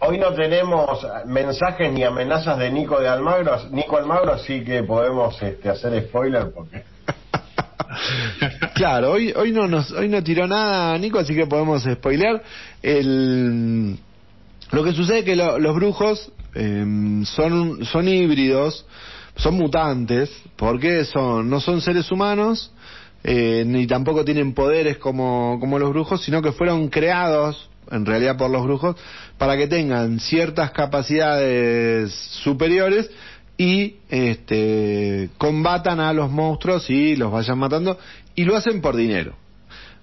Hoy 0.01 0.17
no 0.17 0.33
tenemos 0.33 1.05
mensajes 1.25 1.91
ni 1.91 2.03
amenazas 2.03 2.57
de 2.59 2.69
Nico 2.71 2.99
de 2.99 3.07
Almagro, 3.07 3.57
Nico 3.71 3.97
Almagro, 3.97 4.33
así 4.33 4.63
que 4.63 4.83
podemos 4.83 5.41
este, 5.41 5.69
hacer 5.69 6.03
spoiler 6.07 6.51
porque 6.53 6.83
Claro, 8.75 9.11
hoy 9.13 9.31
hoy 9.35 9.51
no 9.51 9.67
nos 9.67 9.91
hoy 9.91 10.09
no 10.09 10.21
tiró 10.23 10.47
nada 10.47 10.97
Nico, 10.97 11.19
así 11.19 11.33
que 11.33 11.47
podemos 11.47 11.83
spoilear. 11.83 12.41
El 12.83 13.97
lo 14.71 14.83
que 14.83 14.91
sucede 14.93 15.19
es 15.19 15.25
que 15.25 15.35
lo- 15.35 15.59
los 15.59 15.75
brujos 15.75 16.31
eh, 16.55 17.21
son 17.23 17.85
son 17.85 18.07
híbridos, 18.07 18.85
son 19.37 19.55
mutantes, 19.55 20.29
porque 20.57 21.05
son 21.05 21.49
no 21.49 21.59
son 21.61 21.81
seres 21.81 22.11
humanos 22.11 22.71
eh, 23.23 23.63
ni 23.65 23.87
tampoco 23.87 24.25
tienen 24.25 24.53
poderes 24.53 24.97
como 24.97 25.57
como 25.59 25.79
los 25.79 25.89
brujos, 25.91 26.21
sino 26.23 26.41
que 26.41 26.51
fueron 26.51 26.89
creados 26.89 27.69
en 27.91 28.05
realidad 28.05 28.37
por 28.37 28.49
los 28.49 28.63
brujos 28.63 28.95
para 29.37 29.57
que 29.57 29.67
tengan 29.67 30.19
ciertas 30.19 30.71
capacidades 30.71 32.13
superiores 32.13 33.09
y 33.57 33.95
este 34.09 35.29
combatan 35.37 35.99
a 35.99 36.13
los 36.13 36.29
monstruos 36.29 36.89
y 36.89 37.15
los 37.15 37.31
vayan 37.31 37.57
matando 37.57 37.97
y 38.35 38.43
lo 38.43 38.55
hacen 38.55 38.81
por 38.81 38.95
dinero. 38.95 39.35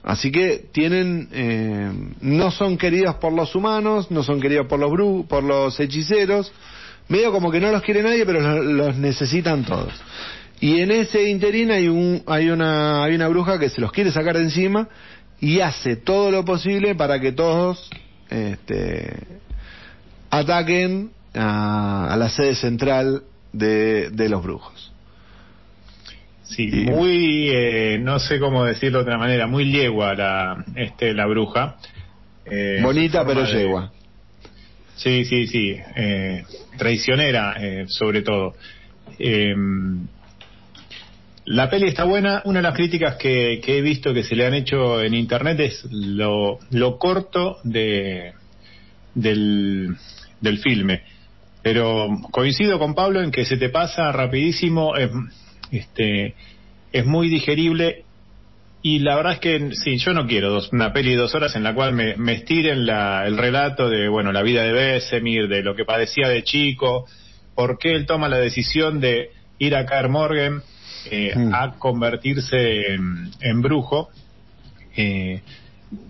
Así 0.03 0.33
que 0.33 0.65
tienen 0.73 1.29
eh, 1.33 1.93
no 2.23 2.51
son 2.51 2.77
queridos 2.77 3.17
por 3.17 3.33
los 3.33 3.55
humanos 3.55 4.11
no 4.11 4.23
son 4.23 4.41
queridos 4.41 4.67
por 4.67 4.81
los 4.81 4.91
bru 4.91 5.27
por 5.29 5.45
los 5.45 5.79
hechiceros 5.79 6.53
medio 7.09 7.31
como 7.31 7.53
que 7.53 7.61
no 7.61 7.71
los 7.71 7.83
quiere 7.83 8.03
nadie 8.03 8.27
pero 8.27 8.41
los, 8.41 8.65
los 8.65 8.97
necesitan 8.97 9.65
todos. 9.65 9.93
Y 10.61 10.81
en 10.81 10.93
ese 10.93 11.29
interín 11.29 11.71
hay 11.71 11.89
un 11.89 12.23
hay 12.27 12.49
una 12.49 13.05
hay 13.05 13.15
una 13.15 13.29
bruja 13.29 13.59
que 13.59 13.69
se 13.69 13.81
los 13.81 13.93
quiere 13.93 14.11
sacar 14.11 14.37
de 14.37 14.45
encima 14.45 14.89
y 15.43 15.61
hace 15.61 15.97
todo 15.97 16.31
lo 16.31 16.45
posible 16.45 16.95
para 16.95 17.21
que 17.21 17.33
todos 17.33 17.91
este 18.31 19.13
ataquen 20.31 21.11
a, 21.35 22.09
a 22.13 22.17
la 22.17 22.31
sede 22.31 22.55
central 22.55 23.25
de, 23.53 24.09
de 24.11 24.29
los 24.29 24.43
brujos. 24.43 24.93
Sí, 26.45 26.69
Y- 26.73 26.85
muy, 26.87 27.49
eh, 27.51 27.99
no 28.01 28.19
sé 28.19 28.39
cómo 28.39 28.65
decirlo 28.65 28.99
de 28.99 29.03
otra 29.05 29.19
manera, 29.19 29.47
muy 29.47 29.71
yegua 29.71 30.15
la, 30.15 30.65
este, 30.77 31.13
la 31.13 31.27
bruja. 31.27 31.77
Eh, 32.45 32.81
Bonita 32.83 33.27
pero 33.27 33.43
de- 33.43 33.53
yegua. 33.53 33.93
Sí, 34.97 35.25
sí, 35.25 35.47
sí. 35.49 35.77
eh, 35.97 36.45
traicionera, 36.79 37.57
eh, 37.59 37.87
sobre 37.89 38.23
todo. 38.23 38.55
La 41.45 41.69
peli 41.69 41.89
está 41.89 42.05
buena. 42.05 42.43
Una 42.45 42.61
de 42.61 42.63
las 42.63 42.75
críticas 42.75 43.17
que, 43.17 43.61
he 43.65 43.81
visto 43.83 44.15
que 44.15 44.23
se 44.23 44.37
le 44.37 44.47
han 44.47 44.55
hecho 44.55 45.03
en 45.03 45.15
internet 45.15 45.59
es 45.61 45.85
lo, 45.91 46.59
corto 46.99 47.59
de, 47.65 48.33
del, 49.15 49.97
filme. 50.63 51.03
Pero 51.63 52.09
coincido 52.31 52.79
con 52.79 52.95
Pablo 52.95 53.23
en 53.23 53.33
que 53.33 53.45
se 53.45 53.57
te 53.57 53.71
pasa 53.71 54.13
rapidísimo, 54.13 54.97
es, 54.97 55.11
este, 55.71 56.35
es 56.93 57.07
muy 57.07 57.29
digerible 57.29 58.05
y 58.85 58.99
la 58.99 59.15
verdad 59.15 59.35
es 59.35 59.39
que 59.39 59.71
sí, 59.75 59.97
yo 59.99 60.13
no 60.13 60.27
quiero 60.27 60.51
dos- 60.51 60.73
una 60.73 60.93
peli 60.93 61.11
de 61.11 61.17
dos 61.17 61.35
horas 61.37 61.55
en 61.55 61.63
la 61.63 61.73
cual 61.73 61.93
me, 61.93 62.17
me 62.17 62.33
estiren 62.35 62.85
la, 62.85 63.25
el 63.27 63.39
relato 63.39 63.89
de 63.89 64.09
bueno 64.09 64.33
la 64.33 64.43
vida 64.43 64.65
de 64.65 64.73
Besemir, 64.73 65.47
de 65.47 65.63
lo 65.63 65.77
que 65.77 65.85
padecía 65.85 66.29
de 66.29 66.43
chico, 66.43 67.07
por 67.55 67.79
qué 67.79 67.95
él 67.95 68.07
toma 68.07 68.29
la 68.29 68.39
decisión 68.39 68.99
de 68.99 69.31
ir 69.61 69.77
a 69.77 69.87
Kaer 69.87 70.09
Morgen 70.09 70.63
eh, 71.11 71.33
Mm. 71.37 71.55
a 71.55 71.73
convertirse 71.79 72.95
en, 72.95 73.31
en 73.41 73.63
brujo. 73.63 74.11
Eh, 74.97 75.41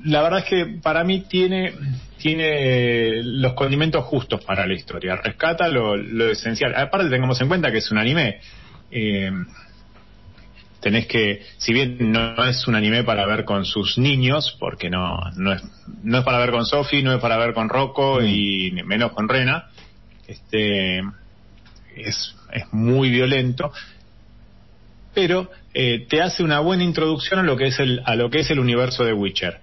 la 0.05 0.22
verdad 0.22 0.40
es 0.40 0.45
que 0.47 0.66
para 0.82 1.03
mí 1.05 1.22
tiene 1.28 1.72
tiene 2.18 3.20
los 3.24 3.55
condimentos 3.55 4.05
justos 4.05 4.45
para 4.45 4.64
la 4.64 4.74
historia, 4.74 5.16
rescata 5.16 5.66
lo, 5.66 5.97
lo 5.97 6.30
esencial. 6.30 6.72
Aparte 6.76 7.11
tengamos 7.11 7.40
en 7.40 7.49
cuenta 7.49 7.72
que 7.72 7.78
es 7.78 7.90
un 7.90 7.99
anime. 7.99 8.38
Eh, 8.93 9.32
tenés 10.80 11.07
que, 11.07 11.43
si 11.59 11.72
bien 11.72 12.12
no 12.12 12.45
es 12.45 12.66
un 12.68 12.74
anime 12.76 13.03
para 13.05 13.26
ver 13.26 13.45
con 13.45 13.64
sus 13.64 13.99
niños, 13.99 14.57
porque 14.61 14.88
no, 14.90 15.18
no 15.36 15.53
es, 15.53 15.62
no 16.05 16.18
es 16.18 16.24
para 16.24 16.38
ver 16.38 16.51
con 16.53 16.64
Sophie, 16.64 17.03
no 17.03 17.12
es 17.14 17.20
para 17.20 17.36
ver 17.38 17.55
con 17.55 17.68
Rocco 17.68 18.20
Mm. 18.20 18.24
y 18.26 18.70
menos 18.84 19.12
con 19.12 19.28
Rena, 19.28 19.66
este, 20.28 20.99
es, 21.97 22.36
es 22.53 22.72
muy 22.72 23.11
violento, 23.11 23.72
pero 25.14 25.50
eh, 25.74 26.06
te 26.08 26.20
hace 26.22 26.42
una 26.42 26.60
buena 26.60 26.84
introducción 26.84 27.40
a 27.40 27.42
lo 27.42 27.56
que 27.56 27.66
es 27.66 27.78
el, 27.80 28.00
a 28.04 28.14
lo 28.16 28.30
que 28.30 28.40
es 28.40 28.50
el 28.50 28.58
universo 28.58 29.04
de 29.04 29.12
Witcher. 29.12 29.58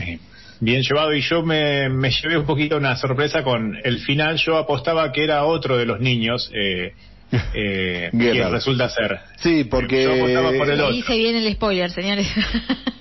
Eh, 0.00 0.18
bien 0.60 0.82
llevado 0.82 1.14
y 1.14 1.20
yo 1.22 1.42
me, 1.42 1.88
me 1.88 2.10
llevé 2.10 2.38
un 2.38 2.46
poquito 2.46 2.76
una 2.76 2.96
sorpresa 2.96 3.42
con 3.42 3.76
el 3.84 3.98
final. 4.00 4.36
Yo 4.36 4.56
apostaba 4.56 5.10
que 5.12 5.24
era 5.24 5.44
otro 5.44 5.76
de 5.76 5.86
los 5.86 6.00
niños. 6.00 6.50
Eh, 6.54 6.92
eh, 7.54 8.08
quien 8.10 8.50
resulta 8.50 8.88
ser. 8.88 9.18
Sí, 9.38 9.64
porque- 9.64 10.04
Yo 10.04 10.12
apostaba 10.14 10.52
por 10.52 10.70
el 10.70 10.78
Y 10.78 10.82
otro. 10.82 10.94
dice 10.94 11.16
bien 11.16 11.36
el 11.36 11.52
spoiler, 11.54 11.90
señores. 11.90 12.26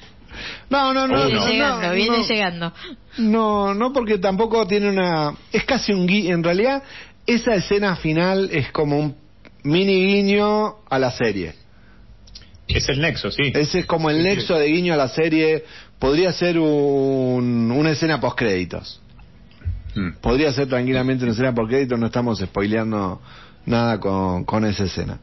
No, 0.70 0.93
no, 0.93 1.07
no. 1.07 1.15
viene 1.26 1.39
no, 1.39 1.47
llegando, 1.47 1.88
no, 1.88 1.93
viene 1.93 2.18
no. 2.18 2.28
llegando. 2.28 2.74
No, 3.20 3.74
no 3.74 3.93
porque 3.93 4.18
tampoco 4.18 4.68
tiene 4.68 4.89
una... 4.89 5.32
Es 5.51 5.63
casi 5.63 5.93
un 5.93 6.05
guiño. 6.05 6.36
En 6.36 6.43
realidad, 6.43 6.84
esa 7.26 7.55
escena 7.55 7.95
final 7.95 8.49
es 8.51 8.70
como 8.72 8.99
un 8.99 9.15
mini 9.68 10.05
guiño 10.05 10.76
a 10.89 10.97
la 10.99 11.11
serie. 11.11 11.53
Es 12.68 12.89
el 12.89 12.99
nexo, 12.99 13.32
sí. 13.32 13.51
Ese 13.53 13.80
es 13.80 13.86
como 13.86 14.09
el 14.09 14.18
Sí, 14.18 14.24
nexo 14.24 14.53
sí. 14.55 14.59
de 14.61 14.68
guiño 14.68 14.93
a 14.93 14.97
la 14.97 15.07
serie. 15.09 15.63
Podría 15.99 16.32
ser 16.34 16.59
un, 16.59 17.72
una 17.72 17.91
escena 17.91 18.20
post-créditos. 18.20 19.01
Mm. 19.95 20.20
Podría 20.22 20.51
ser 20.51 20.68
tranquilamente 20.68 21.24
una 21.24 21.34
escena 21.34 21.53
post-créditos. 21.55 21.97
No 21.99 22.07
estamos 22.07 22.39
spoileando 22.39 23.22
nada 23.65 23.99
con, 23.99 24.43
con 24.45 24.65
esa 24.65 24.84
escena. 24.86 25.20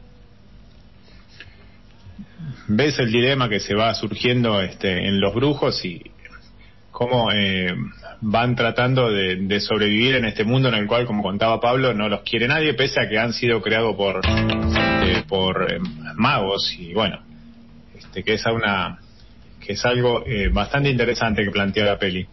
ves 2.67 2.97
el 2.99 3.11
dilema 3.11 3.47
que 3.49 3.59
se 3.59 3.75
va 3.75 3.93
surgiendo 3.93 4.61
este, 4.61 5.07
en 5.07 5.19
los 5.21 5.33
brujos 5.35 5.83
y 5.85 6.01
cómo 6.95 7.29
eh, 7.29 7.75
van 8.21 8.55
tratando 8.55 9.11
de, 9.11 9.35
de 9.35 9.59
sobrevivir 9.59 10.15
en 10.15 10.23
este 10.23 10.45
mundo 10.45 10.69
en 10.69 10.75
el 10.75 10.87
cual, 10.87 11.05
como 11.05 11.23
contaba 11.23 11.59
Pablo, 11.59 11.93
no 11.93 12.07
los 12.07 12.21
quiere 12.21 12.47
nadie, 12.47 12.73
pese 12.73 13.01
a 13.01 13.09
que 13.09 13.19
han 13.19 13.33
sido 13.33 13.61
creados 13.61 13.97
por, 13.97 14.21
este, 14.25 15.23
por 15.27 15.73
eh, 15.73 15.79
magos. 16.15 16.73
Y 16.79 16.93
bueno, 16.93 17.19
este, 17.97 18.23
que 18.23 18.35
es 18.35 18.45
una 18.45 18.97
que 19.59 19.73
es 19.73 19.85
algo 19.85 20.23
eh, 20.25 20.47
bastante 20.47 20.89
interesante 20.89 21.43
que 21.43 21.51
plantea 21.51 21.83
la 21.83 21.99
peli. 21.99 22.25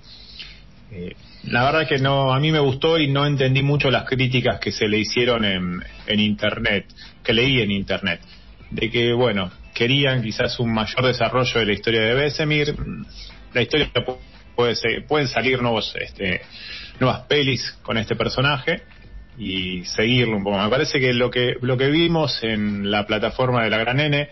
Eh, 0.92 1.16
la 1.42 1.64
verdad 1.64 1.88
que 1.88 1.98
no, 1.98 2.32
a 2.32 2.38
mí 2.38 2.52
me 2.52 2.60
gustó 2.60 3.00
y 3.00 3.08
no 3.08 3.26
entendí 3.26 3.62
mucho 3.62 3.90
las 3.90 4.04
críticas 4.04 4.60
que 4.60 4.70
se 4.70 4.86
le 4.86 4.98
hicieron 4.98 5.44
en, 5.44 5.82
en 6.06 6.20
internet, 6.20 6.86
que 7.24 7.32
leí 7.32 7.60
en 7.62 7.72
internet, 7.72 8.20
de 8.70 8.88
que 8.92 9.12
bueno, 9.12 9.50
querían 9.74 10.22
quizás 10.22 10.60
un 10.60 10.72
mayor 10.72 11.04
desarrollo 11.04 11.58
de 11.58 11.66
la 11.66 11.72
historia 11.72 12.02
de 12.02 12.14
Besemir, 12.14 12.76
la 13.52 13.62
historia 13.62 13.90
puede 14.55 14.74
ser- 14.76 15.07
pueden 15.07 15.28
salir 15.28 15.61
nuevos, 15.62 15.94
este, 16.00 16.40
nuevas 17.00 17.20
pelis 17.22 17.72
con 17.82 17.96
este 17.98 18.14
personaje 18.16 18.82
y 19.38 19.84
seguirlo 19.84 20.36
un 20.36 20.44
poco. 20.44 20.59
Me 20.59 20.68
parece 20.68 21.00
que 21.00 21.12
lo 21.12 21.30
que 21.30 21.55
lo 21.61 21.76
que 21.76 21.88
vimos 21.88 22.42
en 22.42 22.90
la 22.90 23.07
plataforma 23.07 23.62
de 23.64 23.70
la 23.70 23.78
Gran 23.78 23.98
N 24.00 24.28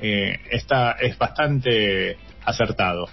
eh, 0.00 0.40
está 0.50 0.92
es 0.92 1.18
bastante 1.18 2.16
acertado. 2.44 3.08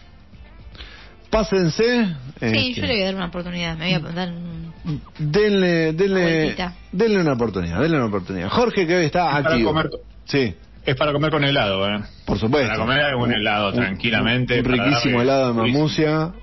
Pásense. 1.29 2.05
Sí, 2.39 2.45
este, 2.45 2.73
yo 2.73 2.81
le 2.87 2.93
voy 2.93 3.01
a 3.01 3.05
dar 3.05 3.15
una 3.15 3.25
oportunidad. 3.27 3.77
Me 3.77 3.97
voy 3.99 4.09
a 4.09 4.13
dar 4.13 4.29
un... 4.29 4.73
Denle, 5.17 5.93
denle, 5.93 6.21
Vueltita. 6.43 6.75
denle 6.91 7.19
una 7.21 7.33
oportunidad, 7.33 7.81
denle 7.81 7.97
una 7.97 8.05
oportunidad. 8.05 8.49
Jorge 8.49 8.85
que 8.85 8.95
hoy 8.95 9.05
está 9.05 9.25
Es 9.25 9.43
para 9.43 9.49
activo. 9.55 9.69
comer- 9.73 9.89
Sí, 10.25 10.55
Es 10.85 10.95
para 10.95 11.11
comer 11.11 11.31
con 11.31 11.43
helado, 11.43 11.87
¿eh? 11.89 11.99
por 12.25 12.37
supuesto. 12.39 12.67
Para 12.69 12.79
comer 12.79 13.15
un 13.15 13.31
helado 13.33 13.73
tranquilamente. 13.73 14.59
Un, 14.59 14.65
riquísimo 14.65 15.21
helado 15.21 15.47
de 15.53 15.59
durísimo. 15.59 16.33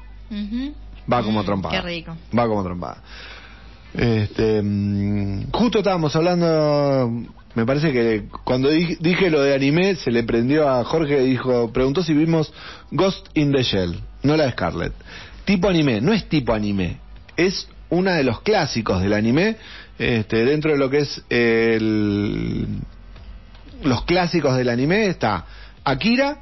Va 1.12 1.22
como 1.22 1.42
trompada. 1.44 1.80
Qué 1.80 1.86
rico. 1.86 2.16
Va 2.36 2.46
como 2.46 2.62
trompada. 2.62 3.02
Este, 3.94 4.62
mm, 4.62 5.50
justo 5.52 5.78
estábamos 5.78 6.14
hablando, 6.16 7.10
me 7.54 7.66
parece 7.66 7.92
que 7.92 8.24
cuando 8.44 8.70
di- 8.70 8.96
dije 9.00 9.28
lo 9.30 9.42
de 9.42 9.54
anime, 9.54 9.96
se 9.96 10.10
le 10.10 10.22
prendió 10.22 10.68
a 10.68 10.82
Jorge 10.84 11.22
y 11.22 11.30
dijo, 11.30 11.70
preguntó 11.72 12.02
si 12.02 12.14
vimos 12.14 12.52
Ghost 12.90 13.28
in 13.34 13.52
the 13.52 13.62
Shell, 13.62 14.00
no 14.22 14.36
la 14.36 14.44
de 14.44 14.52
Scarlett. 14.52 14.94
Tipo 15.44 15.68
anime, 15.68 16.00
no 16.00 16.12
es 16.14 16.26
tipo 16.28 16.54
anime, 16.54 16.98
es 17.36 17.68
una 17.90 18.14
de 18.14 18.24
los 18.24 18.40
clásicos 18.40 19.02
del 19.02 19.12
anime, 19.12 19.56
este, 19.98 20.44
dentro 20.46 20.72
de 20.72 20.78
lo 20.78 20.88
que 20.88 21.00
es 21.00 21.22
el, 21.28 22.66
los 23.82 24.04
clásicos 24.04 24.56
del 24.56 24.70
anime 24.70 25.06
está 25.08 25.44
Akira 25.84 26.38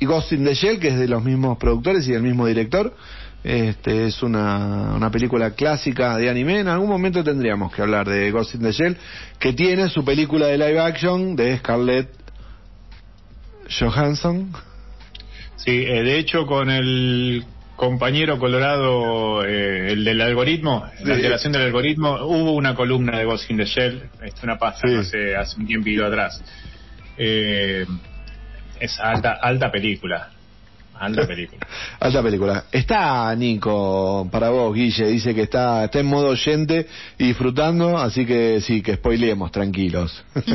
y 0.00 0.06
Ghost 0.06 0.32
in 0.32 0.44
the 0.44 0.54
Shell, 0.54 0.80
que 0.80 0.88
es 0.88 0.98
de 0.98 1.06
los 1.06 1.22
mismos 1.22 1.58
productores 1.58 2.08
y 2.08 2.12
del 2.12 2.22
mismo 2.22 2.46
director. 2.46 2.96
Este, 3.48 4.04
es 4.04 4.22
una, 4.22 4.94
una 4.94 5.10
película 5.10 5.52
clásica 5.52 6.18
de 6.18 6.28
anime. 6.28 6.60
En 6.60 6.68
algún 6.68 6.90
momento 6.90 7.24
tendríamos 7.24 7.72
que 7.72 7.80
hablar 7.80 8.06
de 8.06 8.30
Ghost 8.30 8.54
in 8.56 8.60
the 8.60 8.72
Shell, 8.72 8.96
que 9.38 9.54
tiene 9.54 9.88
su 9.88 10.04
película 10.04 10.48
de 10.48 10.58
live 10.58 10.78
action 10.78 11.34
de 11.34 11.56
Scarlett 11.56 12.10
Johansson. 13.70 14.52
Sí, 15.56 15.70
eh, 15.70 16.02
de 16.02 16.18
hecho 16.18 16.44
con 16.44 16.68
el 16.68 17.42
compañero 17.74 18.38
colorado, 18.38 19.42
eh, 19.46 19.92
el 19.92 20.04
del 20.04 20.20
algoritmo, 20.20 20.84
la 21.02 21.14
alteración 21.14 21.54
del 21.54 21.62
algoritmo, 21.62 22.18
hubo 22.26 22.52
una 22.52 22.74
columna 22.74 23.16
de 23.18 23.24
Ghost 23.24 23.50
in 23.50 23.56
the 23.56 23.64
Shell, 23.64 24.10
una 24.42 24.58
pasta 24.58 24.86
Sí. 24.86 24.94
hace, 24.94 25.36
hace 25.36 25.58
un 25.58 25.66
tiempito 25.66 26.04
atrás. 26.04 26.44
Eh, 27.16 27.86
es 28.78 29.00
alta, 29.00 29.38
alta 29.40 29.70
película, 29.72 30.32
alta 30.98 31.26
película. 31.26 31.66
Alta 32.00 32.22
película. 32.22 32.64
Está 32.72 33.34
Nico 33.34 34.28
para 34.30 34.50
vos, 34.50 34.74
Guille. 34.74 35.06
Dice 35.06 35.34
que 35.34 35.42
está, 35.42 35.84
está 35.84 36.00
en 36.00 36.06
modo 36.06 36.28
oyente 36.28 36.86
y 37.18 37.28
disfrutando, 37.28 37.98
así 37.98 38.26
que 38.26 38.60
sí, 38.60 38.82
que 38.82 38.96
spoileemos, 38.96 39.50
tranquilos. 39.52 40.24
así 40.34 40.50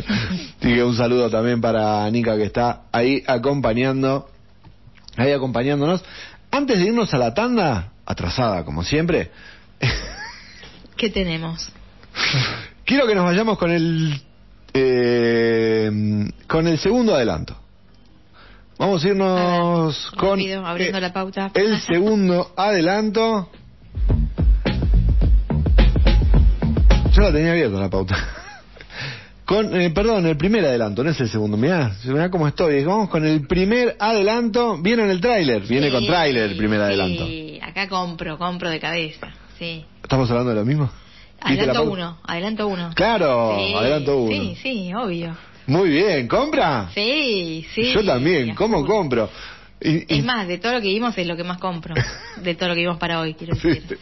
que 0.60 0.84
un 0.84 0.96
saludo 0.96 1.30
también 1.30 1.62
para 1.62 2.10
Nica 2.10 2.36
que 2.38 2.44
está 2.44 2.84
ahí 2.92 3.24
acompañando, 3.28 4.30
ahí 5.16 5.32
acompañándonos. 5.32 6.04
Antes 6.52 6.78
de 6.78 6.86
irnos 6.86 7.14
a 7.14 7.18
la 7.18 7.34
tanda, 7.34 7.94
atrasada 8.06 8.64
como 8.64 8.84
siempre, 8.84 9.32
¿Qué 10.98 11.10
tenemos? 11.10 11.70
quiero 12.86 13.08
que 13.08 13.16
nos 13.16 13.26
vayamos 13.26 13.58
con 13.58 13.72
el 13.72 14.22
eh, 14.74 15.92
con 16.48 16.68
el 16.68 16.78
segundo 16.80 17.16
adelanto. 17.16 17.58
Vamos 18.84 19.06
a 19.06 19.08
irnos 19.08 19.32
A 19.32 20.12
ver, 20.12 20.20
con 20.20 20.40
rápido, 20.40 20.66
abriendo 20.66 20.98
eh, 20.98 21.02
la 21.02 21.14
pauta. 21.14 21.52
el 21.54 21.80
segundo 21.80 22.52
adelanto. 22.58 23.50
Yo 27.14 27.22
la 27.22 27.32
tenía 27.32 27.52
abierta 27.52 27.80
la 27.80 27.90
pauta. 27.90 28.18
Con, 29.46 29.80
eh, 29.80 29.90
perdón, 29.92 30.26
el 30.26 30.36
primer 30.36 30.66
adelanto, 30.66 31.02
no 31.02 31.12
es 31.12 31.20
el 31.22 31.30
segundo. 31.30 31.56
Mirá, 31.56 31.96
mirá 32.04 32.30
cómo 32.30 32.46
estoy. 32.46 32.84
Vamos 32.84 33.10
con 33.10 33.26
el 33.26 33.48
primer 33.48 33.96
adelanto. 34.00 34.78
¿Vieron 34.82 35.10
el 35.10 35.22
tráiler? 35.22 35.62
Viene 35.62 35.90
con 35.90 36.06
tráiler 36.06 36.52
el 36.52 36.58
primer 36.58 36.82
adelanto. 36.82 37.26
Sí, 37.26 37.60
acá 37.62 37.88
compro, 37.88 38.38
compro 38.38 38.70
de 38.70 38.82
cabeza. 38.82 39.28
Sí. 39.60 39.86
¿Estamos 40.02 40.30
hablando 40.30 40.50
de 40.50 40.56
lo 40.58 40.66
mismo? 40.66 40.90
¿Viste 41.46 41.66
la 41.66 41.72
Adelanto 41.72 41.92
uno, 41.92 42.18
adelanto 42.26 42.68
uno. 42.68 42.90
Claro, 42.96 43.56
Sí, 43.58 43.74
adelanto 43.76 44.18
uno. 44.18 44.32
Sí, 44.32 44.58
sí, 44.62 44.94
obvio. 44.94 45.38
Muy 45.68 45.90
bien, 45.90 46.28
¿compra? 46.28 46.90
Sí, 46.94 47.66
sí. 47.74 47.94
Yo 47.94 48.04
también, 48.06 48.54
¿cómo 48.56 48.86
compro? 48.86 49.30
Y- 49.82 49.98
y- 50.14 50.20
Es 50.20 50.24
más, 50.26 50.48
de 50.48 50.58
todo 50.60 50.74
lo 50.74 50.82
que 50.82 50.88
vimos 50.88 51.18
es 51.18 51.28
lo 51.28 51.36
que 51.36 51.44
más 51.44 51.58
compro. 51.58 51.94
De 52.42 52.56
todo 52.56 52.70
lo 52.70 52.76
que 52.76 52.82
vimos 52.82 52.98
para 52.98 53.20
hoy, 53.20 53.34
quiero 53.34 53.54
decir. 53.56 53.98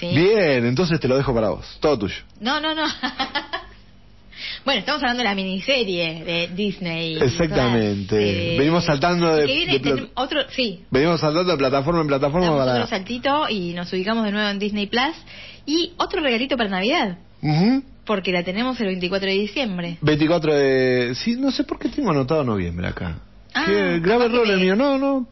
Sí. 0.00 0.08
Bien, 0.08 0.66
entonces 0.66 1.00
te 1.00 1.08
lo 1.08 1.16
dejo 1.16 1.34
para 1.34 1.48
vos. 1.50 1.78
Todo 1.80 1.98
tuyo. 1.98 2.16
No, 2.40 2.60
no, 2.60 2.74
no. 2.74 2.82
bueno, 4.64 4.80
estamos 4.80 5.02
hablando 5.02 5.18
de 5.22 5.28
la 5.28 5.34
miniserie 5.34 6.24
de 6.24 6.48
Disney. 6.54 7.16
Exactamente. 7.16 8.54
Eh, 8.54 8.58
Venimos 8.58 8.84
saltando 8.84 9.34
de- 9.34 9.46
que 9.46 9.54
viene, 9.54 9.78
de 9.78 10.08
otro, 10.14 10.40
sí. 10.50 10.84
Venimos 10.90 11.20
saltando 11.20 11.50
de 11.52 11.56
plataforma 11.58 12.00
en 12.02 12.06
plataforma 12.06 12.46
Damos 12.46 12.60
para... 12.60 12.72
otro 12.74 12.86
saltito 12.86 13.48
y 13.48 13.72
nos 13.72 13.92
ubicamos 13.92 14.24
de 14.24 14.32
nuevo 14.32 14.48
en 14.50 14.58
Disney 14.58 14.86
Plus. 14.86 15.14
Y 15.66 15.92
otro 15.96 16.20
regalito 16.20 16.56
para 16.58 16.68
Navidad, 16.68 17.16
Ujú. 17.40 17.82
Porque 18.04 18.32
la 18.32 18.42
tenemos 18.42 18.78
el 18.80 18.86
24 18.86 19.28
de 19.28 19.34
diciembre. 19.34 19.98
24 20.00 20.54
de... 20.54 21.14
Sí, 21.14 21.36
no 21.36 21.50
sé 21.50 21.64
por 21.64 21.78
qué 21.78 21.88
tengo 21.88 22.10
anotado 22.10 22.44
noviembre 22.44 22.86
acá. 22.88 23.18
Ah, 23.54 23.64
Qué 23.66 24.00
grave 24.00 24.26
error 24.26 24.48
el 24.50 24.60
mío. 24.60 24.76
No, 24.76 24.98
no. 24.98 25.26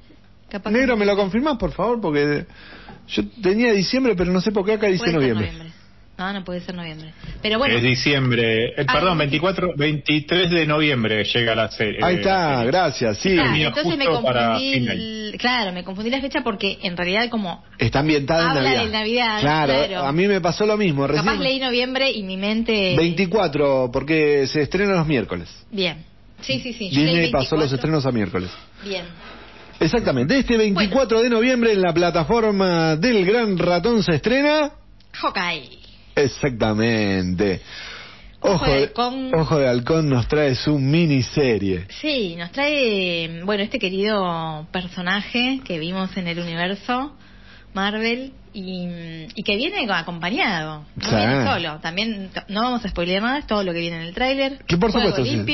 Capaz 0.50 0.70
que- 0.70 0.78
Negro, 0.78 0.96
¿me 0.96 1.04
lo 1.06 1.16
confirmás, 1.16 1.56
por 1.58 1.72
favor? 1.72 2.00
Porque 2.00 2.46
yo 3.08 3.22
tenía 3.42 3.72
diciembre, 3.72 4.14
pero 4.16 4.32
no 4.32 4.40
sé 4.40 4.52
por 4.52 4.64
qué 4.64 4.72
acá 4.74 4.86
dice 4.86 5.04
ser 5.04 5.14
noviembre. 5.14 5.50
No, 6.22 6.32
no 6.32 6.44
puede 6.44 6.60
ser 6.60 6.74
noviembre. 6.76 7.12
Pero 7.42 7.58
bueno, 7.58 7.74
Es 7.74 7.82
diciembre, 7.82 8.66
eh, 8.68 8.84
Ah, 8.86 8.92
perdón, 8.92 9.14
sí. 9.14 9.18
24, 9.18 9.72
23 9.76 10.50
de 10.50 10.66
noviembre 10.66 11.24
llega 11.24 11.54
la 11.56 11.68
serie. 11.68 11.98
Ahí 12.00 12.14
eh, 12.14 12.18
está, 12.18 12.56
serie. 12.58 12.66
gracias, 12.70 13.18
sí. 13.18 13.36
Ah, 13.38 13.54
entonces 13.58 13.96
me 13.98 14.04
confundí. 14.06 14.72
el- 14.74 15.34
Claro, 15.38 15.72
me 15.72 15.82
confundí 15.82 16.10
la 16.10 16.20
fecha 16.20 16.42
porque 16.44 16.78
en 16.82 16.96
realidad 16.96 17.28
como 17.28 17.64
Está 17.78 18.00
ambientada 18.00 18.50
en 18.50 18.62
Navidad. 18.64 18.90
Navidad, 18.92 19.40
Claro, 19.40 19.72
claro. 19.88 20.06
a 20.06 20.12
mí 20.12 20.28
me 20.28 20.40
pasó 20.40 20.64
lo 20.64 20.76
mismo. 20.76 21.08
capaz 21.08 21.22
Recién... 21.22 21.42
leí 21.42 21.58
noviembre 21.58 22.10
y 22.12 22.22
mi 22.22 22.36
mente 22.36 22.94
24, 22.96 23.90
porque 23.92 24.46
se 24.46 24.60
estrena 24.62 24.92
los 24.94 25.06
miércoles. 25.06 25.48
Bien. 25.72 26.04
Sí, 26.40 26.60
sí, 26.60 26.72
sí. 26.72 26.88
Disney 26.90 27.30
pasó 27.32 27.56
24. 27.56 27.58
los 27.58 27.72
estrenos 27.72 28.06
a 28.06 28.12
miércoles. 28.12 28.50
Bien. 28.84 29.04
Exactamente, 29.80 30.38
este 30.38 30.56
24 30.56 31.20
de 31.22 31.28
noviembre 31.30 31.72
en 31.72 31.82
la 31.82 31.92
plataforma 31.92 32.94
del 32.94 33.24
Gran 33.24 33.58
Ratón 33.58 34.02
se 34.04 34.14
estrena. 34.14 34.70
Hawkeye. 35.14 35.81
Exactamente. 36.14 37.60
Ojo 38.40 38.54
Ojo 38.54 38.66
de 38.66 38.72
Halcón. 38.82 39.34
Ojo 39.34 39.58
de 39.58 39.68
Halcón 39.68 40.08
nos 40.08 40.26
trae 40.26 40.54
su 40.56 40.78
miniserie. 40.78 41.86
Sí, 42.00 42.34
nos 42.36 42.50
trae, 42.50 43.40
bueno, 43.44 43.62
este 43.62 43.78
querido 43.78 44.66
personaje 44.72 45.60
que 45.64 45.78
vimos 45.78 46.16
en 46.16 46.26
el 46.26 46.40
universo 46.40 47.14
Marvel 47.72 48.32
y, 48.52 48.88
y 49.34 49.42
que 49.44 49.56
viene 49.56 49.86
acompañado, 49.92 50.84
no 50.96 51.08
Sí. 51.08 51.14
viene 51.14 51.44
solo. 51.46 51.78
También 51.80 52.30
no 52.48 52.62
vamos 52.62 52.84
a 52.84 52.88
spoilear 52.88 53.22
más 53.22 53.46
todo 53.46 53.62
lo 53.62 53.72
que 53.72 53.78
viene 53.78 53.96
en 53.96 54.02
el 54.02 54.14
tráiler. 54.14 54.58
Que 54.66 54.76
por 54.76 54.90
supuesto, 54.92 55.24
sí. 55.24 55.44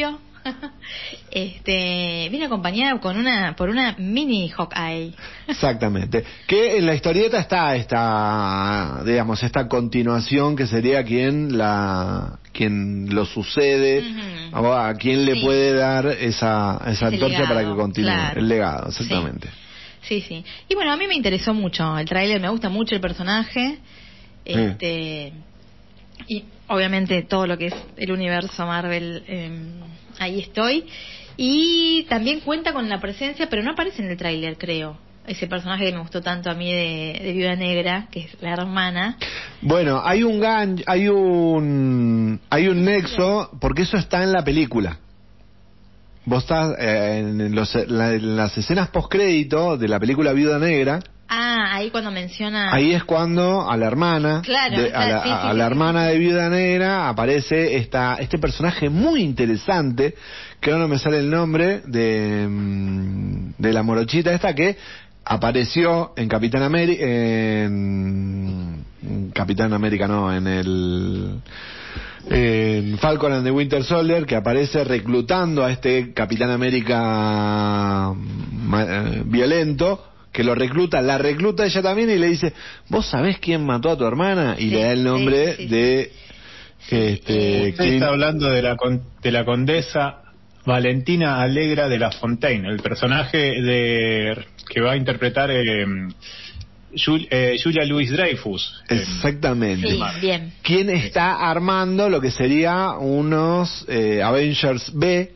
este 1.31 2.29
viene 2.31 2.47
acompañada 2.47 2.99
con 3.01 3.17
una 3.17 3.55
por 3.57 3.69
una 3.69 3.95
mini 3.99 4.49
Hawkeye. 4.49 5.13
Exactamente. 5.47 6.25
Que 6.47 6.79
en 6.79 6.87
la 6.87 6.95
historieta 6.95 7.39
está 7.39 7.77
esta, 7.77 9.03
digamos, 9.05 9.43
esta 9.43 9.69
continuación 9.69 10.57
que 10.57 10.67
sería 10.67 11.05
quien 11.05 11.57
la, 11.59 12.39
quien 12.53 13.15
lo 13.15 13.25
sucede, 13.27 14.05
o 14.53 14.73
a 14.73 14.95
quien 14.95 15.25
le 15.25 15.35
Sí. 15.35 15.41
puede 15.45 15.73
dar 15.75 16.07
esa, 16.07 16.81
esa 16.87 16.91
Ese 16.91 17.05
antorcha 17.07 17.39
para 17.43 17.61
que 17.61 17.67
legado, 17.67 17.77
continúe. 17.77 18.11
claro. 18.11 18.41
El 18.41 18.49
legado, 18.49 18.89
exactamente. 18.89 19.49
Sí, 20.03 20.21
sí. 20.23 20.45
Y 20.69 20.75
bueno, 20.75 20.93
a 20.93 20.97
mí 20.97 21.07
me 21.07 21.15
interesó 21.15 21.53
mucho 21.53 21.99
el 21.99 22.07
tráiler, 22.09 22.41
me 22.41 22.49
gusta 22.49 22.69
mucho 22.69 22.95
el 22.95 23.01
personaje. 23.01 23.79
Este 24.45 25.33
y 26.27 26.45
obviamente 26.69 27.23
todo 27.23 27.47
lo 27.47 27.57
que 27.59 27.67
es 27.67 27.75
el 27.97 28.11
universo 28.11 28.67
Marvel 28.67 29.23
eh, 29.29 29.51
ahí 30.19 30.41
estoy 30.41 30.85
y 31.37 32.05
también 32.09 32.41
cuenta 32.41 32.73
con 32.73 32.89
la 32.89 33.01
presencia, 33.01 33.49
pero 33.49 33.63
no 33.63 33.73
aparece 33.73 34.03
en 34.03 34.11
el 34.11 34.17
tráiler, 34.17 34.57
creo. 34.59 34.99
Ese 35.27 35.47
personaje 35.47 35.85
que 35.85 35.93
me 35.93 36.01
gustó 36.01 36.23
tanto 36.23 36.51
a 36.51 36.55
mí 36.55 36.73
de, 36.73 37.21
de 37.23 37.33
Viuda 37.33 37.55
Negra, 37.55 38.09
que 38.11 38.21
es 38.21 38.37
la 38.41 38.53
hermana. 38.55 39.19
Bueno, 39.61 40.01
hay 40.03 40.23
un 40.23 40.41
gan, 40.41 40.83
hay 40.87 41.09
un, 41.09 42.41
hay 42.49 42.69
un 42.69 42.85
nexo, 42.85 43.51
porque 43.61 43.83
eso 43.83 43.99
está 43.99 44.23
en 44.23 44.33
la 44.33 44.43
película. 44.43 44.99
Vos 46.25 46.45
estás 46.45 46.75
eh, 46.79 47.19
en, 47.21 47.55
los- 47.55 47.75
la- 47.89 48.15
en 48.15 48.37
las 48.37 48.57
escenas 48.57 48.89
postcrédito 48.89 49.77
de 49.77 49.89
la 49.89 50.01
película 50.01 50.33
Viuda 50.33 50.59
Negra, 50.59 51.01
Ah, 51.31 51.75
ahí 51.75 51.91
cuando 51.91 52.11
menciona 52.11 52.73
Ahí 52.73 52.93
es 52.93 53.05
cuando 53.05 53.71
a 53.71 53.77
la 53.77 53.87
hermana, 53.87 54.41
Claro, 54.43 54.81
de- 54.81 54.89
a 54.95 55.01
la, 55.01 55.07
claro, 55.07 55.23
sí, 55.23 55.29
sí, 55.29 55.35
a 55.35 55.51
sí, 55.53 55.59
la 55.59 55.65
sí, 55.65 55.71
hermana 55.71 56.05
de 56.05 56.19
Viuda 56.19 56.49
Negra 56.49 57.09
aparece 57.09 57.77
esta, 57.77 58.15
este 58.15 58.39
personaje 58.39 58.89
muy 58.89 59.23
interesante, 59.23 60.15
que 60.61 60.71
ahora 60.71 60.85
no 60.85 60.89
me 60.89 60.99
sale 60.99 61.19
el 61.19 61.29
nombre, 61.31 61.83
de, 61.87 62.47
mm, 62.49 63.51
de 63.59 63.73
la 63.75 63.83
morochita 63.83 64.33
esta 64.33 64.55
que 64.55 64.77
apareció 65.25 66.13
en 66.17 66.29
Capitán 66.29 66.63
América, 66.63 67.05
en, 67.05 68.85
en 69.03 69.31
Capitán 69.33 69.75
América 69.75 70.09
no, 70.09 70.33
en 70.35 70.47
el 70.47 71.41
en 72.31 72.99
Falcon 72.99 73.33
and 73.33 73.45
the 73.45 73.51
Winter 73.51 73.83
Soldier 73.85 74.27
que 74.27 74.37
aparece 74.37 74.85
reclutando 74.85 75.65
a 75.65 75.71
este 75.73 76.13
Capitán 76.13 76.51
América 76.51 78.13
ma- 78.15 78.85
eh, 78.89 79.23
violento 79.25 80.05
que 80.39 80.45
lo 80.45 80.55
recluta, 80.55 81.03
la 81.03 81.19
recluta 81.19 81.67
ella 81.67 81.83
también 81.83 82.11
y 82.11 82.17
le 82.17 82.29
dice, 82.29 82.53
¿vos 82.89 83.05
sabés 83.07 83.41
quién 83.41 83.67
mató 83.67 83.91
a 83.91 83.99
tu 83.99 84.05
hermana? 84.07 84.55
Y 84.57 84.67
Sí, 84.69 84.71
le 84.71 84.83
da 84.85 84.93
el 84.93 85.03
nombre 85.03 85.57
sí, 85.57 85.57
sí, 85.57 85.63
sí. 85.65 85.69
de 85.69 86.13
este 86.91 87.67
eh, 87.67 87.71
Usted 87.73 87.85
está 87.95 88.07
hablando 88.07 88.47
de 88.49 88.63
la, 88.63 88.77
con- 88.77 89.03
de 89.21 89.33
la 89.33 89.45
condesa 89.45 90.23
Valentina 90.65 91.43
Alegra 91.43 91.89
de 91.89 91.99
la 91.99 92.13
Fontaine, 92.13 92.69
el 92.69 92.79
personaje 92.79 93.37
de 93.61 94.45
que 94.73 94.81
va 94.81 94.93
a 94.93 94.97
interpretar 94.97 95.51
eh, 95.51 95.85
Jul- 96.95 97.27
eh, 97.33 97.57
Julia 97.61 97.85
Louis 97.85 98.09
Dreyfus. 98.09 98.85
Exactamente. 98.89 99.89
Sí, 99.89 100.01
bien. 100.21 100.53
¿Quién 100.63 100.89
está 100.91 101.51
armando 101.51 102.09
lo 102.09 102.21
que 102.21 102.31
sería 102.31 102.91
unos 102.93 103.85
eh, 103.89 104.23
Avengers 104.23 104.93
B 104.95 105.33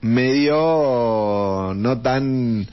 medio 0.00 1.72
no 1.76 2.00
tan 2.00 2.66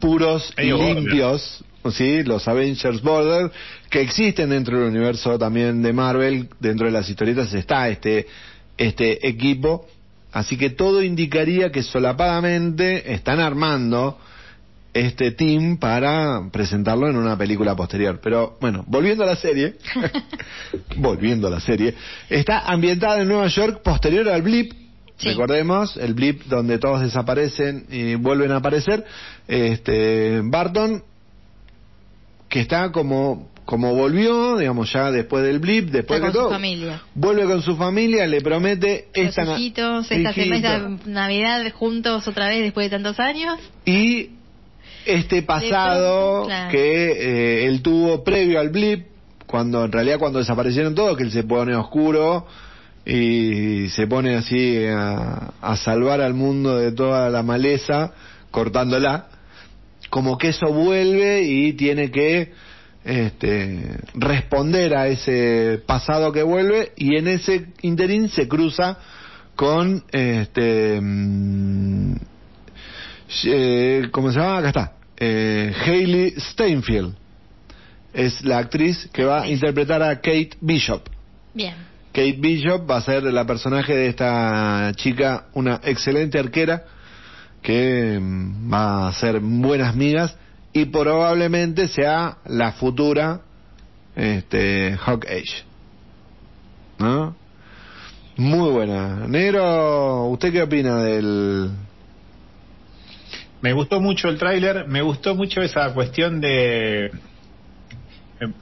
puros 0.00 0.52
y 0.58 0.72
limpios, 0.72 1.64
¿sí? 1.90 2.22
los 2.22 2.46
Avengers 2.48 3.02
Border, 3.02 3.50
que 3.90 4.00
existen 4.00 4.50
dentro 4.50 4.78
del 4.78 4.88
universo 4.88 5.38
también 5.38 5.82
de 5.82 5.92
Marvel, 5.92 6.48
dentro 6.60 6.86
de 6.86 6.92
las 6.92 7.08
historietas 7.08 7.52
está 7.54 7.88
este, 7.88 8.26
este 8.76 9.26
equipo, 9.26 9.86
así 10.32 10.56
que 10.56 10.70
todo 10.70 11.02
indicaría 11.02 11.70
que 11.70 11.82
solapadamente 11.82 13.12
están 13.12 13.40
armando 13.40 14.18
este 14.94 15.30
team 15.32 15.76
para 15.78 16.48
presentarlo 16.50 17.08
en 17.08 17.16
una 17.16 17.36
película 17.36 17.76
posterior. 17.76 18.20
Pero 18.22 18.56
bueno, 18.60 18.84
volviendo 18.86 19.24
a 19.24 19.26
la 19.26 19.36
serie, 19.36 19.76
volviendo 20.96 21.46
a 21.46 21.50
la 21.50 21.60
serie, 21.60 21.94
está 22.28 22.60
ambientada 22.60 23.20
en 23.22 23.28
Nueva 23.28 23.48
York 23.48 23.82
posterior 23.82 24.28
al 24.28 24.42
blip. 24.42 24.87
Sí. 25.18 25.30
Recordemos, 25.30 25.96
el 25.96 26.14
blip 26.14 26.44
donde 26.44 26.78
todos 26.78 27.00
desaparecen 27.00 27.86
y 27.90 28.14
vuelven 28.14 28.52
a 28.52 28.56
aparecer. 28.56 29.04
Este, 29.48 30.40
Barton, 30.44 31.02
que 32.48 32.60
está 32.60 32.92
como, 32.92 33.50
como 33.64 33.94
volvió, 33.94 34.56
digamos, 34.56 34.92
ya 34.92 35.10
después 35.10 35.42
del 35.44 35.58
blip, 35.58 35.90
después 35.90 36.22
de 36.22 36.30
todo. 36.30 36.50
familia. 36.50 37.02
Vuelve 37.14 37.46
con 37.46 37.62
su 37.62 37.76
familia, 37.76 38.28
le 38.28 38.40
promete 38.40 39.08
Los 39.14 39.26
esta 39.26 39.58
hijitos, 39.58 40.10
esta, 40.10 40.88
Navidad 41.04 41.68
juntos 41.74 42.28
otra 42.28 42.48
vez 42.48 42.62
después 42.62 42.88
de 42.88 42.96
tantos 42.96 43.18
años. 43.18 43.58
y 43.84 44.30
este 45.04 45.42
pasado 45.42 46.44
claro. 46.44 46.70
que 46.70 47.12
eh, 47.12 47.66
él 47.66 47.82
tuvo 47.82 48.22
previo 48.22 48.60
al 48.60 48.68
blip, 48.68 49.06
cuando 49.46 49.84
en 49.84 49.90
realidad 49.90 50.18
cuando 50.18 50.38
desaparecieron 50.38 50.94
todos, 50.94 51.16
que 51.16 51.24
él 51.24 51.32
se 51.32 51.42
pone 51.42 51.74
oscuro 51.74 52.46
y 53.08 53.88
se 53.88 54.06
pone 54.06 54.36
así 54.36 54.84
a, 54.86 55.54
a 55.62 55.76
salvar 55.76 56.20
al 56.20 56.34
mundo 56.34 56.76
de 56.76 56.92
toda 56.92 57.30
la 57.30 57.42
maleza, 57.42 58.12
cortándola, 58.50 59.28
como 60.10 60.36
que 60.36 60.48
eso 60.48 60.66
vuelve 60.72 61.42
y 61.42 61.72
tiene 61.72 62.10
que 62.10 62.52
este, 63.04 63.98
responder 64.12 64.94
a 64.94 65.08
ese 65.08 65.80
pasado 65.86 66.32
que 66.32 66.42
vuelve 66.42 66.92
y 66.96 67.16
en 67.16 67.28
ese 67.28 67.68
interín 67.80 68.28
se 68.28 68.46
cruza 68.46 68.98
con 69.56 70.04
este 70.12 71.00
mm, 71.00 72.14
eh, 73.44 74.08
¿cómo 74.10 74.30
se 74.30 74.38
llama? 74.38 74.58
Acá 74.58 74.68
está. 74.68 74.92
Eh, 75.16 75.72
Hailey 75.86 76.34
Steinfeld. 76.38 77.14
Es 78.12 78.44
la 78.44 78.58
actriz 78.58 79.08
que 79.12 79.24
va 79.24 79.42
a 79.42 79.48
interpretar 79.48 80.02
a 80.02 80.16
Kate 80.16 80.50
Bishop. 80.60 81.08
Bien. 81.54 81.74
Kate 82.12 82.36
Bishop 82.38 82.88
va 82.90 82.96
a 82.96 83.02
ser 83.02 83.22
la 83.24 83.46
personaje 83.46 83.94
de 83.94 84.08
esta 84.08 84.92
chica, 84.96 85.46
una 85.54 85.80
excelente 85.84 86.38
arquera 86.38 86.84
que 87.62 88.18
mm, 88.20 88.72
va 88.72 89.08
a 89.08 89.12
ser 89.12 89.40
buenas 89.40 89.94
migas 89.94 90.36
y 90.72 90.86
probablemente 90.86 91.88
sea 91.88 92.38
la 92.46 92.72
futura 92.72 93.40
este, 94.16 94.96
Hawkeye. 94.96 95.64
¿No? 96.98 97.36
Muy 98.36 98.70
buena. 98.70 99.26
Negro, 99.26 100.26
¿usted 100.26 100.52
qué 100.52 100.62
opina 100.62 101.02
del, 101.02 101.70
Me 103.60 103.72
gustó 103.72 104.00
mucho 104.00 104.28
el 104.28 104.38
tráiler, 104.38 104.86
me 104.86 105.02
gustó 105.02 105.34
mucho 105.34 105.60
esa 105.60 105.92
cuestión 105.92 106.40
de 106.40 107.10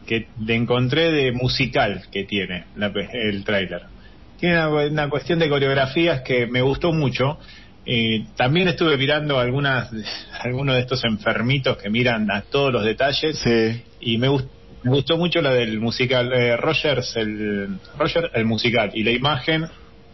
que 0.07 0.27
le 0.45 0.55
encontré 0.55 1.11
de 1.13 1.33
musical 1.33 2.03
que 2.11 2.25
tiene 2.25 2.65
la 2.77 2.93
el 3.13 3.45
tráiler. 3.45 3.83
Tiene 4.39 4.67
una, 4.67 4.87
una 4.87 5.09
cuestión 5.09 5.39
de 5.39 5.49
coreografías 5.49 6.21
que 6.23 6.47
me 6.47 6.61
gustó 6.63 6.93
mucho. 6.93 7.39
Eh, 7.85 8.25
también 8.37 8.69
estuve 8.69 8.97
mirando 8.97 9.39
algunas 9.39 9.91
algunos 10.41 10.75
de 10.77 10.83
estos 10.83 11.05
enfermitos 11.05 11.77
que 11.79 11.89
miran 11.91 12.31
a 12.31 12.43
todos 12.43 12.73
los 12.73 12.85
detalles 12.85 13.39
Sí. 13.39 13.83
y 14.01 14.19
me, 14.19 14.29
gust- 14.29 14.49
me 14.83 14.91
gustó 14.91 15.17
mucho 15.17 15.41
la 15.41 15.53
del 15.53 15.79
musical 15.79 16.33
eh, 16.33 16.57
Rogers 16.57 17.17
el 17.17 17.79
Roger 17.99 18.31
el 18.35 18.45
musical 18.45 18.91
y 18.95 19.05
la 19.05 19.13
imagen 19.13 19.67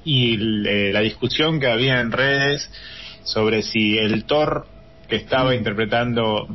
y 0.04 0.34
el, 0.34 0.66
eh, 0.66 0.92
la 0.92 1.00
discusión 1.00 1.60
que 1.60 1.68
había 1.68 2.00
en 2.00 2.12
redes 2.12 2.70
sobre 3.24 3.62
si 3.62 3.96
el 3.98 4.24
Thor 4.24 4.66
que 5.12 5.16
estaba 5.24 5.54
interpretando 5.54 6.48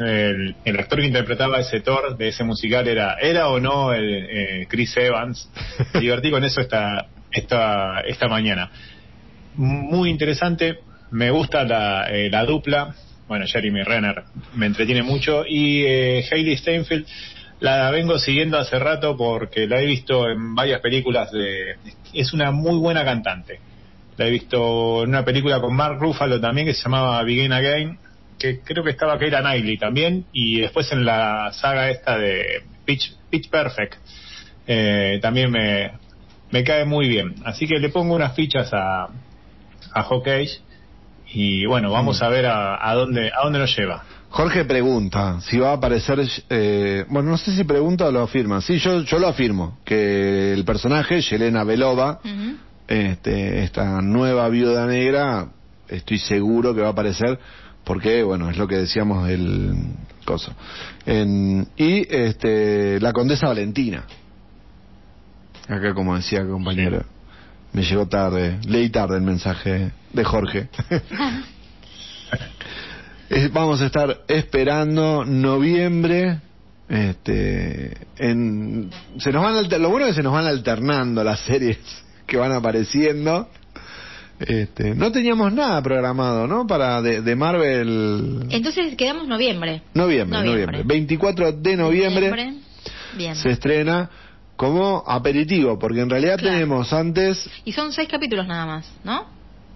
el, 0.00 0.06
el- 0.08 0.56
el 0.64 0.80
actor 0.80 1.00
que 1.00 1.06
interpretaba 1.06 1.60
ese 1.60 1.80
Thor 1.80 2.16
de 2.16 2.28
ese 2.28 2.42
musical 2.42 2.88
era 2.88 3.16
era 3.20 3.48
o 3.48 3.60
no 3.60 3.92
el, 3.92 4.14
eh, 4.30 4.66
Chris 4.66 4.96
Evans 4.96 5.50
me 5.94 6.00
divertí 6.00 6.30
con 6.30 6.42
eso 6.42 6.62
esta 6.62 7.06
esta 7.30 8.00
esta 8.00 8.26
mañana 8.28 8.70
muy 9.56 10.08
interesante. 10.10 10.78
Me 11.10 11.30
gusta 11.30 11.64
la, 11.64 12.06
eh, 12.10 12.30
la 12.30 12.44
dupla. 12.44 12.94
Bueno, 13.26 13.44
Jeremy 13.46 13.82
Renner 13.82 14.22
me 14.54 14.66
entretiene 14.66 15.02
mucho. 15.02 15.44
Y 15.46 15.82
eh, 15.84 16.24
Hailey 16.30 16.56
Steinfeld 16.56 17.06
la 17.60 17.90
vengo 17.90 18.18
siguiendo 18.18 18.56
hace 18.58 18.78
rato 18.78 19.16
porque 19.16 19.66
la 19.66 19.80
he 19.82 19.86
visto 19.86 20.28
en 20.30 20.54
varias 20.54 20.80
películas. 20.80 21.30
de 21.32 21.76
Es 22.14 22.32
una 22.32 22.52
muy 22.52 22.78
buena 22.78 23.04
cantante. 23.04 23.58
La 24.18 24.26
he 24.26 24.30
visto 24.30 25.04
en 25.04 25.10
una 25.10 25.24
película 25.24 25.60
con 25.60 25.74
Mark 25.74 25.98
Ruffalo 26.00 26.40
también 26.40 26.66
que 26.66 26.74
se 26.74 26.82
llamaba 26.82 27.22
Begin 27.22 27.52
Again, 27.52 27.98
que 28.38 28.60
creo 28.60 28.82
que 28.82 28.90
estaba 28.90 29.18
Keira 29.18 29.40
Knightley 29.40 29.78
también. 29.78 30.26
Y 30.32 30.60
después 30.60 30.90
en 30.92 31.04
la 31.04 31.52
saga 31.52 31.88
esta 31.88 32.18
de 32.18 32.62
Pitch, 32.84 33.16
Pitch 33.30 33.48
Perfect 33.48 33.94
eh, 34.66 35.20
también 35.22 35.52
me, 35.52 35.92
me 36.50 36.64
cae 36.64 36.84
muy 36.84 37.08
bien. 37.08 37.36
Así 37.44 37.66
que 37.68 37.78
le 37.78 37.90
pongo 37.90 38.16
unas 38.16 38.34
fichas 38.34 38.68
a, 38.72 39.08
a 39.94 40.02
Hawkeye 40.02 40.50
y 41.30 41.66
bueno, 41.66 41.92
vamos 41.92 42.20
a 42.20 42.28
ver 42.28 42.46
a, 42.46 42.90
a 42.90 42.94
dónde 42.94 43.30
a 43.30 43.44
dónde 43.44 43.60
nos 43.60 43.76
lleva. 43.76 44.04
Jorge 44.30 44.64
pregunta 44.64 45.40
si 45.40 45.58
va 45.58 45.70
a 45.70 45.74
aparecer, 45.74 46.20
eh, 46.50 47.04
bueno, 47.08 47.30
no 47.30 47.38
sé 47.38 47.54
si 47.54 47.64
pregunta 47.64 48.06
o 48.06 48.12
lo 48.12 48.22
afirma. 48.22 48.60
Sí, 48.60 48.78
yo, 48.78 49.02
yo 49.02 49.18
lo 49.18 49.28
afirmo, 49.28 49.78
que 49.84 50.52
el 50.52 50.64
personaje, 50.64 51.20
Yelena 51.20 51.64
Belova. 51.64 52.20
Este, 52.88 53.62
esta 53.62 54.00
nueva 54.00 54.48
viuda 54.48 54.86
negra, 54.86 55.48
estoy 55.88 56.18
seguro 56.18 56.74
que 56.74 56.80
va 56.80 56.88
a 56.88 56.92
aparecer, 56.92 57.38
porque, 57.84 58.22
bueno, 58.22 58.50
es 58.50 58.56
lo 58.56 58.66
que 58.66 58.76
decíamos 58.76 59.28
el 59.28 59.74
coso. 60.24 60.54
En- 61.06 61.68
y 61.76 62.06
este, 62.14 62.98
la 63.00 63.12
condesa 63.12 63.48
Valentina. 63.48 64.04
Acá, 65.68 65.94
como 65.94 66.16
decía 66.16 66.40
el 66.40 66.48
compañero, 66.48 67.04
me 67.72 67.82
llegó 67.82 68.08
tarde, 68.08 68.58
leí 68.66 68.88
tarde 68.88 69.16
el 69.16 69.22
mensaje 69.22 69.92
de 70.12 70.24
Jorge. 70.24 70.68
Vamos 73.52 73.82
a 73.82 73.86
estar 73.86 74.22
esperando 74.26 75.24
noviembre. 75.26 76.40
Este, 76.88 77.94
en, 78.16 78.90
se 79.18 79.30
nos 79.30 79.42
van 79.42 79.82
lo 79.82 79.90
bueno 79.90 80.06
es 80.06 80.12
que 80.12 80.16
se 80.16 80.22
nos 80.22 80.32
van 80.32 80.46
alternando 80.46 81.22
las 81.22 81.40
series 81.40 81.78
que 82.28 82.36
van 82.36 82.52
apareciendo. 82.52 83.48
Este, 84.38 84.94
no 84.94 85.10
teníamos 85.10 85.52
nada 85.52 85.82
programado, 85.82 86.46
¿no? 86.46 86.64
Para 86.68 87.02
de, 87.02 87.22
de 87.22 87.34
Marvel. 87.34 88.46
Entonces 88.50 88.94
quedamos 88.94 89.26
noviembre. 89.26 89.82
Noviembre, 89.94 90.40
noviembre. 90.44 90.82
24 90.84 91.52
de 91.54 91.76
noviembre, 91.76 92.54
Bien. 93.16 93.34
se 93.34 93.50
estrena 93.50 94.08
como 94.54 95.02
aperitivo, 95.06 95.76
porque 95.78 96.00
en 96.02 96.10
realidad 96.10 96.38
Claro. 96.38 96.54
tenemos 96.54 96.92
antes 96.92 97.48
Y 97.64 97.72
son 97.72 97.92
seis 97.92 98.08
capítulos 98.08 98.46
nada 98.46 98.64
más, 98.66 98.88
¿no? 99.02 99.26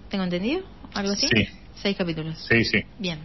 ¿Tengo 0.09 0.23
entendido? 0.23 0.61
¿Algo 0.93 1.11
así? 1.11 1.27
Sí. 1.27 1.45
Seis 1.81 1.97
capítulos. 1.97 2.37
Sí, 2.49 2.63
sí. 2.63 2.79
Bien. 2.99 3.19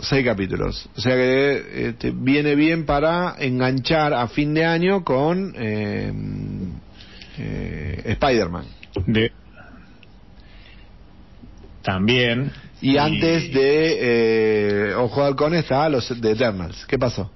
seis 0.00 0.26
capítulos. 0.26 0.88
O 0.94 1.00
sea 1.00 1.14
que 1.14 1.88
este, 1.88 2.10
viene 2.10 2.54
bien 2.54 2.84
para 2.84 3.34
enganchar 3.38 4.12
a 4.12 4.28
fin 4.28 4.52
de 4.52 4.64
año 4.66 5.04
con 5.04 5.54
eh, 5.56 6.12
eh, 7.38 8.02
Spider-Man. 8.04 8.64
De... 9.06 9.32
También. 11.82 12.52
Y 12.80 12.98
antes 12.98 13.52
de 13.52 14.90
eh, 14.90 14.94
Ojo 14.94 15.22
de 15.22 15.26
Halcón 15.28 15.54
está 15.54 15.88
los 15.88 16.20
de 16.20 16.32
Eternals. 16.32 16.84
¿Qué 16.86 16.98
pasó? 16.98 17.30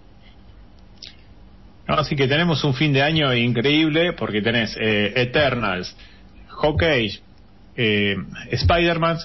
No, 1.88 1.96
así 1.96 2.14
que 2.14 2.28
tenemos 2.28 2.62
un 2.62 2.74
fin 2.74 2.92
de 2.92 3.02
año 3.02 3.34
increíble 3.34 4.12
porque 4.12 4.42
tenés 4.42 4.76
eh, 4.80 5.12
Eternals, 5.16 5.96
Hawkeye, 6.48 7.20
eh, 7.76 8.16
Spider-Man 8.50 9.18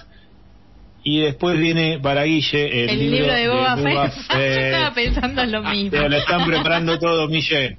y 1.04 1.20
después 1.20 1.60
viene 1.60 2.00
para 2.02 2.24
Guille 2.24 2.84
el, 2.84 2.90
El, 2.90 3.12
libro, 3.12 3.34
de 3.34 3.48
Boba, 3.48 3.78
Fett. 3.78 4.16
Yo 4.30 4.36
Fett. 4.36 4.62
estaba 4.64 4.94
pensando 4.96 5.42
en 5.44 5.52
lo 5.52 5.62
mismo. 5.62 5.92
Pero 5.92 6.10
lo 6.10 6.18
están 6.18 6.46
preparando 6.46 6.98
todo, 6.98 7.28
Mille. 7.28 7.78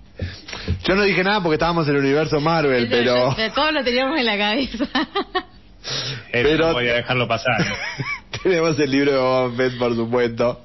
Yo 0.85 0.95
no 0.95 1.03
dije 1.03 1.23
nada 1.25 1.41
porque 1.43 1.55
estábamos 1.55 1.89
en 1.89 1.95
el 1.97 2.01
universo 2.03 2.41
Marvel, 2.41 2.85
Eso, 2.85 2.91
pero 2.91 3.37
yo- 3.37 3.53
Todos 3.55 3.73
lo 3.73 3.85
teníamos 3.85 4.19
en 4.19 4.27
la 4.27 4.39
cabeza. 4.39 4.85
Pero- 6.33 6.67
no 6.69 6.73
voy 6.75 6.89
a 6.89 6.95
dejarlo 6.95 7.29
pasar. 7.29 7.65
tenemos 8.43 8.79
el 8.79 8.91
libro 8.91 9.13
de 9.13 9.19
Boba 9.19 9.51
Fett, 9.57 9.79
por 9.79 9.95
supuesto, 9.95 10.61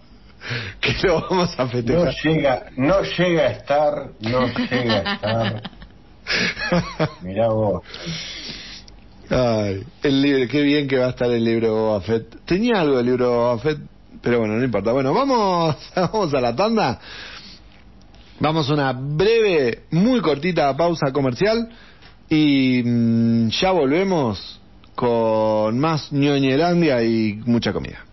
que 0.80 0.96
lo 1.08 1.22
vamos 1.30 1.54
a 1.60 1.64
No 1.66 1.70
festejar. 1.70 2.16
llega, 2.24 2.64
no 2.76 3.02
llega 3.04 3.42
a 3.44 3.48
estar, 3.52 3.94
no 4.20 4.48
llega 4.48 4.94
a 4.96 5.14
estar. 5.14 5.62
Mirá 7.22 7.48
vos. 7.50 7.82
Ay, 9.30 9.84
el 10.04 10.22
libro, 10.22 10.48
qué 10.50 10.62
bien 10.62 10.88
que 10.88 10.98
va 10.98 11.06
a 11.08 11.10
estar 11.10 11.30
el 11.32 11.44
libro 11.44 11.68
de 11.68 11.74
Boba 11.74 12.02
Fett. 12.02 12.46
Tenía 12.46 12.82
algo 12.82 12.98
del 12.98 13.06
libro 13.06 13.26
de 13.26 13.32
Boba 13.36 13.60
Fett, 13.60 13.80
pero 14.22 14.40
bueno, 14.40 14.56
no 14.56 14.64
importa. 14.64 14.92
Bueno, 14.92 15.14
vamos, 15.14 15.76
vamos 15.96 16.34
a 16.34 16.42
la 16.42 16.56
tanda. 16.56 17.00
Vamos 18.42 18.72
a 18.72 18.74
una 18.74 18.92
breve, 18.92 19.84
muy 19.92 20.20
cortita 20.20 20.76
pausa 20.76 21.12
comercial 21.14 21.70
y 22.28 22.82
mm, 22.84 23.50
ya 23.50 23.70
volvemos 23.70 24.60
con 24.96 25.78
más 25.78 26.12
ñoñelandia 26.12 27.04
y 27.04 27.40
mucha 27.46 27.72
comida. 27.72 28.04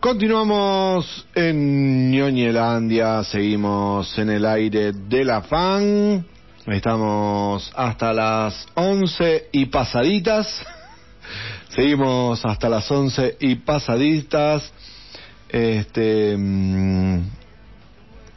Continuamos 0.00 1.26
en 1.34 2.10
ñoñelandia, 2.12 3.24
seguimos 3.24 4.16
en 4.18 4.30
el 4.30 4.44
aire 4.46 4.92
de 4.92 5.24
la 5.24 5.42
fan. 5.42 6.24
Estamos 6.66 7.72
hasta 7.74 8.12
las 8.12 8.66
11 8.74 9.48
y 9.52 9.66
pasaditas. 9.66 10.46
Seguimos 11.70 12.44
hasta 12.44 12.68
las 12.68 12.88
11 12.90 13.36
y 13.40 13.56
pasaditas. 13.56 14.70
Este. 15.48 16.36
mm, 16.36 17.20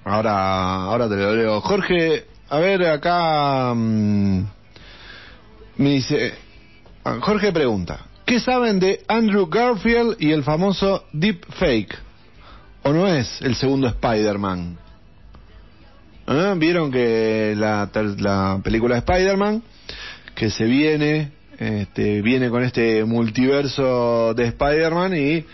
Ahora, 0.06 0.76
ahora 0.86 1.08
te 1.10 1.16
lo 1.18 1.36
leo. 1.36 1.62
Jorge, 1.62 2.26
a 2.50 2.58
ver, 2.60 2.84
acá. 2.88 3.74
mm, 3.76 4.44
Me 5.78 5.90
dice. 5.92 6.34
ah, 7.04 7.18
Jorge 7.22 7.52
pregunta: 7.52 8.00
¿Qué 8.30 8.40
saben 8.40 8.80
de 8.80 9.02
Andrew 9.08 9.48
Garfield 9.48 10.18
y 10.20 10.30
el 10.30 10.44
famoso 10.44 11.04
Deep 11.12 11.48
Fake? 11.58 11.98
¿O 12.84 12.94
no 12.94 13.08
es 13.08 13.42
el 13.42 13.56
segundo 13.56 13.88
Spider-Man? 13.88 14.78
¿Eh? 16.28 16.54
¿Vieron 16.58 16.92
que 16.92 17.56
la, 17.58 17.90
la 18.20 18.60
película 18.64 18.94
de 18.94 19.00
Spider-Man, 19.00 19.64
que 20.36 20.52
se 20.52 20.66
viene, 20.66 21.32
este, 21.58 22.22
viene 22.22 22.52
con 22.52 22.64
este 22.64 23.04
multiverso 23.04 24.36
de 24.36 24.46
Spider-Man 24.46 25.16
y 25.16 25.32
eh, 25.32 25.46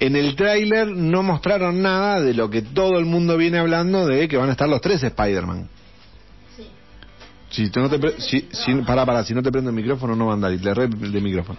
en 0.00 0.16
el 0.16 0.34
tráiler 0.34 0.88
no 0.88 1.22
mostraron 1.22 1.82
nada 1.82 2.22
de 2.22 2.32
lo 2.32 2.48
que 2.48 2.62
todo 2.62 2.98
el 2.98 3.04
mundo 3.04 3.36
viene 3.36 3.58
hablando 3.58 4.06
de 4.06 4.28
que 4.28 4.38
van 4.38 4.48
a 4.48 4.52
estar 4.52 4.66
los 4.66 4.80
tres 4.80 5.02
Spider-Man. 5.02 5.68
Si 7.52 7.70
tú 7.70 7.80
no 7.80 7.88
te 7.88 7.98
pre- 7.98 8.20
si, 8.20 8.48
si, 8.50 8.74
para, 8.86 9.06
para, 9.06 9.22
si 9.24 9.34
no 9.34 9.42
te 9.42 9.52
prende 9.52 9.70
el 9.70 9.76
micrófono 9.76 10.16
no 10.16 10.26
va 10.26 10.32
a 10.32 10.34
andar 10.34 10.52
y 10.52 10.58
le 10.58 10.74
red 10.74 10.88
de 10.88 11.20
micrófono. 11.20 11.58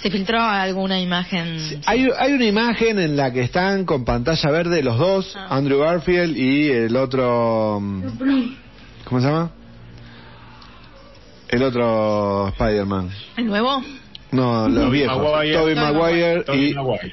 Se 0.00 0.10
filtró 0.10 0.40
alguna 0.40 1.00
imagen. 1.00 1.80
Hay, 1.86 2.08
hay 2.18 2.32
una 2.32 2.46
imagen 2.46 2.98
en 3.00 3.16
la 3.16 3.32
que 3.32 3.42
están 3.42 3.84
con 3.84 4.04
pantalla 4.04 4.50
verde 4.50 4.82
los 4.82 4.98
dos, 4.98 5.34
Ah. 5.36 5.48
Andrew 5.56 5.80
Garfield 5.80 6.36
y 6.36 6.70
el 6.70 6.96
otro... 6.96 7.78
mm, 7.80 8.02
¿Cómo 9.04 9.20
se 9.20 9.26
llama? 9.26 9.50
El 11.48 11.62
otro 11.64 12.48
Spider-Man. 12.48 13.10
¿El 13.36 13.46
nuevo? 13.46 13.82
No, 14.30 14.68
los 14.68 14.90
viejos. 14.90 15.18
Maguire. 15.22 15.52
Tobey 15.58 15.74
Tobey 15.74 15.92
Maguire 15.92 16.44
y, 16.54 16.74
Maguire. 16.74 17.12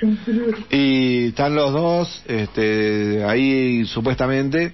y 0.69 1.27
están 1.27 1.55
los 1.55 1.73
dos 1.73 2.23
este, 2.27 3.23
ahí 3.25 3.85
supuestamente. 3.85 4.73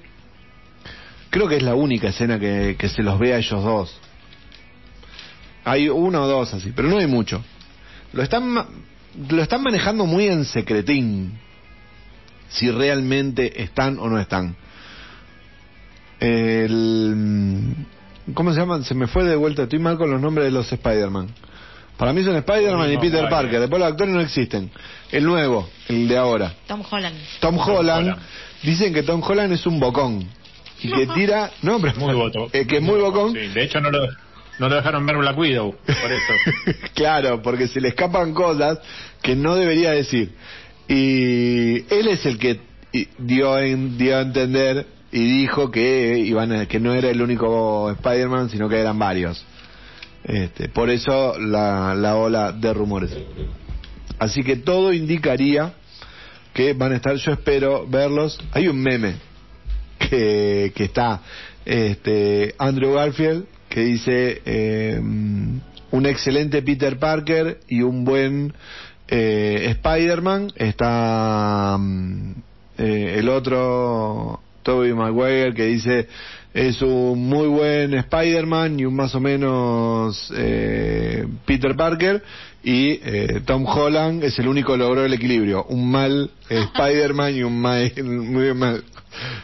Creo 1.30 1.48
que 1.48 1.58
es 1.58 1.64
la 1.64 1.76
única 1.76 2.10
escena 2.10 2.40
que, 2.40 2.76
que 2.78 2.90
se 2.90 3.04
los 3.04 3.20
ve 3.20 3.34
a 3.34 3.38
ellos 3.38 3.64
dos. 3.64 3.98
Hay 5.64 5.90
uno 5.90 6.24
o 6.24 6.28
dos 6.28 6.54
así, 6.54 6.72
pero 6.76 6.88
no 6.88 6.98
hay 7.00 7.08
mucho. 7.08 7.44
Lo 8.14 8.22
están, 8.24 8.48
ma- 8.48 8.68
lo 9.30 9.42
están 9.42 9.62
manejando 9.64 10.06
muy 10.06 10.28
en 10.28 10.46
secretín. 10.46 11.40
Si 12.50 12.70
realmente 12.72 13.64
están 13.64 13.98
o 14.00 14.08
no 14.08 14.20
están. 14.20 14.56
El, 16.20 17.76
¿Cómo 18.34 18.54
se 18.54 18.60
llaman? 18.60 18.84
Se 18.84 18.94
me 18.96 19.08
fue 19.08 19.24
de 19.26 19.36
vuelta. 19.36 19.64
Estoy 19.64 19.80
mal 19.80 19.98
con 19.98 20.10
los 20.10 20.22
nombres 20.22 20.46
de 20.46 20.52
los 20.52 20.72
Spider-Man. 20.72 21.28
Para 21.98 22.14
mí 22.14 22.24
son 22.24 22.36
Spider-Man 22.36 22.92
y 22.94 22.98
Peter. 22.98 23.28
Parker. 23.30 23.60
Después 23.60 23.80
los 23.80 23.92
actores 23.92 24.14
no 24.14 24.22
existen. 24.22 24.70
El 25.12 25.24
nuevo, 25.26 25.68
el 25.88 26.08
de 26.08 26.18
ahora. 26.18 26.54
Tom 26.68 26.84
Holland. 26.90 27.16
Tom 27.40 27.58
Holland. 27.58 28.08
Holland. 28.08 28.22
Dicen 28.64 28.94
que 28.94 29.04
Tom 29.04 29.22
Holland 29.24 29.54
es 29.54 29.66
un 29.66 29.80
bocón. 29.80 30.28
Y 30.82 30.92
que 30.92 31.08
tira. 31.08 31.52
No, 31.62 31.80
pero. 31.80 31.96
Muy 31.98 32.14
voto. 32.14 32.50
eh, 32.54 32.66
que 32.68 32.78
es 32.78 32.82
muy 32.82 33.00
bocón. 33.00 33.34
Sí, 33.34 33.48
de 33.48 33.64
hecho 33.64 33.80
no 33.82 33.90
lo, 33.92 34.08
no 34.60 34.70
lo 34.70 34.76
dejaron 34.76 35.06
ver 35.06 35.18
Black 35.18 35.38
Widow, 35.38 35.76
por 35.86 36.12
eso. 36.12 36.34
claro, 36.94 37.42
porque 37.42 37.68
se 37.68 37.80
le 37.82 37.90
escapan 37.90 38.34
cosas 38.34 38.80
que 39.22 39.36
no 39.36 39.56
debería 39.56 39.92
decir. 39.92 40.34
Y 40.88 41.78
él 41.94 42.08
es 42.10 42.26
el 42.26 42.38
que 42.38 42.60
dio, 43.18 43.58
en- 43.60 43.98
dio 43.98 44.18
a 44.18 44.22
entender 44.22 44.86
y 45.12 45.20
dijo 45.42 45.72
que 45.72 46.20
iban 46.20 46.52
a- 46.52 46.66
que 46.68 46.80
no 46.80 46.94
era 46.94 47.10
el 47.10 47.22
único 47.22 47.90
Spider-Man, 47.92 48.50
sino 48.50 48.70
que 48.70 48.80
eran 48.80 49.00
varios. 49.00 49.44
Este, 50.24 50.70
por 50.70 50.90
eso 50.90 51.38
la, 51.40 51.94
la 51.96 52.16
ola 52.16 52.52
de 52.52 52.74
rumores. 52.74 53.12
Así 54.20 54.44
que 54.44 54.56
todo 54.58 54.94
indicaría 54.94 55.74
que 56.54 56.74
van 56.74 56.94
a 56.94 56.96
estar, 56.96 57.16
yo 57.16 57.34
espero 57.34 57.86
verlos. 57.88 58.40
Hay 58.54 58.68
un 58.68 58.82
meme 58.82 59.16
que, 59.98 60.72
que 60.76 60.84
está 60.86 61.22
este, 61.66 62.56
Andrew 62.58 62.94
Garfield 62.94 63.46
que 63.70 63.82
dice 63.82 64.42
eh, 64.46 65.00
un 65.92 66.06
excelente 66.06 66.62
Peter 66.62 66.98
Parker 66.98 67.60
y 67.68 67.82
un 67.82 68.06
buen 68.06 68.54
eh, 69.08 69.68
Spider-Man. 69.72 70.54
Está 70.56 71.78
mm, 71.78 72.32
eh, 72.78 73.16
el 73.18 73.30
otro 73.30 74.40
Tobey 74.64 74.94
Maguire 74.94 75.54
que 75.54 75.66
dice 75.66 76.08
es 76.54 76.82
un 76.82 77.28
muy 77.28 77.48
buen 77.48 77.94
Spider-Man 77.94 78.80
y 78.80 78.86
un 78.86 78.96
más 78.96 79.14
o 79.14 79.20
menos 79.20 80.32
eh, 80.36 81.28
Peter 81.46 81.76
Parker. 81.76 82.24
Y 82.64 83.00
eh, 83.04 83.42
Tom 83.46 83.66
Holland 83.68 84.24
es 84.24 84.40
el 84.40 84.48
único 84.48 84.72
que 84.72 84.80
logró 84.80 85.06
el 85.06 85.14
equilibrio. 85.14 85.66
Un 85.66 85.92
mal 85.92 86.32
Spider-Man 86.50 87.36
y 87.36 87.44
un 87.44 87.60
mal 87.60 87.92
muy 88.04 88.54
mal 88.54 88.84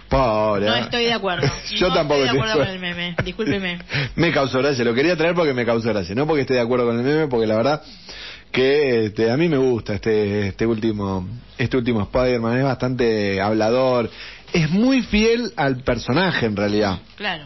pobre 0.10 0.66
No 0.66 0.76
estoy 0.76 1.06
de 1.06 1.14
acuerdo. 1.14 1.48
yo 1.72 1.88
No 1.90 1.94
tampoco 1.94 2.24
estoy 2.24 2.38
de 2.38 2.42
acuerdo 2.44 2.60
con 2.66 2.74
el 2.74 2.80
meme. 2.80 3.16
Discúlpeme. 3.24 3.80
me 4.16 4.32
causó 4.32 4.60
gracia, 4.60 4.84
lo 4.84 4.94
quería 4.94 5.16
traer 5.16 5.34
porque 5.36 5.54
me 5.54 5.66
causó 5.66 5.90
gracia, 5.90 6.16
no 6.16 6.26
porque 6.28 6.42
esté 6.42 6.56
de 6.56 6.62
acuerdo 6.62 6.86
con 6.86 6.98
el 6.98 7.04
meme, 7.04 7.28
porque 7.28 7.48
la 7.48 7.56
verdad 7.56 7.82
que 8.52 9.06
este, 9.06 9.32
a 9.32 9.38
mí 9.38 9.48
me 9.48 9.58
gusta 9.58 9.94
este 9.94 10.50
este 10.50 10.66
último 10.66 11.26
este 11.58 11.78
último 11.78 12.02
Spider-Man, 12.02 12.58
es 12.58 12.64
bastante 12.64 13.40
hablador, 13.40 14.10
es 14.52 14.70
muy 14.70 15.02
fiel 15.04 15.54
al 15.56 15.78
personaje 15.84 16.46
en 16.48 16.56
realidad. 16.56 17.00
Claro. 17.16 17.46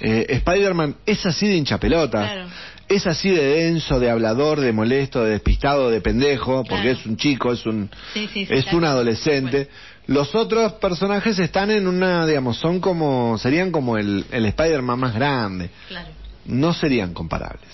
Eh, 0.00 0.26
Spider-Man 0.28 0.96
es 1.06 1.24
así 1.26 1.46
de 1.46 1.56
hinchapelota. 1.56 2.20
Claro. 2.20 2.48
Es 2.88 3.06
así 3.06 3.30
de 3.30 3.42
denso, 3.42 3.98
de 4.00 4.10
hablador, 4.10 4.60
de 4.60 4.72
molesto, 4.72 5.24
de 5.24 5.30
despistado, 5.30 5.90
de 5.90 6.00
pendejo, 6.00 6.62
porque 6.64 6.82
Claro. 6.82 6.98
es 6.98 7.06
un 7.06 7.16
chico, 7.16 7.52
es 7.52 7.64
un 7.64 7.88
Sí, 8.12 8.28
sí, 8.32 8.44
sí, 8.44 8.52
es 8.52 8.64
claro. 8.64 8.78
un 8.78 8.84
adolescente. 8.84 9.68
Los 10.06 10.34
otros 10.34 10.72
personajes 10.74 11.38
están 11.38 11.70
en 11.70 11.86
una, 11.86 12.26
digamos, 12.26 12.58
son 12.58 12.80
como 12.80 13.38
serían 13.38 13.70
como 13.70 13.96
el, 13.98 14.26
el 14.32 14.46
Spider-Man 14.46 14.98
más 14.98 15.14
grande. 15.14 15.70
Claro. 15.88 16.08
No 16.46 16.72
serían 16.74 17.14
comparables. 17.14 17.70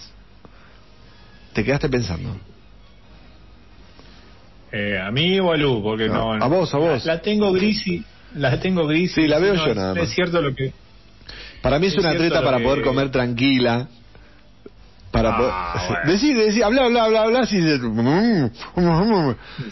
Te 1.55 1.65
quedaste 1.65 1.89
pensando. 1.89 2.37
Eh, 4.71 4.99
a 5.01 5.11
mí 5.11 5.41
o 5.41 5.51
a 5.53 5.57
Lu, 5.57 5.83
porque 5.83 6.09
no. 6.09 6.37
No, 6.37 6.45
a 6.45 6.49
vos, 6.49 6.73
a 6.75 6.79
vos. 6.79 7.05
La, 7.07 7.15
la 7.15 7.23
tengo 7.23 7.53
gris 7.53 7.87
y. 7.87 8.05
La 8.35 8.61
tengo 8.61 8.87
gris. 8.87 9.13
Sí, 9.13 9.27
la 9.27 9.39
veo 9.39 9.55
no, 9.55 9.67
yo 9.67 9.75
nada 9.75 9.95
más. 9.95 10.05
Es 10.05 10.11
cierto 10.11 10.43
lo 10.43 10.55
que. 10.55 10.73
Para 11.63 11.79
mí 11.79 11.87
es, 11.87 11.95
Es 11.95 12.01
una 12.01 12.15
treta 12.15 12.43
para 12.43 12.59
que- 12.59 12.65
poder 12.65 12.83
comer 12.85 13.11
tranquila. 13.11 13.89
Para 15.11 15.31
Ah, 15.31 15.37
poder... 15.39 15.89
bueno. 15.89 16.13
Decir, 16.13 16.37
decir, 16.37 16.63
habla, 16.63 16.85
habla, 16.85 17.05
habla, 17.05 17.23
habla, 17.23 17.41
y 17.51 17.57
dices, 17.57 17.81
"Mm, 17.81 18.47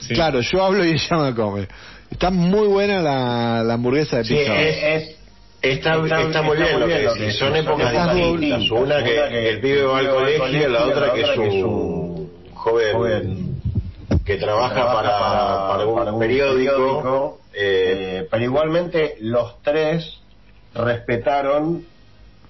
Sí. 0.00 0.14
Claro, 0.14 0.40
yo 0.40 0.64
hablo 0.64 0.82
y 0.84 0.92
ella 0.92 1.16
me 1.18 1.34
come. 1.34 1.68
Está 2.16 2.30
muy 2.30 2.66
buena 2.66 3.02
la, 3.02 3.62
la 3.62 3.74
hamburguesa 3.74 4.16
de 4.16 4.24
Sí, 4.24 4.36
pizza. 4.36 4.58
es, 4.62 5.02
es- 5.10 5.16
Está, 5.60 5.96
está, 5.96 6.42
muy 6.42 6.56
bien 6.56 6.78
lo 6.80 6.86
que. 6.86 7.32
Son 7.32 7.54
épocas 7.56 8.14
distintas. 8.14 8.70
Una 8.70 9.02
que 9.04 9.48
el 9.50 9.60
pibe 9.60 9.82
va 9.84 9.98
al 9.98 10.08
colegio, 10.10 10.68
la 10.68 10.86
otra 10.86 11.12
que 11.12 11.20
es 11.22 11.36
un 11.36 12.30
joven 12.54 13.60
que 14.24 14.36
trabaja 14.36 14.92
para, 14.92 15.84
para 15.96 16.12
un 16.12 16.18
periódico. 16.20 17.40
eh, 17.52 18.20
eh, 18.22 18.28
pero 18.30 18.44
igualmente 18.44 19.16
los 19.20 19.60
tres 19.62 20.20
respetaron 20.74 21.84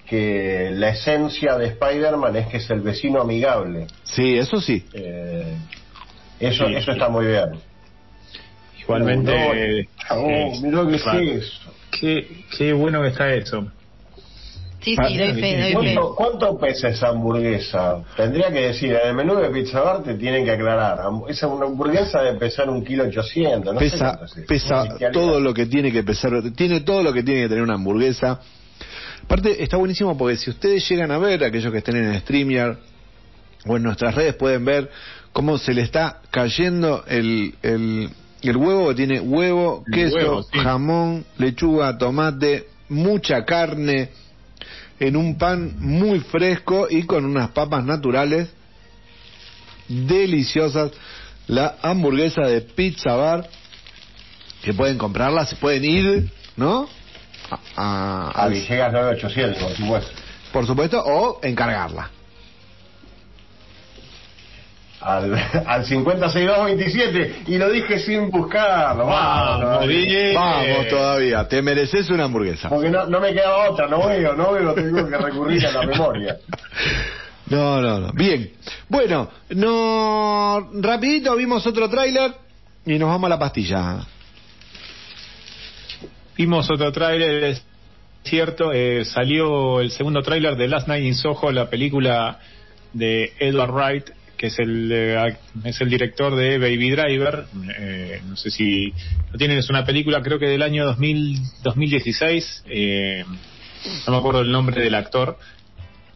que 0.07 0.69
la 0.73 0.89
esencia 0.89 1.57
de 1.57 1.67
Spider-Man 1.67 2.35
es 2.37 2.47
que 2.47 2.57
es 2.57 2.69
el 2.69 2.81
vecino 2.81 3.21
amigable. 3.21 3.87
Sí, 4.03 4.37
eso 4.37 4.61
sí. 4.61 4.85
Eh, 4.93 5.57
eso 6.39 6.67
Sí, 6.67 6.75
eso 6.75 6.85
sí. 6.85 6.91
está 6.91 7.09
muy 7.09 7.25
bien. 7.25 7.49
Igualmente. 8.87 9.31
No, 9.31 9.53
eh, 9.53 9.79
eh, 9.79 10.59
mirá 10.63 10.87
que 10.87 10.97
claro. 10.97 11.19
es 11.19 11.43
eso. 11.43 11.73
Qué, 11.91 12.43
qué 12.57 12.73
bueno 12.73 13.01
que 13.01 13.09
está 13.09 13.33
eso. 13.33 13.67
Sí, 14.81 14.95
Pa- 14.95 15.09
sí, 15.09 15.17
doy 15.17 15.33
fe, 15.33 15.59
doy 15.59 15.71
fe. 15.71 15.73
¿Cuánto, 15.73 16.15
¿Cuánto 16.15 16.57
pesa 16.57 16.87
esa 16.87 17.09
hamburguesa? 17.09 18.03
Tendría 18.15 18.49
que 18.49 18.67
decir, 18.67 18.93
en 18.93 19.09
el 19.09 19.15
menú 19.15 19.35
de 19.35 19.49
Pizza 19.49 19.81
Bar 19.81 20.03
te 20.03 20.13
tienen 20.13 20.45
que 20.45 20.51
aclarar. 20.51 20.99
Esa 21.27 21.47
hamburguesa 21.47 22.21
debe 22.21 22.39
pesar 22.39 22.69
un 22.69 22.85
kilo 22.85 23.03
ochocientos. 23.03 23.73
No 23.73 23.79
pesa 23.79 24.17
cuánto 24.17 24.47
pesa 24.47 24.85
todo 25.11 25.41
lo 25.41 25.53
que 25.53 25.65
tiene 25.65 25.91
que 25.91 26.03
pesar, 26.03 26.31
tiene 26.55 26.81
todo 26.81 27.03
lo 27.03 27.11
que 27.11 27.23
tiene 27.23 27.41
que 27.41 27.49
tener 27.49 27.63
una 27.63 27.73
hamburguesa. 27.73 28.39
Aparte, 29.23 29.61
está 29.61 29.75
buenísimo 29.75 30.17
porque 30.17 30.37
si 30.37 30.51
ustedes 30.51 30.87
llegan 30.87 31.11
a 31.11 31.17
ver, 31.17 31.43
aquellos 31.43 31.69
que 31.73 31.79
estén 31.79 31.97
en 31.97 32.17
StreamYard 32.21 32.77
o 33.65 33.75
en 33.75 33.83
nuestras 33.83 34.15
redes 34.15 34.35
pueden 34.35 34.63
ver 34.63 34.89
cómo 35.33 35.57
se 35.57 35.73
le 35.73 35.81
está 35.81 36.21
cayendo 36.31 37.03
el, 37.07 37.55
el, 37.61 38.09
el 38.49 38.57
huevo 38.57 38.89
que 38.89 38.95
tiene 38.95 39.19
huevo, 39.19 39.83
El 39.87 39.93
queso, 39.93 40.15
huevo, 40.15 40.43
sí. 40.43 40.59
jamón, 40.59 41.25
lechuga, 41.37 41.97
tomate, 41.97 42.67
mucha 42.89 43.43
carne 43.45 44.09
en 44.99 45.15
un 45.15 45.37
pan 45.37 45.73
muy 45.79 46.19
fresco 46.21 46.87
y 46.89 47.03
con 47.03 47.25
unas 47.25 47.49
papas 47.51 47.83
naturales 47.83 48.49
deliciosas. 49.87 50.91
La 51.47 51.75
hamburguesa 51.81 52.41
de 52.41 52.61
Pizza 52.61 53.15
Bar 53.15 53.47
que 54.61 54.73
pueden 54.73 54.97
comprarla, 54.97 55.45
se 55.45 55.55
pueden 55.55 55.85
ir, 55.85 56.29
¿no? 56.57 56.89
A, 57.75 58.31
a- 58.35 58.43
A 58.43 58.47
Villegas 58.49 58.91
9800, 58.91 59.61
por 59.63 59.71
supuesto. 59.77 60.11
por 60.51 60.65
supuesto, 60.67 61.01
o 61.05 61.39
encargarla. 61.43 62.09
Al, 64.99 65.33
al 65.67 65.83
56227 65.85 67.43
y 67.47 67.57
lo 67.57 67.69
dije 67.69 67.99
sin 67.99 68.31
buscarlo. 68.31 69.05
Vamos, 69.05 69.59
Vamos, 69.59 69.61
todavía. 69.61 70.05
bien. 70.05 70.35
Vamos 70.35 70.87
todavía, 70.89 71.47
te 71.47 71.61
mereces 71.61 72.09
una 72.09 72.23
hamburguesa. 72.25 72.69
Porque 72.69 72.89
no, 72.89 73.05
no 73.05 73.19
me 73.19 73.31
quedaba 73.33 73.69
otra, 73.69 73.87
no 73.87 74.07
veo, 74.07 74.33
no 74.35 74.51
veo, 74.53 74.73
tengo 74.73 75.07
que 75.07 75.17
recurrir 75.17 75.65
a 75.67 75.71
la 75.71 75.85
memoria. 75.85 76.37
No, 77.49 77.79
no, 77.79 77.99
no. 77.99 78.11
Bien. 78.11 78.51
Bueno, 78.89 79.29
no 79.51 80.69
rapidito 80.81 81.33
vimos 81.37 81.65
otro 81.65 81.89
tráiler 81.89 82.33
y 82.85 82.99
nos 82.99 83.07
vamos 83.07 83.27
a 83.27 83.29
la 83.29 83.39
pastilla. 83.39 83.99
Vimos 86.37 86.69
otro 86.69 86.91
tráiler, 86.91 87.43
es 87.45 87.63
cierto, 88.23 88.71
eh, 88.73 89.05
salió 89.05 89.79
el 89.79 89.91
segundo 89.91 90.21
tráiler 90.21 90.55
de 90.57 90.67
Last 90.67 90.87
Night 90.87 91.05
in 91.05 91.15
Soho, 91.15 91.51
la 91.51 91.69
película 91.69 92.39
de 92.93 93.33
Edward 93.39 93.71
Wright, 93.71 94.09
que 94.37 94.47
es 94.47 94.59
el 94.59 94.89
eh, 94.91 95.35
es 95.63 95.81
el 95.81 95.89
director 95.89 96.35
de 96.35 96.57
Baby 96.59 96.91
Driver. 96.91 97.45
Eh, 97.79 98.21
no 98.27 98.35
sé 98.35 98.51
si 98.51 98.93
lo 99.31 99.37
tienen, 99.37 99.57
es 99.57 99.69
una 99.69 99.83
película 99.85 100.21
creo 100.21 100.37
que 100.39 100.45
del 100.47 100.61
año 100.61 100.85
2000, 100.85 101.39
2016. 101.63 102.63
eh, 102.69 103.25
no 104.05 104.11
me 104.13 104.17
acuerdo 104.19 104.41
el 104.41 104.51
nombre 104.51 104.83
del 104.83 104.95
actor, 104.95 105.37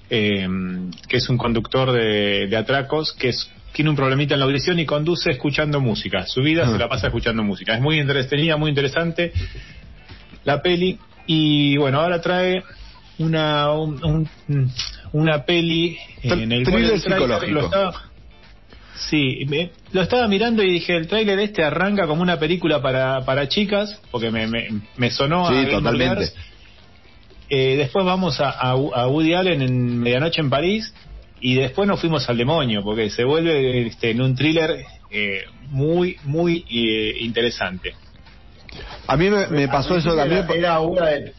eh, 0.10 0.48
que 1.08 1.18
es 1.18 1.30
un 1.30 1.38
conductor 1.38 1.92
de, 1.92 2.48
de 2.48 2.58
atracos, 2.58 3.14
que 3.14 3.30
es, 3.30 3.50
tiene 3.72 3.90
un 3.90 3.96
problemita 3.96 4.34
en 4.34 4.40
la 4.42 4.46
audición 4.46 4.80
y 4.80 4.86
conduce 4.86 5.32
escuchando 5.32 5.80
música. 5.80 6.26
Su 6.28 6.42
vida 6.42 6.70
se 6.72 6.78
la 6.78 6.90
pasa 6.90 7.08
escuchando 7.08 7.44
música. 7.44 7.74
Es 7.76 7.82
muy 7.82 7.98
entretenida, 8.00 8.58
muy 8.58 8.70
interesante 8.70 9.32
la 10.44 10.62
peli. 10.62 11.00
Y 11.28 11.78
bueno, 11.78 12.02
ahora 12.02 12.20
trae 12.20 12.64
una, 13.20 13.72
un- 13.72 14.28
un- 14.50 14.72
una 15.14 15.46
peli 15.46 15.98
en 16.24 16.52
el 16.52 16.64
cual 16.66 16.84
el 16.84 17.00
psicológico. 17.00 17.52
lo 17.54 17.66
estaba- 17.66 18.11
Sí, 19.10 19.46
me- 19.48 19.72
lo 19.94 20.02
estaba 20.02 20.28
mirando 20.28 20.62
y 20.64 20.72
dije, 20.72 20.96
el 20.96 21.08
tráiler 21.08 21.40
este 21.40 21.64
arranca 21.64 22.06
como 22.08 22.22
una 22.22 22.38
película 22.40 22.82
para, 22.82 23.26
para 23.26 23.48
chicas, 23.48 24.00
porque 24.12 24.30
me, 24.32 24.48
me, 24.48 24.68
me 24.98 25.10
sonó 25.10 25.48
Sí, 25.50 25.56
a 25.56 25.70
totalmente. 25.70 26.32
Eh, 27.50 27.76
después 27.78 28.06
vamos 28.06 28.40
a, 28.40 28.50
a, 28.52 28.72
a 28.72 29.08
Woody 29.08 29.34
Allen 29.34 29.62
en 29.62 30.00
Medianoche 30.00 30.40
en 30.42 30.50
París 30.50 30.94
y 31.42 31.56
después 31.56 31.88
nos 31.88 32.00
fuimos 32.00 32.30
al 32.30 32.38
demonio, 32.38 32.84
porque 32.84 33.10
se 33.10 33.24
vuelve 33.24 33.88
este, 33.88 34.12
en 34.12 34.22
un 34.22 34.36
thriller 34.36 34.86
eh, 35.10 35.42
muy, 35.70 36.18
muy 36.24 36.64
eh, 36.70 37.16
interesante. 37.22 37.94
A 39.08 39.18
mí 39.18 39.30
me, 39.30 39.48
me 39.48 39.68
pasó 39.68 39.98
eso 39.98 40.14
Era- 40.14 40.22
también. 40.46 40.60
Era 40.60 40.80
una 40.80 41.06
de, 41.08 41.34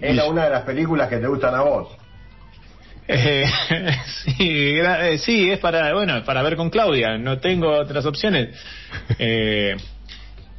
era 0.00 0.24
una 0.24 0.44
de 0.44 0.50
las 0.50 0.62
películas 0.62 1.08
que 1.08 1.18
te 1.18 1.26
gustan 1.28 1.54
a 1.54 1.60
vos. 1.62 1.88
Eh, 3.06 3.44
sí, 4.24 4.78
eh, 4.78 5.18
sí, 5.18 5.50
es 5.50 5.58
para, 5.58 5.92
bueno, 5.92 6.24
para 6.24 6.42
ver 6.42 6.56
con 6.56 6.70
Claudia, 6.70 7.18
no 7.18 7.38
tengo 7.38 7.70
otras 7.70 8.06
opciones. 8.06 8.56
Eh, 9.18 9.76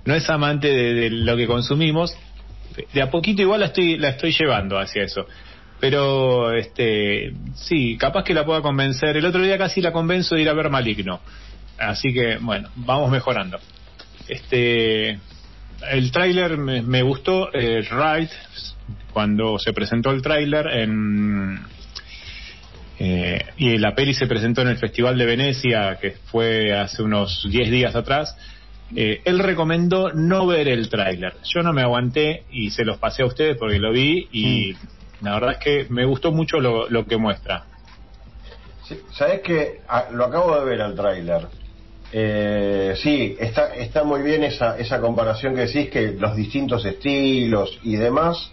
no 0.06 0.14
es 0.14 0.30
amante 0.30 0.68
de, 0.68 0.94
de 0.94 1.10
lo 1.10 1.36
que 1.36 1.48
consumimos, 1.48 2.16
de 2.94 3.02
a 3.02 3.10
poquito 3.10 3.42
igual 3.42 3.62
la 3.62 3.68
estoy, 3.68 3.98
la 3.98 4.10
estoy 4.10 4.32
llevando 4.32 4.78
hacia 4.78 5.04
eso. 5.04 5.26
Pero, 5.80 6.54
este, 6.54 7.34
sí, 7.56 7.98
capaz 7.98 8.24
que 8.24 8.34
la 8.34 8.46
pueda 8.46 8.62
convencer. 8.62 9.18
El 9.18 9.26
otro 9.26 9.42
día 9.42 9.58
casi 9.58 9.82
la 9.82 9.92
convenzo 9.92 10.36
de 10.36 10.42
ir 10.42 10.50
a 10.50 10.54
ver 10.54 10.70
Maligno. 10.70 11.20
Así 11.78 12.14
que, 12.14 12.38
bueno, 12.38 12.70
vamos 12.76 13.12
mejorando. 13.12 13.60
Este, 14.28 15.20
el 15.92 16.12
tráiler 16.12 16.58
me, 16.58 16.82
me 16.82 17.02
gustó, 17.02 17.50
eh, 17.54 17.82
Right, 17.92 18.30
cuando 19.12 19.60
se 19.60 19.74
presentó 19.74 20.12
el 20.12 20.22
tráiler 20.22 20.68
en, 20.68 21.60
eh, 23.00 23.40
y 23.58 23.78
la 23.78 23.94
peli 23.94 24.14
se 24.14 24.28
presentó 24.28 24.62
en 24.62 24.70
el 24.70 24.78
Festival 24.78 25.18
de 25.18 25.26
Venecia, 25.26 25.98
que 26.02 26.12
fue 26.12 26.74
hace 26.74 27.04
unos 27.04 27.46
10 27.50 27.70
días 27.72 27.96
atrás. 27.96 28.36
eh, 28.96 29.22
él 29.26 29.40
recomendó 29.40 30.14
no 30.14 30.46
ver 30.46 30.68
el 30.68 30.90
tráiler. 30.90 31.34
Yo 31.44 31.62
no 31.64 31.74
me 31.74 31.82
aguanté 31.82 32.44
y 32.52 32.70
se 32.72 32.86
los 32.86 32.98
pasé 32.98 33.24
a 33.24 33.26
ustedes 33.26 33.58
porque 33.58 33.80
lo 33.80 33.92
vi 33.92 34.28
y 34.32 34.76
la 35.22 35.34
verdad 35.34 35.52
es 35.54 35.58
que 35.58 35.88
me 35.90 36.06
gustó 36.06 36.32
mucho 36.32 36.60
lo, 36.60 36.88
lo 36.90 37.06
que 37.06 37.18
muestra. 37.18 37.66
Sí, 38.88 39.00
¿Sabes 39.12 39.42
que 39.42 39.82
Lo 40.12 40.26
acabo 40.26 40.60
de 40.60 40.66
ver 40.66 40.80
el 40.82 40.96
tráiler. 40.96 41.48
Eh, 42.14 42.94
sí, 43.02 43.36
está, 43.40 43.74
está 43.76 44.04
muy 44.04 44.22
bien 44.22 44.44
esa, 44.44 44.78
esa 44.78 45.02
comparación 45.02 45.56
que 45.56 45.62
decís, 45.62 45.90
que 45.90 46.12
los 46.14 46.36
distintos 46.36 46.86
estilos 46.86 47.80
y 47.84 47.96
demás, 47.96 48.52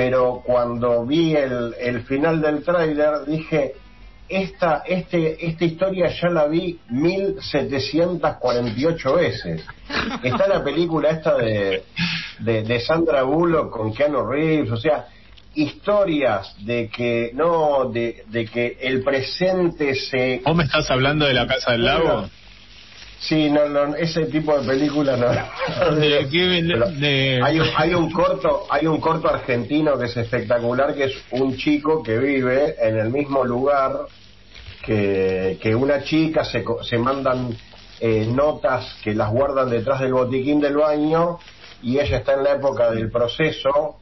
pero 0.00 0.40
cuando 0.42 1.04
vi 1.04 1.36
el, 1.36 1.74
el 1.78 2.00
final 2.04 2.40
del 2.40 2.64
tráiler 2.64 3.26
dije, 3.26 3.74
esta, 4.30 4.82
este, 4.86 5.46
esta 5.46 5.66
historia 5.66 6.08
ya 6.08 6.30
la 6.30 6.46
vi 6.46 6.80
1748 6.88 9.14
veces. 9.14 9.62
Está 10.22 10.48
la 10.48 10.64
película 10.64 11.10
esta 11.10 11.36
de, 11.36 11.82
de, 12.38 12.62
de 12.62 12.80
Sandra 12.80 13.24
Bullock 13.24 13.70
con 13.70 13.92
Keanu 13.92 14.26
Reeves, 14.26 14.70
o 14.70 14.78
sea, 14.78 15.04
historias 15.54 16.56
de 16.64 16.88
que 16.88 17.32
no 17.34 17.90
de, 17.90 18.24
de 18.28 18.46
que 18.46 18.78
el 18.80 19.02
presente 19.02 19.94
se 19.96 20.40
¿Vos 20.46 20.56
me 20.56 20.64
estás 20.64 20.90
hablando 20.90 21.26
de 21.26 21.34
la 21.34 21.46
Casa 21.46 21.72
del 21.72 21.84
Lago? 21.84 22.30
Sí 23.20 23.50
no 23.50 23.68
no 23.68 23.94
ese 23.96 24.26
tipo 24.26 24.58
de 24.58 24.66
películas 24.66 25.18
no, 25.18 25.26
De- 26.00 26.16
de- 26.86 27.40
hay 27.42 27.60
un, 27.60 27.66
hay 27.76 27.94
un 27.94 28.10
corto 28.10 28.66
hay 28.70 28.86
un 28.86 28.98
corto 29.00 29.28
argentino 29.28 29.98
que 29.98 30.06
es 30.06 30.16
espectacular 30.16 30.94
que 30.94 31.04
es 31.04 31.12
un 31.32 31.54
chico 31.56 32.02
que 32.02 32.16
vive 32.18 32.76
en 32.80 32.98
el 32.98 33.10
mismo 33.10 33.44
lugar 33.44 33.92
que, 34.84 35.58
que 35.60 35.74
una 35.74 36.02
chica 36.02 36.44
se, 36.44 36.64
co- 36.64 36.82
se 36.82 36.96
mandan 36.98 37.54
eh, 38.00 38.26
notas 38.32 38.96
que 39.04 39.14
las 39.14 39.30
guardan 39.30 39.68
detrás 39.68 40.00
del 40.00 40.14
botiquín 40.14 40.60
del 40.60 40.76
baño 40.76 41.38
y 41.82 41.98
ella 41.98 42.18
está 42.18 42.32
en 42.34 42.44
la 42.44 42.52
época 42.52 42.90
del 42.90 43.10
proceso 43.10 43.96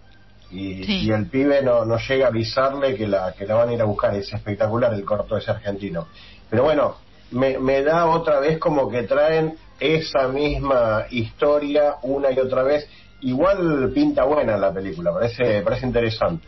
y, 0.51 0.85
Sí. 0.85 1.07
y 1.07 1.11
el 1.11 1.27
pibe 1.27 1.63
no, 1.63 1.85
no 1.85 1.99
llega 1.99 2.27
a 2.27 2.29
avisarle 2.29 2.95
que 2.95 3.07
la, 3.09 3.33
que 3.33 3.45
la 3.47 3.55
van 3.57 3.69
a 3.71 3.75
ir 3.75 3.81
a 3.83 3.85
buscar. 3.85 4.15
Es 4.15 4.33
espectacular 4.33 4.95
el 4.95 5.05
corto 5.05 5.37
ese 5.37 5.51
argentino. 5.51 6.07
Pero 6.49 6.63
bueno, 6.63 6.97
me, 7.31 7.59
me 7.59 7.83
da 7.83 8.07
otra 8.07 8.41
vez 8.41 8.59
como 8.59 8.89
que 8.91 9.03
traen 9.03 9.55
esa 9.81 10.29
misma 10.29 11.07
historia 11.11 11.97
una 12.03 12.31
y 12.31 12.39
otra 12.39 12.63
vez. 12.63 12.89
Igual 13.21 13.91
pinta 13.95 14.25
buena 14.25 14.57
la 14.57 14.73
película, 14.73 15.13
parece, 15.13 15.63
parece 15.63 15.87
interesante. 15.87 16.47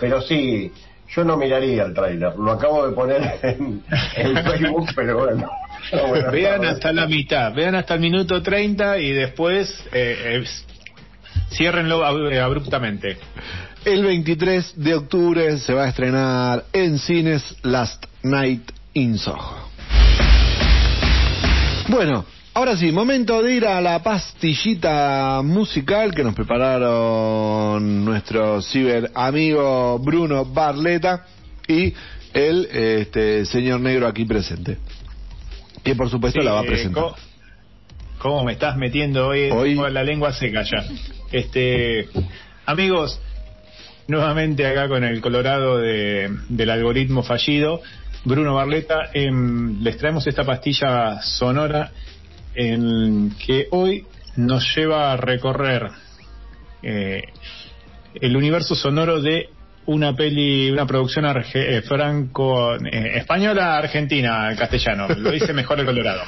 Pero 0.00 0.20
sí, 0.20 0.72
yo 1.14 1.24
no 1.24 1.36
miraría 1.36 1.84
el 1.84 1.94
tráiler. 1.94 2.36
Lo 2.36 2.52
acabo 2.52 2.86
de 2.86 2.94
poner 2.94 3.38
en, 3.42 3.82
en 4.16 4.44
Facebook, 4.44 4.88
pero 4.94 5.18
bueno. 5.18 5.50
No, 5.92 6.06
bueno, 6.08 6.30
Vean 6.30 6.64
hasta 6.64 6.92
la 6.92 7.06
mitad, 7.06 7.52
vean 7.54 7.74
hasta 7.74 7.94
el 7.94 8.00
minuto 8.00 8.42
30 8.42 8.98
y 8.98 9.12
después 9.12 9.70
eh, 9.92 10.42
eh, 10.42 10.44
ciérrenlo 11.50 12.30
eh, 12.30 12.40
abruptamente. 12.40 13.16
El 13.84 14.04
23 14.04 14.74
de 14.76 14.94
octubre 14.94 15.58
se 15.58 15.72
va 15.72 15.84
a 15.84 15.88
estrenar 15.88 16.64
en 16.72 16.98
cines 16.98 17.56
Last 17.62 18.04
Night 18.22 18.70
in 18.92 19.16
Soho. 19.16 19.69
Bueno, 21.90 22.24
ahora 22.54 22.76
sí, 22.76 22.92
momento 22.92 23.42
de 23.42 23.54
ir 23.54 23.66
a 23.66 23.80
la 23.80 24.00
pastillita 24.02 25.40
musical 25.42 26.14
que 26.14 26.22
nos 26.22 26.34
prepararon 26.34 28.04
nuestro 28.04 28.62
ciber 28.62 29.10
amigo 29.14 29.98
Bruno 29.98 30.44
Barleta 30.44 31.26
y 31.66 31.92
el 32.32 32.66
este, 32.72 33.44
señor 33.44 33.80
negro 33.80 34.06
aquí 34.06 34.24
presente. 34.24 34.78
Que 35.82 35.96
por 35.96 36.08
supuesto 36.10 36.40
Sí, 36.40 36.46
la 36.46 36.52
va 36.52 36.60
a 36.60 36.64
presentar. 36.64 37.02
¿cómo, 37.02 37.16
cómo 38.18 38.44
me 38.44 38.52
estás 38.52 38.76
metiendo 38.76 39.26
hoy? 39.28 39.50
Hoy- 39.50 39.70
Tengo 39.70 39.88
la 39.88 40.04
lengua 40.04 40.32
seca 40.32 40.62
ya. 40.62 40.84
Este, 41.32 42.08
amigos, 42.66 43.20
nuevamente 44.06 44.64
acá 44.66 44.86
con 44.88 45.02
el 45.02 45.20
Colorado 45.20 45.78
de- 45.78 46.30
del 46.48 46.70
algoritmo 46.70 47.22
fallido, 47.24 47.80
Bruno 48.24 48.54
Barleta, 48.54 49.10
em, 49.14 49.80
les 49.82 49.96
traemos 49.96 50.26
esta 50.26 50.44
pastilla 50.44 51.20
sonora 51.22 51.90
en 52.54 53.30
que 53.44 53.66
hoy 53.70 54.04
nos 54.36 54.64
lleva 54.76 55.12
a 55.12 55.16
recorrer 55.16 55.88
eh, 56.82 57.22
el 58.20 58.36
universo 58.36 58.74
sonoro 58.74 59.20
de 59.20 59.48
una 59.86 60.14
peli, 60.14 60.70
una 60.70 60.86
producción 60.86 61.24
arge- 61.24 61.76
eh, 61.78 61.82
franco, 61.82 62.74
eh, 62.76 63.12
española, 63.16 63.76
argentina, 63.78 64.54
castellano. 64.56 65.08
Lo 65.16 65.30
dice 65.30 65.52
mejor 65.52 65.80
el 65.80 65.86
Colorado. 65.86 66.22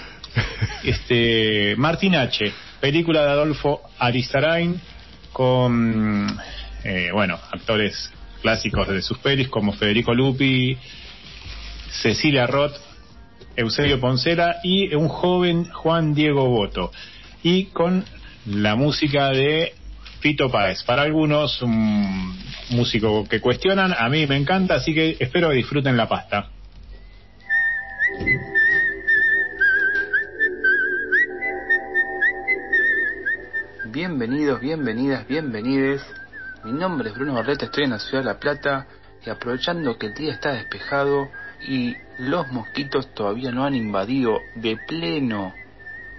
Este, 0.82 1.74
Martín 1.76 2.14
H., 2.16 2.52
película 2.80 3.22
de 3.24 3.30
Adolfo 3.30 3.82
Aristarain 3.98 4.80
con, 5.32 6.26
eh, 6.84 7.10
bueno, 7.12 7.38
actores 7.52 8.10
clásicos 8.40 8.88
de 8.88 9.02
sus 9.02 9.18
pelis 9.18 9.48
como 9.48 9.72
Federico 9.72 10.14
Lupi, 10.14 10.76
Cecilia 12.00 12.46
Roth, 12.46 12.74
Eusebio 13.56 14.00
Poncela 14.00 14.56
y 14.62 14.94
un 14.94 15.08
joven 15.08 15.64
Juan 15.70 16.14
Diego 16.14 16.48
Boto. 16.48 16.90
Y 17.42 17.66
con 17.66 18.04
la 18.46 18.74
música 18.76 19.28
de 19.28 19.74
Fito 20.20 20.50
Páez. 20.50 20.82
Para 20.84 21.02
algunos, 21.02 21.60
un 21.62 22.38
músico 22.70 23.28
que 23.28 23.40
cuestionan, 23.40 23.94
a 23.96 24.08
mí 24.08 24.26
me 24.26 24.36
encanta, 24.36 24.76
así 24.76 24.94
que 24.94 25.16
espero 25.18 25.50
que 25.50 25.56
disfruten 25.56 25.96
la 25.96 26.08
pasta. 26.08 26.48
Bienvenidos, 33.86 34.60
bienvenidas, 34.60 35.26
bienvenides. 35.26 36.02
Mi 36.64 36.72
nombre 36.72 37.10
es 37.10 37.14
Bruno 37.14 37.34
Barreta, 37.34 37.66
estoy 37.66 37.84
en 37.84 37.90
la 37.90 37.98
ciudad 37.98 38.22
de 38.22 38.30
La 38.30 38.38
Plata 38.38 38.86
y 39.26 39.28
aprovechando 39.28 39.98
que 39.98 40.06
el 40.06 40.14
día 40.14 40.32
está 40.32 40.52
despejado 40.52 41.28
y 41.66 41.96
los 42.18 42.50
mosquitos 42.50 43.12
todavía 43.14 43.50
no 43.52 43.64
han 43.64 43.74
invadido 43.74 44.42
de 44.54 44.76
pleno, 44.76 45.54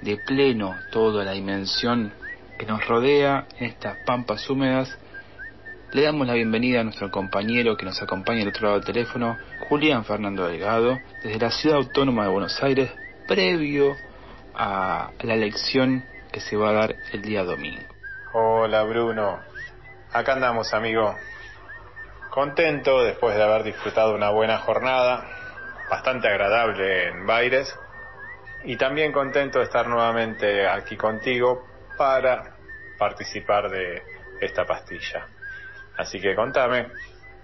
de 0.02 0.18
pleno 0.18 0.80
toda 0.91 1.24
la 1.24 1.32
dimensión 1.34 2.11
que 2.57 2.65
nos 2.65 2.86
rodea 2.88 3.45
en 3.60 3.65
estas 3.68 3.98
pampas 4.06 4.49
húmedas, 4.49 4.98
le 5.91 6.02
damos 6.02 6.26
la 6.26 6.34
bienvenida 6.34 6.82
a 6.82 6.84
nuestro 6.84 7.11
compañero 7.11 7.78
que 7.78 7.86
nos 7.86 8.02
acompaña 8.02 8.41
al 8.41 8.48
otro 8.48 8.64
lado 8.64 8.80
del 8.80 8.86
teléfono, 8.86 9.38
Julián 9.70 10.06
Fernando 10.06 10.48
Delgado, 10.48 10.99
desde 11.22 11.40
la 11.40 11.52
ciudad 11.52 11.78
autónoma 11.78 12.24
de 12.24 12.30
Buenos 12.30 12.64
Aires, 12.64 12.91
previo 13.28 13.95
a 14.56 15.11
la 15.22 15.34
elección 15.36 16.03
que 16.32 16.40
se 16.40 16.56
va 16.56 16.70
a 16.70 16.74
dar 16.74 16.95
el 17.11 17.22
día 17.22 17.44
domingo. 17.44 17.84
Hola 18.34 18.84
Bruno, 18.84 19.40
acá 20.11 20.34
andamos 20.34 20.74
amigo. 20.74 21.15
Contento 22.34 23.03
después 23.03 23.35
de 23.35 23.43
haber 23.43 23.61
disfrutado 23.61 24.15
una 24.15 24.31
buena 24.31 24.57
jornada, 24.57 25.23
bastante 25.88 26.27
agradable 26.27 27.10
en 27.10 27.27
Baires, 27.27 27.77
y 28.64 28.76
también 28.76 29.11
contento 29.11 29.60
de 29.60 29.65
estar 29.65 29.88
nuevamente 29.88 30.68
aquí 30.68 30.97
contigo 30.97 31.68
para 31.95 32.55
participar 32.97 33.69
de 33.69 34.01
esta 34.41 34.65
pastilla. 34.65 35.27
Así 35.95 36.19
que 36.19 36.34
contame, 36.34 36.88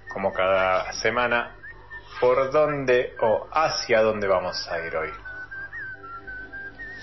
como 0.08 0.34
cada 0.34 0.92
semana, 0.94 1.56
por 2.20 2.52
dónde 2.52 3.14
o 3.20 3.48
hacia 3.52 4.02
dónde 4.02 4.28
vamos 4.28 4.68
a 4.72 4.84
ir 4.84 4.96
hoy. 4.96 5.12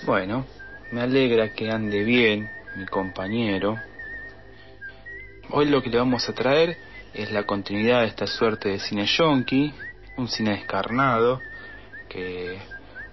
Bueno, 0.02 0.44
me 0.90 1.02
alegra 1.02 1.50
que 1.50 1.70
ande 1.70 2.02
bien 2.02 2.50
mi 2.74 2.84
compañero. 2.86 3.80
Hoy 5.50 5.66
lo 5.66 5.80
que 5.80 5.90
le 5.90 5.98
vamos 5.98 6.28
a 6.28 6.32
traer 6.32 6.85
es 7.16 7.32
la 7.32 7.44
continuidad 7.44 8.02
de 8.02 8.08
esta 8.08 8.26
suerte 8.26 8.68
de 8.68 8.78
cine 8.78 9.06
yonki, 9.06 9.72
un 10.18 10.28
cine 10.28 10.50
descarnado 10.50 11.40
que 12.10 12.58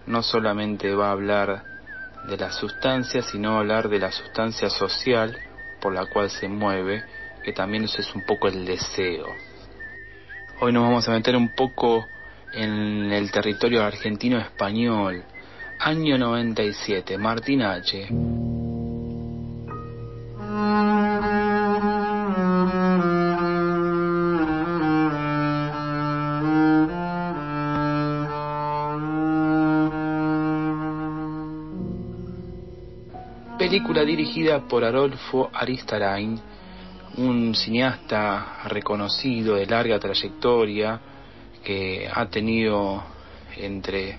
no 0.07 0.21
solamente 0.21 0.93
va 0.93 1.07
a 1.07 1.11
hablar 1.11 1.63
de 2.27 2.37
la 2.37 2.51
sustancia, 2.51 3.21
sino 3.21 3.57
hablar 3.57 3.87
de 3.87 3.99
la 3.99 4.11
sustancia 4.11 4.69
social 4.69 5.37
por 5.79 5.93
la 5.93 6.05
cual 6.05 6.29
se 6.29 6.49
mueve, 6.49 7.03
que 7.43 7.53
también 7.53 7.85
eso 7.85 8.01
es 8.01 8.13
un 8.13 8.21
poco 8.21 8.49
el 8.49 8.65
deseo. 8.65 9.35
Hoy 10.59 10.73
nos 10.73 10.83
vamos 10.83 11.07
a 11.07 11.11
meter 11.11 11.35
un 11.35 11.49
poco 11.49 12.05
en 12.53 13.11
el 13.11 13.31
territorio 13.31 13.83
argentino-español. 13.83 15.23
Año 15.79 16.17
97, 16.17 17.17
Martín 17.17 17.61
H. 17.61 18.07
Película 33.93 34.17
dirigida 34.17 34.67
por 34.67 34.83
Adolfo 34.83 35.51
Aristarain, 35.53 36.39
un 37.17 37.53
cineasta 37.53 38.63
reconocido 38.65 39.53
de 39.53 39.67
larga 39.67 39.99
trayectoria 39.99 40.99
que 41.63 42.09
ha 42.11 42.25
tenido 42.25 43.03
entre 43.55 44.17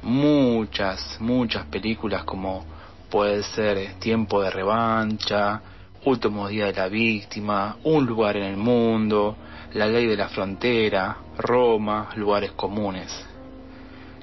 muchas, 0.00 1.18
muchas 1.20 1.66
películas 1.66 2.24
como 2.24 2.64
puede 3.10 3.42
ser 3.42 3.98
Tiempo 3.98 4.40
de 4.40 4.48
Revancha, 4.50 5.60
Último 6.06 6.48
Día 6.48 6.64
de 6.64 6.72
la 6.72 6.88
Víctima, 6.88 7.76
Un 7.84 8.06
lugar 8.06 8.38
en 8.38 8.44
el 8.44 8.56
mundo, 8.56 9.36
La 9.74 9.88
Ley 9.88 10.06
de 10.06 10.16
la 10.16 10.30
Frontera, 10.30 11.18
Roma, 11.36 12.12
Lugares 12.16 12.52
Comunes. 12.52 13.12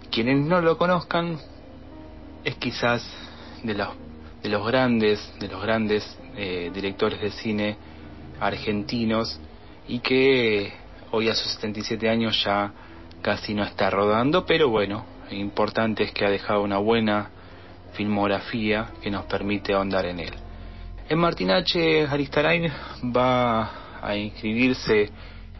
Quienes 0.09 0.43
no 0.43 0.61
lo 0.61 0.79
conozcan 0.79 1.37
es 2.43 2.55
quizás 2.55 3.07
de 3.61 3.75
los, 3.75 4.02
de 4.43 4.49
los 4.49 4.67
grandes, 4.67 5.33
de 5.39 5.47
los 5.47 5.61
grandes 5.61 6.17
eh, 6.35 6.69
directores 6.73 7.21
de 7.21 7.31
cine 7.31 7.77
argentinos 8.39 9.39
y 9.87 9.99
que 9.99 10.73
hoy 11.11 11.29
a 11.29 11.33
sus 11.33 11.53
77 11.53 12.09
años 12.09 12.43
ya 12.43 12.73
casi 13.21 13.53
no 13.53 13.63
está 13.63 13.89
rodando, 13.89 14.45
pero 14.45 14.69
bueno, 14.69 15.05
importante 15.31 16.03
es 16.03 16.11
que 16.11 16.25
ha 16.25 16.29
dejado 16.29 16.61
una 16.61 16.77
buena 16.77 17.29
filmografía 17.93 18.91
que 19.01 19.09
nos 19.09 19.25
permite 19.25 19.73
ahondar 19.73 20.05
en 20.05 20.19
él. 20.19 20.33
En 21.07 21.19
Martín 21.19 21.51
H. 21.51 22.07
Aristarain 22.07 22.71
va 23.15 23.71
a 24.01 24.15
inscribirse 24.15 25.09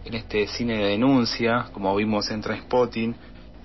en 0.04 0.14
este 0.14 0.48
cine 0.48 0.78
de 0.78 0.86
denuncia, 0.90 1.68
como 1.72 1.96
vimos 1.96 2.30
en 2.32 2.42
Transpotting, 2.42 3.16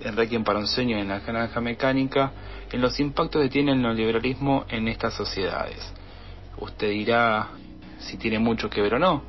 en 0.01 0.15
Requiem 0.15 0.43
para 0.43 0.59
un 0.59 0.67
sueño 0.67 0.97
en 0.97 1.09
la 1.09 1.19
Granja 1.19 1.59
Mecánica, 1.59 2.31
en 2.71 2.81
los 2.81 2.99
impactos 2.99 3.41
que 3.41 3.49
tiene 3.49 3.71
el 3.71 3.81
neoliberalismo 3.81 4.65
en 4.69 4.87
estas 4.87 5.13
sociedades. 5.13 5.93
Usted 6.57 6.89
dirá 6.89 7.49
si 7.99 8.17
tiene 8.17 8.39
mucho 8.39 8.69
que 8.69 8.81
ver 8.81 8.95
o 8.95 8.99
no. 8.99 9.23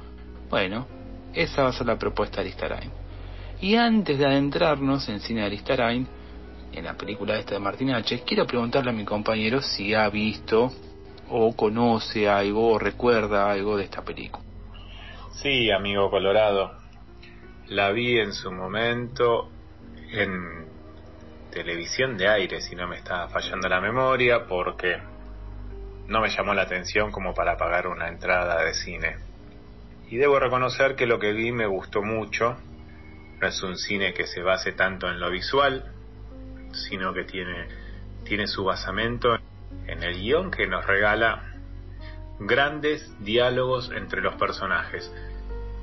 Bueno, 0.48 0.86
esa 1.32 1.62
va 1.62 1.68
a 1.70 1.72
ser 1.72 1.86
la 1.86 1.98
propuesta 1.98 2.36
de 2.36 2.48
Aristarain. 2.48 2.90
Y 3.60 3.76
antes 3.76 4.18
de 4.18 4.26
adentrarnos 4.26 5.08
en 5.08 5.20
cine 5.20 5.40
de 5.40 5.46
Aristarain, 5.46 6.06
en 6.72 6.84
la 6.84 6.94
película 6.94 7.38
esta 7.38 7.54
de 7.54 7.60
Martín 7.60 7.90
H., 7.90 8.22
quiero 8.26 8.46
preguntarle 8.46 8.90
a 8.90 8.94
mi 8.94 9.04
compañero 9.04 9.60
si 9.60 9.94
ha 9.94 10.08
visto 10.08 10.72
o 11.28 11.54
conoce 11.54 12.28
algo 12.28 12.72
o 12.72 12.78
recuerda 12.78 13.50
algo 13.50 13.76
de 13.76 13.84
esta 13.84 14.02
película. 14.02 14.44
Sí, 15.32 15.70
amigo 15.70 16.10
Colorado. 16.10 16.72
La 17.68 17.92
vi 17.92 18.18
en 18.18 18.32
su 18.32 18.50
momento 18.50 19.48
en 20.12 20.69
televisión 21.50 22.16
de 22.16 22.28
aire, 22.28 22.60
si 22.60 22.74
no 22.74 22.88
me 22.88 22.96
está 22.96 23.28
fallando 23.28 23.68
la 23.68 23.80
memoria, 23.80 24.46
porque 24.46 24.98
no 26.06 26.20
me 26.20 26.28
llamó 26.28 26.54
la 26.54 26.62
atención 26.62 27.10
como 27.10 27.34
para 27.34 27.56
pagar 27.56 27.86
una 27.86 28.08
entrada 28.08 28.62
de 28.64 28.74
cine. 28.74 29.16
Y 30.08 30.16
debo 30.16 30.40
reconocer 30.40 30.96
que 30.96 31.06
lo 31.06 31.18
que 31.18 31.32
vi 31.32 31.52
me 31.52 31.66
gustó 31.66 32.02
mucho. 32.02 32.56
No 33.40 33.46
es 33.46 33.62
un 33.62 33.76
cine 33.76 34.12
que 34.12 34.26
se 34.26 34.42
base 34.42 34.72
tanto 34.72 35.08
en 35.08 35.20
lo 35.20 35.30
visual, 35.30 35.92
sino 36.72 37.14
que 37.14 37.24
tiene, 37.24 37.68
tiene 38.24 38.46
su 38.46 38.64
basamento 38.64 39.36
en 39.86 40.02
el 40.02 40.20
guion 40.20 40.50
que 40.50 40.66
nos 40.66 40.84
regala 40.86 41.50
grandes 42.40 43.14
diálogos 43.20 43.90
entre 43.94 44.20
los 44.20 44.34
personajes, 44.34 45.12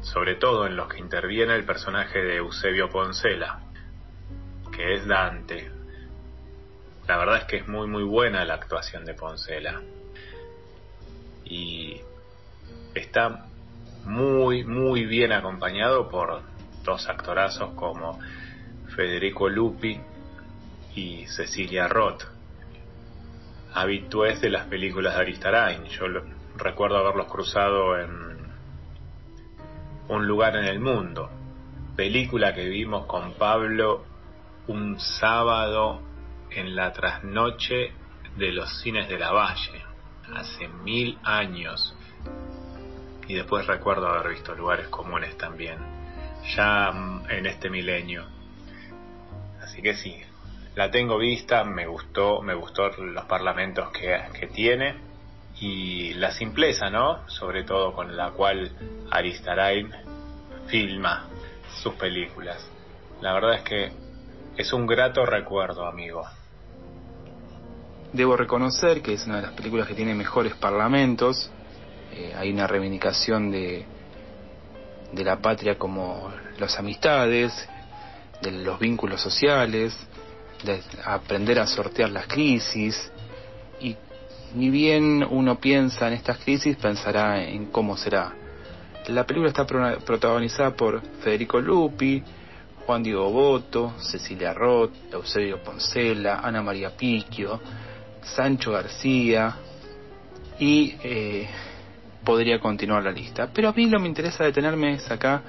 sobre 0.02 0.36
todo 0.36 0.66
en 0.66 0.76
los 0.76 0.88
que 0.90 1.00
interviene 1.00 1.56
el 1.56 1.66
personaje 1.66 2.20
de 2.20 2.38
Eusebio 2.38 2.90
Poncela, 2.90 3.62
que 4.78 4.94
es 4.94 5.08
Dante. 5.08 5.72
La 7.08 7.18
verdad 7.18 7.38
es 7.40 7.44
que 7.46 7.58
es 7.58 7.68
muy 7.68 7.88
muy 7.88 8.04
buena 8.04 8.46
la 8.46 8.54
actuación 8.54 9.04
de 9.06 9.16
Poncela. 9.16 9.82
Y 11.46 12.00
está 12.94 13.48
muy 14.06 14.64
muy 14.64 15.06
bien 15.06 15.32
acompañado 15.32 16.08
por 16.10 16.44
dos 16.84 17.10
actorazos 17.10 17.74
como 17.74 18.20
Federico 18.96 19.50
Lupi 19.50 20.00
y 20.96 21.26
Cecilia 21.28 21.88
Roth, 21.88 22.24
habitués 23.74 24.40
de 24.42 24.50
las 24.52 24.68
películas 24.68 25.16
de 25.16 25.22
Aristarain. 25.22 25.86
Yo 25.86 26.08
lo- 26.08 26.24
recuerdo 26.56 26.98
haberlos 26.98 27.28
cruzado 27.28 28.00
en 28.00 28.38
Un 30.10 30.26
lugar 30.26 30.56
en 30.56 30.64
el 30.64 30.80
mundo, 30.80 31.30
película 31.98 32.54
que 32.56 32.70
vimos 32.70 33.08
con 33.08 33.34
Pablo 33.34 34.06
un 34.68 35.00
sábado 35.00 36.02
en 36.52 36.76
la 36.76 36.92
trasnoche 36.92 37.92
de 38.36 38.52
los 38.52 38.82
cines 38.82 39.08
de 39.10 39.18
la 39.18 39.32
Valle, 39.32 39.84
hace 40.36 40.68
mil 40.68 41.18
años. 41.24 41.96
Y 43.28 43.36
después 43.36 43.68
recuerdo 43.68 44.08
haber 44.08 44.34
visto 44.34 44.56
lugares 44.56 44.88
comunes 44.88 45.38
también, 45.38 45.78
ya 46.56 46.92
mm, 46.92 47.30
en 47.30 47.46
este 47.46 47.70
milenio. 47.70 48.26
Así 49.62 49.82
que 49.82 49.96
sí, 49.96 50.16
la 50.76 50.92
tengo 50.92 51.18
vista, 51.18 51.64
me 51.64 51.88
gustó, 51.88 52.42
me 52.42 52.54
gustó 52.54 52.90
los 52.90 53.26
parlamentos 53.26 53.90
que, 53.92 54.18
que 54.40 54.48
tiene 54.48 54.96
y 55.60 56.14
la 56.14 56.32
simpleza, 56.32 56.90
¿no? 56.90 57.28
Sobre 57.28 57.64
todo 57.64 57.94
con 57.94 58.16
la 58.16 58.32
cual 58.32 58.72
Aristarain 59.10 59.92
filma 60.68 61.28
sus 61.82 61.94
películas. 61.96 62.70
La 63.22 63.34
verdad 63.34 63.56
es 63.56 63.62
que 63.64 64.07
es 64.58 64.74
un 64.74 64.88
grato 64.88 65.26
recuerdo, 65.26 65.86
amigo. 65.86 66.24
Debo 68.14 68.36
reconocer 68.36 69.02
que 69.02 69.14
es 69.14 69.26
una 69.28 69.38
de 69.38 69.42
las 69.44 69.52
películas 69.54 69.88
que 69.88 69.94
tiene 69.94 70.16
mejores 70.16 70.56
parlamentos. 70.56 71.50
Eh, 72.14 72.34
hay 72.36 72.52
una 72.52 72.66
reivindicación 72.66 73.52
de, 73.52 73.86
de 75.12 75.24
la 75.24 75.38
patria 75.38 75.78
como 75.78 76.32
las 76.58 76.80
amistades, 76.80 77.54
de 78.42 78.52
los 78.52 78.80
vínculos 78.80 79.22
sociales, 79.22 79.96
de 80.64 80.82
aprender 81.06 81.60
a 81.60 81.68
sortear 81.68 82.10
las 82.10 82.28
crisis. 82.28 83.12
Y 83.80 83.96
ni 84.56 84.70
bien 84.70 85.26
uno 85.30 85.60
piensa 85.60 86.08
en 86.08 86.14
estas 86.14 86.40
crisis, 86.40 86.78
pensará 86.78 87.44
en 87.44 87.68
cómo 87.68 87.98
será. 87.98 88.34
La 89.08 89.26
película 89.26 89.50
está 89.50 89.66
pro- 89.66 90.00
protagonizada 90.00 90.72
por 90.76 91.02
Federico 91.24 91.60
Lupi, 91.60 92.24
Juan 92.88 93.04
Diego 93.04 93.30
Boto, 93.30 93.96
Cecilia 94.00 94.54
Roth, 94.54 94.94
Eusebio 95.12 95.62
Poncela, 95.62 96.40
Ana 96.40 96.64
María 96.64 96.96
Picchio, 96.96 97.60
Sancho 98.22 98.72
García 98.72 99.58
y 100.58 100.96
eh, 101.04 101.50
podría 102.24 102.62
continuar 102.62 103.04
la 103.04 103.12
lista. 103.12 103.50
Pero 103.54 103.68
a 103.68 103.74
mí 103.74 103.88
lo 103.88 103.98
que 103.98 104.04
me 104.04 104.08
interesa 104.08 104.46
detenerme 104.46 104.94
es 104.94 105.12
acá 105.12 105.44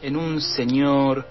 en 0.00 0.16
un 0.16 0.40
señor 0.40 1.26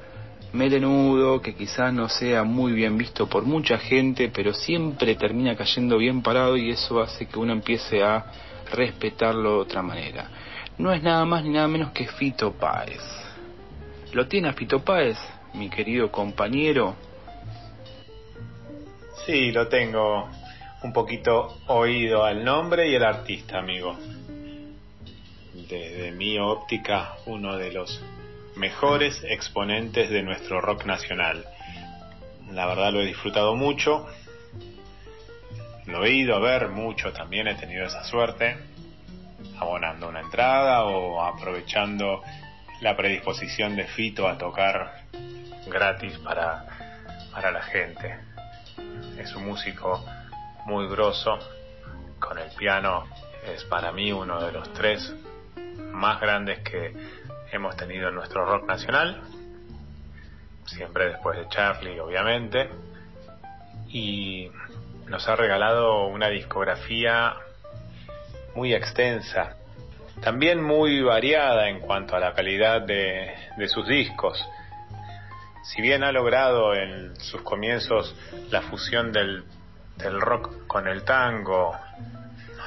melenudo 0.54 1.42
que 1.42 1.56
quizás 1.56 1.92
no 1.92 2.08
sea 2.08 2.44
muy 2.44 2.74
bien 2.74 2.96
visto 2.96 3.28
por 3.28 3.44
mucha 3.44 3.80
gente, 3.80 4.30
pero 4.32 4.54
siempre 4.54 5.16
termina 5.16 5.56
cayendo 5.56 5.98
bien 5.98 6.22
parado 6.22 6.56
y 6.56 6.70
eso 6.70 7.02
hace 7.02 7.26
que 7.26 7.40
uno 7.40 7.54
empiece 7.54 8.04
a 8.04 8.26
respetarlo 8.72 9.56
de 9.56 9.62
otra 9.62 9.82
manera. 9.82 10.30
No 10.78 10.94
es 10.94 11.02
nada 11.02 11.26
más 11.26 11.44
ni 11.44 11.50
nada 11.50 11.68
menos 11.68 11.94
que 11.94 12.06
Fito 12.06 12.52
Páez. 12.52 13.21
¿Lo 14.14 14.28
tiene 14.28 14.50
a 14.50 14.54
Fito 14.54 14.84
Páez, 14.84 15.18
mi 15.54 15.70
querido 15.70 16.12
compañero? 16.12 16.98
Sí, 19.26 19.54
lo 19.54 19.70
tengo 19.70 20.30
un 20.84 20.92
poquito 20.92 21.58
oído 21.68 22.26
al 22.26 22.44
nombre 22.44 22.90
y 22.90 22.96
el 22.96 23.06
artista, 23.06 23.60
amigo. 23.60 23.96
Desde 25.70 26.12
mi 26.12 26.38
óptica, 26.38 27.14
uno 27.26 27.56
de 27.56 27.72
los 27.72 28.04
mejores 28.58 29.24
exponentes 29.24 30.10
de 30.10 30.24
nuestro 30.24 30.60
rock 30.60 30.84
nacional. 30.86 31.46
La 32.52 32.66
verdad 32.66 32.92
lo 32.92 33.02
he 33.02 33.06
disfrutado 33.06 33.56
mucho. 33.56 34.08
Lo 35.86 36.04
he 36.04 36.12
ido 36.12 36.36
a 36.36 36.40
ver 36.40 36.68
mucho 36.68 37.14
también, 37.14 37.48
he 37.48 37.56
tenido 37.56 37.86
esa 37.86 38.04
suerte, 38.04 38.58
abonando 39.58 40.10
una 40.10 40.20
entrada 40.20 40.84
o 40.84 41.22
aprovechando 41.22 42.22
la 42.82 42.98
predisposición 42.98 43.76
de 43.76 43.86
Fito 43.86 44.28
a 44.28 44.38
tocar 44.38 45.04
gratis 45.68 46.18
para, 46.20 46.66
para 47.32 47.52
la 47.52 47.62
gente. 47.62 48.18
Es 49.18 49.36
un 49.36 49.46
músico 49.46 50.04
muy 50.66 50.88
grosso, 50.88 51.38
con 52.20 52.38
el 52.40 52.50
piano 52.52 53.06
es 53.46 53.64
para 53.66 53.92
mí 53.92 54.12
uno 54.12 54.44
de 54.46 54.52
los 54.52 54.72
tres 54.74 55.14
más 55.92 56.20
grandes 56.20 56.60
que 56.60 56.94
hemos 57.52 57.76
tenido 57.76 58.10
en 58.10 58.16
nuestro 58.16 58.46
rock 58.46 58.68
nacional, 58.68 59.22
siempre 60.66 61.10
después 61.10 61.38
de 61.38 61.48
Charlie, 61.50 62.00
obviamente, 62.00 62.70
y 63.90 64.50
nos 65.08 65.28
ha 65.28 65.36
regalado 65.36 66.08
una 66.08 66.30
discografía 66.30 67.36
muy 68.56 68.74
extensa, 68.74 69.58
también 70.22 70.62
muy 70.62 71.02
variada 71.02 71.70
en 71.70 71.80
cuanto 71.80 72.16
a 72.16 72.20
la 72.20 72.34
calidad 72.34 72.82
de, 72.82 73.34
de 73.58 73.68
sus 73.68 73.88
discos. 73.88 74.48
Si 75.64 75.82
bien 75.82 76.04
ha 76.04 76.12
logrado 76.12 76.74
en 76.74 77.16
sus 77.18 77.42
comienzos 77.42 78.16
la 78.50 78.62
fusión 78.62 79.12
del, 79.12 79.44
del 79.98 80.20
rock 80.20 80.68
con 80.68 80.88
el 80.88 81.04
tango, 81.04 81.76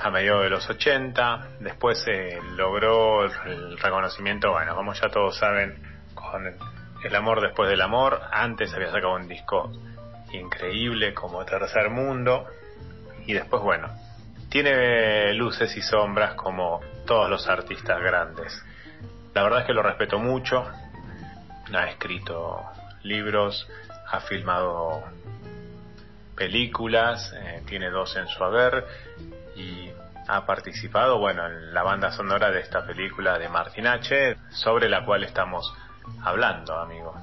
a 0.02 0.10
mediados 0.10 0.43
de 0.44 0.51
los 0.51 0.68
80, 0.68 1.48
después 1.60 2.05
eh, 2.06 2.39
logró 2.56 3.24
el 3.24 3.78
reconocimiento, 3.78 4.51
bueno, 4.51 4.74
como 4.74 4.93
ya 4.93 5.09
todos 5.09 5.36
saben, 5.39 5.82
con 6.14 6.44
El 7.05 7.14
amor 7.14 7.40
después 7.40 7.68
del 7.68 7.81
amor, 7.81 8.20
antes 8.31 8.72
había 8.74 8.90
sacado 8.90 9.14
un 9.14 9.28
disco 9.28 9.70
increíble 10.32 11.14
como 11.14 11.44
Tercer 11.44 11.90
Mundo, 11.90 12.47
y 13.26 13.32
después, 13.32 13.62
bueno, 13.62 13.89
tiene 14.51 15.32
luces 15.35 15.76
y 15.76 15.82
sombras 15.82 16.35
como 16.35 16.81
todos 17.05 17.28
los 17.28 17.47
artistas 17.48 18.01
grandes. 18.01 18.64
La 19.35 19.43
verdad 19.43 19.60
es 19.60 19.66
que 19.66 19.72
lo 19.72 19.82
respeto 19.82 20.18
mucho. 20.18 20.64
Ha 21.74 21.89
escrito 21.89 22.62
libros, 23.02 23.68
ha 24.10 24.20
filmado 24.20 25.02
películas, 26.36 27.32
eh, 27.36 27.62
tiene 27.66 27.90
dos 27.90 28.16
en 28.16 28.28
su 28.28 28.43
haber 28.43 28.85
y 29.56 29.90
ha 30.26 30.47
participado, 30.47 31.18
bueno, 31.18 31.47
en 31.47 31.74
la 31.74 31.82
banda 31.82 32.10
sonora 32.12 32.51
de 32.51 32.60
esta 32.60 32.85
película 32.85 33.39
de 33.39 33.48
Martin 33.48 33.86
H, 33.86 34.36
sobre 34.51 34.89
la 34.89 35.05
cual 35.05 35.24
estamos 35.24 35.72
hablando, 36.22 36.76
amigo. 36.78 37.14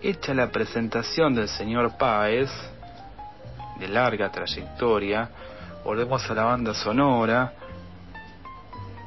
Hecha 0.00 0.34
la 0.34 0.50
presentación 0.50 1.34
del 1.34 1.48
señor 1.48 1.96
Páez, 1.96 2.50
de 3.78 3.88
larga 3.88 4.30
trayectoria, 4.30 5.28
volvemos 5.84 6.28
a 6.30 6.34
la 6.34 6.44
banda 6.44 6.74
sonora. 6.74 7.52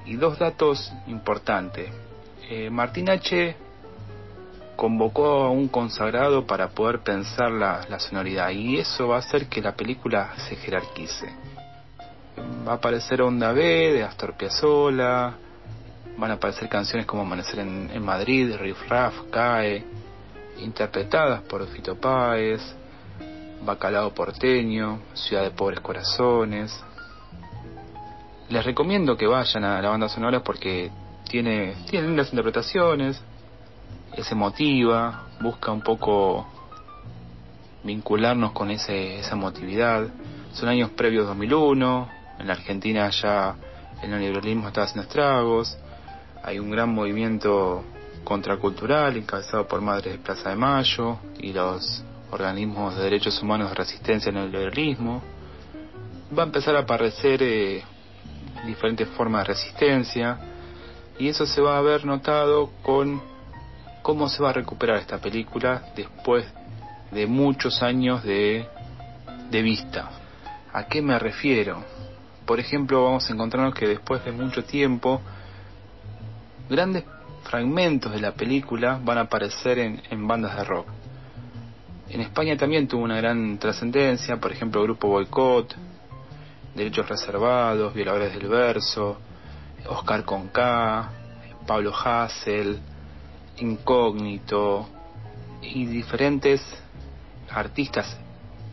Y 0.05 0.15
dos 0.15 0.39
datos 0.39 0.93
importantes. 1.07 1.89
Eh, 2.49 2.69
Martín 2.69 3.09
H. 3.09 3.55
convocó 4.77 5.43
a 5.43 5.49
un 5.49 5.67
consagrado 5.67 6.45
para 6.45 6.69
poder 6.69 6.99
pensar 6.99 7.51
la, 7.51 7.99
sonoridad. 7.99 8.51
Y 8.51 8.77
eso 8.77 9.07
va 9.07 9.17
a 9.17 9.19
hacer 9.19 9.47
que 9.47 9.61
la 9.61 9.75
película 9.75 10.33
se 10.47 10.55
jerarquice. 10.55 11.27
Va 12.65 12.73
a 12.73 12.75
aparecer 12.75 13.21
Onda 13.21 13.51
B 13.51 13.93
de 13.93 14.03
Astor 14.03 14.37
Piazzolla, 14.37 15.33
van 16.17 16.31
a 16.31 16.35
aparecer 16.35 16.69
canciones 16.69 17.07
como 17.07 17.23
Amanecer 17.23 17.59
en, 17.59 17.89
en 17.91 18.05
Madrid, 18.05 18.55
Riff 18.55 18.87
Raff, 18.87 19.15
Cae, 19.31 19.83
interpretadas 20.59 21.41
por 21.41 21.65
Fito 21.67 21.95
Páez, 21.95 22.61
Bacalao 23.61 24.13
Porteño, 24.13 25.01
Ciudad 25.13 25.43
de 25.43 25.51
Pobres 25.51 25.79
Corazones. 25.81 26.83
Les 28.49 28.63
recomiendo 28.63 29.17
que 29.17 29.27
vayan 29.27 29.63
a 29.63 29.81
la 29.81 29.89
banda 29.89 30.09
sonora 30.09 30.41
porque 30.41 30.91
tiene, 31.29 31.75
tiene 31.89 32.07
lindas 32.07 32.29
interpretaciones, 32.29 33.21
es 34.15 34.31
emotiva, 34.31 35.25
busca 35.41 35.71
un 35.71 35.81
poco 35.81 36.47
vincularnos 37.83 38.51
con 38.53 38.71
ese, 38.71 39.19
esa 39.19 39.33
emotividad. 39.33 40.07
Son 40.53 40.69
años 40.69 40.91
previos 40.91 41.27
2001, 41.27 42.09
en 42.39 42.47
la 42.47 42.53
Argentina 42.53 43.09
ya 43.09 43.55
el 44.01 44.09
neoliberalismo 44.11 44.67
estaba 44.67 44.85
haciendo 44.85 45.03
estragos, 45.03 45.77
hay 46.43 46.59
un 46.59 46.71
gran 46.71 46.93
movimiento 46.93 47.83
contracultural 48.23 49.17
encabezado 49.17 49.67
por 49.67 49.81
Madres 49.81 50.13
de 50.13 50.19
Plaza 50.19 50.49
de 50.49 50.55
Mayo 50.55 51.17
y 51.39 51.53
los 51.53 52.03
organismos 52.31 52.95
de 52.95 53.03
derechos 53.03 53.41
humanos 53.41 53.69
de 53.69 53.75
resistencia 53.75 54.29
al 54.29 54.35
neoliberalismo. 54.35 55.21
Va 56.37 56.43
a 56.43 56.45
empezar 56.45 56.75
a 56.75 56.79
aparecer 56.79 57.41
eh, 57.41 57.83
diferentes 58.65 59.07
formas 59.09 59.43
de 59.43 59.53
resistencia 59.53 60.37
y 61.19 61.27
eso 61.29 61.45
se 61.45 61.61
va 61.61 61.77
a 61.77 61.81
ver 61.81 62.05
notado 62.05 62.69
con 62.83 63.21
cómo 64.01 64.29
se 64.29 64.41
va 64.41 64.49
a 64.49 64.53
recuperar 64.53 64.97
esta 64.97 65.17
película 65.17 65.91
después 65.95 66.45
de 67.11 67.25
muchos 67.27 67.81
años 67.81 68.23
de, 68.23 68.67
de 69.49 69.61
vista. 69.61 70.09
¿A 70.73 70.85
qué 70.87 71.01
me 71.01 71.17
refiero? 71.17 71.83
Por 72.45 72.59
ejemplo, 72.59 73.03
vamos 73.03 73.29
a 73.29 73.33
encontrarnos 73.33 73.73
que 73.73 73.87
después 73.87 74.23
de 74.23 74.31
mucho 74.31 74.63
tiempo, 74.63 75.21
grandes 76.69 77.03
fragmentos 77.43 78.11
de 78.11 78.21
la 78.21 78.33
película 78.33 78.99
van 79.03 79.17
a 79.17 79.21
aparecer 79.21 79.79
en, 79.79 80.01
en 80.09 80.27
bandas 80.27 80.55
de 80.55 80.63
rock. 80.63 80.87
En 82.09 82.21
España 82.21 82.55
también 82.55 82.87
tuvo 82.87 83.03
una 83.03 83.17
gran 83.17 83.57
trascendencia, 83.59 84.37
por 84.37 84.51
ejemplo, 84.51 84.81
Grupo 84.83 85.09
Boicot, 85.09 85.75
Derechos 86.73 87.09
Reservados, 87.09 87.93
Violadores 87.93 88.33
del 88.33 88.47
Verso, 88.47 89.17
Oscar 89.87 90.23
Conca, 90.23 91.11
Pablo 91.65 91.93
Hassel, 91.93 92.79
Incógnito 93.57 94.87
y 95.61 95.85
diferentes 95.85 96.61
artistas 97.49 98.17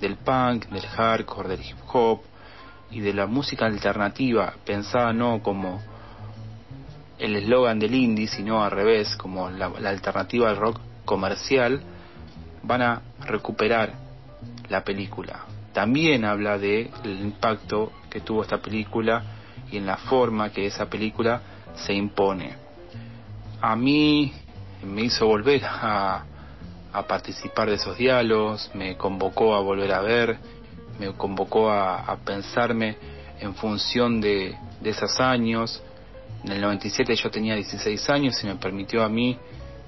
del 0.00 0.16
punk, 0.16 0.66
del 0.66 0.86
hardcore, 0.86 1.48
del 1.48 1.60
hip 1.62 1.78
hop 1.92 2.20
y 2.90 3.00
de 3.00 3.14
la 3.14 3.26
música 3.26 3.66
alternativa, 3.66 4.54
pensada 4.64 5.12
no 5.12 5.42
como 5.42 5.82
el 7.18 7.34
eslogan 7.36 7.78
del 7.80 7.94
indie, 7.94 8.28
sino 8.28 8.62
al 8.62 8.70
revés, 8.70 9.16
como 9.16 9.50
la, 9.50 9.70
la 9.80 9.90
alternativa 9.90 10.50
al 10.50 10.56
rock 10.56 10.78
comercial, 11.04 11.82
van 12.64 12.82
a 12.82 13.02
recuperar 13.26 13.92
la 14.68 14.82
película. 14.82 15.44
También 15.72 16.24
habla 16.24 16.58
del 16.58 16.90
impacto 17.04 17.92
que 18.10 18.20
tuvo 18.20 18.42
esta 18.42 18.58
película 18.58 19.22
y 19.70 19.76
en 19.76 19.86
la 19.86 19.96
forma 19.96 20.50
que 20.50 20.66
esa 20.66 20.86
película 20.86 21.40
se 21.74 21.92
impone. 21.92 22.54
A 23.60 23.74
mí 23.76 24.32
me 24.84 25.02
hizo 25.02 25.26
volver 25.26 25.64
a, 25.64 26.24
a 26.92 27.02
participar 27.06 27.68
de 27.68 27.74
esos 27.74 27.96
diálogos, 27.96 28.70
me 28.74 28.96
convocó 28.96 29.54
a 29.54 29.60
volver 29.60 29.92
a 29.92 30.00
ver, 30.00 30.38
me 30.98 31.12
convocó 31.12 31.70
a, 31.70 32.00
a 32.04 32.16
pensarme 32.18 32.96
en 33.40 33.54
función 33.54 34.20
de, 34.20 34.56
de 34.80 34.90
esos 34.90 35.18
años. 35.18 35.82
En 36.44 36.52
el 36.52 36.60
97 36.60 37.16
yo 37.16 37.30
tenía 37.30 37.56
16 37.56 38.10
años 38.10 38.42
y 38.44 38.46
me 38.46 38.56
permitió 38.56 39.02
a 39.02 39.08
mí 39.08 39.36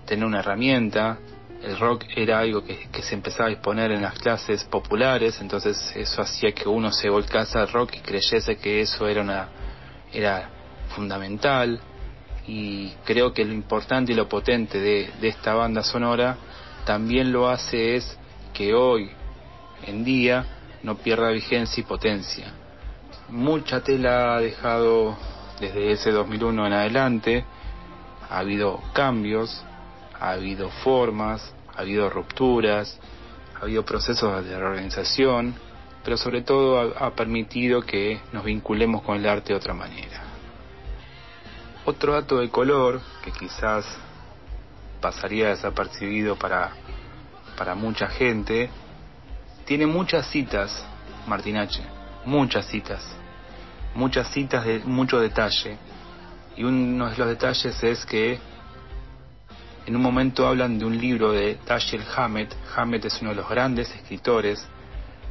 tener 0.05 0.25
una 0.25 0.41
herramienta. 0.41 1.19
El 1.63 1.79
rock 1.79 2.05
era 2.15 2.39
algo 2.39 2.63
que, 2.65 2.89
se 3.03 3.15
empezaba 3.15 3.49
a 3.49 3.53
exponer 3.53 3.91
en 3.91 4.03
las 4.03 4.15
clases 4.19 4.65
populares, 4.65 5.41
entonces 5.41 5.93
eso 5.97 6.23
hacía 6.23 6.53
que 6.53 6.69
uno 6.69 6.93
se 6.93 7.09
volcase 7.09 7.59
al 7.59 7.69
rock 7.69 7.95
y 7.97 8.01
creyese 8.01 8.57
que 8.57 8.81
eso 8.81 9.09
era 9.09 9.23
una 9.23 9.49
era 10.13 10.51
fundamental 10.95 11.81
y 12.47 12.91
creo 13.05 13.33
que 13.33 13.45
lo 13.45 13.53
importante 13.53 14.13
y 14.13 14.15
lo 14.15 14.29
potente 14.29 14.79
de, 14.79 15.11
de 15.21 15.29
esta 15.29 15.55
banda 15.55 15.83
sonora 15.83 16.37
también 16.85 17.33
lo 17.33 17.49
hace 17.49 17.97
es 17.97 18.17
que 18.55 18.73
hoy 18.73 19.11
en 19.87 20.05
día 20.05 20.47
no 20.83 20.97
pierda 20.97 21.31
vigencia 21.31 21.81
y 21.81 21.85
potencia. 21.85 22.53
Mucha 23.29 23.83
tela 23.83 24.37
ha 24.37 24.41
dejado 24.41 25.17
desde 25.59 25.91
ese 25.91 26.13
2001 26.13 26.67
en 26.67 26.73
adelante, 26.73 27.45
ha 28.31 28.39
habido 28.39 28.81
cambios, 28.93 29.65
ha 30.21 30.33
habido 30.33 30.71
formas, 30.71 31.55
ha 31.75 31.81
habido 31.81 32.09
rupturas, 32.11 32.99
ha 33.55 33.65
habido 33.65 33.85
procesos 33.85 34.45
de 34.45 34.59
reorganización, 34.59 35.55
pero 36.05 36.17
sobre 36.17 36.43
todo 36.43 36.95
ha, 36.99 37.11
permitido 37.15 37.83
que 37.83 38.21
nos 38.33 38.45
vinculemos 38.45 39.03
con 39.03 39.17
el 39.17 39.27
arte 39.27 39.53
de 39.53 39.59
otra 39.59 39.75
manera. 39.75 40.23
Otro 41.85 42.13
dato 42.13 42.39
de 42.39 42.49
color 42.49 43.01
que 43.23 43.33
quizás 43.33 43.85
pasaría 45.01 45.49
desapercibido 45.49 46.37
para, 46.37 46.73
para 47.57 47.75
mucha 47.75 48.09
gente, 48.09 48.71
tiene 49.65 49.87
muchas 49.87 50.29
citas, 50.31 50.85
Martín 51.27 51.57
H., 51.57 51.83
muchas 52.25 52.67
citas, 52.67 53.05
muchas 53.95 54.29
citas 54.31 54.65
de 54.65 54.81
mucho 54.81 55.19
detalle. 55.19 55.77
Y 56.57 56.65
uno 56.65 57.11
de 57.11 57.17
los 57.17 57.29
detalles 57.29 57.83
es 57.83 58.07
que 58.07 58.39
en 59.87 59.95
un 59.95 60.03
momento 60.03 60.47
hablan 60.49 60.79
de 60.79 60.85
un 60.85 60.99
libro 60.99 61.31
de 61.31 61.59
Dashiell 61.65 62.03
Hammett. 62.17 62.53
Hammett 62.75 63.05
es 63.05 63.21
uno 63.21 63.31
de 63.31 63.37
los 63.37 63.49
grandes 63.49 63.89
escritores 63.95 64.67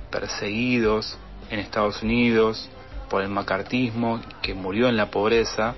perseguidos 0.10 1.18
en 1.50 1.60
Estados 1.60 2.02
Unidos 2.02 2.70
por 3.10 3.22
el 3.22 3.30
macartismo, 3.30 4.22
que 4.42 4.54
murió 4.54 4.88
en 4.88 4.96
la 4.96 5.12
pobreza. 5.12 5.76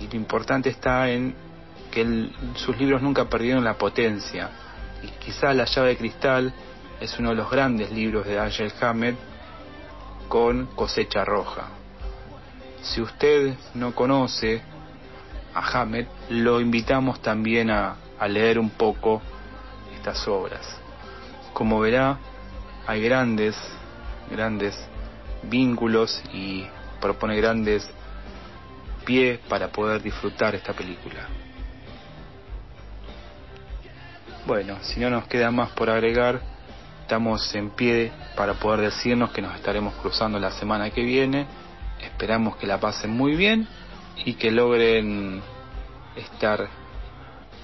Y 0.00 0.06
lo 0.06 0.14
importante 0.14 0.68
está 0.68 1.10
en 1.10 1.34
que 1.90 2.30
sus 2.54 2.78
libros 2.78 3.02
nunca 3.02 3.24
perdieron 3.24 3.64
la 3.64 3.76
potencia. 3.76 4.48
Y 5.02 5.08
quizá 5.24 5.52
La 5.52 5.64
llave 5.64 5.88
de 5.88 5.96
cristal 5.96 6.54
es 7.00 7.18
uno 7.18 7.30
de 7.30 7.36
los 7.36 7.50
grandes 7.50 7.90
libros 7.90 8.26
de 8.26 8.34
Dashiell 8.34 8.72
Hammett 8.80 9.16
con 10.28 10.66
cosecha 10.66 11.24
roja. 11.24 11.64
Si 12.82 13.00
usted 13.00 13.56
no 13.74 13.92
conoce 13.92 14.62
a 15.52 15.80
Hammett, 15.80 16.15
lo 16.30 16.60
invitamos 16.60 17.20
también 17.20 17.70
a, 17.70 17.96
leer 18.28 18.58
un 18.58 18.70
poco 18.70 19.20
estas 19.94 20.26
obras. 20.26 20.66
Como 21.52 21.80
verá, 21.80 22.18
hay 22.86 23.02
grandes, 23.02 23.56
grandes 24.30 24.74
vínculos 25.42 26.22
y 26.32 26.66
propone 27.00 27.36
grandes 27.36 27.88
pie 29.04 29.38
para 29.48 29.68
poder 29.68 30.02
disfrutar 30.02 30.54
esta 30.54 30.72
película. 30.72 31.28
Bueno, 34.46 34.78
si 34.82 34.98
no 35.00 35.10
nos 35.10 35.26
queda 35.26 35.50
más 35.50 35.70
por 35.70 35.90
agregar, 35.90 36.40
estamos 37.02 37.54
en 37.54 37.70
pie 37.70 38.12
para 38.36 38.54
poder 38.54 38.80
decirnos 38.80 39.30
que 39.30 39.42
nos 39.42 39.54
estaremos 39.54 39.94
cruzando 39.94 40.38
la 40.38 40.52
semana 40.52 40.90
que 40.90 41.02
viene. 41.02 41.46
Esperamos 42.00 42.56
que 42.56 42.66
la 42.66 42.80
pasen 42.80 43.10
muy 43.10 43.36
bien 43.36 43.68
y 44.24 44.34
que 44.34 44.50
logren 44.50 45.42
estar 46.16 46.68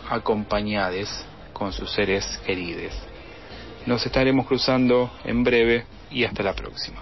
acompañados 0.08 1.08
con 1.52 1.72
sus 1.72 1.92
seres 1.92 2.24
queridos. 2.44 2.92
Nos 3.86 4.04
estaremos 4.06 4.46
cruzando 4.46 5.10
en 5.24 5.42
breve 5.42 5.86
y 6.10 6.24
hasta 6.24 6.42
la 6.42 6.54
próxima. 6.54 7.00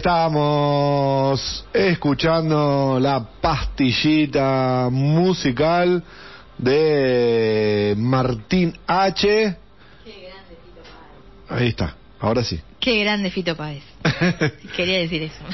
Estábamos 0.00 1.66
escuchando 1.74 2.98
la 2.98 3.22
pastillita 3.38 4.88
musical 4.90 6.02
de 6.56 7.92
Martín 7.98 8.72
H. 8.86 9.56
Ahí 11.50 11.68
está, 11.68 11.96
ahora 12.18 12.42
sí. 12.42 12.58
Qué 12.80 13.00
grande 13.00 13.30
Fito 13.30 13.54
Páez. 13.54 13.82
Quería 14.74 15.00
decir 15.00 15.24
eso. 15.24 15.44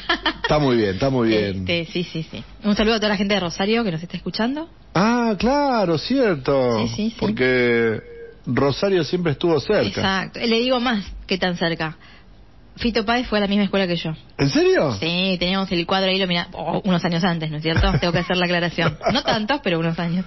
Está 0.40 0.60
muy 0.60 0.76
bien, 0.76 0.90
está 0.90 1.10
muy 1.10 1.28
bien. 1.30 1.68
Este, 1.68 1.86
sí, 1.86 2.04
sí, 2.04 2.22
sí. 2.30 2.44
Un 2.62 2.76
saludo 2.76 2.94
a 2.94 2.98
toda 2.98 3.08
la 3.08 3.16
gente 3.16 3.34
de 3.34 3.40
Rosario 3.40 3.82
que 3.82 3.90
nos 3.90 4.00
está 4.00 4.16
escuchando. 4.16 4.68
Ah, 4.94 5.34
claro, 5.36 5.98
cierto. 5.98 6.86
Sí, 6.86 6.88
sí, 6.94 7.10
sí. 7.10 7.16
Porque 7.18 8.00
Rosario 8.46 9.02
siempre 9.02 9.32
estuvo 9.32 9.58
cerca. 9.58 9.88
Exacto. 9.88 10.38
Le 10.38 10.60
digo 10.60 10.78
más 10.78 11.04
que 11.26 11.36
tan 11.36 11.56
cerca. 11.56 11.96
Fito 12.76 13.04
Páez 13.06 13.26
fue 13.26 13.38
a 13.38 13.40
la 13.40 13.46
misma 13.46 13.64
escuela 13.64 13.86
que 13.86 13.96
yo. 13.96 14.12
¿En 14.36 14.50
serio? 14.50 14.92
Sí, 15.00 15.36
teníamos 15.38 15.70
el 15.72 15.86
cuadro 15.86 16.10
ahí, 16.10 16.18
lo 16.18 16.26
mira, 16.26 16.48
oh, 16.52 16.82
unos 16.84 17.02
años 17.04 17.24
antes, 17.24 17.50
¿no 17.50 17.56
es 17.56 17.62
cierto? 17.62 17.90
Tengo 17.98 18.12
que 18.12 18.18
hacer 18.18 18.36
la 18.36 18.44
aclaración. 18.44 18.98
No 19.12 19.22
tantos, 19.22 19.60
pero 19.62 19.78
unos 19.78 19.98
años. 19.98 20.26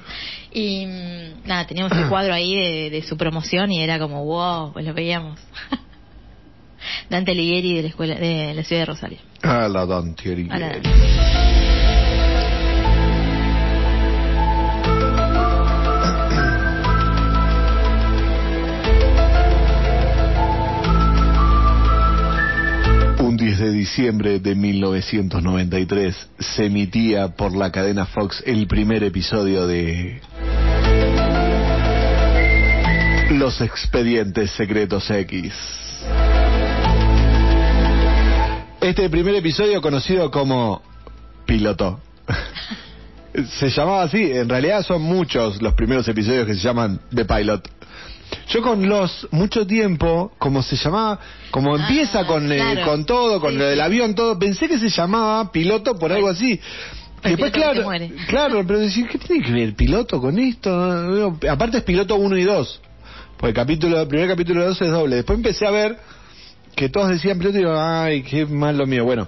Y 0.51 0.85
mm, 0.88 1.47
nada, 1.47 1.67
teníamos 1.67 1.95
el 1.95 2.07
cuadro 2.09 2.34
ahí 2.34 2.55
de, 2.55 2.89
de 2.89 3.01
su 3.03 3.17
promoción 3.17 3.71
y 3.71 3.84
era 3.84 3.99
como, 3.99 4.26
wow, 4.26 4.73
pues 4.73 4.85
lo 4.85 4.93
veíamos. 4.93 5.39
Dante 7.09 7.31
Alighieri 7.31 7.76
de 7.76 7.81
la 7.84 7.88
escuela 7.89 8.15
de 8.15 8.53
la 8.53 8.63
ciudad 8.63 8.81
de 8.81 8.85
Rosario. 8.85 9.17
A 9.43 9.67
la 9.67 9.85
Dante 9.85 10.31
Alighieri. 10.31 10.81
De 23.60 23.72
diciembre 23.72 24.40
de 24.40 24.56
1993 24.56 26.30
se 26.40 26.65
emitía 26.65 27.30
por 27.30 27.56
la 27.56 27.72
cadena 27.72 28.06
Fox 28.06 28.41
el 28.45 28.68
primer 28.68 29.03
episodio 29.03 29.68
de 29.68 30.22
Los 33.31 33.60
Expedientes 33.61 34.52
Secretos 34.52 35.10
X. 35.11 35.53
Este 38.80 39.10
primer 39.10 39.36
episodio 39.36 39.81
conocido 39.81 40.31
como 40.31 40.81
Piloto. 41.45 41.99
Se 43.60 43.69
llamaba 43.69 44.03
así, 44.03 44.31
en 44.31 44.49
realidad 44.49 44.84
son 44.84 45.02
muchos 45.02 45.61
los 45.61 45.73
primeros 45.76 46.07
episodios 46.07 46.48
que 46.48 46.56
se 46.56 46.61
llaman 46.61 46.99
The 47.14 47.26
Pilot. 47.26 47.69
Yo 48.49 48.61
con 48.61 48.88
los 48.88 49.27
mucho 49.31 49.65
tiempo, 49.65 50.31
como 50.38 50.61
se 50.64 50.76
llamaba, 50.76 51.19
como 51.51 51.76
Ah, 51.76 51.80
empieza 51.81 52.26
con, 52.26 52.51
eh, 52.51 52.57
claro. 52.57 52.85
con 52.85 53.06
todo, 53.06 53.39
con 53.39 53.51
Sí, 53.53 53.57
lo 53.57 53.65
del 53.65 53.81
avión, 53.81 54.15
todo, 54.15 54.38
pensé 54.38 54.68
que 54.68 54.77
se 54.80 54.89
llamaba 54.89 55.51
piloto 55.51 55.97
por 55.97 56.11
algo 56.11 56.30
así. 56.30 56.60
Y 57.23 57.30
después, 57.30 57.51
claro, 57.51 57.85
claro, 58.27 58.64
pero 58.68 58.80
decir, 58.80 59.07
¿qué 59.07 59.18
tiene 59.18 59.45
que 59.45 59.51
ver 59.51 59.76
piloto 59.76 60.22
con 60.22 60.38
esto? 60.39 61.35
Aparte 61.49 61.77
es 61.80 61.84
piloto 61.84 62.15
1 62.15 62.38
y 62.38 62.43
2. 62.43 62.81
Porque 63.38 63.49
el 63.49 63.56
capítulo, 63.56 64.01
el 64.01 64.07
primer 64.07 64.27
capítulo 64.27 64.61
de 64.61 64.68
2 64.68 64.81
es 64.81 64.91
doble. 64.91 65.15
Después 65.18 65.38
empecé 65.38 65.65
a 65.65 65.72
ver 65.72 65.97
que 66.76 66.89
todos 66.89 67.10
decían 67.10 67.38
piloto 67.38 67.57
y 67.57 67.61
digo, 67.61 67.80
ay, 67.80 68.23
qué 68.23 68.45
mal 68.45 68.77
lo 68.77 68.85
mío. 68.85 69.06
Bueno, 69.06 69.27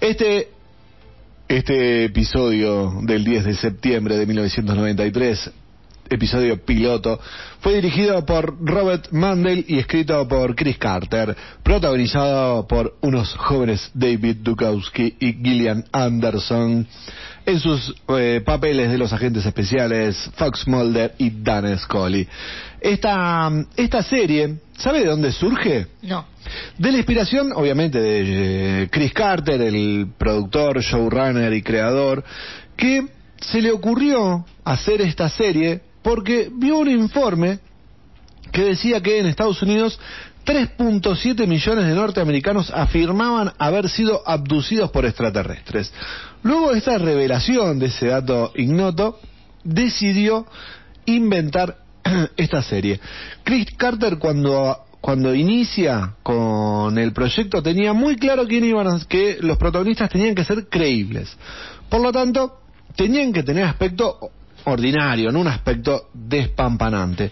este, 0.00 0.48
este 1.48 2.04
episodio 2.04 3.00
del 3.02 3.24
10 3.24 3.44
de 3.44 3.54
septiembre 3.54 4.16
de 4.16 4.26
1993 4.26 5.50
episodio 6.10 6.64
piloto. 6.64 7.18
Fue 7.60 7.74
dirigido 7.74 8.24
por 8.24 8.56
Robert 8.64 9.08
Mandel 9.12 9.64
y 9.68 9.78
escrito 9.78 10.26
por 10.28 10.54
Chris 10.54 10.78
Carter, 10.78 11.36
protagonizado 11.62 12.66
por 12.66 12.96
unos 13.00 13.34
jóvenes 13.34 13.90
David 13.94 14.36
Dukowski 14.40 15.16
y 15.18 15.32
Gillian 15.34 15.84
Anderson 15.92 16.86
en 17.46 17.60
sus 17.60 17.94
eh, 18.08 18.42
papeles 18.44 18.90
de 18.90 18.98
los 18.98 19.12
agentes 19.12 19.46
especiales 19.46 20.30
Fox 20.34 20.66
Mulder 20.66 21.14
y 21.18 21.30
Dan 21.30 21.78
Scully. 21.78 22.26
Esta, 22.80 23.50
esta 23.76 24.02
serie, 24.02 24.56
¿sabe 24.76 25.00
de 25.00 25.06
dónde 25.06 25.32
surge? 25.32 25.86
No. 26.02 26.26
De 26.76 26.92
la 26.92 26.98
inspiración, 26.98 27.52
obviamente, 27.54 28.00
de 28.00 28.82
eh, 28.82 28.88
Chris 28.90 29.12
Carter, 29.12 29.60
el 29.62 30.08
productor, 30.18 30.80
showrunner 30.80 31.52
y 31.52 31.62
creador, 31.62 32.22
que 32.76 33.06
se 33.40 33.60
le 33.60 33.70
ocurrió 33.70 34.44
hacer 34.64 35.00
esta 35.00 35.28
serie 35.28 35.80
porque 36.06 36.52
vio 36.54 36.78
un 36.78 36.88
informe 36.88 37.58
que 38.52 38.62
decía 38.62 39.02
que 39.02 39.18
en 39.18 39.26
Estados 39.26 39.60
Unidos 39.60 39.98
3.7 40.44 41.48
millones 41.48 41.84
de 41.84 41.94
norteamericanos 41.96 42.70
afirmaban 42.70 43.54
haber 43.58 43.88
sido 43.88 44.22
abducidos 44.24 44.92
por 44.92 45.04
extraterrestres. 45.04 45.92
Luego 46.44 46.70
de 46.70 46.78
esta 46.78 46.96
revelación 46.98 47.80
de 47.80 47.86
ese 47.86 48.06
dato 48.06 48.52
ignoto, 48.54 49.18
decidió 49.64 50.46
inventar 51.06 51.78
esta 52.36 52.62
serie. 52.62 53.00
Chris 53.42 53.66
Carter 53.76 54.18
cuando 54.18 54.84
cuando 55.00 55.34
inicia 55.34 56.14
con 56.22 56.98
el 56.98 57.12
proyecto 57.12 57.64
tenía 57.64 57.92
muy 57.92 58.14
claro 58.14 58.46
quién 58.46 58.64
iban 58.64 58.86
a, 58.86 59.00
que 59.08 59.38
los 59.40 59.58
protagonistas 59.58 60.08
tenían 60.08 60.36
que 60.36 60.44
ser 60.44 60.68
creíbles. 60.68 61.36
Por 61.88 62.00
lo 62.00 62.12
tanto, 62.12 62.60
tenían 62.94 63.32
que 63.32 63.42
tener 63.42 63.64
aspecto 63.64 64.30
ordinario, 64.66 65.32
no 65.32 65.40
un 65.40 65.48
aspecto 65.48 66.08
despampanante. 66.14 67.30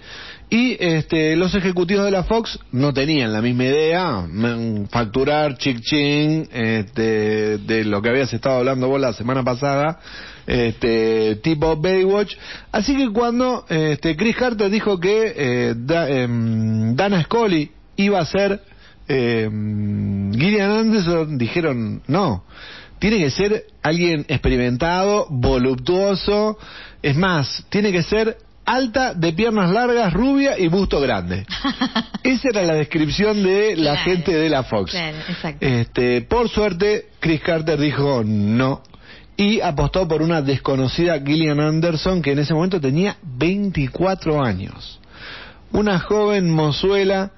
Y 0.50 0.76
este, 0.78 1.34
los 1.36 1.54
ejecutivos 1.54 2.04
de 2.04 2.10
la 2.10 2.24
Fox 2.24 2.58
no 2.72 2.92
tenían 2.92 3.32
la 3.32 3.40
misma 3.42 3.64
idea, 3.64 4.26
facturar 4.90 5.56
chic 5.58 5.80
ching 5.80 6.48
este, 6.52 7.58
de 7.58 7.84
lo 7.84 8.00
que 8.02 8.10
habías 8.10 8.32
estado 8.32 8.58
hablando 8.58 8.88
vos 8.88 9.00
la 9.00 9.12
semana 9.14 9.42
pasada, 9.42 9.98
este, 10.46 11.36
tipo 11.36 11.76
Baywatch. 11.76 12.36
Así 12.70 12.96
que 12.96 13.10
cuando 13.10 13.64
este, 13.68 14.16
Chris 14.16 14.36
Carter 14.36 14.70
dijo 14.70 15.00
que 15.00 15.32
eh, 15.36 15.74
Da- 15.76 16.08
em, 16.08 16.94
Dana 16.94 17.22
Scully 17.24 17.70
iba 17.96 18.20
a 18.20 18.26
ser 18.26 18.60
em, 19.08 20.32
Gillian 20.32 20.70
Anderson, 20.70 21.36
dijeron 21.38 22.02
no. 22.06 22.44
Tiene 23.04 23.18
que 23.18 23.30
ser 23.30 23.66
alguien 23.82 24.24
experimentado, 24.28 25.26
voluptuoso. 25.28 26.56
Es 27.02 27.14
más, 27.14 27.62
tiene 27.68 27.92
que 27.92 28.02
ser 28.02 28.38
alta, 28.64 29.12
de 29.12 29.34
piernas 29.34 29.70
largas, 29.70 30.10
rubia 30.14 30.58
y 30.58 30.68
busto 30.68 30.98
grande. 31.02 31.44
Esa 32.22 32.48
era 32.48 32.62
la 32.62 32.72
descripción 32.72 33.42
de 33.42 33.76
la 33.76 33.90
Claro. 33.92 34.04
gente 34.10 34.32
de 34.34 34.48
la 34.48 34.62
Fox. 34.62 34.92
Claro, 34.92 35.18
exacto. 35.28 35.66
Este, 35.66 36.22
por 36.22 36.48
suerte, 36.48 37.08
Chris 37.20 37.42
Carter 37.42 37.78
dijo 37.78 38.22
no 38.24 38.80
y 39.36 39.60
apostó 39.60 40.08
por 40.08 40.22
una 40.22 40.40
desconocida 40.40 41.20
Gillian 41.20 41.60
Anderson 41.60 42.22
que 42.22 42.32
en 42.32 42.38
ese 42.38 42.54
momento 42.54 42.80
tenía 42.80 43.18
24 43.22 44.42
años. 44.42 44.98
Una 45.72 45.98
joven 45.98 46.50
mozuela 46.50 47.32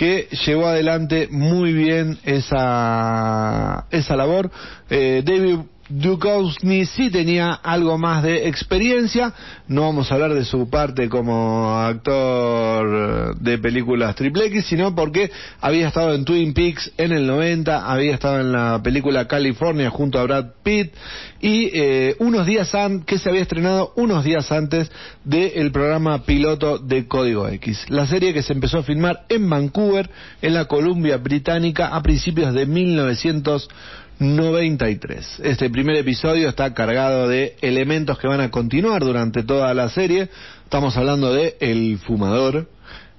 que 0.00 0.28
llevó 0.46 0.66
adelante 0.66 1.28
muy 1.30 1.74
bien 1.74 2.18
esa, 2.24 3.84
esa 3.90 4.16
labor. 4.16 4.50
Eh, 4.88 5.22
David 5.22 5.58
Duchovny 5.90 6.86
sí 6.86 7.10
tenía 7.10 7.52
algo 7.52 7.98
más 7.98 8.22
de 8.22 8.48
experiencia. 8.48 9.34
No 9.66 9.82
vamos 9.82 10.10
a 10.10 10.14
hablar 10.14 10.34
de 10.34 10.44
su 10.44 10.70
parte 10.70 11.08
como 11.08 11.76
actor 11.76 13.36
de 13.36 13.58
películas 13.58 14.14
triple 14.14 14.46
X, 14.46 14.66
sino 14.66 14.94
porque 14.94 15.30
había 15.60 15.88
estado 15.88 16.14
en 16.14 16.24
Twin 16.24 16.54
Peaks 16.54 16.92
en 16.96 17.12
el 17.12 17.26
90, 17.26 17.90
había 17.90 18.14
estado 18.14 18.40
en 18.40 18.52
la 18.52 18.80
película 18.82 19.26
California 19.26 19.90
junto 19.90 20.20
a 20.20 20.24
Brad 20.24 20.46
Pitt 20.62 20.94
y 21.40 21.70
eh, 21.72 22.16
unos 22.18 22.46
días 22.46 22.74
antes, 22.74 23.06
que 23.06 23.18
se 23.18 23.28
había 23.28 23.42
estrenado 23.42 23.92
unos 23.96 24.24
días 24.24 24.52
antes 24.52 24.90
del 25.24 25.72
programa 25.72 26.22
piloto 26.24 26.78
de 26.78 27.08
Código 27.08 27.48
X. 27.48 27.86
La 27.88 28.06
serie 28.06 28.32
que 28.32 28.42
se 28.42 28.52
empezó 28.52 28.78
a 28.78 28.82
filmar 28.82 29.24
en 29.28 29.48
Vancouver, 29.48 30.08
en 30.42 30.54
la 30.54 30.66
Columbia 30.66 31.16
Británica, 31.16 31.88
a 31.88 32.02
principios 32.02 32.54
de 32.54 32.66
1993. 34.20 35.40
Este 35.44 35.70
primer 35.70 35.96
episodio 35.96 36.50
está 36.50 36.74
cargado 36.74 37.26
de 37.26 37.56
elementos 37.62 38.18
que 38.18 38.28
van 38.28 38.42
a 38.42 38.50
continuar 38.50 39.02
durante 39.02 39.42
toda 39.42 39.72
la 39.72 39.88
serie. 39.88 40.28
Estamos 40.62 40.94
hablando 40.98 41.32
de 41.32 41.56
El 41.58 41.98
Fumador, 41.98 42.68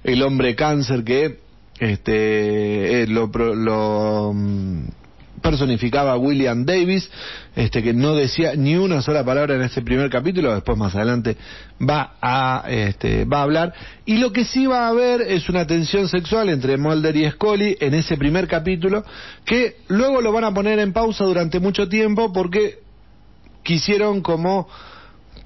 el 0.04 0.22
hombre 0.22 0.54
cáncer 0.54 1.02
que 1.02 1.40
este 1.80 3.02
eh, 3.02 3.06
lo, 3.08 3.26
lo, 3.26 4.32
personificaba 5.42 6.16
William 6.16 6.64
Davis, 6.64 7.10
este 7.54 7.82
que 7.82 7.92
no 7.92 8.14
decía 8.14 8.54
ni 8.56 8.76
una 8.76 9.02
sola 9.02 9.24
palabra 9.24 9.56
en 9.56 9.62
este 9.62 9.82
primer 9.82 10.08
capítulo, 10.08 10.54
después 10.54 10.78
más 10.78 10.94
adelante 10.94 11.36
va 11.80 12.14
a 12.22 12.64
este 12.68 13.24
va 13.24 13.40
a 13.40 13.42
hablar. 13.42 13.74
Y 14.06 14.18
lo 14.18 14.32
que 14.32 14.44
sí 14.44 14.66
va 14.66 14.86
a 14.86 14.88
haber 14.88 15.20
es 15.20 15.48
una 15.48 15.66
tensión 15.66 16.08
sexual 16.08 16.48
entre 16.48 16.78
Mulder 16.78 17.16
y 17.16 17.30
Scully 17.30 17.76
en 17.80 17.94
ese 17.94 18.16
primer 18.16 18.48
capítulo 18.48 19.04
que 19.44 19.76
luego 19.88 20.20
lo 20.20 20.32
van 20.32 20.44
a 20.44 20.54
poner 20.54 20.78
en 20.78 20.92
pausa 20.92 21.24
durante 21.24 21.60
mucho 21.60 21.88
tiempo 21.88 22.32
porque 22.32 22.78
quisieron 23.62 24.22
como 24.22 24.68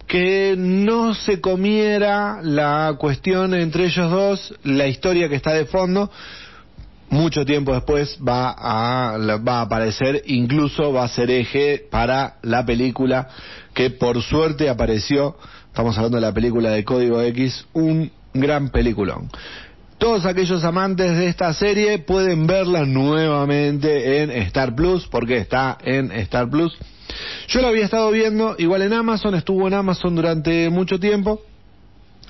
que 0.06 0.54
no 0.56 1.14
se 1.14 1.40
comiera 1.40 2.40
la 2.42 2.94
cuestión 2.98 3.54
entre 3.54 3.86
ellos 3.86 4.10
dos, 4.10 4.54
la 4.62 4.86
historia 4.86 5.28
que 5.28 5.34
está 5.34 5.52
de 5.52 5.66
fondo, 5.66 6.10
mucho 7.10 7.44
tiempo 7.44 7.72
después 7.72 8.18
va 8.26 8.50
a, 8.50 9.16
va 9.38 9.58
a 9.58 9.62
aparecer, 9.62 10.22
incluso 10.26 10.92
va 10.92 11.04
a 11.04 11.08
ser 11.08 11.30
eje 11.30 11.84
para 11.90 12.36
la 12.42 12.64
película 12.64 13.28
que 13.74 13.90
por 13.90 14.22
suerte 14.22 14.68
apareció, 14.68 15.36
estamos 15.68 15.96
hablando 15.96 16.16
de 16.16 16.22
la 16.22 16.32
película 16.32 16.70
de 16.70 16.84
Código 16.84 17.20
X, 17.20 17.66
un 17.74 18.10
gran 18.32 18.70
peliculón. 18.70 19.28
Todos 19.98 20.26
aquellos 20.26 20.62
amantes 20.64 21.16
de 21.16 21.26
esta 21.26 21.52
serie 21.54 21.98
pueden 21.98 22.46
verla 22.46 22.84
nuevamente 22.84 24.22
en 24.22 24.30
Star 24.30 24.74
Plus, 24.74 25.06
porque 25.06 25.38
está 25.38 25.78
en 25.82 26.12
Star 26.12 26.50
Plus. 26.50 26.76
Yo 27.48 27.62
la 27.62 27.68
había 27.68 27.84
estado 27.84 28.10
viendo, 28.10 28.56
igual 28.58 28.82
en 28.82 28.92
Amazon, 28.92 29.34
estuvo 29.34 29.66
en 29.66 29.74
Amazon 29.74 30.14
durante 30.14 30.68
mucho 30.68 31.00
tiempo. 31.00 31.40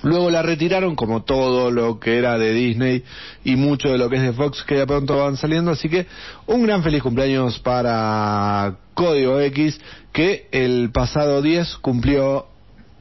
Luego 0.03 0.29
la 0.29 0.41
retiraron 0.43 0.95
como 0.95 1.23
todo 1.23 1.71
lo 1.71 1.99
que 1.99 2.17
era 2.17 2.37
de 2.37 2.53
Disney 2.53 3.03
y 3.43 3.55
mucho 3.55 3.89
de 3.89 3.97
lo 3.97 4.09
que 4.09 4.17
es 4.17 4.21
de 4.21 4.33
Fox 4.33 4.63
que 4.63 4.75
de 4.75 4.85
pronto 4.87 5.17
van 5.17 5.37
saliendo. 5.37 5.71
Así 5.71 5.89
que 5.89 6.05
un 6.45 6.63
gran 6.63 6.83
feliz 6.83 7.01
cumpleaños 7.01 7.57
para 7.59 8.75
Código 8.93 9.39
X 9.41 9.79
que 10.13 10.47
el 10.51 10.91
pasado 10.91 11.41
10 11.41 11.77
cumplió 11.77 12.45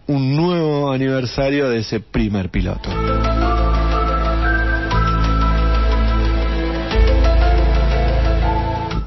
un 0.06 0.36
nuevo 0.36 0.90
aniversario 0.92 1.68
de 1.68 1.78
ese 1.80 2.00
primer 2.00 2.50
piloto. 2.50 2.88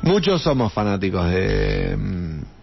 Muchos 0.04 0.42
somos 0.42 0.74
fanáticos 0.74 1.30
de, 1.30 1.98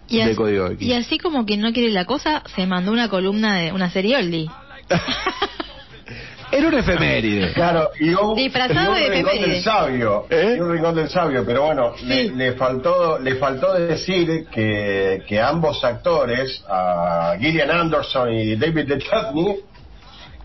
Y, 0.09 0.17
de 0.17 0.23
as- 0.23 0.37
Código 0.37 0.67
X. 0.73 0.87
y 0.87 0.93
así 0.95 1.19
como 1.19 1.47
que 1.47 1.57
no 1.57 1.73
quiere 1.73 1.91
la 1.93 2.05
cosa, 2.05 2.43
se 2.55 2.67
mandó 2.67 2.93
una 2.93 3.09
columna 3.09 3.59
de 3.59 3.73
una 3.73 3.91
serie 3.91 4.17
oldie. 4.17 4.49
Era 6.53 6.69
un 6.69 6.75
efeméride. 6.75 7.53
Claro, 7.53 7.91
y 7.99 8.15
un, 8.15 8.37
Disfrazado 8.37 8.85
y 8.85 8.87
un 8.87 8.95
de 8.95 9.09
rincón 9.11 9.33
efeméride. 9.33 9.55
del 9.55 9.63
sabio, 9.65 10.27
¿Eh? 10.31 10.55
y 10.57 10.61
un 10.61 10.73
rincón 10.73 10.95
del 10.95 11.09
sabio, 11.09 11.45
pero 11.45 11.65
bueno, 11.65 11.95
le, 12.05 12.31
le 12.31 12.53
faltó 12.53 13.19
le 13.19 13.35
faltó 13.35 13.75
decir 13.75 14.47
que, 14.47 15.25
que 15.27 15.41
ambos 15.41 15.83
actores, 15.85 16.65
a 16.69 17.35
Gillian 17.39 17.71
Anderson 17.71 18.33
y 18.33 18.55
David 18.57 18.87
Duchovny, 18.89 19.57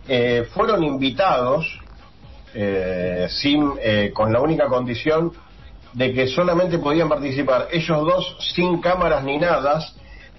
eh, 0.08 0.48
fueron 0.54 0.84
invitados 0.84 1.66
eh, 2.54 3.28
sin 3.30 3.74
eh, 3.80 4.12
con 4.14 4.34
la 4.34 4.42
única 4.42 4.66
condición 4.68 5.32
de 5.94 6.14
que 6.14 6.28
solamente 6.28 6.80
podían 6.80 7.08
participar 7.08 7.68
ellos 7.72 8.06
dos 8.06 8.38
sin 8.54 8.82
cámaras 8.82 9.24
ni 9.24 9.38
nada, 9.38 9.80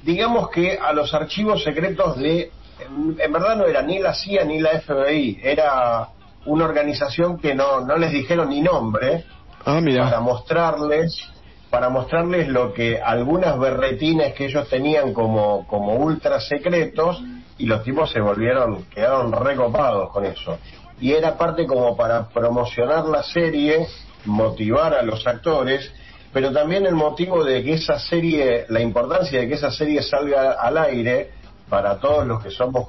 digamos 0.02 0.50
que 0.50 0.76
a 0.76 0.92
los 0.92 1.14
archivos 1.14 1.62
secretos 1.62 2.18
de, 2.18 2.50
en, 2.82 3.16
en 3.18 3.32
verdad 3.32 3.56
no 3.56 3.64
era 3.66 3.82
ni 3.82 3.98
la 3.98 4.14
CIA 4.14 4.44
ni 4.44 4.60
la 4.60 4.80
FBI, 4.80 5.40
era 5.42 6.08
una 6.46 6.64
organización 6.64 7.38
que 7.38 7.54
no, 7.54 7.80
no 7.82 7.96
les 7.96 8.10
dijeron 8.12 8.48
ni 8.50 8.60
nombre 8.60 9.24
Ah, 9.64 9.80
mira. 9.80 10.04
para 10.04 10.20
mostrarles 10.20 11.28
para 11.70 11.88
mostrarles 11.88 12.48
lo 12.48 12.74
que 12.74 13.00
algunas 13.00 13.58
berretines 13.58 14.34
que 14.34 14.46
ellos 14.46 14.68
tenían 14.68 15.14
como 15.14 15.66
como 15.68 15.94
ultra 15.94 16.40
secretos 16.40 17.22
y 17.58 17.66
los 17.66 17.82
tipos 17.84 18.10
se 18.10 18.20
volvieron 18.20 18.84
quedaron 18.86 19.32
recopados 19.32 20.10
con 20.10 20.24
eso 20.26 20.58
y 21.00 21.12
era 21.12 21.38
parte 21.38 21.66
como 21.66 21.96
para 21.96 22.28
promocionar 22.28 23.04
la 23.04 23.22
serie 23.22 23.86
motivar 24.24 24.94
a 24.94 25.02
los 25.02 25.24
actores 25.26 25.92
pero 26.32 26.50
también 26.52 26.86
el 26.86 26.94
motivo 26.94 27.44
de 27.44 27.62
que 27.62 27.74
esa 27.74 27.98
serie 28.00 28.64
la 28.68 28.80
importancia 28.80 29.40
de 29.40 29.48
que 29.48 29.54
esa 29.54 29.70
serie 29.70 30.02
salga 30.02 30.52
al 30.52 30.76
aire 30.76 31.30
para 31.68 31.98
todos 31.98 32.26
los 32.26 32.42
que 32.42 32.50
somos 32.50 32.86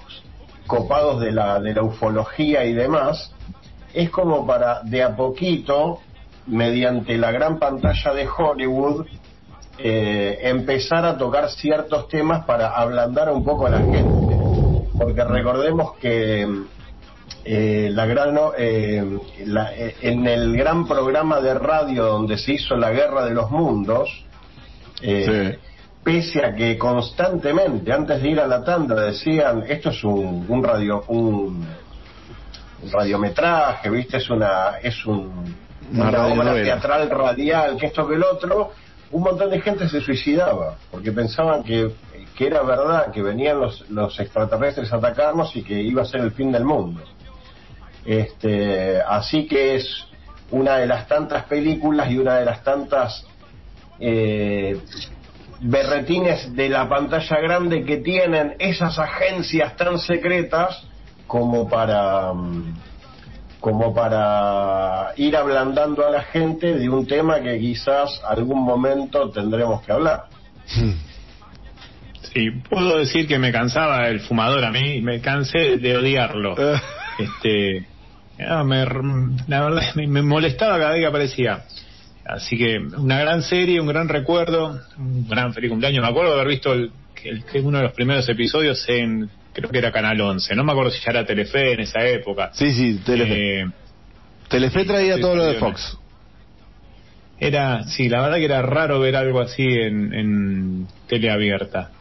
copados 0.68 1.20
de 1.22 1.32
la, 1.32 1.60
de 1.60 1.74
la 1.74 1.84
ufología 1.84 2.66
y 2.66 2.74
demás, 2.74 3.32
es 3.94 4.10
como 4.10 4.46
para 4.48 4.82
de 4.84 5.04
a 5.04 5.16
poquito, 5.16 6.00
mediante 6.48 7.18
la 7.18 7.32
gran 7.32 7.60
pantalla 7.60 8.14
de 8.14 8.28
Hollywood, 8.28 9.06
eh, 9.78 10.40
empezar 10.44 11.06
a 11.06 11.18
tocar 11.18 11.50
ciertos 11.50 12.08
temas 12.08 12.46
para 12.46 12.70
ablandar 12.70 13.32
un 13.32 13.44
poco 13.44 13.68
a 13.68 13.70
la 13.72 13.80
gente. 13.80 14.38
Porque 14.98 15.24
recordemos 15.24 15.94
que 15.98 16.48
eh, 17.46 17.90
la 17.92 18.06
gran, 18.06 18.38
eh, 18.58 19.20
la- 19.46 19.74
eh, 19.76 19.96
en 20.02 20.28
el 20.28 20.56
gran 20.56 20.88
programa 20.88 21.42
de 21.42 21.54
radio 21.56 22.06
donde 22.06 22.38
se 22.38 22.54
hizo 22.54 22.76
la 22.76 22.92
Guerra 22.92 23.26
de 23.26 23.34
los 23.34 23.50
Mundos, 23.52 24.10
eh, 25.02 25.58
pese 26.04 26.44
a 26.46 26.54
que 26.54 26.78
constantemente, 26.78 27.92
antes 27.92 28.22
de 28.22 28.30
ir 28.30 28.40
a 28.40 28.48
la 28.48 28.64
tanda, 28.64 28.96
decían, 28.96 29.64
esto 29.68 29.90
es 29.90 30.04
un, 30.04 30.46
un 30.48 30.64
radio, 30.64 31.04
un, 31.08 31.66
radiometraje, 32.92 33.90
viste, 33.90 34.18
es 34.18 34.30
una, 34.30 34.78
es 34.82 35.06
un, 35.06 35.56
Una 35.94 36.10
una, 36.10 36.10
obra 36.10 36.28
radionovela. 36.28 36.64
teatral 36.66 37.10
radial, 37.10 37.78
que 37.78 37.86
esto 37.86 38.08
que 38.08 38.16
el 38.16 38.24
otro, 38.24 38.72
un 39.12 39.24
montón 39.24 39.50
de 39.50 39.62
gente 39.62 39.88
se 39.88 40.02
suicidaba, 40.02 40.76
porque 40.92 41.12
pensaban 41.12 41.64
que, 41.64 41.92
que 42.36 42.48
era 42.48 42.62
verdad, 42.64 43.12
que 43.12 43.22
venían 43.22 43.60
los, 43.60 43.90
los 43.90 44.20
extraterrestres 44.20 44.92
a 44.92 44.98
atacarnos 44.98 45.56
y 45.56 45.64
que 45.64 45.82
iba 45.82 46.02
a 46.02 46.06
ser 46.06 46.22
el 46.22 46.32
fin 46.32 46.52
del 46.52 46.66
mundo. 46.66 47.02
Este, 48.06 49.02
así 49.02 49.48
que 49.48 49.76
es 49.76 50.08
una 50.52 50.78
de 50.78 50.88
las 50.88 51.08
tantas 51.08 51.46
películas 51.46 52.12
y 52.12 52.18
una 52.18 52.36
de 52.36 52.46
las 52.46 52.62
tantas 52.64 53.26
eh, 54.00 54.78
berretines 55.62 56.56
de 56.56 56.70
la 56.70 56.88
pantalla 56.90 57.40
grande 57.40 57.84
que 57.86 57.98
tienen 57.98 58.56
esas 58.60 58.98
agencias 59.00 59.76
tan 59.78 59.98
secretas 60.00 60.84
como 61.28 61.70
para 61.70 62.34
mm, 62.34 62.74
como 63.60 63.94
para 63.94 65.14
ir 65.16 65.38
ablandando 65.38 66.06
a 66.06 66.12
la 66.12 66.24
gente 66.24 66.74
de 66.74 66.90
un 66.90 67.08
tema 67.08 67.40
que 67.40 67.58
quizás 67.60 68.22
algún 68.28 68.62
momento 68.62 69.30
tendremos 69.30 69.82
que 69.84 69.94
hablar. 69.94 70.26
Sí, 72.34 72.50
puedo 72.70 72.98
decir 72.98 73.28
que 73.28 73.40
me 73.40 73.52
cansaba 73.52 74.08
el 74.10 74.20
fumador 74.20 74.66
a 74.66 74.72
mí, 74.72 75.02
me 75.02 75.22
cansé 75.22 75.78
de 75.78 75.98
odiarlo. 75.98 76.56
Este 77.20 77.86
ah, 78.50 78.64
me- 78.64 78.86
la 79.48 79.62
verdad 79.62 79.84
me, 79.96 80.08
me 80.08 80.24
molestaba 80.24 80.80
cada 80.80 80.92
vez 80.94 81.02
que 81.02 81.08
aparecía 81.08 81.64
así 82.26 82.58
que 82.58 82.78
una 82.80 83.20
gran 83.20 83.42
serie 83.44 83.80
un 83.82 83.88
gran 83.88 84.08
recuerdo 84.08 84.80
un 84.98 85.28
gran 85.28 85.54
feliz 85.54 85.70
cumpleaños 85.70 86.04
me 86.04 86.10
acuerdo 86.10 86.32
de 86.34 86.42
haber 86.42 86.48
visto 86.54 86.72
el, 86.74 86.92
uno 87.64 87.78
de 87.80 87.84
los 87.86 87.94
primeros 87.94 88.28
episodios 88.30 88.84
en 88.90 89.30
creo 89.54 89.70
que 89.70 89.78
era 89.78 89.92
Canal 89.92 90.20
11 90.20 90.56
no 90.56 90.64
me 90.64 90.72
acuerdo 90.72 90.92
si 90.92 91.00
ya 91.04 91.12
era 91.12 91.26
Telefe 91.26 91.74
en 91.74 91.82
esa 91.82 92.06
época 92.06 92.52
sí, 92.54 92.72
sí, 92.72 93.00
Telefe. 93.06 93.62
Eh, 93.62 93.66
Telefe 94.50 94.86
traía 94.86 95.16
sí, 95.16 95.22
todo 95.22 95.36
lo 95.36 95.46
de 95.46 95.56
Fox. 95.56 95.98
era 97.40 97.84
sí 97.84 98.08
la 98.10 98.22
verdad 98.22 98.38
que 98.38 98.46
era 98.46 98.62
raro 98.62 99.00
ver 99.00 99.16
algo 99.16 99.42
así 99.42 99.64
en, 99.66 100.14
en 100.14 100.88
tele 101.08 101.30
abierta 101.30 101.92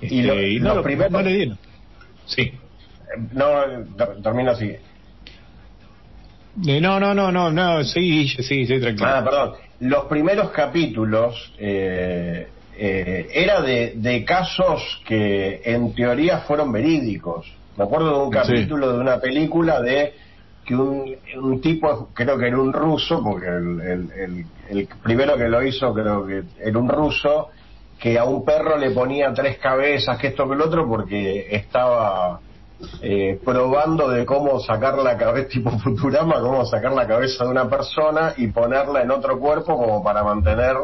Y 0.00 0.22
lo- 0.22 0.34
Este, 0.34 0.60
lo 0.60 0.74
no, 0.76 0.82
primero- 0.82 1.10
no 1.10 1.22
le 1.22 1.32
dieron 1.34 1.58
sí 2.26 2.42
Eh, 2.42 2.58
No, 3.32 3.48
ter- 3.96 4.22
termino 4.22 4.50
así. 4.50 4.66
Eh, 6.66 6.80
no 6.80 6.98
no 6.98 7.14
no 7.14 7.30
no 7.30 7.50
no 7.52 7.84
sí 7.84 8.26
sí 8.28 8.66
sí 8.66 8.80
tranquilo 8.80 9.08
Ah, 9.08 9.24
perdón. 9.24 9.52
Los 9.80 10.04
primeros 10.06 10.50
capítulos 10.50 11.52
eh, 11.58 12.48
eh, 12.76 13.28
era 13.32 13.60
de, 13.62 13.92
de 13.96 14.24
casos 14.24 15.00
que 15.06 15.60
en 15.64 15.94
teoría 15.94 16.38
fueron 16.38 16.72
verídicos. 16.72 17.46
Me 17.76 17.84
acuerdo 17.84 18.10
de 18.10 18.26
un 18.26 18.32
Sí. 18.32 18.38
capítulo 18.38 18.92
de 18.92 18.98
una 19.00 19.20
película 19.20 19.80
de 19.80 20.14
que 20.64 20.74
un, 20.74 21.14
un 21.40 21.60
tipo, 21.60 22.10
creo 22.12 22.36
que 22.38 22.48
era 22.48 22.58
un 22.60 22.72
ruso, 22.72 23.22
porque 23.22 23.46
el, 23.46 23.80
el- 23.80 24.10
el- 24.12 24.44
el 24.68 24.88
primero 25.02 25.36
que 25.36 25.48
lo 25.48 25.62
hizo 25.62 25.94
creo 25.94 26.26
que 26.26 26.42
era 26.60 26.78
un 26.78 26.88
ruso, 26.88 27.48
que 27.98 28.18
a 28.18 28.24
un 28.24 28.44
perro 28.44 28.76
le 28.76 28.90
ponía 28.90 29.32
tres 29.32 29.58
cabezas, 29.58 30.18
que 30.18 30.28
esto 30.28 30.46
que 30.48 30.54
el 30.54 30.60
otro, 30.60 30.86
porque 30.88 31.46
estaba 31.50 32.40
eh, 33.02 33.40
probando 33.44 34.08
de 34.08 34.24
cómo 34.24 34.60
sacar 34.60 34.98
la 34.98 35.16
cabeza, 35.16 35.48
tipo 35.52 35.70
Futurama, 35.78 36.40
cómo 36.40 36.64
sacar 36.64 36.92
la 36.92 37.06
cabeza 37.06 37.44
de 37.44 37.50
una 37.50 37.68
persona 37.68 38.34
y 38.36 38.48
ponerla 38.48 39.02
en 39.02 39.10
otro 39.10 39.38
cuerpo 39.38 39.76
como 39.76 40.02
para 40.02 40.22
mantener 40.22 40.76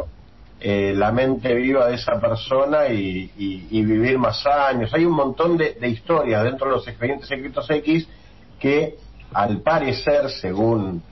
eh, 0.61 0.93
la 0.97 1.13
mente 1.13 1.55
viva 1.55 1.87
de 1.89 1.95
esa 1.97 2.19
persona 2.21 2.89
y, 2.89 3.31
y- 3.37 3.83
vivir 3.85 4.19
más 4.19 4.47
años. 4.47 4.93
Hay 4.95 5.05
un 5.05 5.13
montón 5.15 5.57
de, 5.57 5.75
de 5.75 5.89
historias 5.89 6.43
dentro 6.45 6.69
de 6.69 6.77
los 6.77 6.89
expedientes 6.89 7.29
secretos 7.29 7.69
X 7.71 8.09
que 8.59 8.97
al 9.33 9.61
parecer, 9.61 10.31
según 10.31 11.03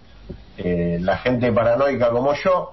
eh, 0.56 0.98
la 1.00 1.18
gente 1.18 1.52
paranoica 1.52 2.10
como 2.10 2.32
yo, 2.34 2.70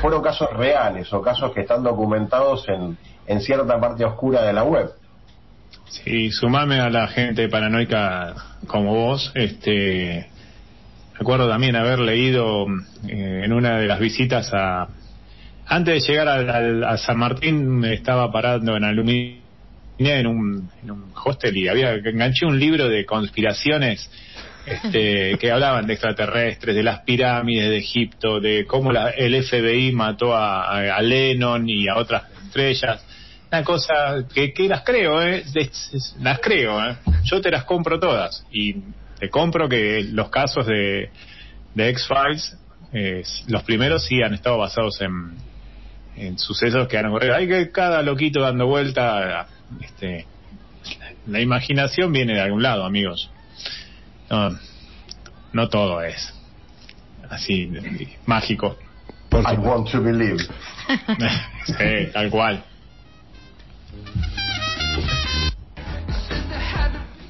fueron 0.00 0.22
casos 0.22 0.50
reales 0.52 1.12
o 1.12 1.20
casos 1.22 1.52
que 1.52 1.62
están 1.62 1.82
documentados 1.82 2.68
en, 2.68 2.96
en 3.26 3.40
cierta 3.40 3.80
parte 3.80 4.04
oscura 4.04 4.42
de 4.42 4.52
la 4.52 4.62
web. 4.64 4.90
Sí, 5.88 6.30
sumame 6.30 6.80
a 6.80 6.88
la 6.90 7.08
gente 7.08 7.48
paranoica 7.48 8.34
como 8.66 8.94
vos. 8.94 9.32
Este, 9.34 10.26
recuerdo 11.18 11.48
también 11.48 11.76
haber 11.76 11.98
leído 11.98 12.66
eh, 13.08 13.42
en 13.44 13.52
una 13.52 13.78
de 13.78 13.86
las 13.86 13.98
visitas 14.00 14.50
a. 14.52 14.88
Antes 15.66 16.02
de 16.02 16.08
llegar 16.12 16.28
al- 16.28 16.50
al- 16.50 16.84
a 16.84 16.96
San 16.96 17.18
Martín, 17.18 17.64
me 17.78 17.94
estaba 17.94 18.30
parando 18.32 18.76
en 18.76 18.84
Aluminia 18.84 19.36
en 19.98 20.26
un, 20.26 20.70
en 20.82 20.90
un 20.90 21.12
hostel 21.24 21.56
y 21.56 21.68
había 21.68 21.92
enganché 21.94 22.46
un 22.46 22.58
libro 22.58 22.88
de 22.88 23.04
conspiraciones 23.04 24.10
este, 24.66 25.36
que 25.40 25.50
hablaban 25.52 25.86
de 25.86 25.92
extraterrestres, 25.92 26.74
de 26.74 26.82
las 26.82 27.00
pirámides 27.02 27.68
de 27.70 27.76
Egipto, 27.78 28.40
de 28.40 28.64
cómo 28.66 28.90
la- 28.92 29.10
el 29.10 29.34
FBI 29.44 29.92
mató 29.92 30.34
a, 30.34 30.64
a- 30.64 30.96
a 30.96 31.02
Lennon 31.02 31.68
y 31.68 31.86
a 31.88 31.96
otras 31.96 32.24
estrellas. 32.46 33.04
Una 33.52 33.64
cosa 33.64 34.24
que, 34.32 34.52
que 34.52 34.68
las 34.68 34.82
creo, 34.82 35.20
¿eh? 35.22 35.44
Las 36.20 36.38
creo, 36.38 36.80
¿eh? 36.88 36.96
Yo 37.24 37.40
te 37.40 37.50
las 37.50 37.64
compro 37.64 37.98
todas 37.98 38.46
y 38.52 38.76
te 39.18 39.28
compro 39.28 39.68
que 39.68 40.04
los 40.04 40.30
casos 40.30 40.66
de, 40.66 41.10
de 41.74 41.88
X-Files, 41.90 42.56
eh, 42.92 43.22
los 43.48 43.62
primeros 43.64 44.04
sí 44.04 44.22
han 44.22 44.34
estado 44.34 44.58
basados 44.58 45.00
en, 45.00 45.34
en 46.16 46.38
sucesos 46.38 46.86
que 46.86 46.96
han 46.96 47.06
ocurrido. 47.06 47.34
Hay 47.34 47.48
que 47.48 47.70
cada 47.72 48.02
loquito 48.02 48.40
dando 48.40 48.66
vuelta, 48.66 49.48
este, 49.80 50.26
la 51.26 51.40
imaginación 51.40 52.12
viene 52.12 52.34
de 52.34 52.40
algún 52.40 52.62
lado, 52.62 52.84
amigos. 52.84 53.30
No, 54.30 54.56
no 55.52 55.68
todo 55.68 56.02
es 56.02 56.34
así 57.30 57.70
mágico. 58.26 58.78
Por 59.28 59.40
I 59.40 59.54
supuesto. 59.56 59.70
want 59.70 59.90
to 59.90 60.02
believe. 60.02 60.38
sí, 61.66 62.10
tal 62.12 62.30
cual. 62.30 62.64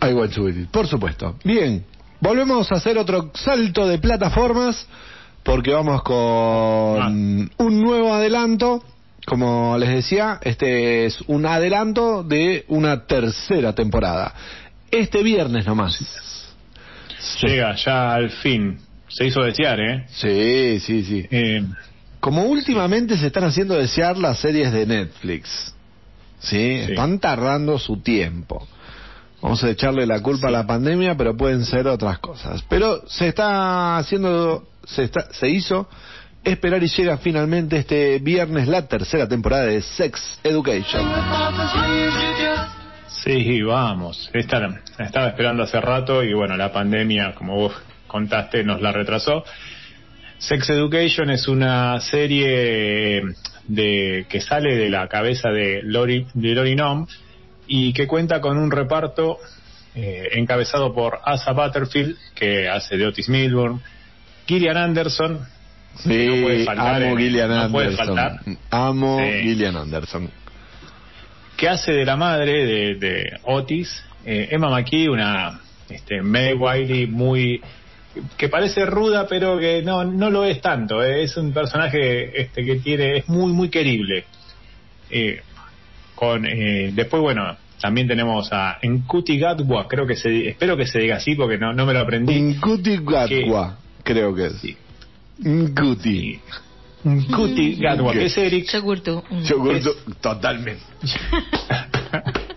I 0.03 0.13
want 0.15 0.35
to. 0.35 0.49
Por 0.71 0.87
supuesto. 0.87 1.37
Bien, 1.45 1.85
volvemos 2.21 2.71
a 2.73 2.77
hacer 2.77 2.97
otro 2.99 3.31
salto 3.35 3.87
de 3.87 3.99
plataformas 3.99 4.87
porque 5.43 5.73
vamos 5.73 6.03
con 6.03 7.51
un 7.57 7.83
nuevo 7.83 8.15
adelanto. 8.15 8.83
Como 9.27 9.77
les 9.79 9.91
decía, 9.91 10.41
este 10.43 11.05
es 11.05 11.21
un 11.27 11.45
adelanto 11.45 12.23
de 12.23 12.65
una 12.69 13.07
tercera 13.07 13.75
temporada. 13.75 14.35
Este 14.91 15.23
viernes 15.23 15.67
nomás. 15.67 15.99
Llega 17.43 17.75
ya 17.77 18.15
al 18.15 18.31
fin. 18.31 18.79
Se 19.09 19.27
hizo 19.27 19.43
desear, 19.43 19.81
¿eh? 19.81 20.07
Sí, 20.09 20.81
sí, 20.81 21.05
sí. 21.05 21.27
Eh, 21.31 21.65
Como 22.19 22.45
últimamente 22.45 23.17
se 23.17 23.27
están 23.27 23.45
haciendo 23.45 23.75
desear 23.75 24.17
las 24.17 24.39
series 24.39 24.73
de 24.73 24.87
Netflix. 24.87 25.75
¿Sí? 26.41 26.85
Sí. 26.85 26.93
Están 26.93 27.19
tardando 27.19 27.79
su 27.79 28.01
tiempo. 28.03 28.67
Vamos 29.41 29.65
a 29.65 29.71
echarle 29.71 30.07
la 30.07 30.21
culpa 30.21 30.49
a 30.49 30.51
la 30.51 30.67
pandemia, 30.67 31.17
pero 31.17 31.37
pueden 31.37 31.65
ser 31.65 31.87
otras 31.87 32.19
cosas. 32.19 32.63
Pero 32.69 33.09
se 33.09 33.29
está 33.29 33.97
haciendo, 33.97 34.67
se, 34.85 35.05
está, 35.05 35.33
se 35.33 35.49
hizo 35.49 35.89
esperar 36.45 36.83
y 36.83 36.89
llega 36.89 37.19
finalmente 37.19 37.79
este 37.79 38.19
viernes 38.19 38.69
la 38.69 38.87
tercera 38.87 39.29
temporada 39.29 39.65
de 39.65 39.81
Sex 39.83 40.41
Education. 40.43 41.11
Sí, 43.09 43.63
vamos. 43.63 44.31
Esta 44.33 44.81
estaba 44.99 45.29
esperando 45.29 45.63
hace 45.63 45.81
rato 45.81 46.23
y 46.23 46.33
bueno, 46.33 46.57
la 46.57 46.73
pandemia, 46.73 47.35
como 47.35 47.57
vos 47.57 47.73
contaste, 48.07 48.65
nos 48.65 48.81
la 48.81 48.93
retrasó. 48.93 49.45
Sex 50.39 50.71
Education 50.71 51.31
es 51.31 51.49
una 51.49 52.01
serie 52.01 53.23
de 53.71 54.27
que 54.29 54.41
sale 54.41 54.75
de 54.77 54.91
la 54.91 55.07
cabeza 55.09 55.51
de 55.51 55.81
Lori, 55.83 56.27
de 56.35 56.55
Lori 56.55 56.75
Nom 56.75 57.07
y 57.67 57.93
que 57.93 58.07
cuenta 58.07 58.41
con 58.41 58.59
un 58.59 58.71
reparto 58.71 59.39
eh, 59.95 60.29
encabezado 60.33 60.93
por 60.93 61.21
Asa 61.25 61.53
Butterfield, 61.53 62.17
que 62.35 62.69
hace 62.69 62.97
de 62.97 63.07
Otis 63.07 63.29
Milburn, 63.29 63.81
Gillian 64.47 64.77
Anderson, 64.77 65.41
Sí, 65.97 66.27
no 66.27 66.43
puede 66.43 66.65
faltar, 66.65 67.03
amo 67.03 67.19
eh, 67.19 67.23
Gillian 67.23 67.73
puede 67.73 67.89
Anderson. 67.89 68.17
faltar. 68.17 68.41
Amo. 68.71 69.19
Gillian 69.43 69.77
Anderson. 69.77 70.31
que 71.57 71.69
hace 71.69 71.93
de 71.93 72.05
la 72.05 72.17
madre 72.17 72.65
de, 72.65 72.95
de 72.95 73.33
Otis 73.45 74.05
eh, 74.25 74.49
Emma 74.53 74.71
McKee, 74.71 75.09
una 75.09 75.61
este, 75.89 76.23
Meg 76.23 76.61
Wiley 76.61 77.07
muy 77.07 77.61
que 78.37 78.49
parece 78.49 78.85
ruda 78.87 79.27
pero 79.29 79.59
que 79.59 79.83
no 79.83 80.05
no 80.05 80.31
lo 80.31 80.45
es 80.45 80.61
tanto 80.61 81.03
eh, 81.03 81.23
es 81.23 81.37
un 81.37 81.53
personaje 81.53 82.41
este 82.41 82.65
que 82.65 82.77
tiene 82.77 83.19
es 83.19 83.29
muy 83.29 83.53
muy 83.53 83.69
querible 83.69 84.25
Eh, 85.13 85.41
con 86.15 86.47
eh, 86.47 86.93
después 86.95 87.21
bueno 87.21 87.57
también 87.81 88.07
tenemos 88.07 88.49
a 88.53 88.79
Nkuti 88.83 89.39
Gatwa 89.39 89.89
creo 89.89 90.07
que 90.07 90.17
se 90.17 90.51
espero 90.51 90.77
que 90.77 90.87
se 90.87 91.01
diga 91.01 91.17
así 91.17 91.35
porque 91.35 91.59
no 91.59 91.73
no 91.73 91.87
me 91.87 91.93
lo 91.93 92.01
aprendí 92.01 92.41
Nkuti 92.41 92.99
Gatwa, 92.99 93.79
creo 94.05 94.35
que 94.35 94.47
es. 94.47 94.53
Sí. 94.61 94.77
Nkuti. 95.43 96.39
Nkuti 97.05 97.77
Gatwa 97.77 98.13
que 98.13 98.27
es 98.27 98.37
Eric 98.37 98.71
Yogurtu. 98.71 99.23
Mm. 99.31 100.21
Totalmente. 100.21 100.83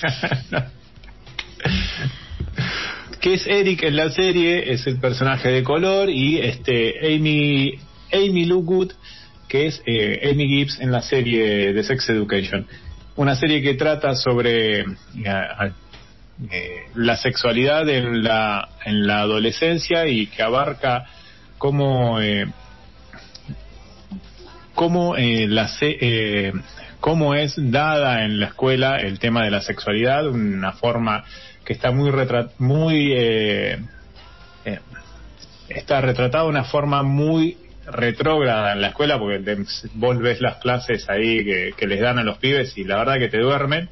que 3.20 3.34
es 3.34 3.46
Eric 3.46 3.82
en 3.82 3.96
la 3.96 4.10
serie, 4.10 4.72
es 4.72 4.86
el 4.86 4.98
personaje 4.98 5.50
de 5.50 5.62
color, 5.62 6.08
y 6.08 6.38
este 6.38 7.14
Amy, 7.14 7.78
Amy 8.12 8.46
Lookwood, 8.46 8.92
que 9.48 9.66
es 9.66 9.82
eh, 9.86 10.30
Amy 10.30 10.48
Gibbs 10.48 10.80
en 10.80 10.90
la 10.90 11.02
serie 11.02 11.72
de 11.72 11.82
Sex 11.82 12.08
Education. 12.08 12.66
Una 13.16 13.34
serie 13.36 13.60
que 13.60 13.74
trata 13.74 14.14
sobre 14.14 14.80
eh, 14.80 14.84
eh, 16.50 16.86
la 16.94 17.16
sexualidad 17.16 17.88
en 17.88 18.22
la, 18.22 18.68
en 18.84 19.06
la 19.06 19.20
adolescencia 19.20 20.06
y 20.06 20.26
que 20.28 20.42
abarca 20.42 21.04
cómo, 21.58 22.20
eh, 22.20 22.46
cómo, 24.74 25.16
la 25.16 25.70
cómo 27.00 27.34
es 27.34 27.54
dada 27.56 28.24
en 28.24 28.40
la 28.40 28.46
escuela 28.46 28.96
el 28.96 29.18
tema 29.18 29.44
de 29.44 29.50
la 29.50 29.60
sexualidad, 29.60 30.26
una 30.28 30.72
forma 30.72 31.24
que 31.70 31.74
está 31.74 31.92
muy 31.92 32.10
retra- 32.10 32.50
muy 32.58 33.12
eh, 33.14 33.78
eh, 34.64 34.80
está 35.68 36.00
retratada 36.00 36.42
de 36.42 36.50
una 36.50 36.64
forma 36.64 37.04
muy 37.04 37.58
retrógrada 37.86 38.72
en 38.72 38.80
la 38.80 38.88
escuela 38.88 39.20
porque 39.20 39.38
te- 39.38 39.56
vos 39.94 40.18
ves 40.18 40.40
las 40.40 40.56
clases 40.56 41.08
ahí 41.08 41.44
que, 41.44 41.72
que 41.76 41.86
les 41.86 42.00
dan 42.00 42.18
a 42.18 42.24
los 42.24 42.38
pibes 42.38 42.76
y 42.76 42.82
la 42.82 42.96
verdad 42.96 43.18
que 43.20 43.28
te 43.28 43.38
duermen 43.38 43.88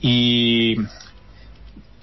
y 0.00 0.78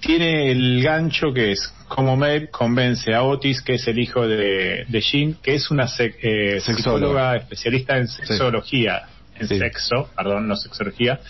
tiene 0.00 0.50
el 0.52 0.82
gancho 0.82 1.34
que 1.34 1.52
es 1.52 1.70
como 1.88 2.16
Meg 2.16 2.50
convence 2.50 3.12
a 3.12 3.22
Otis 3.24 3.60
que 3.60 3.74
es 3.74 3.86
el 3.88 3.98
hijo 3.98 4.26
de, 4.26 4.86
de 4.88 5.00
Jean 5.02 5.34
que 5.42 5.54
es 5.54 5.70
una 5.70 5.84
sec- 5.86 6.16
eh, 6.22 6.60
Sexóloga. 6.60 6.72
psicóloga 6.76 7.36
especialista 7.36 7.98
en 7.98 8.08
sexología 8.08 9.02
en 9.38 9.48
Sí. 9.48 9.58
sexo 9.58 10.08
perdón 10.16 10.48
no 10.48 10.56
sexología 10.56 11.20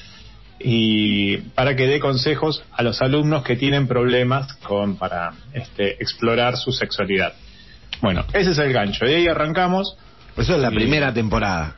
y 0.60 1.36
para 1.54 1.76
que 1.76 1.86
dé 1.86 2.00
consejos 2.00 2.62
a 2.72 2.82
los 2.82 3.00
alumnos 3.02 3.42
que 3.44 3.56
tienen 3.56 3.86
problemas 3.86 4.52
con 4.54 4.96
para 4.96 5.32
este, 5.52 5.94
explorar 6.02 6.56
su 6.56 6.72
sexualidad. 6.72 7.32
Bueno, 8.00 8.24
ese 8.32 8.50
es 8.52 8.58
el 8.58 8.72
gancho. 8.72 9.04
De 9.04 9.16
ahí 9.16 9.26
arrancamos. 9.28 9.96
Eso 10.36 10.54
es 10.54 10.60
la 10.60 10.70
Y- 10.72 10.74
primera 10.74 11.12
temporada. 11.12 11.76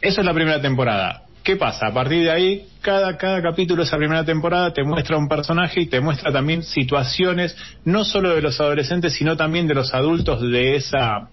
Eso 0.00 0.20
es 0.20 0.24
la 0.26 0.34
primera 0.34 0.60
temporada. 0.60 1.22
¿Qué 1.42 1.56
pasa? 1.56 1.86
A 1.86 1.94
partir 1.94 2.22
de 2.24 2.30
ahí, 2.30 2.66
cada, 2.82 3.16
cada 3.16 3.40
capítulo 3.42 3.82
de 3.82 3.88
esa 3.88 3.96
primera 3.96 4.24
temporada 4.24 4.72
te 4.72 4.84
muestra 4.84 5.16
un 5.16 5.26
personaje 5.26 5.80
y 5.80 5.86
te 5.86 6.00
muestra 6.00 6.30
también 6.30 6.62
situaciones, 6.62 7.56
no 7.84 8.04
solo 8.04 8.34
de 8.34 8.42
los 8.42 8.60
adolescentes, 8.60 9.14
sino 9.14 9.36
también 9.36 9.66
de 9.66 9.74
los 9.74 9.94
adultos 9.94 10.42
de 10.42 10.76
esa, 10.76 11.30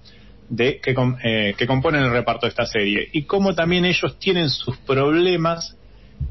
de, 0.49 0.79
que, 0.79 0.95
eh, 1.23 1.55
que 1.57 1.67
componen 1.67 2.03
el 2.03 2.11
reparto 2.11 2.45
de 2.45 2.51
esta 2.51 2.65
serie. 2.65 3.09
Y 3.11 3.23
cómo 3.23 3.53
también 3.53 3.83
ellos 3.85 4.17
tienen 4.17 4.49
sus 4.49 4.77
problemas 4.77 5.75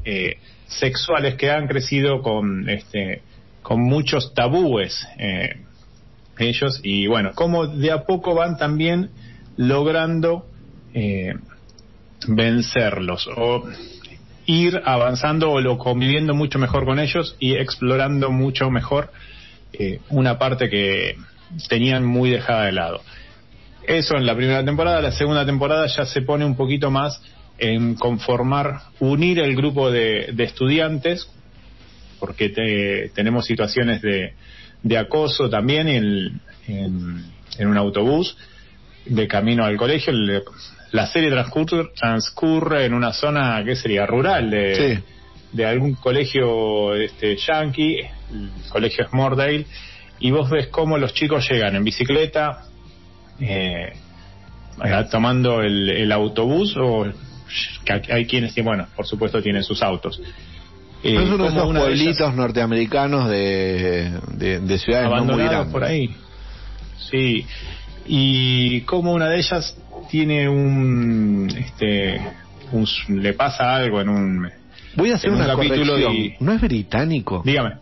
eh, 0.05 0.37
sexuales 0.67 1.35
que 1.35 1.51
han 1.51 1.67
crecido 1.67 2.21
con, 2.21 2.69
este, 2.69 3.21
con 3.61 3.81
muchos 3.81 4.33
tabúes. 4.33 5.07
eh, 5.17 5.63
ellos 6.39 6.79
y 6.83 7.07
bueno, 7.07 7.31
cómo 7.35 7.67
de 7.67 7.91
a 7.91 8.03
poco 8.03 8.35
van 8.35 8.57
también 8.57 9.09
logrando 9.55 10.45
eh, 10.93 11.33
vencerlos 12.27 13.27
o 13.35 13.63
ir 14.45 14.81
avanzando 14.85 15.51
o 15.51 15.59
lo 15.59 15.77
conviviendo 15.77 16.33
mucho 16.33 16.59
mejor 16.59 16.85
con 16.85 16.99
ellos 16.99 17.35
y 17.39 17.55
explorando 17.55 18.31
mucho 18.31 18.69
mejor 18.69 19.11
eh, 19.73 19.99
una 20.09 20.37
parte 20.37 20.69
que 20.69 21.17
tenían 21.67 22.05
muy 22.05 22.29
dejada 22.29 22.65
de 22.65 22.71
lado. 22.71 23.01
Eso 23.85 24.15
en 24.15 24.25
la 24.25 24.35
primera 24.35 24.63
temporada, 24.63 25.01
la 25.01 25.11
segunda 25.11 25.45
temporada 25.45 25.87
ya 25.87 26.05
se 26.05 26.21
pone 26.21 26.45
un 26.45 26.55
poquito 26.55 26.91
más 26.91 27.21
en 27.57 27.95
conformar, 27.95 28.81
unir 28.99 29.39
el 29.39 29.55
grupo 29.55 29.89
de, 29.91 30.29
de 30.33 30.43
estudiantes, 30.43 31.29
porque 32.19 32.49
te- 32.49 33.09
tenemos 33.15 33.45
situaciones 33.45 34.01
de, 34.01 34.33
de 34.83 34.97
acoso 34.97 35.49
también 35.49 35.87
en, 35.87 36.41
en, 36.67 37.25
en 37.57 37.67
un 37.67 37.77
autobús 37.77 38.37
de 39.05 39.27
camino 39.27 39.65
al 39.65 39.77
colegio. 39.77 40.13
La 40.91 41.07
serie 41.07 41.29
transcurre, 41.29 41.89
transcurre 41.95 42.85
en 42.85 42.93
una 42.93 43.13
zona 43.13 43.63
que 43.65 43.75
sería 43.75 44.05
rural 44.05 44.49
de, 44.49 44.75
Sí. 44.97 45.03
de 45.53 45.65
algún 45.65 45.95
colegio 45.95 46.93
este 46.95 47.35
yankee, 47.37 47.99
el 48.31 48.49
colegio 48.69 49.07
Smordale, 49.09 49.65
y 50.19 50.31
vos 50.31 50.49
ves 50.49 50.67
cómo 50.67 50.97
los 50.97 51.13
chicos 51.13 51.47
llegan 51.49 51.75
en 51.75 51.83
bicicleta, 51.83 52.63
eh, 53.39 53.93
eh, 54.83 55.05
tomando 55.11 55.61
el, 55.61 55.89
el 55.89 56.11
autobús 56.11 56.75
o 56.77 57.05
que 57.85 57.93
hay- 57.93 58.01
hay 58.09 58.25
quienes 58.25 58.53
tienen, 58.53 58.67
bueno, 58.67 58.87
por 58.95 59.05
supuesto 59.07 59.41
tienen 59.41 59.63
sus 59.63 59.81
autos. 59.81 60.19
Eh, 61.03 61.13
es 61.13 61.19
uno 61.29 61.31
de 61.31 61.37
cómo 61.37 61.47
esos 61.49 61.69
una 61.69 61.79
de 61.81 61.85
ellas- 61.93 61.99
pueblitos 61.99 62.35
norteamericanos 62.35 63.29
de, 63.29 64.11
de, 64.33 64.59
de 64.59 64.79
ciudades 64.79 65.09
no 65.09 65.23
muy 65.25 65.43
grandes. 65.43 65.71
por 65.71 65.83
ahí. 65.83 66.15
Sí. 67.11 67.45
Y 68.07 68.81
como 68.81 69.13
una 69.13 69.27
de 69.29 69.37
ellas 69.37 69.77
tiene 70.09 70.47
un 70.49 71.49
este 71.55 72.21
un 72.71 72.85
le 73.21 73.33
pasa 73.33 73.75
algo 73.75 74.01
en 74.01 74.09
un 74.09 74.49
Voy 74.95 75.11
a 75.11 75.15
hacer 75.15 75.29
en 75.29 75.35
un 75.35 75.41
una 75.43 75.53
capítulo 75.55 76.11
y- 76.11 76.35
No 76.39 76.53
es 76.53 76.61
británico. 76.61 77.41
dígame. 77.45 77.75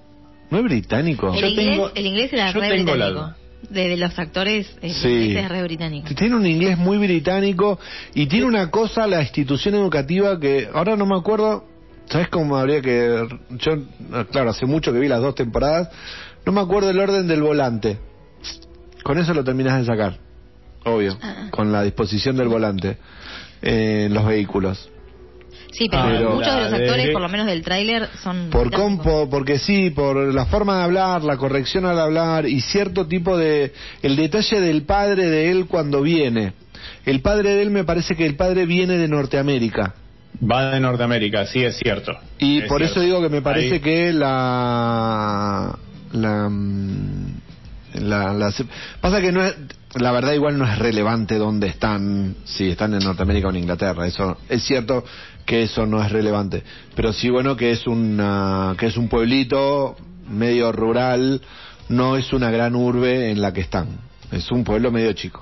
No 0.49 0.57
es 0.59 0.63
británico. 0.63 1.33
El, 1.33 1.39
Yo 1.41 1.47
inglés, 1.47 1.69
tengo- 1.69 1.91
el 1.95 2.05
inglés 2.05 2.33
era 2.33 2.51
yo 2.51 2.59
re 2.59 2.69
tengo 2.69 2.91
británico. 2.91 3.33
De 3.69 3.97
los 3.97 4.17
actores, 4.17 4.67
el 4.81 4.91
Sí. 4.93 5.35
es 5.37 5.49
re 5.49 5.63
británico. 5.63 6.07
Tiene 6.15 6.35
un 6.35 6.45
inglés 6.45 6.77
muy 6.77 6.97
británico 6.97 7.79
y 8.13 8.27
tiene 8.27 8.45
una 8.45 8.69
cosa, 8.71 9.07
la 9.07 9.21
institución 9.21 9.75
educativa, 9.75 10.39
que 10.39 10.67
ahora 10.73 10.95
no 10.95 11.05
me 11.05 11.17
acuerdo, 11.17 11.65
¿sabes 12.09 12.27
cómo 12.29 12.57
habría 12.57 12.81
que...? 12.81 13.27
Yo, 13.59 13.71
claro, 14.31 14.49
hace 14.51 14.65
mucho 14.65 14.91
que 14.93 14.99
vi 14.99 15.07
las 15.07 15.21
dos 15.21 15.35
temporadas, 15.35 15.89
no 16.45 16.51
me 16.51 16.61
acuerdo 16.61 16.89
el 16.89 16.99
orden 16.99 17.27
del 17.27 17.41
volante. 17.41 17.97
Con 19.03 19.17
eso 19.19 19.33
lo 19.33 19.43
terminas 19.43 19.77
de 19.79 19.85
sacar, 19.85 20.17
obvio, 20.83 21.17
Ah. 21.21 21.47
con 21.51 21.71
la 21.71 21.83
disposición 21.83 22.37
del 22.37 22.47
volante 22.47 22.97
eh, 23.61 24.05
en 24.07 24.13
los 24.13 24.25
vehículos. 24.25 24.89
Sí, 25.77 25.87
pero, 25.89 26.03
Ah, 26.03 26.07
Pero- 26.09 26.31
muchos 26.35 26.55
de 26.55 26.61
los 26.61 26.73
actores, 26.73 27.05
de- 27.07 27.11
por 27.11 27.21
lo 27.21 27.29
menos 27.29 27.47
del 27.47 27.61
tráiler, 27.61 28.07
son 28.23 28.49
Por 28.49 28.71
compo, 28.71 29.29
porque 29.29 29.59
sí, 29.59 29.89
por 29.89 30.15
la 30.33 30.45
forma 30.45 30.77
de 30.77 30.83
hablar, 30.85 31.23
la 31.23 31.35
corrección 31.37 31.85
al 31.85 31.99
hablar 31.99 32.47
y 32.47 32.61
cierto 32.61 33.07
tipo 33.07 33.37
de... 33.37 33.73
El 34.01 34.15
detalle 34.15 34.61
del 34.61 34.83
padre 34.83 35.29
de 35.29 35.51
él 35.51 35.65
cuando 35.67 36.01
viene. 36.01 36.53
El 37.05 37.21
padre 37.21 37.55
de 37.55 37.61
él 37.63 37.71
me 37.71 37.83
parece 37.83 38.15
que 38.15 38.25
el 38.25 38.35
padre 38.35 38.65
viene 38.65 38.97
de 38.97 39.07
Norteamérica. 39.07 39.93
Va 40.41 40.69
de 40.71 40.79
Norteamérica, 40.79 41.45
sí 41.45 41.63
es 41.63 41.77
cierto. 41.77 42.13
Y 42.39 42.59
Es 42.59 42.67
por 42.67 42.77
cierto. 42.79 42.95
eso 42.99 43.01
digo 43.01 43.21
que 43.21 43.29
me 43.29 43.41
parece 43.41 43.75
Ahí- 43.75 43.79
que 43.81 44.13
la... 44.13 45.77
La, 46.13 46.49
la, 47.93 48.33
la- 48.33 48.53
pasa 49.01 49.21
que 49.21 49.31
no 49.31 49.43
es, 49.43 49.55
la 49.95 50.11
verdad 50.11 50.33
igual 50.33 50.57
no 50.57 50.65
es 50.65 50.77
relevante 50.77 51.35
dónde 51.35 51.67
están, 51.67 52.35
si 52.43 52.69
están 52.69 52.93
en 52.93 52.99
Norteamérica 52.99 53.47
o 53.47 53.49
en 53.51 53.57
Inglaterra, 53.57 54.05
eso 54.07 54.37
es 54.49 54.63
cierto 54.63 55.03
que 55.45 55.63
eso 55.63 55.85
no 55.85 56.03
es 56.03 56.11
relevante, 56.11 56.63
pero 56.95 57.13
sí 57.13 57.29
bueno 57.29 57.55
que 57.55 57.71
es 57.71 57.87
una, 57.87 58.75
que 58.77 58.87
es 58.87 58.97
un 58.97 59.07
pueblito 59.07 59.95
medio 60.27 60.71
rural, 60.71 61.41
no 61.89 62.17
es 62.17 62.33
una 62.33 62.51
gran 62.51 62.75
urbe 62.75 63.31
en 63.31 63.41
la 63.41 63.53
que 63.53 63.61
están, 63.61 63.99
es 64.31 64.51
un 64.51 64.63
pueblo 64.63 64.91
medio 64.91 65.13
chico. 65.13 65.41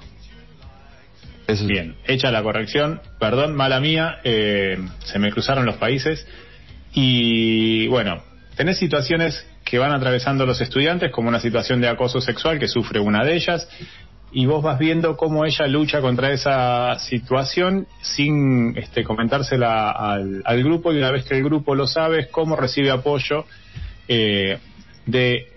Bien, 1.67 1.97
hecha 2.05 2.31
la 2.31 2.41
corrección, 2.41 3.01
perdón, 3.19 3.53
mala 3.53 3.79
mía, 3.81 4.19
eh, 4.23 4.77
se 5.03 5.19
me 5.19 5.29
cruzaron 5.31 5.65
los 5.65 5.75
países. 5.75 6.25
Y 6.93 7.87
bueno, 7.87 8.23
tenés 8.55 8.77
situaciones 8.77 9.45
que 9.65 9.77
van 9.77 9.91
atravesando 9.91 10.45
los 10.45 10.61
estudiantes, 10.61 11.11
como 11.11 11.29
una 11.29 11.39
situación 11.39 11.81
de 11.81 11.89
acoso 11.89 12.21
sexual 12.21 12.59
que 12.59 12.67
sufre 12.67 12.99
una 12.99 13.23
de 13.23 13.35
ellas, 13.35 13.67
y 14.33 14.45
vos 14.47 14.63
vas 14.63 14.79
viendo 14.79 15.15
cómo 15.15 15.45
ella 15.45 15.67
lucha 15.67 16.01
contra 16.01 16.31
esa 16.31 16.97
situación 16.99 17.87
sin 18.01 18.75
este, 18.77 19.03
comentársela 19.03 19.91
al, 19.91 20.41
al 20.43 20.63
grupo, 20.63 20.91
y 20.91 20.97
una 20.97 21.11
vez 21.11 21.23
que 21.25 21.35
el 21.37 21.43
grupo 21.43 21.75
lo 21.75 21.85
sabe, 21.85 22.29
cómo 22.29 22.55
recibe 22.55 22.89
apoyo 22.89 23.45
eh, 24.07 24.57
de, 25.05 25.47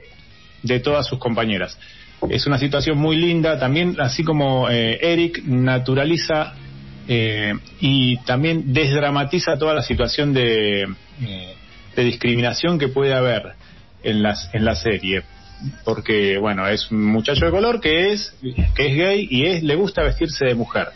de 0.62 0.80
todas 0.80 1.06
sus 1.06 1.18
compañeras. 1.18 1.78
Es 2.28 2.46
una 2.46 2.58
situación 2.58 2.98
muy 2.98 3.16
linda, 3.16 3.58
también 3.58 3.96
así 3.98 4.24
como 4.24 4.68
eh, 4.68 4.98
Eric 5.00 5.42
naturaliza 5.44 6.54
eh, 7.08 7.54
y 7.80 8.18
también 8.24 8.72
desdramatiza 8.72 9.58
toda 9.58 9.74
la 9.74 9.82
situación 9.82 10.32
de, 10.32 10.82
eh, 10.82 11.54
de 11.94 12.04
discriminación 12.04 12.78
que 12.78 12.88
puede 12.88 13.14
haber 13.14 13.52
en 14.02 14.22
las 14.22 14.50
en 14.54 14.64
la 14.64 14.74
serie 14.74 15.22
porque 15.84 16.38
bueno 16.38 16.66
es 16.68 16.90
un 16.90 17.04
muchacho 17.04 17.46
de 17.46 17.50
color 17.50 17.80
que 17.80 18.12
es 18.12 18.34
que 18.74 18.86
es 18.88 18.96
gay 18.96 19.28
y 19.30 19.46
es 19.46 19.62
le 19.62 19.74
gusta 19.74 20.02
vestirse 20.02 20.44
de 20.46 20.54
mujer. 20.54 20.88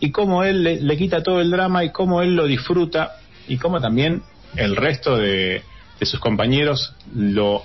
Y 0.00 0.10
cómo 0.10 0.42
él 0.44 0.62
le, 0.64 0.80
le 0.80 0.96
quita 0.96 1.22
todo 1.22 1.40
el 1.40 1.50
drama 1.50 1.84
y 1.84 1.90
cómo 1.90 2.22
él 2.22 2.34
lo 2.34 2.46
disfruta 2.46 3.16
y 3.48 3.56
cómo 3.56 3.80
también 3.80 4.22
el 4.56 4.74
resto 4.76 5.16
de, 5.16 5.62
de 6.00 6.06
sus 6.06 6.18
compañeros 6.20 6.94
lo 7.14 7.62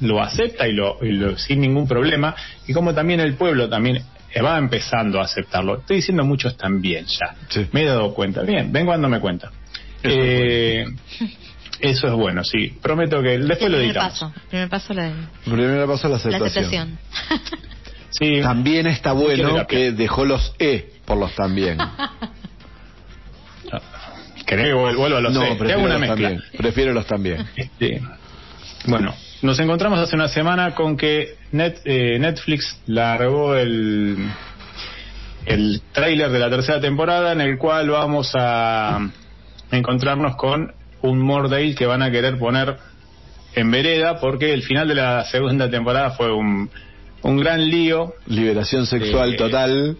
lo 0.00 0.20
acepta 0.20 0.66
y 0.66 0.72
lo, 0.72 0.98
y 1.02 1.12
lo- 1.12 1.38
sin 1.38 1.60
ningún 1.60 1.86
problema. 1.86 2.34
Y 2.66 2.72
como 2.72 2.92
también 2.94 3.20
el 3.20 3.34
pueblo 3.34 3.68
también 3.68 4.02
va 4.44 4.58
empezando 4.58 5.20
a 5.20 5.24
aceptarlo. 5.24 5.78
Estoy 5.78 5.96
diciendo 5.98 6.24
muchos 6.24 6.56
también 6.56 7.04
ya. 7.06 7.36
Sí. 7.48 7.66
me 7.70 7.82
he 7.82 7.86
dado 7.86 8.12
cuenta. 8.12 8.42
Bien 8.42 8.72
ven 8.72 8.86
cuando 8.86 9.08
me 9.08 9.20
cuenta. 9.20 9.52
Eh, 10.02 10.84
eso 11.80 12.06
es 12.08 12.12
bueno 12.12 12.44
sí 12.44 12.68
prometo 12.82 13.22
que 13.22 13.38
después 13.38 13.60
lo 13.60 13.66
primer 13.78 13.84
editamos 13.86 14.12
paso. 14.12 14.32
Primer 14.48 14.68
paso 14.68 14.94
la, 14.94 15.12
Primero 15.44 15.86
paso 15.86 16.08
la 16.08 16.12
la 16.12 16.16
aceptación. 16.16 16.98
aceptación. 16.98 16.98
sí 18.10 18.40
También 18.42 18.86
está 18.86 19.12
bueno 19.12 19.66
que 19.66 19.92
dejó 19.92 20.24
los 20.24 20.54
E 20.58 20.92
por 21.04 21.16
los 21.18 21.34
también. 21.34 21.78
¿Querés 24.46 24.66
que 24.66 24.74
vuel- 24.74 24.96
vuelva 24.96 25.18
a 25.18 25.20
los 25.22 25.32
no, 25.32 25.42
E? 25.42 25.48
Te 25.50 25.56
prefiero 25.56 25.78
hago 25.80 25.86
una 25.86 25.94
los 25.98 26.00
mezcla 26.08 26.28
también. 26.28 26.42
Prefiero 26.58 26.92
los 26.92 27.06
también. 27.06 27.46
Este, 27.56 28.02
bueno, 28.86 29.14
nos 29.42 29.58
encontramos 29.58 29.98
hace 29.98 30.14
una 30.16 30.28
semana 30.28 30.74
con 30.74 30.96
que 30.96 31.36
Net- 31.52 31.80
eh, 31.84 32.18
Netflix 32.18 32.78
largó 32.86 33.54
el, 33.56 34.18
el 35.46 35.82
tráiler 35.92 36.30
de 36.30 36.38
la 36.38 36.50
tercera 36.50 36.80
temporada 36.80 37.32
en 37.32 37.40
el 37.40 37.56
cual 37.58 37.88
vamos 37.90 38.32
a 38.34 38.98
encontrarnos 39.70 40.36
con 40.36 40.72
un 41.04 41.18
Mordale 41.18 41.74
que 41.74 41.86
van 41.86 42.02
a 42.02 42.10
querer 42.10 42.38
poner 42.38 42.76
en 43.54 43.70
vereda 43.70 44.18
porque 44.20 44.52
el 44.52 44.62
final 44.62 44.88
de 44.88 44.94
la 44.94 45.24
segunda 45.24 45.70
temporada 45.70 46.12
fue 46.12 46.32
un, 46.32 46.70
un 47.22 47.36
gran 47.36 47.68
lío 47.68 48.14
Liberación 48.26 48.86
sexual 48.86 49.34
Eh, 49.34 49.36
total. 49.36 49.96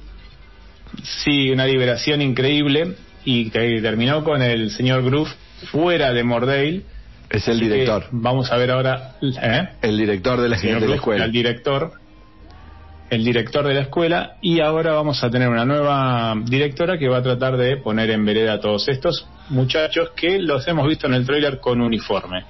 Sí, 1.02 1.50
una 1.50 1.66
liberación 1.66 2.22
increíble 2.22 2.94
y 3.24 3.50
que 3.50 3.80
terminó 3.82 4.24
con 4.24 4.42
el 4.42 4.70
señor 4.70 5.02
Groove 5.02 5.30
fuera 5.70 6.12
de 6.12 6.24
Mordale. 6.24 6.82
Es 7.30 7.48
el 7.48 7.60
director. 7.60 8.06
Vamos 8.10 8.50
a 8.50 8.56
ver 8.56 8.70
ahora. 8.70 9.16
¿eh? 9.20 9.68
El 9.82 9.96
director 9.96 10.40
de 10.40 10.48
la, 10.48 10.56
Señor 10.56 10.80
de 10.80 10.88
la 10.88 10.96
escuela. 10.96 11.24
El 11.24 11.32
director. 11.32 11.92
El 13.10 13.24
director 13.24 13.66
de 13.66 13.74
la 13.74 13.80
escuela. 13.82 14.36
Y 14.40 14.60
ahora 14.60 14.92
vamos 14.92 15.22
a 15.22 15.30
tener 15.30 15.48
una 15.48 15.64
nueva 15.64 16.34
directora 16.44 16.98
que 16.98 17.08
va 17.08 17.18
a 17.18 17.22
tratar 17.22 17.56
de 17.56 17.76
poner 17.76 18.10
en 18.10 18.24
vereda 18.24 18.54
a 18.54 18.60
todos 18.60 18.88
estos 18.88 19.26
muchachos 19.50 20.10
que 20.16 20.38
los 20.38 20.66
hemos 20.66 20.88
visto 20.88 21.06
en 21.06 21.14
el 21.14 21.26
tráiler 21.26 21.60
con 21.60 21.80
uniforme. 21.80 22.44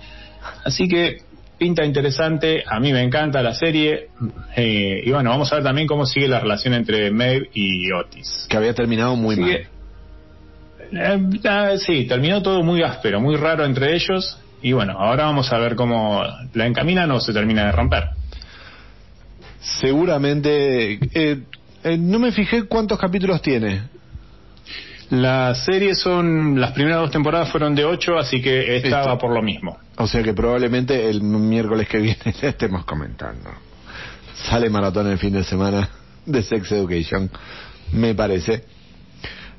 Así 0.65 0.89
que 0.89 1.19
pinta 1.59 1.85
interesante. 1.85 2.63
A 2.67 2.79
mí 2.81 2.93
me 2.93 3.03
encanta 3.03 3.43
la 3.43 3.55
serie. 3.55 4.09
eh, 4.57 5.03
y 5.05 5.11
bueno, 5.11 5.31
vamos 5.31 5.53
a 5.53 5.57
ver 5.57 5.65
también 5.65 5.87
cómo 5.87 6.07
sigue 6.07 6.29
la 6.29 6.41
relación 6.41 6.75
entre 6.75 7.11
Maeve 7.11 7.49
y 7.53 7.91
Otis. 7.93 8.47
Que 8.49 8.57
había 8.57 8.75
terminado 8.75 9.17
muy 9.17 9.35
Así 9.35 9.43
mal. 9.43 9.51
que, 9.51 9.67
eh, 10.93 11.41
ah, 11.49 11.73
sí, 11.79 12.07
terminó 12.07 12.43
todo 12.43 12.63
muy 12.63 12.83
áspero, 12.83 13.21
muy 13.21 13.37
raro 13.37 13.65
entre 13.65 13.95
ellos. 13.95 14.39
Y 14.63 14.73
bueno, 14.73 14.95
ahora 14.99 15.25
vamos 15.25 15.53
a 15.53 15.59
ver 15.59 15.75
cómo 15.75 16.23
la 16.55 16.67
encaminan 16.67 17.11
o 17.11 17.21
se 17.21 17.33
termina 17.33 17.67
de 17.67 17.73
romper. 17.73 18.05
Seguramente. 19.81 20.99
eh, 21.15 21.43
eh, 21.85 21.99
no 21.99 22.19
me 22.19 22.33
fijé 22.33 22.65
cuántos 22.65 22.99
capítulos 22.99 23.43
tiene. 23.43 23.83
La 25.11 25.55
serie 25.55 25.95
son, 25.95 26.59
las 26.61 26.73
primeras 26.73 26.99
dos 27.01 27.11
temporadas 27.11 27.51
fueron 27.51 27.75
de 27.75 27.85
ocho, 27.85 28.19
así 28.19 28.41
que 28.41 28.77
esta 28.77 28.89
Listo. 28.99 29.09
va 29.11 29.19
por 29.19 29.33
lo 29.33 29.43
mismo. 29.43 29.77
O 29.97 30.07
sea 30.07 30.23
que 30.23 30.33
probablemente 30.33 31.09
el 31.09 31.23
miércoles 31.23 31.89
que 31.89 31.99
viene 31.99 32.35
ya 32.41 32.49
estemos 32.51 32.85
comentando. 32.85 33.51
Sale 34.49 34.69
maratón 34.71 35.09
el 35.11 35.19
fin 35.19 35.33
de 35.35 35.45
semana 35.45 35.89
de 36.27 36.43
Sex 36.43 36.73
Education, 36.73 37.31
me 37.93 38.15
parece. 38.15 38.65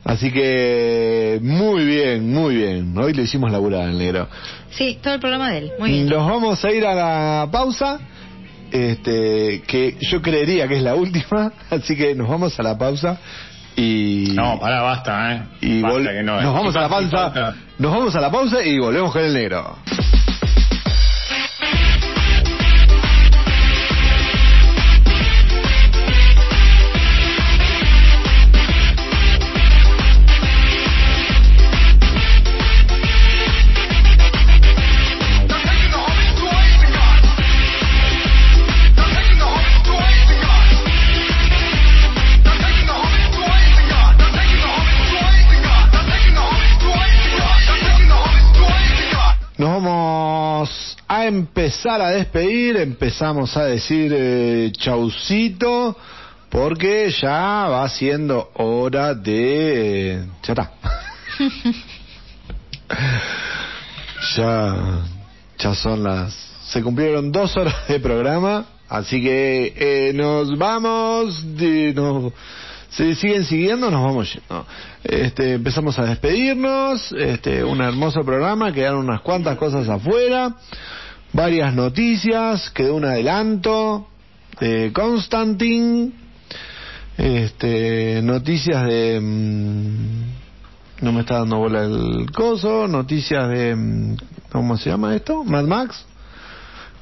Así 0.03 0.31
que 0.31 1.39
muy 1.41 1.85
bien, 1.85 2.31
muy 2.31 2.55
bien. 2.55 2.95
Hoy 2.97 3.13
le 3.13 3.23
hicimos 3.23 3.51
laburar 3.51 3.83
al 3.83 3.97
negro. 3.97 4.27
Sí, 4.71 4.99
todo 5.01 5.13
el 5.15 5.19
programa 5.19 5.51
de 5.51 5.57
él. 5.59 5.71
Muy 5.79 5.91
bien. 5.91 6.09
Nos 6.09 6.27
vamos 6.27 6.63
a 6.63 6.71
ir 6.71 6.85
a 6.85 6.93
la 6.93 7.49
pausa, 7.51 7.99
este, 8.71 9.61
que 9.67 9.97
yo 9.99 10.21
creería 10.21 10.67
que 10.67 10.77
es 10.77 10.83
la 10.83 10.95
última, 10.95 11.51
así 11.69 11.95
que 11.95 12.15
nos 12.15 12.29
vamos 12.29 12.59
a 12.59 12.63
la 12.63 12.77
pausa 12.77 13.17
y 13.75 14.31
No, 14.33 14.59
pará, 14.59 14.81
basta, 14.81 15.33
¿eh? 15.33 15.41
y 15.61 15.81
Basta 15.81 16.11
que 16.11 16.23
no, 16.23 16.41
nos 16.41 16.53
vamos 16.53 16.75
a 16.75 16.81
la 16.81 16.89
pausa, 16.89 17.55
nos 17.77 17.91
vamos 17.91 18.15
a 18.15 18.21
la 18.21 18.31
pausa 18.31 18.63
y 18.63 18.79
volvemos 18.79 19.11
con 19.11 19.23
el 19.23 19.33
negro. 19.33 19.77
A 51.25 51.27
empezar 51.27 52.01
a 52.01 52.11
despedir, 52.11 52.77
empezamos 52.77 53.57
a 53.57 53.65
decir 53.65 54.13
eh, 54.15 54.71
chaucito, 54.77 55.97
porque 56.49 57.11
ya 57.19 57.67
va 57.67 57.89
siendo 57.89 58.51
hora 58.53 59.15
de... 59.15 60.13
eh, 60.13 60.25
ya 60.43 60.53
está. 60.53 60.71
ya, 64.37 64.75
ya 65.57 65.73
son 65.73 66.03
las... 66.03 66.33
Se 66.67 66.83
cumplieron 66.83 67.31
dos 67.31 67.57
horas 67.57 67.87
de 67.87 67.99
programa, 67.99 68.65
así 68.87 69.21
que 69.21 69.73
eh, 69.75 70.13
nos 70.13 70.57
vamos, 70.57 71.57
de, 71.57 71.93
nos, 71.93 72.33
se 72.89 73.15
siguen 73.15 73.43
siguiendo, 73.45 73.89
nos 73.89 74.03
vamos 74.03 74.33
yendo. 74.33 74.65
Este, 75.03 75.53
empezamos 75.53 75.97
a 75.99 76.05
despedirnos, 76.05 77.11
este, 77.11 77.63
un 77.63 77.81
hermoso 77.81 78.23
programa, 78.23 78.71
quedaron 78.71 78.99
unas 78.99 79.21
cuantas 79.21 79.57
cosas 79.57 79.89
afuera, 79.89 80.55
varias 81.33 81.73
noticias, 81.73 82.69
quedó 82.71 82.95
un 82.95 83.05
adelanto 83.05 84.07
de 84.59 84.91
Constantine, 84.93 86.11
este, 87.17 88.21
noticias 88.21 88.85
de... 88.87 89.19
mm, 89.21 91.03
no 91.03 91.11
me 91.11 91.21
está 91.21 91.39
dando 91.39 91.57
bola 91.57 91.83
el 91.83 92.31
coso, 92.31 92.87
noticias 92.87 93.49
de... 93.49 93.75
mm, 93.75 94.17
¿Cómo 94.51 94.77
se 94.77 94.89
llama 94.89 95.15
esto? 95.15 95.43
Mad 95.43 95.65
Max. 95.65 96.05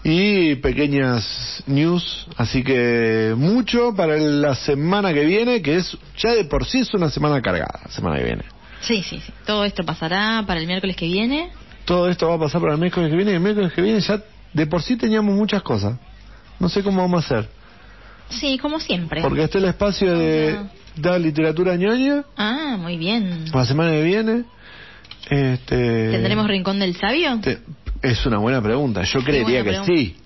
Y 0.04 0.56
pequeñas 0.56 1.64
news, 1.66 2.28
así 2.36 2.62
que 2.62 3.34
mucho 3.38 3.94
para 3.96 4.18
la 4.18 4.54
semana 4.54 5.14
que 5.14 5.24
viene, 5.24 5.62
que 5.62 5.78
es 5.78 5.98
ya 6.18 6.34
de 6.34 6.44
por 6.44 6.66
sí 6.66 6.80
es 6.80 6.94
una 6.94 7.10
semana 7.10 7.42
cargada, 7.42 7.80
semana 7.90 8.18
que 8.18 8.26
viene. 8.26 8.44
Sí, 8.82 9.02
sí, 9.02 9.22
sí. 9.26 9.32
Todo 9.46 9.64
esto 9.64 9.86
pasará 9.86 10.44
para 10.46 10.60
el 10.60 10.68
miércoles 10.68 10.98
que 10.98 11.06
viene. 11.06 11.52
Todo 11.86 12.10
esto 12.10 12.28
va 12.30 12.36
a 12.36 12.40
pasar 12.40 12.62
para 12.62 12.74
el 12.74 12.80
miércoles 12.80 13.10
que 13.10 13.16
viene 13.16 13.32
y 13.32 13.36
el 13.36 13.40
miércoles 13.42 13.74
que 13.74 13.82
viene 13.82 14.00
ya 14.00 14.22
de 14.54 14.68
por 14.68 14.82
sí 14.82 14.96
teníamos 14.96 15.36
muchas 15.36 15.62
cosas. 15.64 15.98
No 16.60 16.70
sé 16.70 16.82
cómo 16.84 17.02
vamos 17.02 17.24
a 17.24 17.26
hacer. 17.38 17.50
Sí, 18.30 18.58
como 18.58 18.80
siempre. 18.80 19.22
Porque 19.22 19.44
está 19.44 19.58
el 19.58 19.66
espacio 19.66 20.18
de, 20.18 20.60
la 21.02 21.20
literatura 21.20 21.76
ñoña, 21.76 22.24
Ah, 22.38 22.78
muy 22.80 22.98
bien. 22.98 23.46
la 23.54 23.66
semana 23.66 23.92
que 23.92 24.04
viene. 24.04 24.44
Este, 25.30 26.12
¿Tendremos 26.12 26.48
Rincón 26.48 26.80
del 26.80 26.96
Sabio? 26.98 27.40
te- 27.42 27.60
es 28.02 28.26
una 28.26 28.38
buena 28.38 28.62
pregunta. 28.62 29.04
Yo 29.04 29.24
creería 29.24 29.64
que 29.64 29.70
pregunta. 29.70 29.94
sí. 29.94 30.18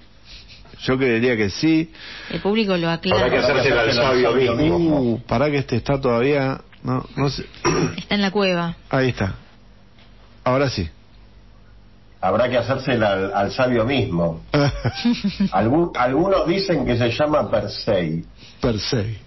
Yo 0.83 0.97
creería 0.97 1.35
que 1.35 1.49
sí. 1.49 1.91
El 2.29 2.39
público 2.39 2.77
lo 2.77 2.87
Habrá 2.89 3.01
que 3.01 3.09
aclara. 3.13 3.61
hacerse 3.61 3.71
al 3.79 3.93
sabio 3.93 4.55
mismo. 4.55 4.77
Uh, 4.99 5.19
para 5.21 5.49
que 5.49 5.57
este 5.57 5.75
está 5.75 5.99
todavía. 5.99 6.61
No, 6.83 7.03
no 7.15 7.29
sé. 7.29 7.45
Está 7.97 8.15
en 8.15 8.21
la 8.21 8.29
cueva. 8.31 8.75
Ahí 8.89 9.09
está. 9.09 9.35
Ahora 10.43 10.69
sí. 10.69 10.87
Habrá 12.19 12.49
que 12.49 12.57
hacérsela 12.57 13.13
al, 13.13 13.33
al 13.33 13.51
sabio 13.51 13.85
mismo. 13.85 14.41
Algu- 15.51 15.91
algunos 15.95 16.47
dicen 16.47 16.85
que 16.85 16.97
se 16.97 17.09
llama 17.11 17.49
Persei. 17.49 18.23
Persei. 18.59 19.17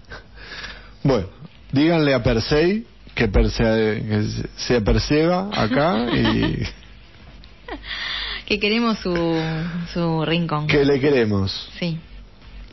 Bueno, 1.03 1.27
díganle 1.71 2.13
a 2.13 2.21
Persei 2.21 2.85
que, 3.15 3.27
Persei, 3.27 4.01
que 4.03 4.23
se- 4.57 4.81
perceba 4.81 5.49
acá 5.53 6.07
y 6.13 6.63
Que 8.45 8.59
queremos 8.59 8.97
su, 8.99 9.15
su 9.93 10.25
rincón. 10.25 10.67
que 10.67 10.83
le 10.83 10.99
queremos. 10.99 11.69
Sí. 11.79 11.97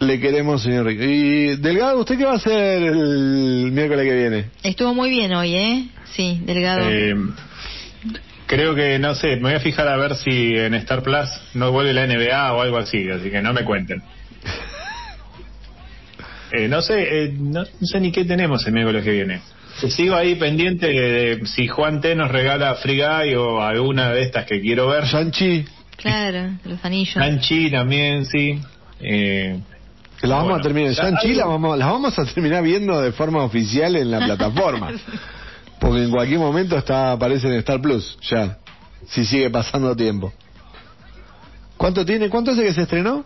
Le 0.00 0.18
queremos, 0.20 0.62
señor 0.62 0.86
Rico. 0.86 1.02
Y 1.04 1.56
Delgado, 1.56 2.00
¿usted 2.00 2.18
qué 2.18 2.24
va 2.24 2.32
a 2.32 2.36
hacer 2.36 2.82
el 2.82 3.70
miércoles 3.72 4.04
que 4.04 4.14
viene? 4.16 4.50
Estuvo 4.62 4.94
muy 4.94 5.10
bien 5.10 5.32
hoy, 5.34 5.54
¿eh? 5.54 5.88
Sí, 6.14 6.40
Delgado. 6.44 6.88
Eh, 6.88 7.14
Creo 8.48 8.74
que, 8.74 8.98
no 8.98 9.14
sé, 9.14 9.36
me 9.36 9.42
voy 9.42 9.52
a 9.54 9.60
fijar 9.60 9.86
a 9.86 9.96
ver 9.96 10.16
si 10.16 10.56
en 10.56 10.74
Star 10.74 11.02
Plus 11.02 11.28
no 11.54 11.70
vuelve 11.70 11.92
la 11.92 12.06
NBA 12.06 12.52
o 12.54 12.60
algo 12.62 12.78
así, 12.78 13.08
así 13.10 13.30
que 13.30 13.40
no 13.42 13.52
me 13.52 13.62
cuenten. 13.64 14.02
Eh, 16.50 16.66
no 16.66 16.80
sé, 16.80 17.24
eh, 17.24 17.32
no, 17.38 17.60
no 17.62 17.86
sé 17.86 18.00
ni 18.00 18.10
qué 18.10 18.24
tenemos 18.24 18.66
el 18.66 18.72
miércoles 18.72 19.04
que 19.04 19.10
viene. 19.10 19.42
Sigo 19.90 20.14
ahí 20.14 20.34
pendiente 20.36 20.86
de, 20.86 21.36
de 21.36 21.46
si 21.46 21.68
Juan 21.68 22.00
T 22.00 22.14
nos 22.14 22.30
regala 22.30 22.74
Free 22.76 22.96
Guy 23.02 23.34
o 23.34 23.60
alguna 23.60 24.12
de 24.12 24.22
estas 24.22 24.46
que 24.46 24.58
quiero 24.62 24.88
ver. 24.88 25.06
Sanchi, 25.06 25.66
Claro, 25.98 26.52
los 26.64 26.82
anillos. 26.84 27.12
Sanchi 27.22 27.70
también, 27.70 28.24
sí. 28.24 28.58
Eh, 28.98 29.60
la 30.22 30.28
vamos 30.36 30.44
Bueno, 30.44 30.56
a 30.56 30.62
terminar. 30.62 30.92
ya 30.94 31.02
Sanchi 31.02 31.28
hay- 31.28 31.34
la 31.34 31.44
vamos, 31.44 31.78
la 31.78 31.84
vamos 31.86 32.18
a 32.18 32.24
terminar 32.24 32.62
viendo 32.62 32.98
de 33.00 33.12
forma 33.12 33.42
oficial 33.44 33.94
en 33.96 34.10
la 34.10 34.18
plataforma. 34.24 34.90
Porque 35.80 36.02
en 36.04 36.10
cualquier 36.10 36.38
momento 36.40 36.76
está 36.76 37.12
aparece 37.12 37.46
en 37.48 37.54
Star 37.54 37.80
Plus, 37.80 38.18
ya. 38.22 38.58
Si 39.06 39.24
sigue 39.24 39.48
pasando 39.50 39.94
tiempo. 39.96 40.32
¿Cuánto 41.76 42.04
tiene? 42.04 42.28
¿Cuánto 42.28 42.50
hace 42.50 42.62
que 42.64 42.72
se 42.74 42.82
estrenó? 42.82 43.24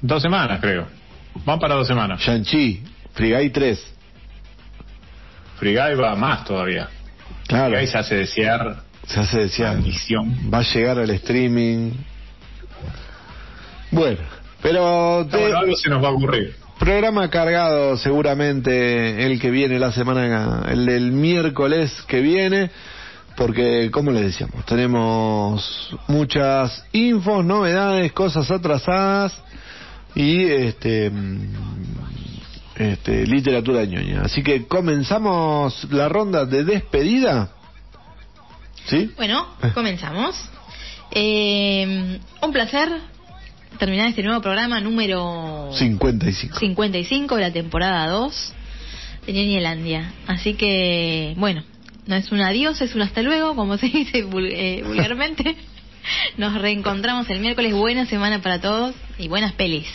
dos 0.00 0.20
semanas, 0.20 0.60
creo. 0.60 0.86
Van 1.44 1.58
para 1.60 1.76
dos 1.76 1.86
semanas. 1.86 2.20
Shang-Chi, 2.20 2.82
Free 3.14 3.32
Guy 3.32 3.50
3. 3.50 3.94
Free 5.58 5.74
Guy 5.76 5.94
va 5.94 6.16
más 6.16 6.44
todavía. 6.44 6.88
Claro. 7.46 7.70
Free 7.70 7.78
Guy 7.82 7.86
se 7.86 7.98
hace 7.98 8.14
desear 8.16 8.82
Se 9.06 9.20
hace 9.20 9.38
desear. 9.42 9.76
misión. 9.78 10.50
Va 10.52 10.58
a 10.58 10.62
llegar 10.62 10.98
al 10.98 11.10
streaming. 11.10 11.92
Bueno, 13.92 14.18
pero 14.60 15.26
te- 15.30 15.36
Bueno, 15.38 15.58
algo 15.58 15.76
se 15.76 15.88
nos 15.88 16.02
va 16.02 16.08
a 16.08 16.12
ocurrir. 16.12 16.56
Programa 16.82 17.30
cargado 17.30 17.96
seguramente 17.96 19.24
el 19.24 19.40
que 19.40 19.52
viene 19.52 19.78
la 19.78 19.92
semana, 19.92 20.64
el 20.68 20.84
del 20.84 21.12
miércoles 21.12 21.92
que 22.08 22.20
viene, 22.20 22.72
porque 23.36 23.88
como 23.92 24.10
les 24.10 24.22
decíamos, 24.24 24.66
tenemos 24.66 25.96
muchas 26.08 26.84
infos, 26.90 27.44
novedades, 27.44 28.10
cosas 28.10 28.50
atrasadas 28.50 29.32
y 30.16 30.42
este 30.42 31.08
mm, 31.08 31.54
este 32.74 33.28
literatura 33.28 33.84
ñoña. 33.84 34.22
Así 34.22 34.42
que 34.42 34.66
comenzamos 34.66 35.86
la 35.92 36.08
ronda 36.08 36.46
de 36.46 36.64
despedida. 36.64 37.52
¿Sí? 38.86 39.08
Bueno, 39.16 39.46
comenzamos. 39.72 40.34
Eh, 41.12 42.18
un 42.40 42.52
placer 42.52 43.11
terminar 43.78 44.08
este 44.08 44.22
nuevo 44.22 44.40
programa 44.40 44.80
número 44.80 45.70
55. 45.72 46.58
55 46.58 47.36
de 47.36 47.42
la 47.42 47.52
temporada 47.52 48.06
2 48.08 48.52
de 49.26 49.32
Ñoñelandia. 49.32 50.12
Así 50.26 50.54
que, 50.54 51.34
bueno, 51.36 51.62
no 52.06 52.16
es 52.16 52.30
un 52.32 52.40
adiós, 52.40 52.80
es 52.80 52.94
un 52.94 53.02
hasta 53.02 53.22
luego, 53.22 53.54
como 53.54 53.76
se 53.78 53.86
dice 53.88 54.24
vul- 54.26 54.50
eh, 54.50 54.82
vulgarmente. 54.86 55.56
Nos 56.36 56.54
reencontramos 56.60 57.30
el 57.30 57.38
miércoles. 57.40 57.72
Buena 57.74 58.06
semana 58.06 58.40
para 58.42 58.60
todos 58.60 58.94
y 59.18 59.28
buenas 59.28 59.52
pelis. 59.52 59.86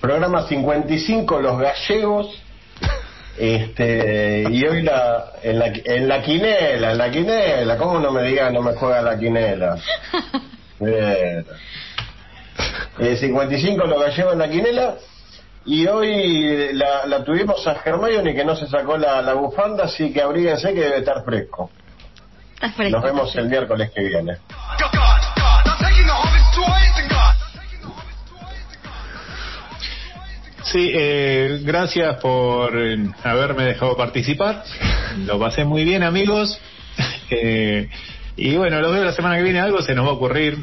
Programa 0.00 0.46
55, 0.48 1.40
Los 1.40 1.58
Gallegos. 1.60 2.42
Este, 3.40 4.44
y 4.50 4.66
hoy 4.66 4.82
la, 4.82 5.32
en, 5.42 5.58
la, 5.58 5.72
en 5.72 6.08
la 6.08 6.20
quinela, 6.20 6.92
en 6.92 6.98
la 6.98 7.10
quinela, 7.10 7.78
¿cómo 7.78 7.98
no 7.98 8.12
me 8.12 8.22
digan 8.22 8.52
no 8.52 8.60
me 8.60 8.74
juega 8.74 9.00
la 9.00 9.18
quinela? 9.18 9.78
Bien. 10.78 11.46
Eh, 12.98 13.16
55 13.16 13.86
Los 13.86 13.98
Gallegos 13.98 14.34
en 14.34 14.38
la 14.40 14.50
quinela. 14.50 14.94
Y 15.64 15.86
hoy 15.86 16.74
la, 16.74 17.06
la 17.06 17.24
tuvimos 17.24 17.66
a 17.66 17.80
Hermione 17.82 18.34
que 18.34 18.44
no 18.44 18.54
se 18.54 18.66
sacó 18.66 18.98
la, 18.98 19.22
la 19.22 19.32
bufanda, 19.32 19.84
así 19.84 20.12
que 20.12 20.20
abríguense 20.20 20.74
que 20.74 20.80
debe 20.80 20.98
estar 20.98 21.24
fresco. 21.24 21.70
Nos 22.90 23.02
vemos 23.02 23.34
el 23.36 23.48
miércoles 23.48 23.90
que 23.94 24.02
viene. 24.02 24.36
Sí, 30.70 30.88
eh, 30.94 31.62
gracias 31.64 32.20
por 32.20 32.78
eh, 32.78 32.96
haberme 33.24 33.64
dejado 33.64 33.96
participar. 33.96 34.62
Lo 35.26 35.36
pasé 35.36 35.64
muy 35.64 35.84
bien, 35.84 36.02
amigos. 36.02 36.58
Eh, 37.32 37.88
y 38.34 38.56
bueno, 38.56 38.80
los 38.80 38.92
veo 38.92 39.04
la 39.04 39.12
semana 39.12 39.36
que 39.36 39.44
viene. 39.44 39.60
Algo 39.60 39.80
se 39.82 39.94
nos 39.94 40.04
va 40.04 40.10
a 40.10 40.14
ocurrir. 40.14 40.58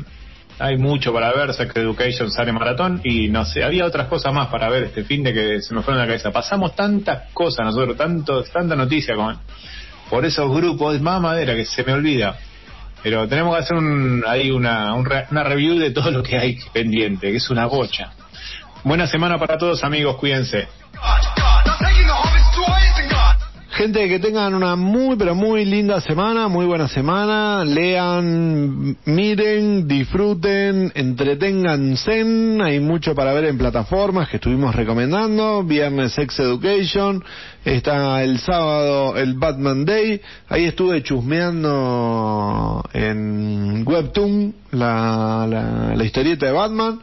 Hay 0.59 0.77
mucho 0.77 1.13
para 1.13 1.31
ver. 1.31 1.53
Sex 1.53 1.73
Education 1.77 2.29
sale 2.29 2.51
maratón. 2.51 2.99
Y 3.05 3.29
no 3.29 3.45
sé, 3.45 3.63
había 3.63 3.85
otras 3.85 4.07
cosas 4.07 4.34
más 4.34 4.49
para 4.49 4.69
ver 4.69 4.84
este 4.84 5.05
fin 5.05 5.23
de 5.23 5.34
que 5.34 5.61
se 5.61 5.73
me 5.73 5.81
fueron 5.81 6.01
a 6.01 6.03
la 6.03 6.07
cabeza. 6.09 6.29
Pasamos 6.31 6.75
tantas 6.75 7.31
cosas 7.31 7.65
nosotros, 7.65 7.95
tanto, 7.95 8.43
tanta 8.43 8.75
noticia 8.75 9.15
con, 9.15 9.39
por 10.09 10.25
esos 10.25 10.53
grupos. 10.53 10.99
Más 10.99 11.21
madera 11.21 11.55
que 11.55 11.63
se 11.63 11.85
me 11.85 11.93
olvida. 11.93 12.38
Pero 13.01 13.29
tenemos 13.29 13.55
que 13.55 13.63
hacer 13.63 13.77
un, 13.77 14.25
ahí 14.27 14.51
una, 14.51 14.93
un 14.93 15.07
una 15.31 15.43
review 15.45 15.79
de 15.79 15.91
todo 15.91 16.11
lo 16.11 16.21
que 16.21 16.38
hay 16.38 16.57
pendiente, 16.73 17.31
que 17.31 17.38
es 17.38 17.49
una 17.49 17.65
bocha. 17.65 18.11
Buena 18.84 19.08
semana 19.08 19.38
para 19.38 19.58
todos 19.58 19.84
amigos, 19.84 20.18
cuídense. 20.18 20.68
Gente, 23.78 24.10
que 24.10 24.18
tengan 24.18 24.56
una 24.56 24.76
muy, 24.76 25.18
pero 25.18 25.36
muy 25.36 25.64
linda 25.64 26.02
semana, 26.02 26.48
muy 26.48 26.66
buena 26.66 26.88
semana. 26.88 27.64
Lean, 27.64 28.98
miren, 29.06 29.88
disfruten, 29.88 30.91
entreténganse. 30.95 32.26
Hay 32.64 32.80
mucho 32.80 33.14
para 33.14 33.34
ver 33.34 33.45
en 33.45 33.60
plataformas 33.60 34.30
que 34.30 34.38
estuvimos 34.38 34.74
recomendando. 34.74 35.64
Viernes 35.64 36.14
Sex 36.14 36.40
Education. 36.40 37.24
Está 37.64 38.24
el 38.24 38.40
sábado 38.40 39.16
el 39.16 39.36
Batman 39.36 39.86
Day. 39.86 40.22
Ahí 40.49 40.66
estuve 40.66 41.04
chusmeando 41.04 42.84
en 42.94 43.84
Webtoon 43.86 44.56
la, 44.72 45.45
la, 45.48 45.95
la 45.95 46.04
historieta 46.04 46.48
de 46.48 46.52
Batman. 46.52 46.99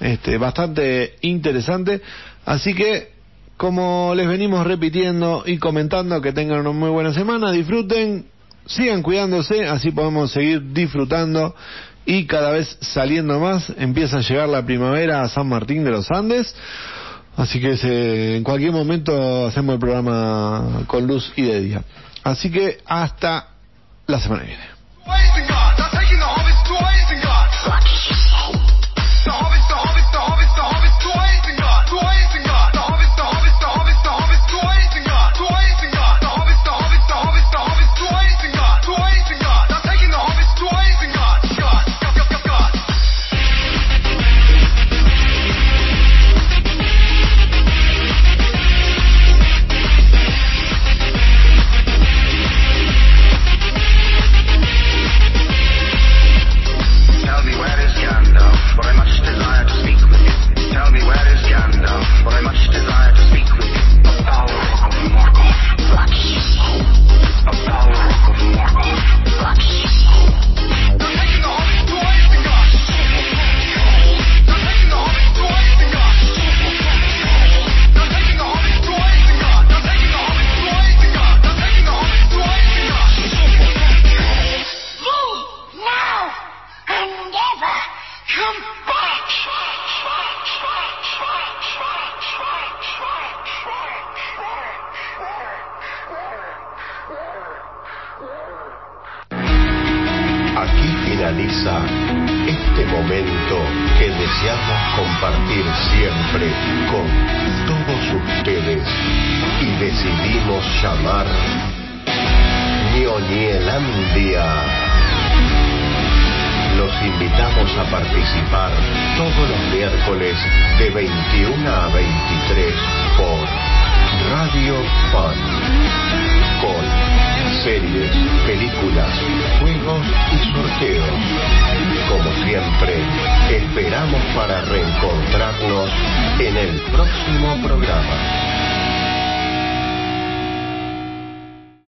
Este, 0.00 0.38
bastante 0.38 1.16
interesante. 1.22 2.00
Así 2.44 2.74
que 2.74 3.14
como 3.56 4.12
les 4.14 4.28
venimos 4.28 4.66
repitiendo 4.66 5.42
y 5.46 5.58
comentando, 5.58 6.20
que 6.20 6.32
tengan 6.32 6.60
una 6.60 6.72
muy 6.72 6.90
buena 6.90 7.12
semana, 7.14 7.50
disfruten, 7.52 8.26
sigan 8.66 9.02
cuidándose, 9.02 9.66
así 9.66 9.90
podemos 9.90 10.30
seguir 10.32 10.72
disfrutando 10.74 11.54
y 12.04 12.26
cada 12.26 12.50
vez 12.50 12.76
saliendo 12.82 13.40
más. 13.40 13.72
Empieza 13.78 14.18
a 14.18 14.20
llegar 14.20 14.48
la 14.50 14.64
primavera 14.64 15.22
a 15.22 15.28
San 15.28 15.48
Martín 15.48 15.84
de 15.84 15.90
los 15.90 16.10
Andes, 16.10 16.54
así 17.36 17.58
que 17.60 17.76
se- 17.78 18.36
en 18.36 18.44
cualquier 18.44 18.72
momento 18.72 19.46
hacemos 19.46 19.74
el 19.74 19.80
programa 19.80 20.82
con 20.86 21.06
luz 21.06 21.32
y 21.36 21.42
de 21.42 21.60
día. 21.60 21.82
Así 22.22 22.50
que 22.50 22.78
hasta 22.84 23.48
la 24.06 24.20
semana 24.20 24.42
que 24.42 24.48
viene. 24.48 24.64